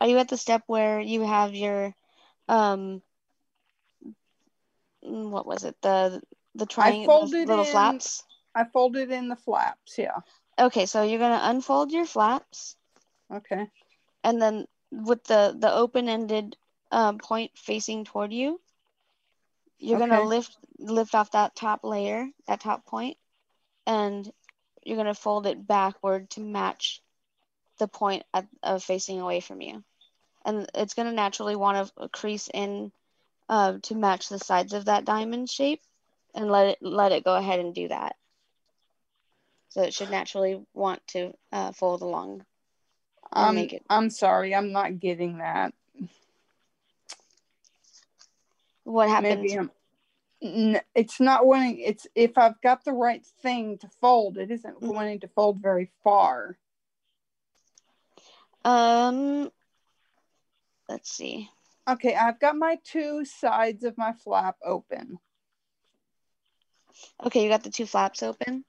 Are 0.00 0.08
you 0.08 0.18
at 0.18 0.28
the 0.28 0.36
step 0.36 0.62
where 0.66 1.00
you 1.00 1.22
have 1.22 1.54
your, 1.54 1.94
um, 2.48 3.02
what 5.00 5.46
was 5.46 5.64
it? 5.64 5.76
The 5.82 6.22
the 6.54 6.66
triangle, 6.66 7.26
little 7.26 7.60
in, 7.60 7.66
flaps. 7.66 8.24
I 8.54 8.64
folded 8.64 9.10
in 9.10 9.28
the 9.28 9.36
flaps, 9.36 9.98
yeah. 9.98 10.18
Okay, 10.58 10.86
so 10.86 11.02
you're 11.02 11.18
gonna 11.18 11.40
unfold 11.42 11.92
your 11.92 12.06
flaps, 12.06 12.76
Okay. 13.32 13.66
and 14.24 14.40
then 14.40 14.66
with 14.90 15.24
the 15.24 15.54
the 15.58 15.72
open-ended 15.72 16.56
um, 16.90 17.18
point 17.18 17.52
facing 17.56 18.04
toward 18.04 18.32
you, 18.32 18.60
you're 19.78 19.98
gonna 19.98 20.22
lift 20.22 20.56
lift 20.78 21.14
off 21.14 21.30
that 21.32 21.54
top 21.54 21.84
layer, 21.84 22.28
that 22.46 22.60
top 22.60 22.84
point, 22.86 23.16
and 23.86 24.30
you're 24.84 24.96
gonna 24.96 25.14
fold 25.14 25.46
it 25.46 25.66
backward 25.66 26.30
to 26.30 26.40
match 26.40 27.02
the 27.78 27.88
point 27.88 28.24
at, 28.34 28.46
of 28.62 28.82
facing 28.82 29.20
away 29.20 29.40
from 29.40 29.60
you, 29.60 29.82
and 30.44 30.68
it's 30.74 30.94
gonna 30.94 31.12
naturally 31.12 31.56
want 31.56 31.88
to 31.96 32.08
crease 32.08 32.48
in 32.52 32.92
uh, 33.48 33.78
to 33.82 33.94
match 33.94 34.28
the 34.28 34.38
sides 34.38 34.72
of 34.72 34.86
that 34.86 35.04
diamond 35.04 35.48
shape, 35.50 35.82
and 36.34 36.50
let 36.50 36.66
it 36.68 36.78
let 36.82 37.12
it 37.12 37.24
go 37.24 37.34
ahead 37.36 37.60
and 37.60 37.74
do 37.74 37.88
that. 37.88 38.16
So 39.70 39.82
it 39.82 39.94
should 39.94 40.10
naturally 40.10 40.64
want 40.74 41.06
to 41.08 41.36
uh, 41.52 41.72
fold 41.72 42.02
along 42.02 42.44
I'm, 43.32 43.54
make 43.54 43.72
it. 43.72 43.84
I'm 43.88 44.10
sorry, 44.10 44.54
I'm 44.54 44.72
not 44.72 44.98
getting 44.98 45.38
that. 45.38 45.72
What 48.84 49.08
happened? 49.08 49.70
It's 50.42 51.20
not 51.20 51.46
wanting, 51.46 51.78
it's 51.80 52.06
if 52.14 52.38
I've 52.38 52.60
got 52.62 52.84
the 52.84 52.92
right 52.92 53.24
thing 53.42 53.78
to 53.78 53.88
fold, 54.00 54.38
it 54.38 54.50
isn't 54.50 54.76
Mm-hmm. 54.76 54.88
wanting 54.88 55.20
to 55.20 55.28
fold 55.28 55.60
very 55.60 55.90
far. 56.02 56.56
Um, 58.64 59.50
let's 60.88 61.10
see. 61.10 61.48
Okay, 61.88 62.14
I've 62.14 62.40
got 62.40 62.56
my 62.56 62.78
two 62.84 63.24
sides 63.24 63.84
of 63.84 63.96
my 63.98 64.12
flap 64.12 64.56
open. 64.64 65.18
Okay, 67.24 67.42
you 67.42 67.48
got 67.48 67.62
the 67.62 67.70
two 67.70 67.86
flaps 67.86 68.22
open. 68.22 68.64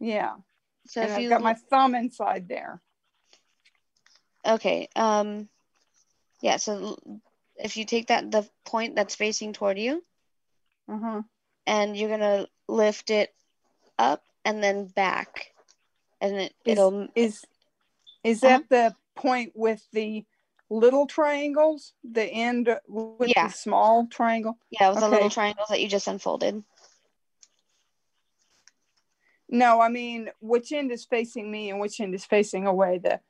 Yeah. 0.00 0.36
So 0.86 1.00
and 1.00 1.10
if 1.10 1.16
I've 1.16 1.22
you 1.22 1.28
got 1.28 1.42
my 1.42 1.54
thumb 1.54 1.94
inside 1.94 2.48
there. 2.48 2.80
Okay, 4.46 4.88
um, 4.96 5.48
yeah. 6.40 6.56
So 6.56 6.98
if 7.56 7.76
you 7.76 7.84
take 7.84 8.08
that 8.08 8.30
the 8.30 8.48
point 8.64 8.96
that's 8.96 9.14
facing 9.14 9.52
toward 9.52 9.78
you, 9.78 10.04
Uh-huh. 10.88 11.22
and 11.66 11.96
you're 11.96 12.10
gonna 12.10 12.46
lift 12.68 13.10
it 13.10 13.34
up 13.98 14.24
and 14.44 14.62
then 14.62 14.86
back, 14.86 15.54
and 16.20 16.36
it 16.36 16.54
Is, 16.64 16.78
it'll 16.78 17.08
is, 17.14 17.44
is 18.24 18.42
Uh-huh. 18.42 18.58
that 18.58 18.68
the 18.68 18.96
point 19.14 19.52
with 19.54 19.86
the 19.92 20.24
little 20.70 21.06
triangles? 21.06 21.92
The 22.02 22.24
end 22.24 22.68
with 22.88 23.30
Yeah. 23.36 23.46
the 23.48 23.52
small 23.52 24.06
triangle? 24.06 24.58
yeah 24.70 24.90
with 24.90 25.00
the 25.00 25.08
little 25.08 25.26
Okay. 25.26 25.34
triangles 25.34 25.68
that 25.68 25.80
you 25.80 25.88
just 25.88 26.08
unfolded. 26.08 26.64
No, 29.48 29.80
I 29.82 29.88
mean, 29.90 30.30
which 30.40 30.72
end 30.72 30.90
is 30.92 31.04
facing 31.04 31.50
me 31.50 31.68
and 31.68 31.78
which 31.78 32.00
end 32.00 32.14
is 32.14 32.24
facing 32.24 32.66
away? 32.66 32.98
The 32.98 33.20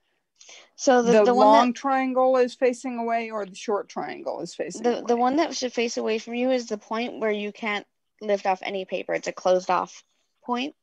So 0.77 1.03
the 1.03 1.13
the, 1.13 1.25
the 1.27 1.35
long 1.35 1.69
that 1.69 1.79
triangle 1.79 2.37
is 2.37 2.55
facing 2.55 2.99
away 2.99 3.31
or 3.31 3.47
the 3.47 3.55
short 3.55 3.89
triangle 3.89 4.41
is 4.41 4.55
facing 4.55 4.83
the 4.83 4.99
away? 4.99 5.05
the 5.07 5.17
one 5.17 5.37
that 5.37 5.55
should 5.55 5.73
face 5.73 5.97
away 5.97 6.19
from 6.19 6.35
you 6.35 6.51
is 6.51 6.67
the 6.67 6.79
point 6.79 7.21
where 7.21 7.31
you 7.31 7.53
can't 7.53 7.87
lift 8.21 8.47
off 8.47 8.61
any 8.63 8.85
paper. 8.85 9.15
It's 9.15 9.29
a 9.29 9.33
closed 9.33 9.71
off 9.71 10.03
point. 10.45 10.75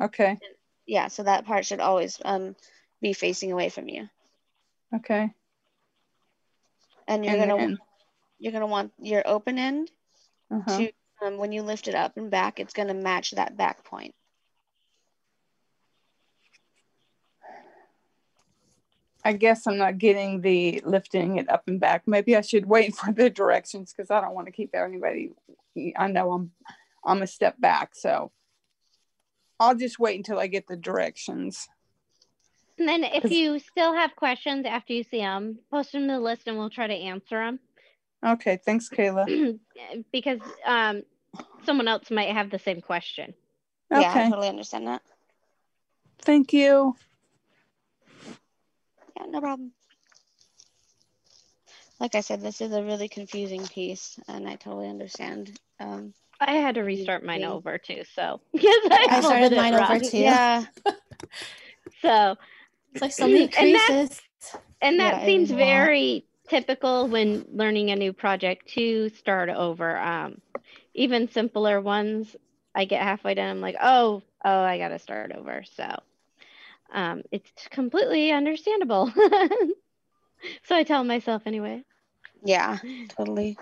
Okay. 0.00 0.38
Yeah, 0.86 1.08
so 1.08 1.22
that 1.22 1.46
part 1.46 1.66
should 1.66 1.80
always 1.80 2.20
um 2.24 2.56
be 3.00 3.12
facing 3.12 3.52
away 3.52 3.68
from 3.68 3.88
you. 3.88 4.08
Okay. 4.94 5.30
And 7.06 7.24
you're 7.24 7.34
And 7.36 7.50
gonna 7.50 7.56
then, 7.56 7.78
you're 8.38 8.52
gonna 8.52 8.66
want 8.66 8.92
your 8.98 9.22
open 9.26 9.58
end 9.58 9.90
uh-huh. 10.50 10.78
to 10.78 10.92
um, 11.24 11.36
when 11.38 11.52
you 11.52 11.62
lift 11.62 11.88
it 11.88 11.94
up 11.94 12.16
and 12.16 12.30
back, 12.30 12.60
it's 12.60 12.74
gonna 12.74 12.94
match 12.94 13.32
that 13.32 13.56
back 13.56 13.84
point. 13.84 14.14
I 19.28 19.34
guess 19.34 19.66
I'm 19.66 19.76
not 19.76 19.98
getting 19.98 20.40
the 20.40 20.80
lifting 20.86 21.36
it 21.36 21.50
up 21.50 21.64
and 21.66 21.78
back. 21.78 22.04
Maybe 22.06 22.34
I 22.34 22.40
should 22.40 22.64
wait 22.64 22.94
for 22.96 23.12
the 23.12 23.28
directions 23.28 23.92
because 23.92 24.10
I 24.10 24.22
don't 24.22 24.34
want 24.34 24.46
to 24.46 24.52
keep 24.52 24.74
anybody. 24.74 25.32
I 25.98 26.08
know 26.08 26.32
I'm 26.32 26.50
I'm 27.04 27.20
a 27.20 27.26
step 27.26 27.60
back, 27.60 27.90
so 27.94 28.32
I'll 29.60 29.74
just 29.74 29.98
wait 29.98 30.16
until 30.16 30.38
I 30.38 30.46
get 30.46 30.66
the 30.66 30.78
directions. 30.78 31.68
And 32.78 32.88
then 32.88 33.04
if 33.04 33.30
you 33.30 33.58
still 33.58 33.92
have 33.92 34.16
questions 34.16 34.64
after 34.64 34.94
you 34.94 35.02
see 35.02 35.18
them, 35.18 35.58
post 35.70 35.92
them 35.92 36.08
to 36.08 36.14
the 36.14 36.20
list 36.20 36.46
and 36.46 36.56
we'll 36.56 36.70
try 36.70 36.86
to 36.86 36.94
answer 36.94 37.36
them. 37.36 37.60
Okay, 38.24 38.58
thanks, 38.64 38.88
Kayla. 38.88 39.58
because 40.12 40.40
um, 40.64 41.02
someone 41.66 41.86
else 41.86 42.10
might 42.10 42.30
have 42.30 42.50
the 42.50 42.58
same 42.58 42.80
question. 42.80 43.34
Yeah, 43.90 43.98
I 43.98 44.08
Okay. 44.08 44.28
totally 44.30 44.48
understand 44.48 44.86
that. 44.86 45.02
Thank 46.22 46.54
you. 46.54 46.96
Yeah, 49.18 49.26
no 49.26 49.40
problem. 49.40 49.72
Like 52.00 52.14
I 52.14 52.20
said, 52.20 52.40
this 52.40 52.60
is 52.60 52.72
a 52.72 52.82
really 52.82 53.08
confusing 53.08 53.66
piece, 53.66 54.18
and 54.28 54.48
I 54.48 54.54
totally 54.54 54.88
understand. 54.88 55.58
Um, 55.80 56.14
I 56.40 56.52
had 56.52 56.76
to 56.76 56.82
restart 56.82 57.24
mine 57.24 57.40
Yeah. 57.40 57.50
over 57.50 57.76
too, 57.78 58.02
so 58.14 58.40
because 58.52 58.64
I, 58.90 59.06
I 59.10 59.20
started 59.20 59.50
folded 59.50 59.52
it 59.52 59.56
mine 59.56 59.74
over 59.74 59.98
too. 59.98 60.16
yeah, 60.18 60.64
So 62.02 62.36
It's 62.92 63.02
like 63.02 63.12
so 63.12 63.26
many 63.26 63.48
And 63.48 63.74
that- 63.74 63.88
creases. 63.88 64.22
and 64.80 65.00
that 65.00 65.20
Yeah, 65.22 65.26
seems 65.26 65.48
is 65.50 65.50
a 65.50 65.54
lot. 65.54 65.66
very 65.66 66.24
typical 66.48 67.08
when 67.08 67.44
learning 67.52 67.90
a 67.90 67.96
new 67.96 68.12
project 68.12 68.68
to 68.74 69.08
start 69.10 69.48
over. 69.48 69.98
Um, 69.98 70.40
even 70.94 71.28
simpler 71.28 71.80
ones, 71.80 72.36
I 72.74 72.84
get 72.84 73.02
halfway 73.02 73.34
done, 73.34 73.50
I'm 73.50 73.60
like, 73.60 73.76
oh, 73.82 74.22
oh, 74.44 74.60
I 74.62 74.78
got 74.78 74.88
to 74.88 74.98
start 75.00 75.32
over. 75.32 75.64
So 75.74 75.96
um, 76.92 77.22
it's 77.30 77.50
completely 77.70 78.32
understandable. 78.32 79.12
so 80.64 80.76
I 80.76 80.82
tell 80.84 81.04
myself 81.04 81.42
anyway. 81.46 81.84
Yeah, 82.44 82.78
totally. 83.10 83.56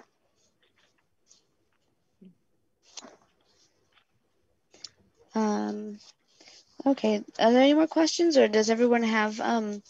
Um, 5.35 5.99
okay, 6.87 7.23
are 7.39 7.53
there 7.53 7.63
any 7.63 7.75
more 7.75 7.87
questions 7.87 8.39
or 8.39 8.49
does 8.49 8.71
everyone 8.71 9.03
have 9.03 9.39
um, 9.41 9.83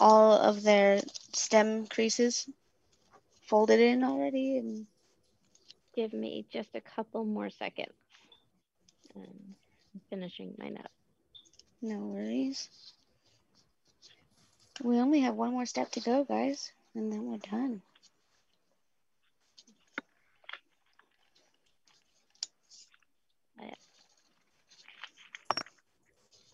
all 0.00 0.32
of 0.32 0.62
their 0.62 1.02
stem 1.32 1.86
creases 1.86 2.48
folded 3.46 3.80
in 3.80 4.04
already? 4.04 4.58
And 4.58 4.86
Give 5.96 6.12
me 6.12 6.44
just 6.52 6.68
a 6.74 6.80
couple 6.80 7.24
more 7.24 7.48
seconds. 7.48 7.94
I'm 9.16 10.00
finishing 10.10 10.54
mine 10.58 10.78
up. 10.78 10.90
No 11.82 11.98
worries. 11.98 12.68
We 14.82 14.98
only 15.00 15.20
have 15.20 15.34
one 15.34 15.52
more 15.52 15.66
step 15.66 15.90
to 15.92 16.00
go, 16.00 16.24
guys, 16.24 16.72
and 16.94 17.12
then 17.12 17.24
we're 17.26 17.38
done. 17.38 17.82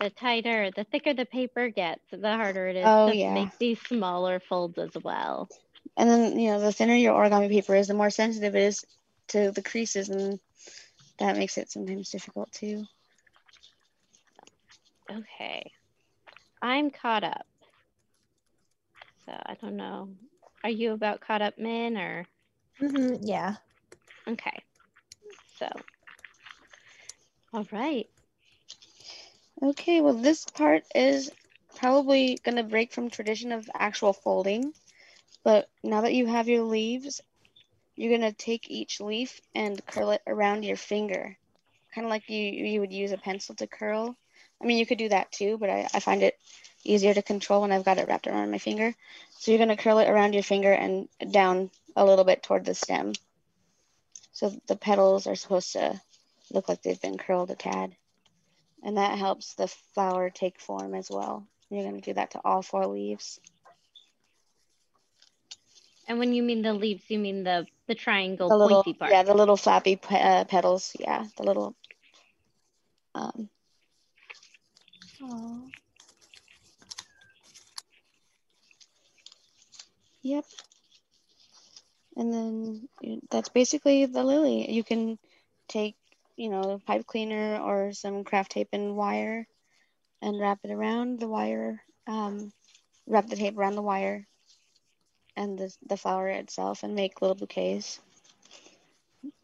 The 0.00 0.10
tighter, 0.10 0.70
the 0.70 0.84
thicker 0.84 1.14
the 1.14 1.24
paper 1.24 1.68
gets, 1.68 2.02
the 2.10 2.36
harder 2.36 2.68
it 2.68 2.76
is 2.76 2.90
Oh, 2.90 3.06
to 3.06 3.16
yeah. 3.16 3.32
make 3.32 3.56
these 3.58 3.80
smaller 3.80 4.40
folds 4.40 4.78
as 4.78 4.92
well. 5.02 5.48
And 5.96 6.08
then, 6.08 6.38
you 6.38 6.50
know, 6.50 6.60
the 6.60 6.72
thinner 6.72 6.94
your 6.94 7.14
origami 7.14 7.48
paper 7.50 7.74
is, 7.74 7.88
the 7.88 7.94
more 7.94 8.10
sensitive 8.10 8.54
it 8.56 8.62
is 8.62 8.84
to 9.28 9.50
the 9.52 9.62
creases, 9.62 10.08
and 10.08 10.40
that 11.18 11.36
makes 11.36 11.58
it 11.58 11.70
sometimes 11.70 12.10
difficult 12.10 12.52
too. 12.52 12.86
Okay. 15.10 15.72
I'm 16.60 16.90
caught 16.90 17.24
up. 17.24 17.46
So 19.26 19.32
I 19.32 19.54
don't 19.60 19.76
know. 19.76 20.10
Are 20.64 20.70
you 20.70 20.92
about 20.92 21.20
caught 21.20 21.42
up, 21.42 21.58
Min, 21.58 21.96
or? 21.96 22.26
hmm 22.78 23.14
yeah. 23.22 23.56
Okay. 24.28 24.62
So, 25.58 25.68
all 27.52 27.66
right. 27.72 28.08
Okay, 29.62 30.00
well, 30.00 30.14
this 30.14 30.44
part 30.44 30.84
is 30.94 31.30
probably 31.76 32.38
going 32.42 32.56
to 32.56 32.62
break 32.62 32.92
from 32.92 33.10
tradition 33.10 33.52
of 33.52 33.68
actual 33.74 34.12
folding, 34.12 34.72
but 35.44 35.68
now 35.84 36.00
that 36.00 36.14
you 36.14 36.26
have 36.26 36.48
your 36.48 36.62
leaves, 36.64 37.20
you're 37.94 38.16
going 38.16 38.28
to 38.28 38.36
take 38.36 38.70
each 38.70 39.00
leaf 39.00 39.40
and 39.54 39.84
curl 39.86 40.10
it 40.10 40.22
around 40.26 40.64
your 40.64 40.76
finger, 40.76 41.36
kind 41.94 42.04
of 42.06 42.10
like 42.10 42.28
you, 42.28 42.38
you 42.38 42.80
would 42.80 42.92
use 42.92 43.12
a 43.12 43.18
pencil 43.18 43.54
to 43.56 43.66
curl. 43.66 44.16
I 44.62 44.66
mean, 44.66 44.78
you 44.78 44.86
could 44.86 44.98
do 44.98 45.08
that 45.08 45.32
too, 45.32 45.58
but 45.58 45.68
I, 45.70 45.88
I 45.92 46.00
find 46.00 46.22
it 46.22 46.38
easier 46.84 47.12
to 47.14 47.22
control 47.22 47.62
when 47.62 47.72
I've 47.72 47.84
got 47.84 47.98
it 47.98 48.08
wrapped 48.08 48.26
around 48.26 48.50
my 48.50 48.58
finger. 48.58 48.94
So 49.38 49.50
you're 49.50 49.58
going 49.58 49.76
to 49.76 49.82
curl 49.82 49.98
it 49.98 50.08
around 50.08 50.34
your 50.34 50.42
finger 50.42 50.72
and 50.72 51.08
down 51.30 51.70
a 51.96 52.04
little 52.04 52.24
bit 52.24 52.42
toward 52.42 52.64
the 52.64 52.74
stem. 52.74 53.12
So 54.32 54.52
the 54.68 54.76
petals 54.76 55.26
are 55.26 55.34
supposed 55.34 55.72
to 55.72 56.00
look 56.52 56.68
like 56.68 56.82
they've 56.82 57.00
been 57.00 57.18
curled 57.18 57.50
a 57.50 57.56
tad. 57.56 57.94
And 58.84 58.96
that 58.96 59.18
helps 59.18 59.54
the 59.54 59.68
flower 59.94 60.30
take 60.30 60.60
form 60.60 60.94
as 60.94 61.08
well. 61.10 61.46
You're 61.70 61.82
going 61.84 62.00
to 62.00 62.10
do 62.10 62.14
that 62.14 62.32
to 62.32 62.40
all 62.44 62.62
four 62.62 62.86
leaves. 62.86 63.40
And 66.08 66.18
when 66.18 66.32
you 66.32 66.42
mean 66.42 66.62
the 66.62 66.72
leaves, 66.74 67.04
you 67.08 67.18
mean 67.18 67.44
the 67.44 67.66
the 67.86 67.94
triangle 67.94 68.48
The 68.48 68.56
little, 68.56 68.82
pointy 68.82 68.98
part. 68.98 69.12
yeah, 69.12 69.22
the 69.22 69.34
little 69.34 69.56
flappy 69.56 69.98
uh, 70.10 70.44
petals. 70.44 70.96
Yeah, 70.98 71.26
the 71.36 71.44
little. 71.44 71.76
Um, 73.14 73.48
Aw. 75.22 75.58
yep. 80.22 80.44
And 82.16 82.32
then 82.32 82.88
that's 83.30 83.48
basically 83.48 84.06
the 84.06 84.24
lily. 84.24 84.70
You 84.70 84.84
can 84.84 85.18
take, 85.68 85.96
you 86.36 86.50
know, 86.50 86.80
pipe 86.86 87.06
cleaner 87.06 87.58
or 87.58 87.92
some 87.92 88.24
craft 88.24 88.52
tape 88.52 88.68
and 88.72 88.96
wire 88.96 89.46
and 90.20 90.40
wrap 90.40 90.60
it 90.64 90.70
around 90.70 91.20
the 91.20 91.28
wire. 91.28 91.82
Um, 92.06 92.52
wrap 93.06 93.28
the 93.28 93.36
tape 93.36 93.56
around 93.56 93.76
the 93.76 93.82
wire 93.82 94.26
and 95.36 95.58
the, 95.58 95.74
the 95.88 95.96
flower 95.96 96.28
itself 96.28 96.82
and 96.82 96.94
make 96.94 97.22
little 97.22 97.34
bouquets. 97.34 98.00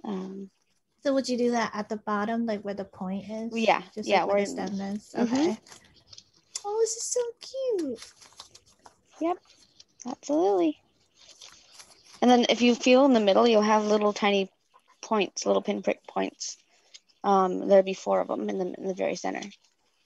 Um, 0.05 0.51
So 1.09 1.15
would 1.15 1.27
you 1.27 1.39
do 1.39 1.53
that 1.53 1.71
at 1.73 1.89
the 1.89 1.97
bottom, 1.97 2.45
like 2.45 2.61
where 2.61 2.75
the 2.75 2.85
point 2.85 3.31
is? 3.31 3.57
Yeah, 3.57 3.81
Just 3.95 4.07
yeah, 4.07 4.25
like 4.25 4.35
where 4.35 4.41
the 4.43 4.47
stem 4.47 4.79
is. 4.79 5.15
Mhm. 5.17 5.23
Okay. 5.23 5.59
Oh, 6.67 6.79
this 6.83 6.97
is 6.97 7.03
so 7.05 7.21
cute. 7.41 8.13
Yep, 9.19 9.39
that's 10.05 10.29
a 10.29 10.35
lily. 10.35 10.79
And 12.21 12.31
then 12.31 12.45
if 12.51 12.61
you 12.61 12.75
feel 12.75 13.07
in 13.07 13.15
the 13.15 13.21
middle, 13.21 13.49
you'll 13.49 13.63
have 13.63 13.87
little 13.87 14.13
tiny 14.13 14.51
points, 15.01 15.47
little 15.47 15.63
pinprick 15.63 16.07
points. 16.07 16.59
Um, 17.25 17.69
there'll 17.69 17.83
be 17.83 17.95
four 17.95 18.21
of 18.21 18.29
them 18.29 18.51
in 18.51 18.59
the 18.59 18.75
in 18.75 18.87
the 18.87 18.93
very 18.93 19.17
center. 19.17 19.49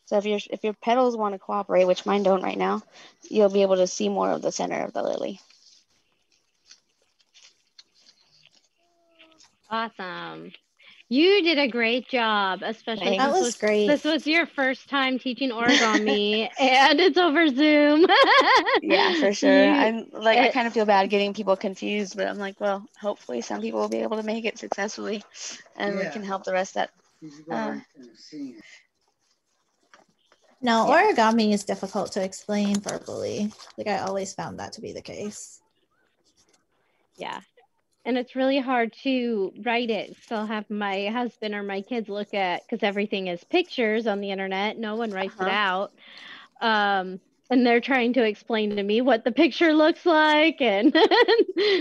So 0.06 0.18
if 0.18 0.24
your 0.24 0.38
if 0.50 0.62
your 0.62 0.74
petals 0.74 1.16
want 1.16 1.34
to 1.34 1.40
cooperate, 1.40 1.86
which 1.86 2.06
mine 2.06 2.22
don't 2.22 2.44
right 2.44 2.56
now, 2.56 2.80
you'll 3.28 3.50
be 3.50 3.62
able 3.62 3.78
to 3.78 3.88
see 3.88 4.08
more 4.08 4.30
of 4.30 4.40
the 4.40 4.52
center 4.52 4.84
of 4.84 4.92
the 4.92 5.02
lily. 5.02 5.40
Awesome. 9.68 10.52
You 11.12 11.42
did 11.42 11.58
a 11.58 11.68
great 11.68 12.08
job, 12.08 12.62
especially 12.64 13.18
That 13.18 13.32
this 13.34 13.42
was 13.42 13.56
great. 13.56 13.86
This 13.86 14.02
was 14.02 14.26
your 14.26 14.46
first 14.46 14.88
time 14.88 15.18
teaching 15.18 15.50
origami, 15.50 16.48
and 16.58 16.98
it's 16.98 17.18
over 17.18 17.48
Zoom. 17.48 18.06
Yeah, 18.80 19.12
for 19.12 19.30
sure. 19.34 19.68
I'm 19.68 20.06
like 20.10 20.38
I 20.38 20.48
kind 20.48 20.66
of 20.66 20.72
feel 20.72 20.86
bad 20.86 21.10
getting 21.10 21.34
people 21.34 21.54
confused, 21.54 22.16
but 22.16 22.26
I'm 22.26 22.38
like, 22.38 22.58
well, 22.58 22.86
hopefully 22.98 23.42
some 23.42 23.60
people 23.60 23.78
will 23.80 23.90
be 23.90 23.98
able 23.98 24.16
to 24.16 24.22
make 24.22 24.46
it 24.46 24.56
successfully, 24.56 25.22
and 25.76 25.98
we 25.98 26.06
can 26.06 26.24
help 26.24 26.44
the 26.44 26.52
rest 26.54 26.74
that. 26.74 26.88
Uh, 27.50 27.76
No, 30.62 30.86
origami 30.86 31.52
is 31.52 31.64
difficult 31.64 32.12
to 32.12 32.24
explain 32.24 32.80
verbally. 32.80 33.52
Like 33.76 33.88
I 33.88 33.98
always 33.98 34.32
found 34.32 34.58
that 34.60 34.72
to 34.74 34.80
be 34.80 34.94
the 34.94 35.02
case. 35.02 35.60
Yeah. 37.16 37.40
And 38.04 38.16
it's 38.18 38.34
really 38.36 38.58
hard 38.58 38.92
to 39.02 39.52
write 39.64 39.90
it. 39.90 40.16
So 40.26 40.36
I'll 40.36 40.46
have 40.46 40.68
my 40.70 41.06
husband 41.08 41.54
or 41.54 41.62
my 41.62 41.82
kids 41.82 42.08
look 42.08 42.34
at 42.34 42.62
because 42.66 42.82
everything 42.82 43.28
is 43.28 43.44
pictures 43.44 44.06
on 44.06 44.20
the 44.20 44.30
internet. 44.30 44.78
No 44.78 44.96
one 44.96 45.12
writes 45.12 45.40
it 45.40 45.48
Uh-huh. 45.48 45.56
out. 45.56 45.92
Um, 46.60 47.20
and 47.50 47.66
they're 47.66 47.80
trying 47.80 48.14
to 48.14 48.24
explain 48.24 48.70
to 48.72 48.78
me 48.82 49.00
what 49.02 49.24
the 49.24 49.32
picture 49.32 49.72
looks 49.72 50.04
like. 50.06 50.60
And 50.60 50.94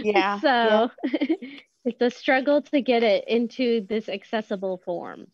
Yeah, 0.01 0.41
so 0.41 0.89
it's 1.03 2.01
a 2.01 2.09
struggle 2.11 2.61
to 2.63 2.81
get 2.81 3.03
it 3.03 3.25
into 3.27 3.81
this 3.87 4.07
accessible 4.09 4.77
form. 4.77 5.27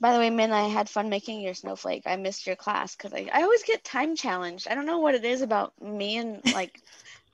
By 0.00 0.12
the 0.12 0.18
way, 0.18 0.30
Min, 0.30 0.52
I 0.52 0.68
had 0.68 0.88
fun 0.88 1.08
making 1.08 1.40
your 1.40 1.54
snowflake. 1.54 2.02
I 2.06 2.16
missed 2.16 2.46
your 2.46 2.56
class 2.56 2.94
because 2.96 3.12
I, 3.12 3.28
I 3.32 3.42
always 3.42 3.62
get 3.64 3.84
time 3.84 4.16
challenged. 4.16 4.68
I 4.68 4.74
don't 4.74 4.86
know 4.86 4.98
what 4.98 5.14
it 5.14 5.24
is 5.24 5.42
about 5.42 5.80
me 5.80 6.16
and 6.16 6.42
like 6.50 6.80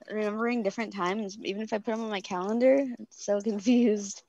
remembering 0.09 0.63
different 0.63 0.93
times. 0.93 1.37
Even 1.43 1.61
if 1.61 1.73
I 1.73 1.77
put 1.77 1.91
them 1.91 2.03
on 2.03 2.09
my 2.09 2.21
calendar, 2.21 2.77
I'm 2.79 3.07
so 3.09 3.41
confused. 3.41 4.23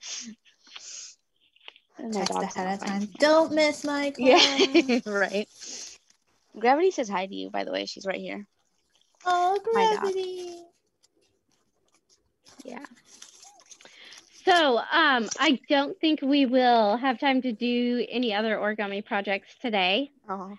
And 1.99 2.13
Text 2.13 2.33
ahead 2.33 2.81
of 2.81 2.87
time. 2.87 3.09
Don't 3.19 3.53
miss 3.53 3.85
my 3.85 4.11
class. 4.11 4.59
Yeah, 4.75 5.01
right. 5.07 5.49
Gravity 6.59 6.91
says 6.91 7.09
hi 7.09 7.27
to 7.27 7.35
you, 7.35 7.51
by 7.51 7.65
the 7.65 7.73
way. 7.73 7.87
She's 7.87 8.07
right 8.07 8.21
here. 8.21 8.47
Oh, 9.25 9.59
gravity. 9.73 10.65
Yeah. 12.65 12.85
So 14.45 14.79
um, 14.79 15.29
I 15.39 15.61
don't 15.69 15.99
think 16.01 16.21
we 16.21 16.47
will 16.47 16.97
have 16.97 17.21
time 17.21 17.43
to 17.43 17.53
do 17.53 18.05
any 18.11 18.35
other 18.35 18.57
origami 18.57 19.05
projects 19.05 19.55
today. 19.61 20.11
Oh. 20.29 20.57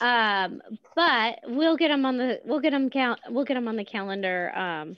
Um, 0.00 0.60
but 0.94 1.40
we'll 1.44 1.76
get 1.76 1.88
them 1.88 2.04
on 2.04 2.16
the 2.18 2.40
we'll 2.44 2.60
get 2.60 2.72
them 2.72 2.90
count 2.90 3.20
we'll 3.30 3.44
get 3.44 3.54
them 3.54 3.68
on 3.68 3.76
the 3.76 3.84
calendar. 3.84 4.52
Um, 4.56 4.96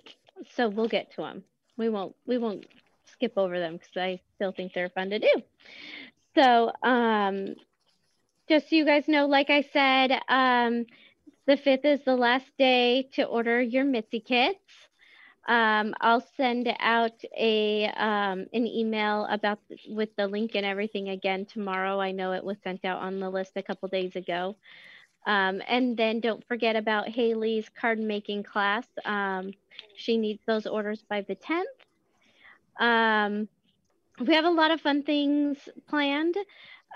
so 0.54 0.68
we'll 0.68 0.88
get 0.88 1.12
to 1.12 1.22
them. 1.22 1.44
We 1.76 1.88
won't 1.88 2.14
we 2.26 2.38
won't 2.38 2.66
skip 3.12 3.34
over 3.36 3.58
them 3.58 3.74
because 3.74 3.96
I 3.96 4.20
still 4.36 4.52
think 4.52 4.72
they're 4.72 4.88
fun 4.90 5.10
to 5.10 5.18
do. 5.18 5.42
So 6.34 6.72
um, 6.82 7.54
just 8.48 8.70
so 8.70 8.76
you 8.76 8.84
guys 8.84 9.08
know, 9.08 9.26
like 9.26 9.50
I 9.50 9.62
said, 9.72 10.12
um, 10.28 10.86
the 11.46 11.56
fifth 11.56 11.84
is 11.84 12.00
the 12.04 12.16
last 12.16 12.46
day 12.58 13.08
to 13.14 13.24
order 13.24 13.60
your 13.60 13.84
Mitzi 13.84 14.20
kits. 14.20 14.58
Um, 15.46 15.94
I'll 16.00 16.24
send 16.36 16.68
out 16.80 17.22
a 17.38 17.86
um, 17.86 18.46
an 18.52 18.66
email 18.66 19.26
about 19.30 19.60
with 19.88 20.08
the 20.16 20.26
link 20.26 20.52
and 20.56 20.66
everything 20.66 21.10
again 21.10 21.46
tomorrow. 21.46 22.00
I 22.00 22.10
know 22.10 22.32
it 22.32 22.42
was 22.44 22.56
sent 22.64 22.84
out 22.84 23.00
on 23.00 23.20
the 23.20 23.30
list 23.30 23.52
a 23.56 23.62
couple 23.62 23.88
days 23.88 24.16
ago. 24.16 24.56
Um, 25.26 25.60
and 25.68 25.96
then 25.96 26.20
don't 26.20 26.46
forget 26.46 26.76
about 26.76 27.08
Haley's 27.08 27.68
card 27.68 27.98
making 27.98 28.44
class. 28.44 28.86
Um, 29.04 29.52
she 29.96 30.16
needs 30.16 30.40
those 30.46 30.66
orders 30.66 31.02
by 31.08 31.22
the 31.22 31.36
10th. 31.36 31.64
Um, 32.78 33.48
we 34.20 34.34
have 34.34 34.44
a 34.44 34.50
lot 34.50 34.70
of 34.70 34.80
fun 34.80 35.02
things 35.02 35.58
planned. 35.88 36.36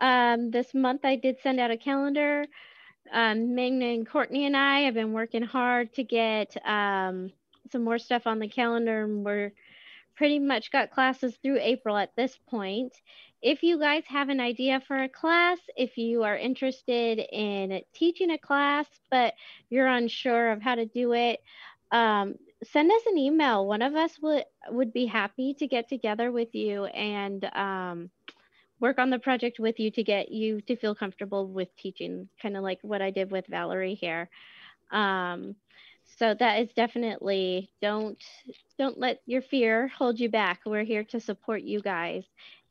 Um, 0.01 0.51
this 0.51 0.73
month 0.75 1.05
I 1.05 1.17
did 1.17 1.39
send 1.43 1.59
out 1.59 1.73
a 1.73 1.77
calendar. 1.77 2.45
Um, 3.13 3.55
Ming 3.55 3.83
and 3.83 4.09
Courtney 4.09 4.47
and 4.47 4.57
I 4.57 4.81
have 4.81 4.95
been 4.95 5.13
working 5.13 5.43
hard 5.43 5.93
to 5.95 6.05
get 6.05 6.57
um, 6.65 7.33
some 7.71 7.85
more 7.85 7.99
stuff 7.99 8.27
on 8.27 8.39
the 8.39 8.49
calendar 8.49 9.05
and 9.05 9.25
we're 9.25 9.53
pretty 10.17 10.39
much 10.39 10.71
got 10.71 10.91
classes 10.91 11.35
through 11.43 11.59
April 11.61 11.97
at 11.97 12.15
this 12.17 12.39
point. 12.49 12.93
If 13.43 13.63
you 13.63 13.79
guys 13.79 14.03
have 14.09 14.29
an 14.29 14.41
idea 14.41 14.83
for 14.87 15.03
a 15.03 15.09
class, 15.09 15.59
if 15.77 15.97
you 15.97 16.25
are 16.25 16.37
interested 16.37 17.19
in 17.19 17.81
teaching 17.95 18.31
a 18.31 18.39
class, 18.39 18.87
but 19.11 19.33
you're 19.71 19.87
unsure 19.87 20.53
of 20.53 20.61
how 20.61 20.75
to 20.75 20.85
do 20.85 21.15
it, 21.15 21.41
um, 21.91 22.35
send 22.65 22.93
us 22.93 23.03
an 23.07 23.17
email. 23.17 23.67
One 23.67 23.81
of 23.81 23.95
us 23.95 24.19
would, 24.21 24.45
would 24.69 24.93
be 24.93 25.07
happy 25.07 25.55
to 25.55 25.67
get 25.67 25.89
together 25.89 26.31
with 26.31 26.55
you 26.55 26.85
and 26.85 27.43
um, 27.57 28.11
work 28.79 28.99
on 28.99 29.11
the 29.11 29.19
project 29.19 29.59
with 29.59 29.81
you 29.81 29.91
to 29.93 30.03
get 30.03 30.31
you 30.31 30.61
to 30.63 30.77
feel 30.77 30.95
comfortable 30.95 31.47
with 31.47 31.75
teaching, 31.77 32.29
kind 32.43 32.57
of 32.59 32.63
like 32.63 32.81
what 32.83 33.01
I 33.01 33.11
did 33.11 33.31
with 33.31 33.47
Valerie 33.47 33.95
here. 33.95 34.29
Um, 34.91 35.55
so 36.21 36.35
that 36.35 36.61
is 36.61 36.69
definitely 36.77 37.71
don't 37.81 38.23
don't 38.79 38.99
let 38.99 39.23
your 39.25 39.41
fear 39.41 39.89
hold 39.89 40.21
you 40.21 40.29
back. 40.29 40.61
We're 40.67 40.85
here 40.85 41.03
to 41.05 41.19
support 41.19 41.63
you 41.63 41.81
guys 41.81 42.25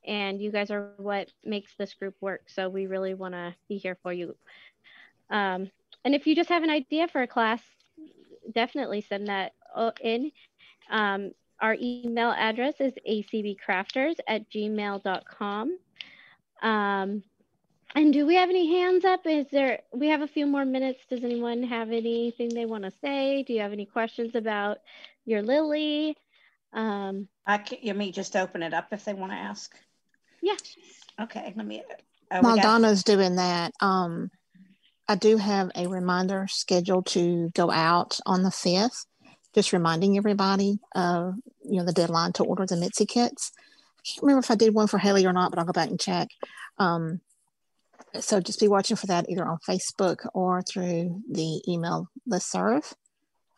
and 0.05 0.39
you 0.39 0.51
guys 0.51 0.69
are 0.69 0.91
what 0.97 1.31
makes 1.43 1.71
this 1.75 1.95
group 1.95 2.13
work. 2.21 2.43
So 2.45 2.69
we 2.69 2.85
really 2.85 3.15
want 3.15 3.33
to 3.33 3.55
be 3.67 3.77
here 3.77 3.97
for 4.03 4.13
you. 4.13 4.35
Um, 5.31 5.71
and 6.05 6.13
if 6.13 6.27
you 6.27 6.35
just 6.35 6.49
have 6.49 6.61
an 6.61 6.69
idea 6.69 7.07
for 7.07 7.23
a 7.23 7.27
class, 7.27 7.59
definitely 8.53 9.01
send 9.01 9.27
that 9.29 9.53
uh, 9.75 9.91
in. 9.99 10.31
Um, 10.91 11.31
our 11.59 11.75
email 11.81 12.29
address 12.29 12.75
is 12.79 12.93
acbcrafters 13.09 14.17
at 14.27 14.47
gmail.com. 14.51 15.77
Um, 16.61 17.23
and 17.95 18.13
do 18.13 18.25
we 18.25 18.35
have 18.35 18.49
any 18.49 18.79
hands 18.79 19.05
up? 19.05 19.21
Is 19.25 19.47
there, 19.51 19.79
we 19.93 20.07
have 20.07 20.21
a 20.21 20.27
few 20.27 20.45
more 20.45 20.65
minutes. 20.65 20.99
Does 21.09 21.23
anyone 21.23 21.63
have 21.63 21.89
anything 21.89 22.49
they 22.49 22.65
want 22.65 22.83
to 22.83 22.91
say? 23.01 23.43
Do 23.43 23.53
you 23.53 23.61
have 23.61 23.73
any 23.73 23.85
questions 23.85 24.35
about 24.35 24.77
your 25.25 25.41
lily? 25.41 26.15
Um, 26.71 27.27
I 27.45 27.57
can, 27.57 27.79
you 27.81 27.93
may 27.93 28.11
just 28.11 28.35
open 28.35 28.61
it 28.61 28.73
up 28.73 28.87
if 28.91 29.05
they 29.05 29.13
want 29.13 29.31
to 29.31 29.37
ask. 29.37 29.75
Yeah. 30.41 30.55
Okay, 31.19 31.53
let 31.55 31.65
me. 31.65 31.83
Uh, 32.31 32.41
While 32.41 32.57
Donna's 32.57 33.03
doing 33.03 33.37
that, 33.37 33.73
um, 33.81 34.29
I 35.07 35.15
do 35.15 35.37
have 35.37 35.71
a 35.75 35.87
reminder 35.87 36.45
scheduled 36.47 37.07
to 37.07 37.49
go 37.55 37.71
out 37.71 38.19
on 38.27 38.43
the 38.43 38.49
5th, 38.49 39.07
just 39.55 39.73
reminding 39.73 40.17
everybody 40.17 40.77
of, 40.93 41.33
you 41.63 41.79
know, 41.79 41.85
the 41.85 41.93
deadline 41.93 42.33
to 42.33 42.43
order 42.43 42.67
the 42.67 42.77
Mitzi 42.77 43.07
kits. 43.07 43.51
I 43.65 44.01
can't 44.05 44.21
remember 44.21 44.39
if 44.39 44.51
I 44.51 44.55
did 44.55 44.75
one 44.75 44.87
for 44.87 44.99
Haley 44.99 45.25
or 45.25 45.33
not, 45.33 45.49
but 45.49 45.57
I'll 45.57 45.65
go 45.65 45.73
back 45.73 45.89
and 45.89 45.99
check. 45.99 46.27
Um, 46.77 47.19
so 48.19 48.39
just 48.39 48.59
be 48.59 48.67
watching 48.67 48.97
for 48.97 49.07
that 49.07 49.29
either 49.29 49.45
on 49.45 49.57
Facebook 49.67 50.27
or 50.33 50.61
through 50.61 51.21
the 51.29 51.61
email 51.67 52.09
listserv. 52.29 52.93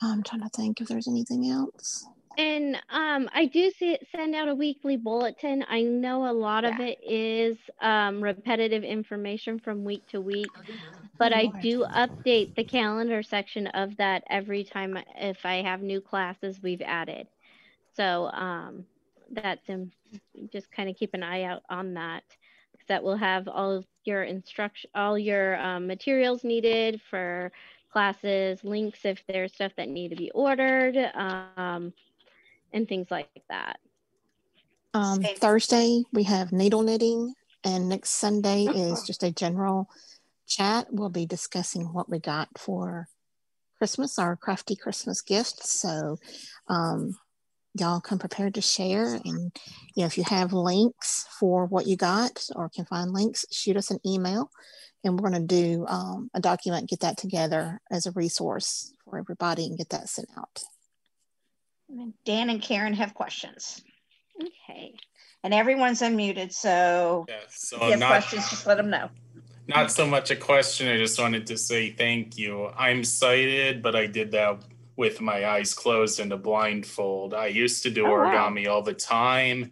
I'm 0.01 0.23
trying 0.23 0.41
to 0.41 0.49
think 0.49 0.81
if 0.81 0.87
there's 0.87 1.07
anything 1.07 1.49
else. 1.49 2.05
And 2.37 2.77
um, 2.89 3.29
I 3.33 3.45
do 3.45 3.71
see 3.71 3.91
it 3.91 4.07
send 4.11 4.33
out 4.35 4.47
a 4.47 4.55
weekly 4.55 4.97
bulletin. 4.97 5.65
I 5.69 5.81
know 5.81 6.29
a 6.29 6.33
lot 6.33 6.63
of 6.63 6.79
it 6.79 6.99
is 7.03 7.57
um, 7.81 8.23
repetitive 8.23 8.83
information 8.83 9.59
from 9.59 9.83
week 9.83 10.07
to 10.09 10.21
week, 10.21 10.47
but 11.17 11.33
I 11.33 11.47
do 11.61 11.85
update 11.93 12.55
the 12.55 12.63
calendar 12.63 13.21
section 13.21 13.67
of 13.67 13.97
that 13.97 14.23
every 14.29 14.63
time 14.63 14.97
if 15.15 15.45
I 15.45 15.61
have 15.61 15.81
new 15.81 15.99
classes 15.99 16.59
we've 16.63 16.81
added. 16.81 17.27
So 17.95 18.27
um, 18.27 18.85
that's 19.29 19.69
just 20.51 20.71
kind 20.71 20.89
of 20.89 20.95
keep 20.95 21.13
an 21.13 21.23
eye 21.23 21.43
out 21.43 21.63
on 21.69 21.95
that. 21.95 22.23
That 22.91 23.03
will 23.03 23.15
have 23.15 23.47
all 23.47 23.85
your 24.03 24.23
instruction, 24.23 24.89
all 24.93 25.17
your 25.17 25.57
um, 25.61 25.87
materials 25.87 26.43
needed 26.43 26.99
for 27.09 27.49
classes, 27.89 28.61
links 28.65 29.05
if 29.05 29.23
there's 29.29 29.53
stuff 29.53 29.71
that 29.77 29.87
need 29.87 30.09
to 30.09 30.17
be 30.17 30.29
ordered. 30.31 30.97
Um, 31.15 31.93
and 32.73 32.89
things 32.89 33.07
like 33.09 33.29
that. 33.49 33.79
Um, 34.93 35.23
Thursday, 35.23 36.03
we 36.11 36.23
have 36.23 36.51
needle 36.51 36.81
knitting, 36.81 37.33
and 37.63 37.87
next 37.87 38.09
Sunday 38.09 38.65
is 38.65 39.03
just 39.03 39.23
a 39.23 39.31
general 39.31 39.89
chat. 40.45 40.87
We'll 40.91 41.07
be 41.07 41.25
discussing 41.25 41.93
what 41.93 42.09
we 42.09 42.19
got 42.19 42.49
for 42.57 43.07
Christmas, 43.77 44.19
our 44.19 44.35
crafty 44.35 44.75
Christmas 44.75 45.21
gifts. 45.21 45.79
So, 45.79 46.17
um, 46.67 47.15
y'all 47.75 48.01
come 48.01 48.19
prepared 48.19 48.55
to 48.55 48.61
share. 48.61 49.15
And 49.25 49.51
you 49.95 50.03
know, 50.03 50.05
if 50.05 50.17
you 50.17 50.23
have 50.25 50.53
links 50.53 51.25
for 51.39 51.65
what 51.65 51.87
you 51.87 51.95
got 51.95 52.45
or 52.55 52.69
can 52.69 52.85
find 52.85 53.11
links, 53.11 53.45
shoot 53.51 53.77
us 53.77 53.91
an 53.91 53.99
email, 54.05 54.49
and 55.03 55.19
we're 55.19 55.29
going 55.29 55.47
to 55.47 55.47
do 55.47 55.85
um, 55.87 56.29
a 56.33 56.39
document, 56.39 56.89
get 56.89 57.01
that 57.01 57.17
together 57.17 57.79
as 57.89 58.05
a 58.05 58.11
resource 58.11 58.93
for 59.05 59.17
everybody, 59.17 59.65
and 59.65 59.77
get 59.77 59.89
that 59.89 60.09
sent 60.09 60.29
out. 60.37 60.63
Dan 62.25 62.49
and 62.49 62.61
Karen 62.61 62.93
have 62.93 63.13
questions. 63.13 63.81
Okay. 64.41 64.93
And 65.43 65.53
everyone's 65.53 66.01
unmuted, 66.01 66.53
so, 66.53 67.25
Yeah, 67.27 67.35
so 67.49 67.77
if 67.77 67.83
you 67.83 67.89
have 67.91 67.99
not- 67.99 68.07
questions, 68.09 68.49
just 68.49 68.67
let 68.67 68.77
them 68.77 68.89
know. 68.89 69.09
Not 69.67 69.91
so 69.91 70.05
much 70.05 70.31
a 70.31 70.35
question. 70.35 70.87
I 70.87 70.97
just 70.97 71.19
wanted 71.19 71.47
to 71.47 71.57
say 71.57 71.91
thank 71.91 72.37
you. 72.37 72.67
I'm 72.77 73.03
sighted, 73.03 73.81
but 73.81 73.95
I 73.95 74.05
did 74.05 74.31
that 74.31 74.61
with 75.01 75.19
my 75.19 75.39
eyes 75.47 75.73
closed 75.73 76.19
and 76.19 76.31
a 76.31 76.37
blindfold. 76.37 77.33
I 77.33 77.47
used 77.47 77.81
to 77.83 77.89
do 77.89 78.05
Oh, 78.05 78.11
wow. 78.11 78.19
origami 78.51 78.67
all 78.67 78.83
the 78.83 78.93
time. 78.93 79.71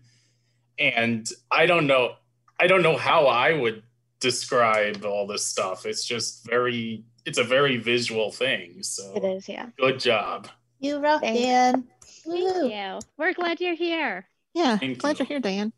And 0.80 1.30
I 1.52 1.68
don't 1.68 1.86
know, 1.86 2.16
I 2.60 2.66
don't 2.66 2.82
know 2.82 2.98
how 2.98 3.28
I 3.28 3.54
would 3.54 3.84
describe 4.20 5.06
all 5.06 5.28
this 5.28 5.46
stuff. 5.46 5.86
It's 5.86 6.04
just 6.04 6.48
very, 6.50 7.04
it's 7.26 7.38
a 7.38 7.44
very 7.44 7.78
visual 7.78 8.32
thing. 8.32 8.82
So 8.82 9.14
It 9.16 9.24
is, 9.24 9.48
yeah. 9.48 9.68
good 9.78 10.00
job. 10.00 10.48
You 10.80 10.98
rock, 10.98 11.22
Thanks. 11.22 11.42
Dan. 11.42 11.84
Thank 12.26 12.74
you. 12.74 13.00
We're 13.18 13.34
glad 13.34 13.62
you're 13.62 13.76
here. 13.76 14.26
Yeah, 14.56 14.78
Thank 14.80 14.98
glad 14.98 15.20
you. 15.20 15.26
you're 15.26 15.28
here, 15.28 15.40
Dan. 15.42 15.74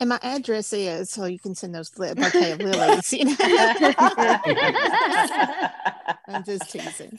And 0.00 0.08
my 0.10 0.18
address 0.22 0.72
is 0.72 1.10
so 1.10 1.26
you 1.26 1.38
can 1.38 1.54
send 1.54 1.74
those 1.76 1.96
li- 1.96 2.12
bouquet 2.12 2.52
of 2.52 2.58
lilies. 2.60 3.12
You 3.12 3.24
know? 3.26 3.36
I'm 6.28 6.44
just 6.44 6.70
teasing. 6.72 7.18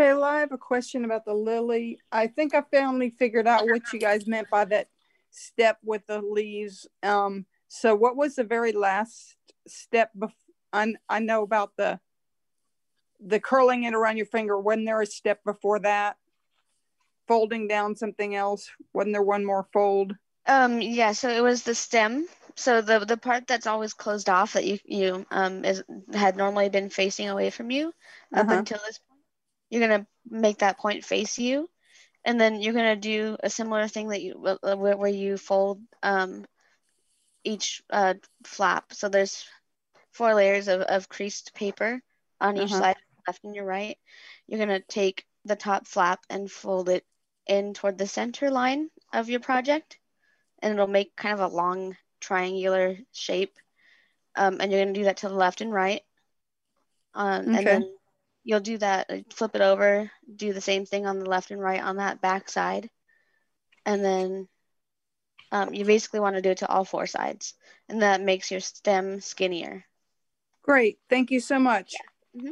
Kayla, 0.00 0.22
I 0.22 0.40
have 0.40 0.52
a 0.52 0.58
question 0.58 1.04
about 1.04 1.26
the 1.26 1.34
lily. 1.34 1.98
I 2.10 2.26
think 2.26 2.54
I 2.54 2.62
finally 2.70 3.10
figured 3.10 3.46
out 3.46 3.68
what 3.68 3.92
you 3.92 4.00
guys 4.00 4.26
meant 4.26 4.48
by 4.48 4.64
that 4.64 4.88
step 5.30 5.76
with 5.84 6.06
the 6.06 6.22
leaves. 6.22 6.86
Um, 7.02 7.44
so 7.68 7.94
what 7.94 8.16
was 8.16 8.36
the 8.36 8.44
very 8.44 8.72
last 8.72 9.36
step? 9.68 10.10
Bef- 10.18 10.32
I, 10.72 10.94
I 11.08 11.18
know 11.18 11.42
about 11.42 11.76
the 11.76 12.00
the 13.22 13.40
curling 13.40 13.84
it 13.84 13.92
around 13.92 14.16
your 14.16 14.24
finger. 14.24 14.58
Wasn't 14.58 14.86
there 14.86 15.02
a 15.02 15.06
step 15.06 15.44
before 15.44 15.78
that? 15.80 16.16
Folding 17.28 17.68
down 17.68 17.94
something 17.94 18.34
else. 18.34 18.70
Wasn't 18.94 19.12
there 19.12 19.22
one 19.22 19.44
more 19.44 19.68
fold? 19.70 20.16
Um, 20.46 20.80
yeah, 20.80 21.12
so 21.12 21.28
it 21.28 21.42
was 21.42 21.62
the 21.62 21.74
stem. 21.74 22.26
So 22.56 22.80
the 22.80 23.00
the 23.00 23.18
part 23.18 23.46
that's 23.46 23.66
always 23.66 23.92
closed 23.92 24.30
off 24.30 24.54
that 24.54 24.64
you 24.64 24.78
you 24.86 25.26
um 25.30 25.62
is 25.62 25.84
had 26.14 26.36
normally 26.36 26.70
been 26.70 26.88
facing 26.88 27.28
away 27.28 27.50
from 27.50 27.70
you 27.70 27.88
up 28.34 28.46
Uh-huh. 28.46 28.56
until 28.60 28.78
this 28.86 28.98
You're 29.70 29.86
gonna 29.88 30.06
make 30.28 30.58
that 30.58 30.78
point 30.78 31.04
face 31.04 31.38
you, 31.38 31.70
and 32.24 32.40
then 32.40 32.60
you're 32.60 32.74
gonna 32.74 32.96
do 32.96 33.36
a 33.42 33.50
similar 33.50 33.88
thing 33.88 34.08
that 34.08 34.22
you 34.22 34.34
where, 34.62 34.96
where 34.96 35.08
you 35.10 35.38
fold 35.38 35.80
um 36.02 36.46
each 37.44 37.82
uh 37.90 38.14
flap. 38.44 38.92
So 38.92 39.08
there's 39.08 39.46
four 40.12 40.34
layers 40.34 40.68
of, 40.68 40.80
of 40.82 41.08
creased 41.08 41.54
paper 41.54 42.02
on 42.40 42.56
each 42.56 42.74
Uh-huh. 42.74 42.76
side, 42.76 42.96
left 43.26 43.44
and 43.44 43.54
your 43.54 43.64
right. 43.64 43.98
You're 44.46 44.58
gonna 44.60 44.80
take 44.80 45.26
the 45.44 45.56
top 45.56 45.86
flap 45.86 46.20
and 46.30 46.50
fold 46.50 46.88
it 46.88 47.04
in 47.46 47.74
toward 47.74 47.98
the 47.98 48.06
center 48.06 48.50
line 48.50 48.90
of 49.12 49.28
your 49.28 49.40
project, 49.40 49.98
and 50.62 50.72
it'll 50.74 50.86
make 50.86 51.16
kind 51.16 51.34
of 51.38 51.52
a 51.52 51.54
long 51.54 51.96
triangular 52.20 52.96
shape. 53.12 53.54
Um, 54.36 54.58
and 54.60 54.70
you're 54.70 54.80
gonna 54.82 54.92
do 54.94 55.04
that 55.04 55.18
to 55.18 55.28
the 55.28 55.34
left 55.34 55.60
and 55.60 55.72
right. 55.72 56.02
Um, 57.14 57.48
Okay. 57.48 57.54
And 57.54 57.66
then 57.68 57.96
you'll 58.44 58.60
do 58.60 58.78
that, 58.78 59.10
flip 59.32 59.54
it 59.54 59.60
over, 59.60 60.10
do 60.34 60.52
the 60.52 60.60
same 60.60 60.86
thing 60.86 61.06
on 61.06 61.18
the 61.18 61.28
left 61.28 61.50
and 61.50 61.60
right 61.60 61.82
on 61.82 61.96
that 61.96 62.20
back 62.20 62.48
side, 62.48 62.90
and 63.84 64.04
then 64.04 64.48
um, 65.52 65.74
you 65.74 65.84
basically 65.84 66.20
want 66.20 66.36
to 66.36 66.42
do 66.42 66.50
it 66.50 66.58
to 66.58 66.68
all 66.68 66.84
four 66.84 67.06
sides, 67.06 67.54
and 67.88 68.02
that 68.02 68.20
makes 68.20 68.50
your 68.50 68.60
stem 68.60 69.20
skinnier. 69.20 69.84
Great. 70.62 70.98
Thank 71.08 71.30
you 71.30 71.40
so 71.40 71.58
much. 71.58 71.94
Yeah. 72.34 72.50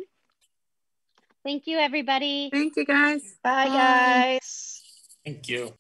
Thank 1.45 1.67
you, 1.67 1.79
everybody. 1.79 2.51
Thank 2.51 2.77
you, 2.77 2.85
guys. 2.85 3.39
Bye, 3.43 3.69
guys. 3.69 4.83
Thank 5.25 5.49
you. 5.49 5.79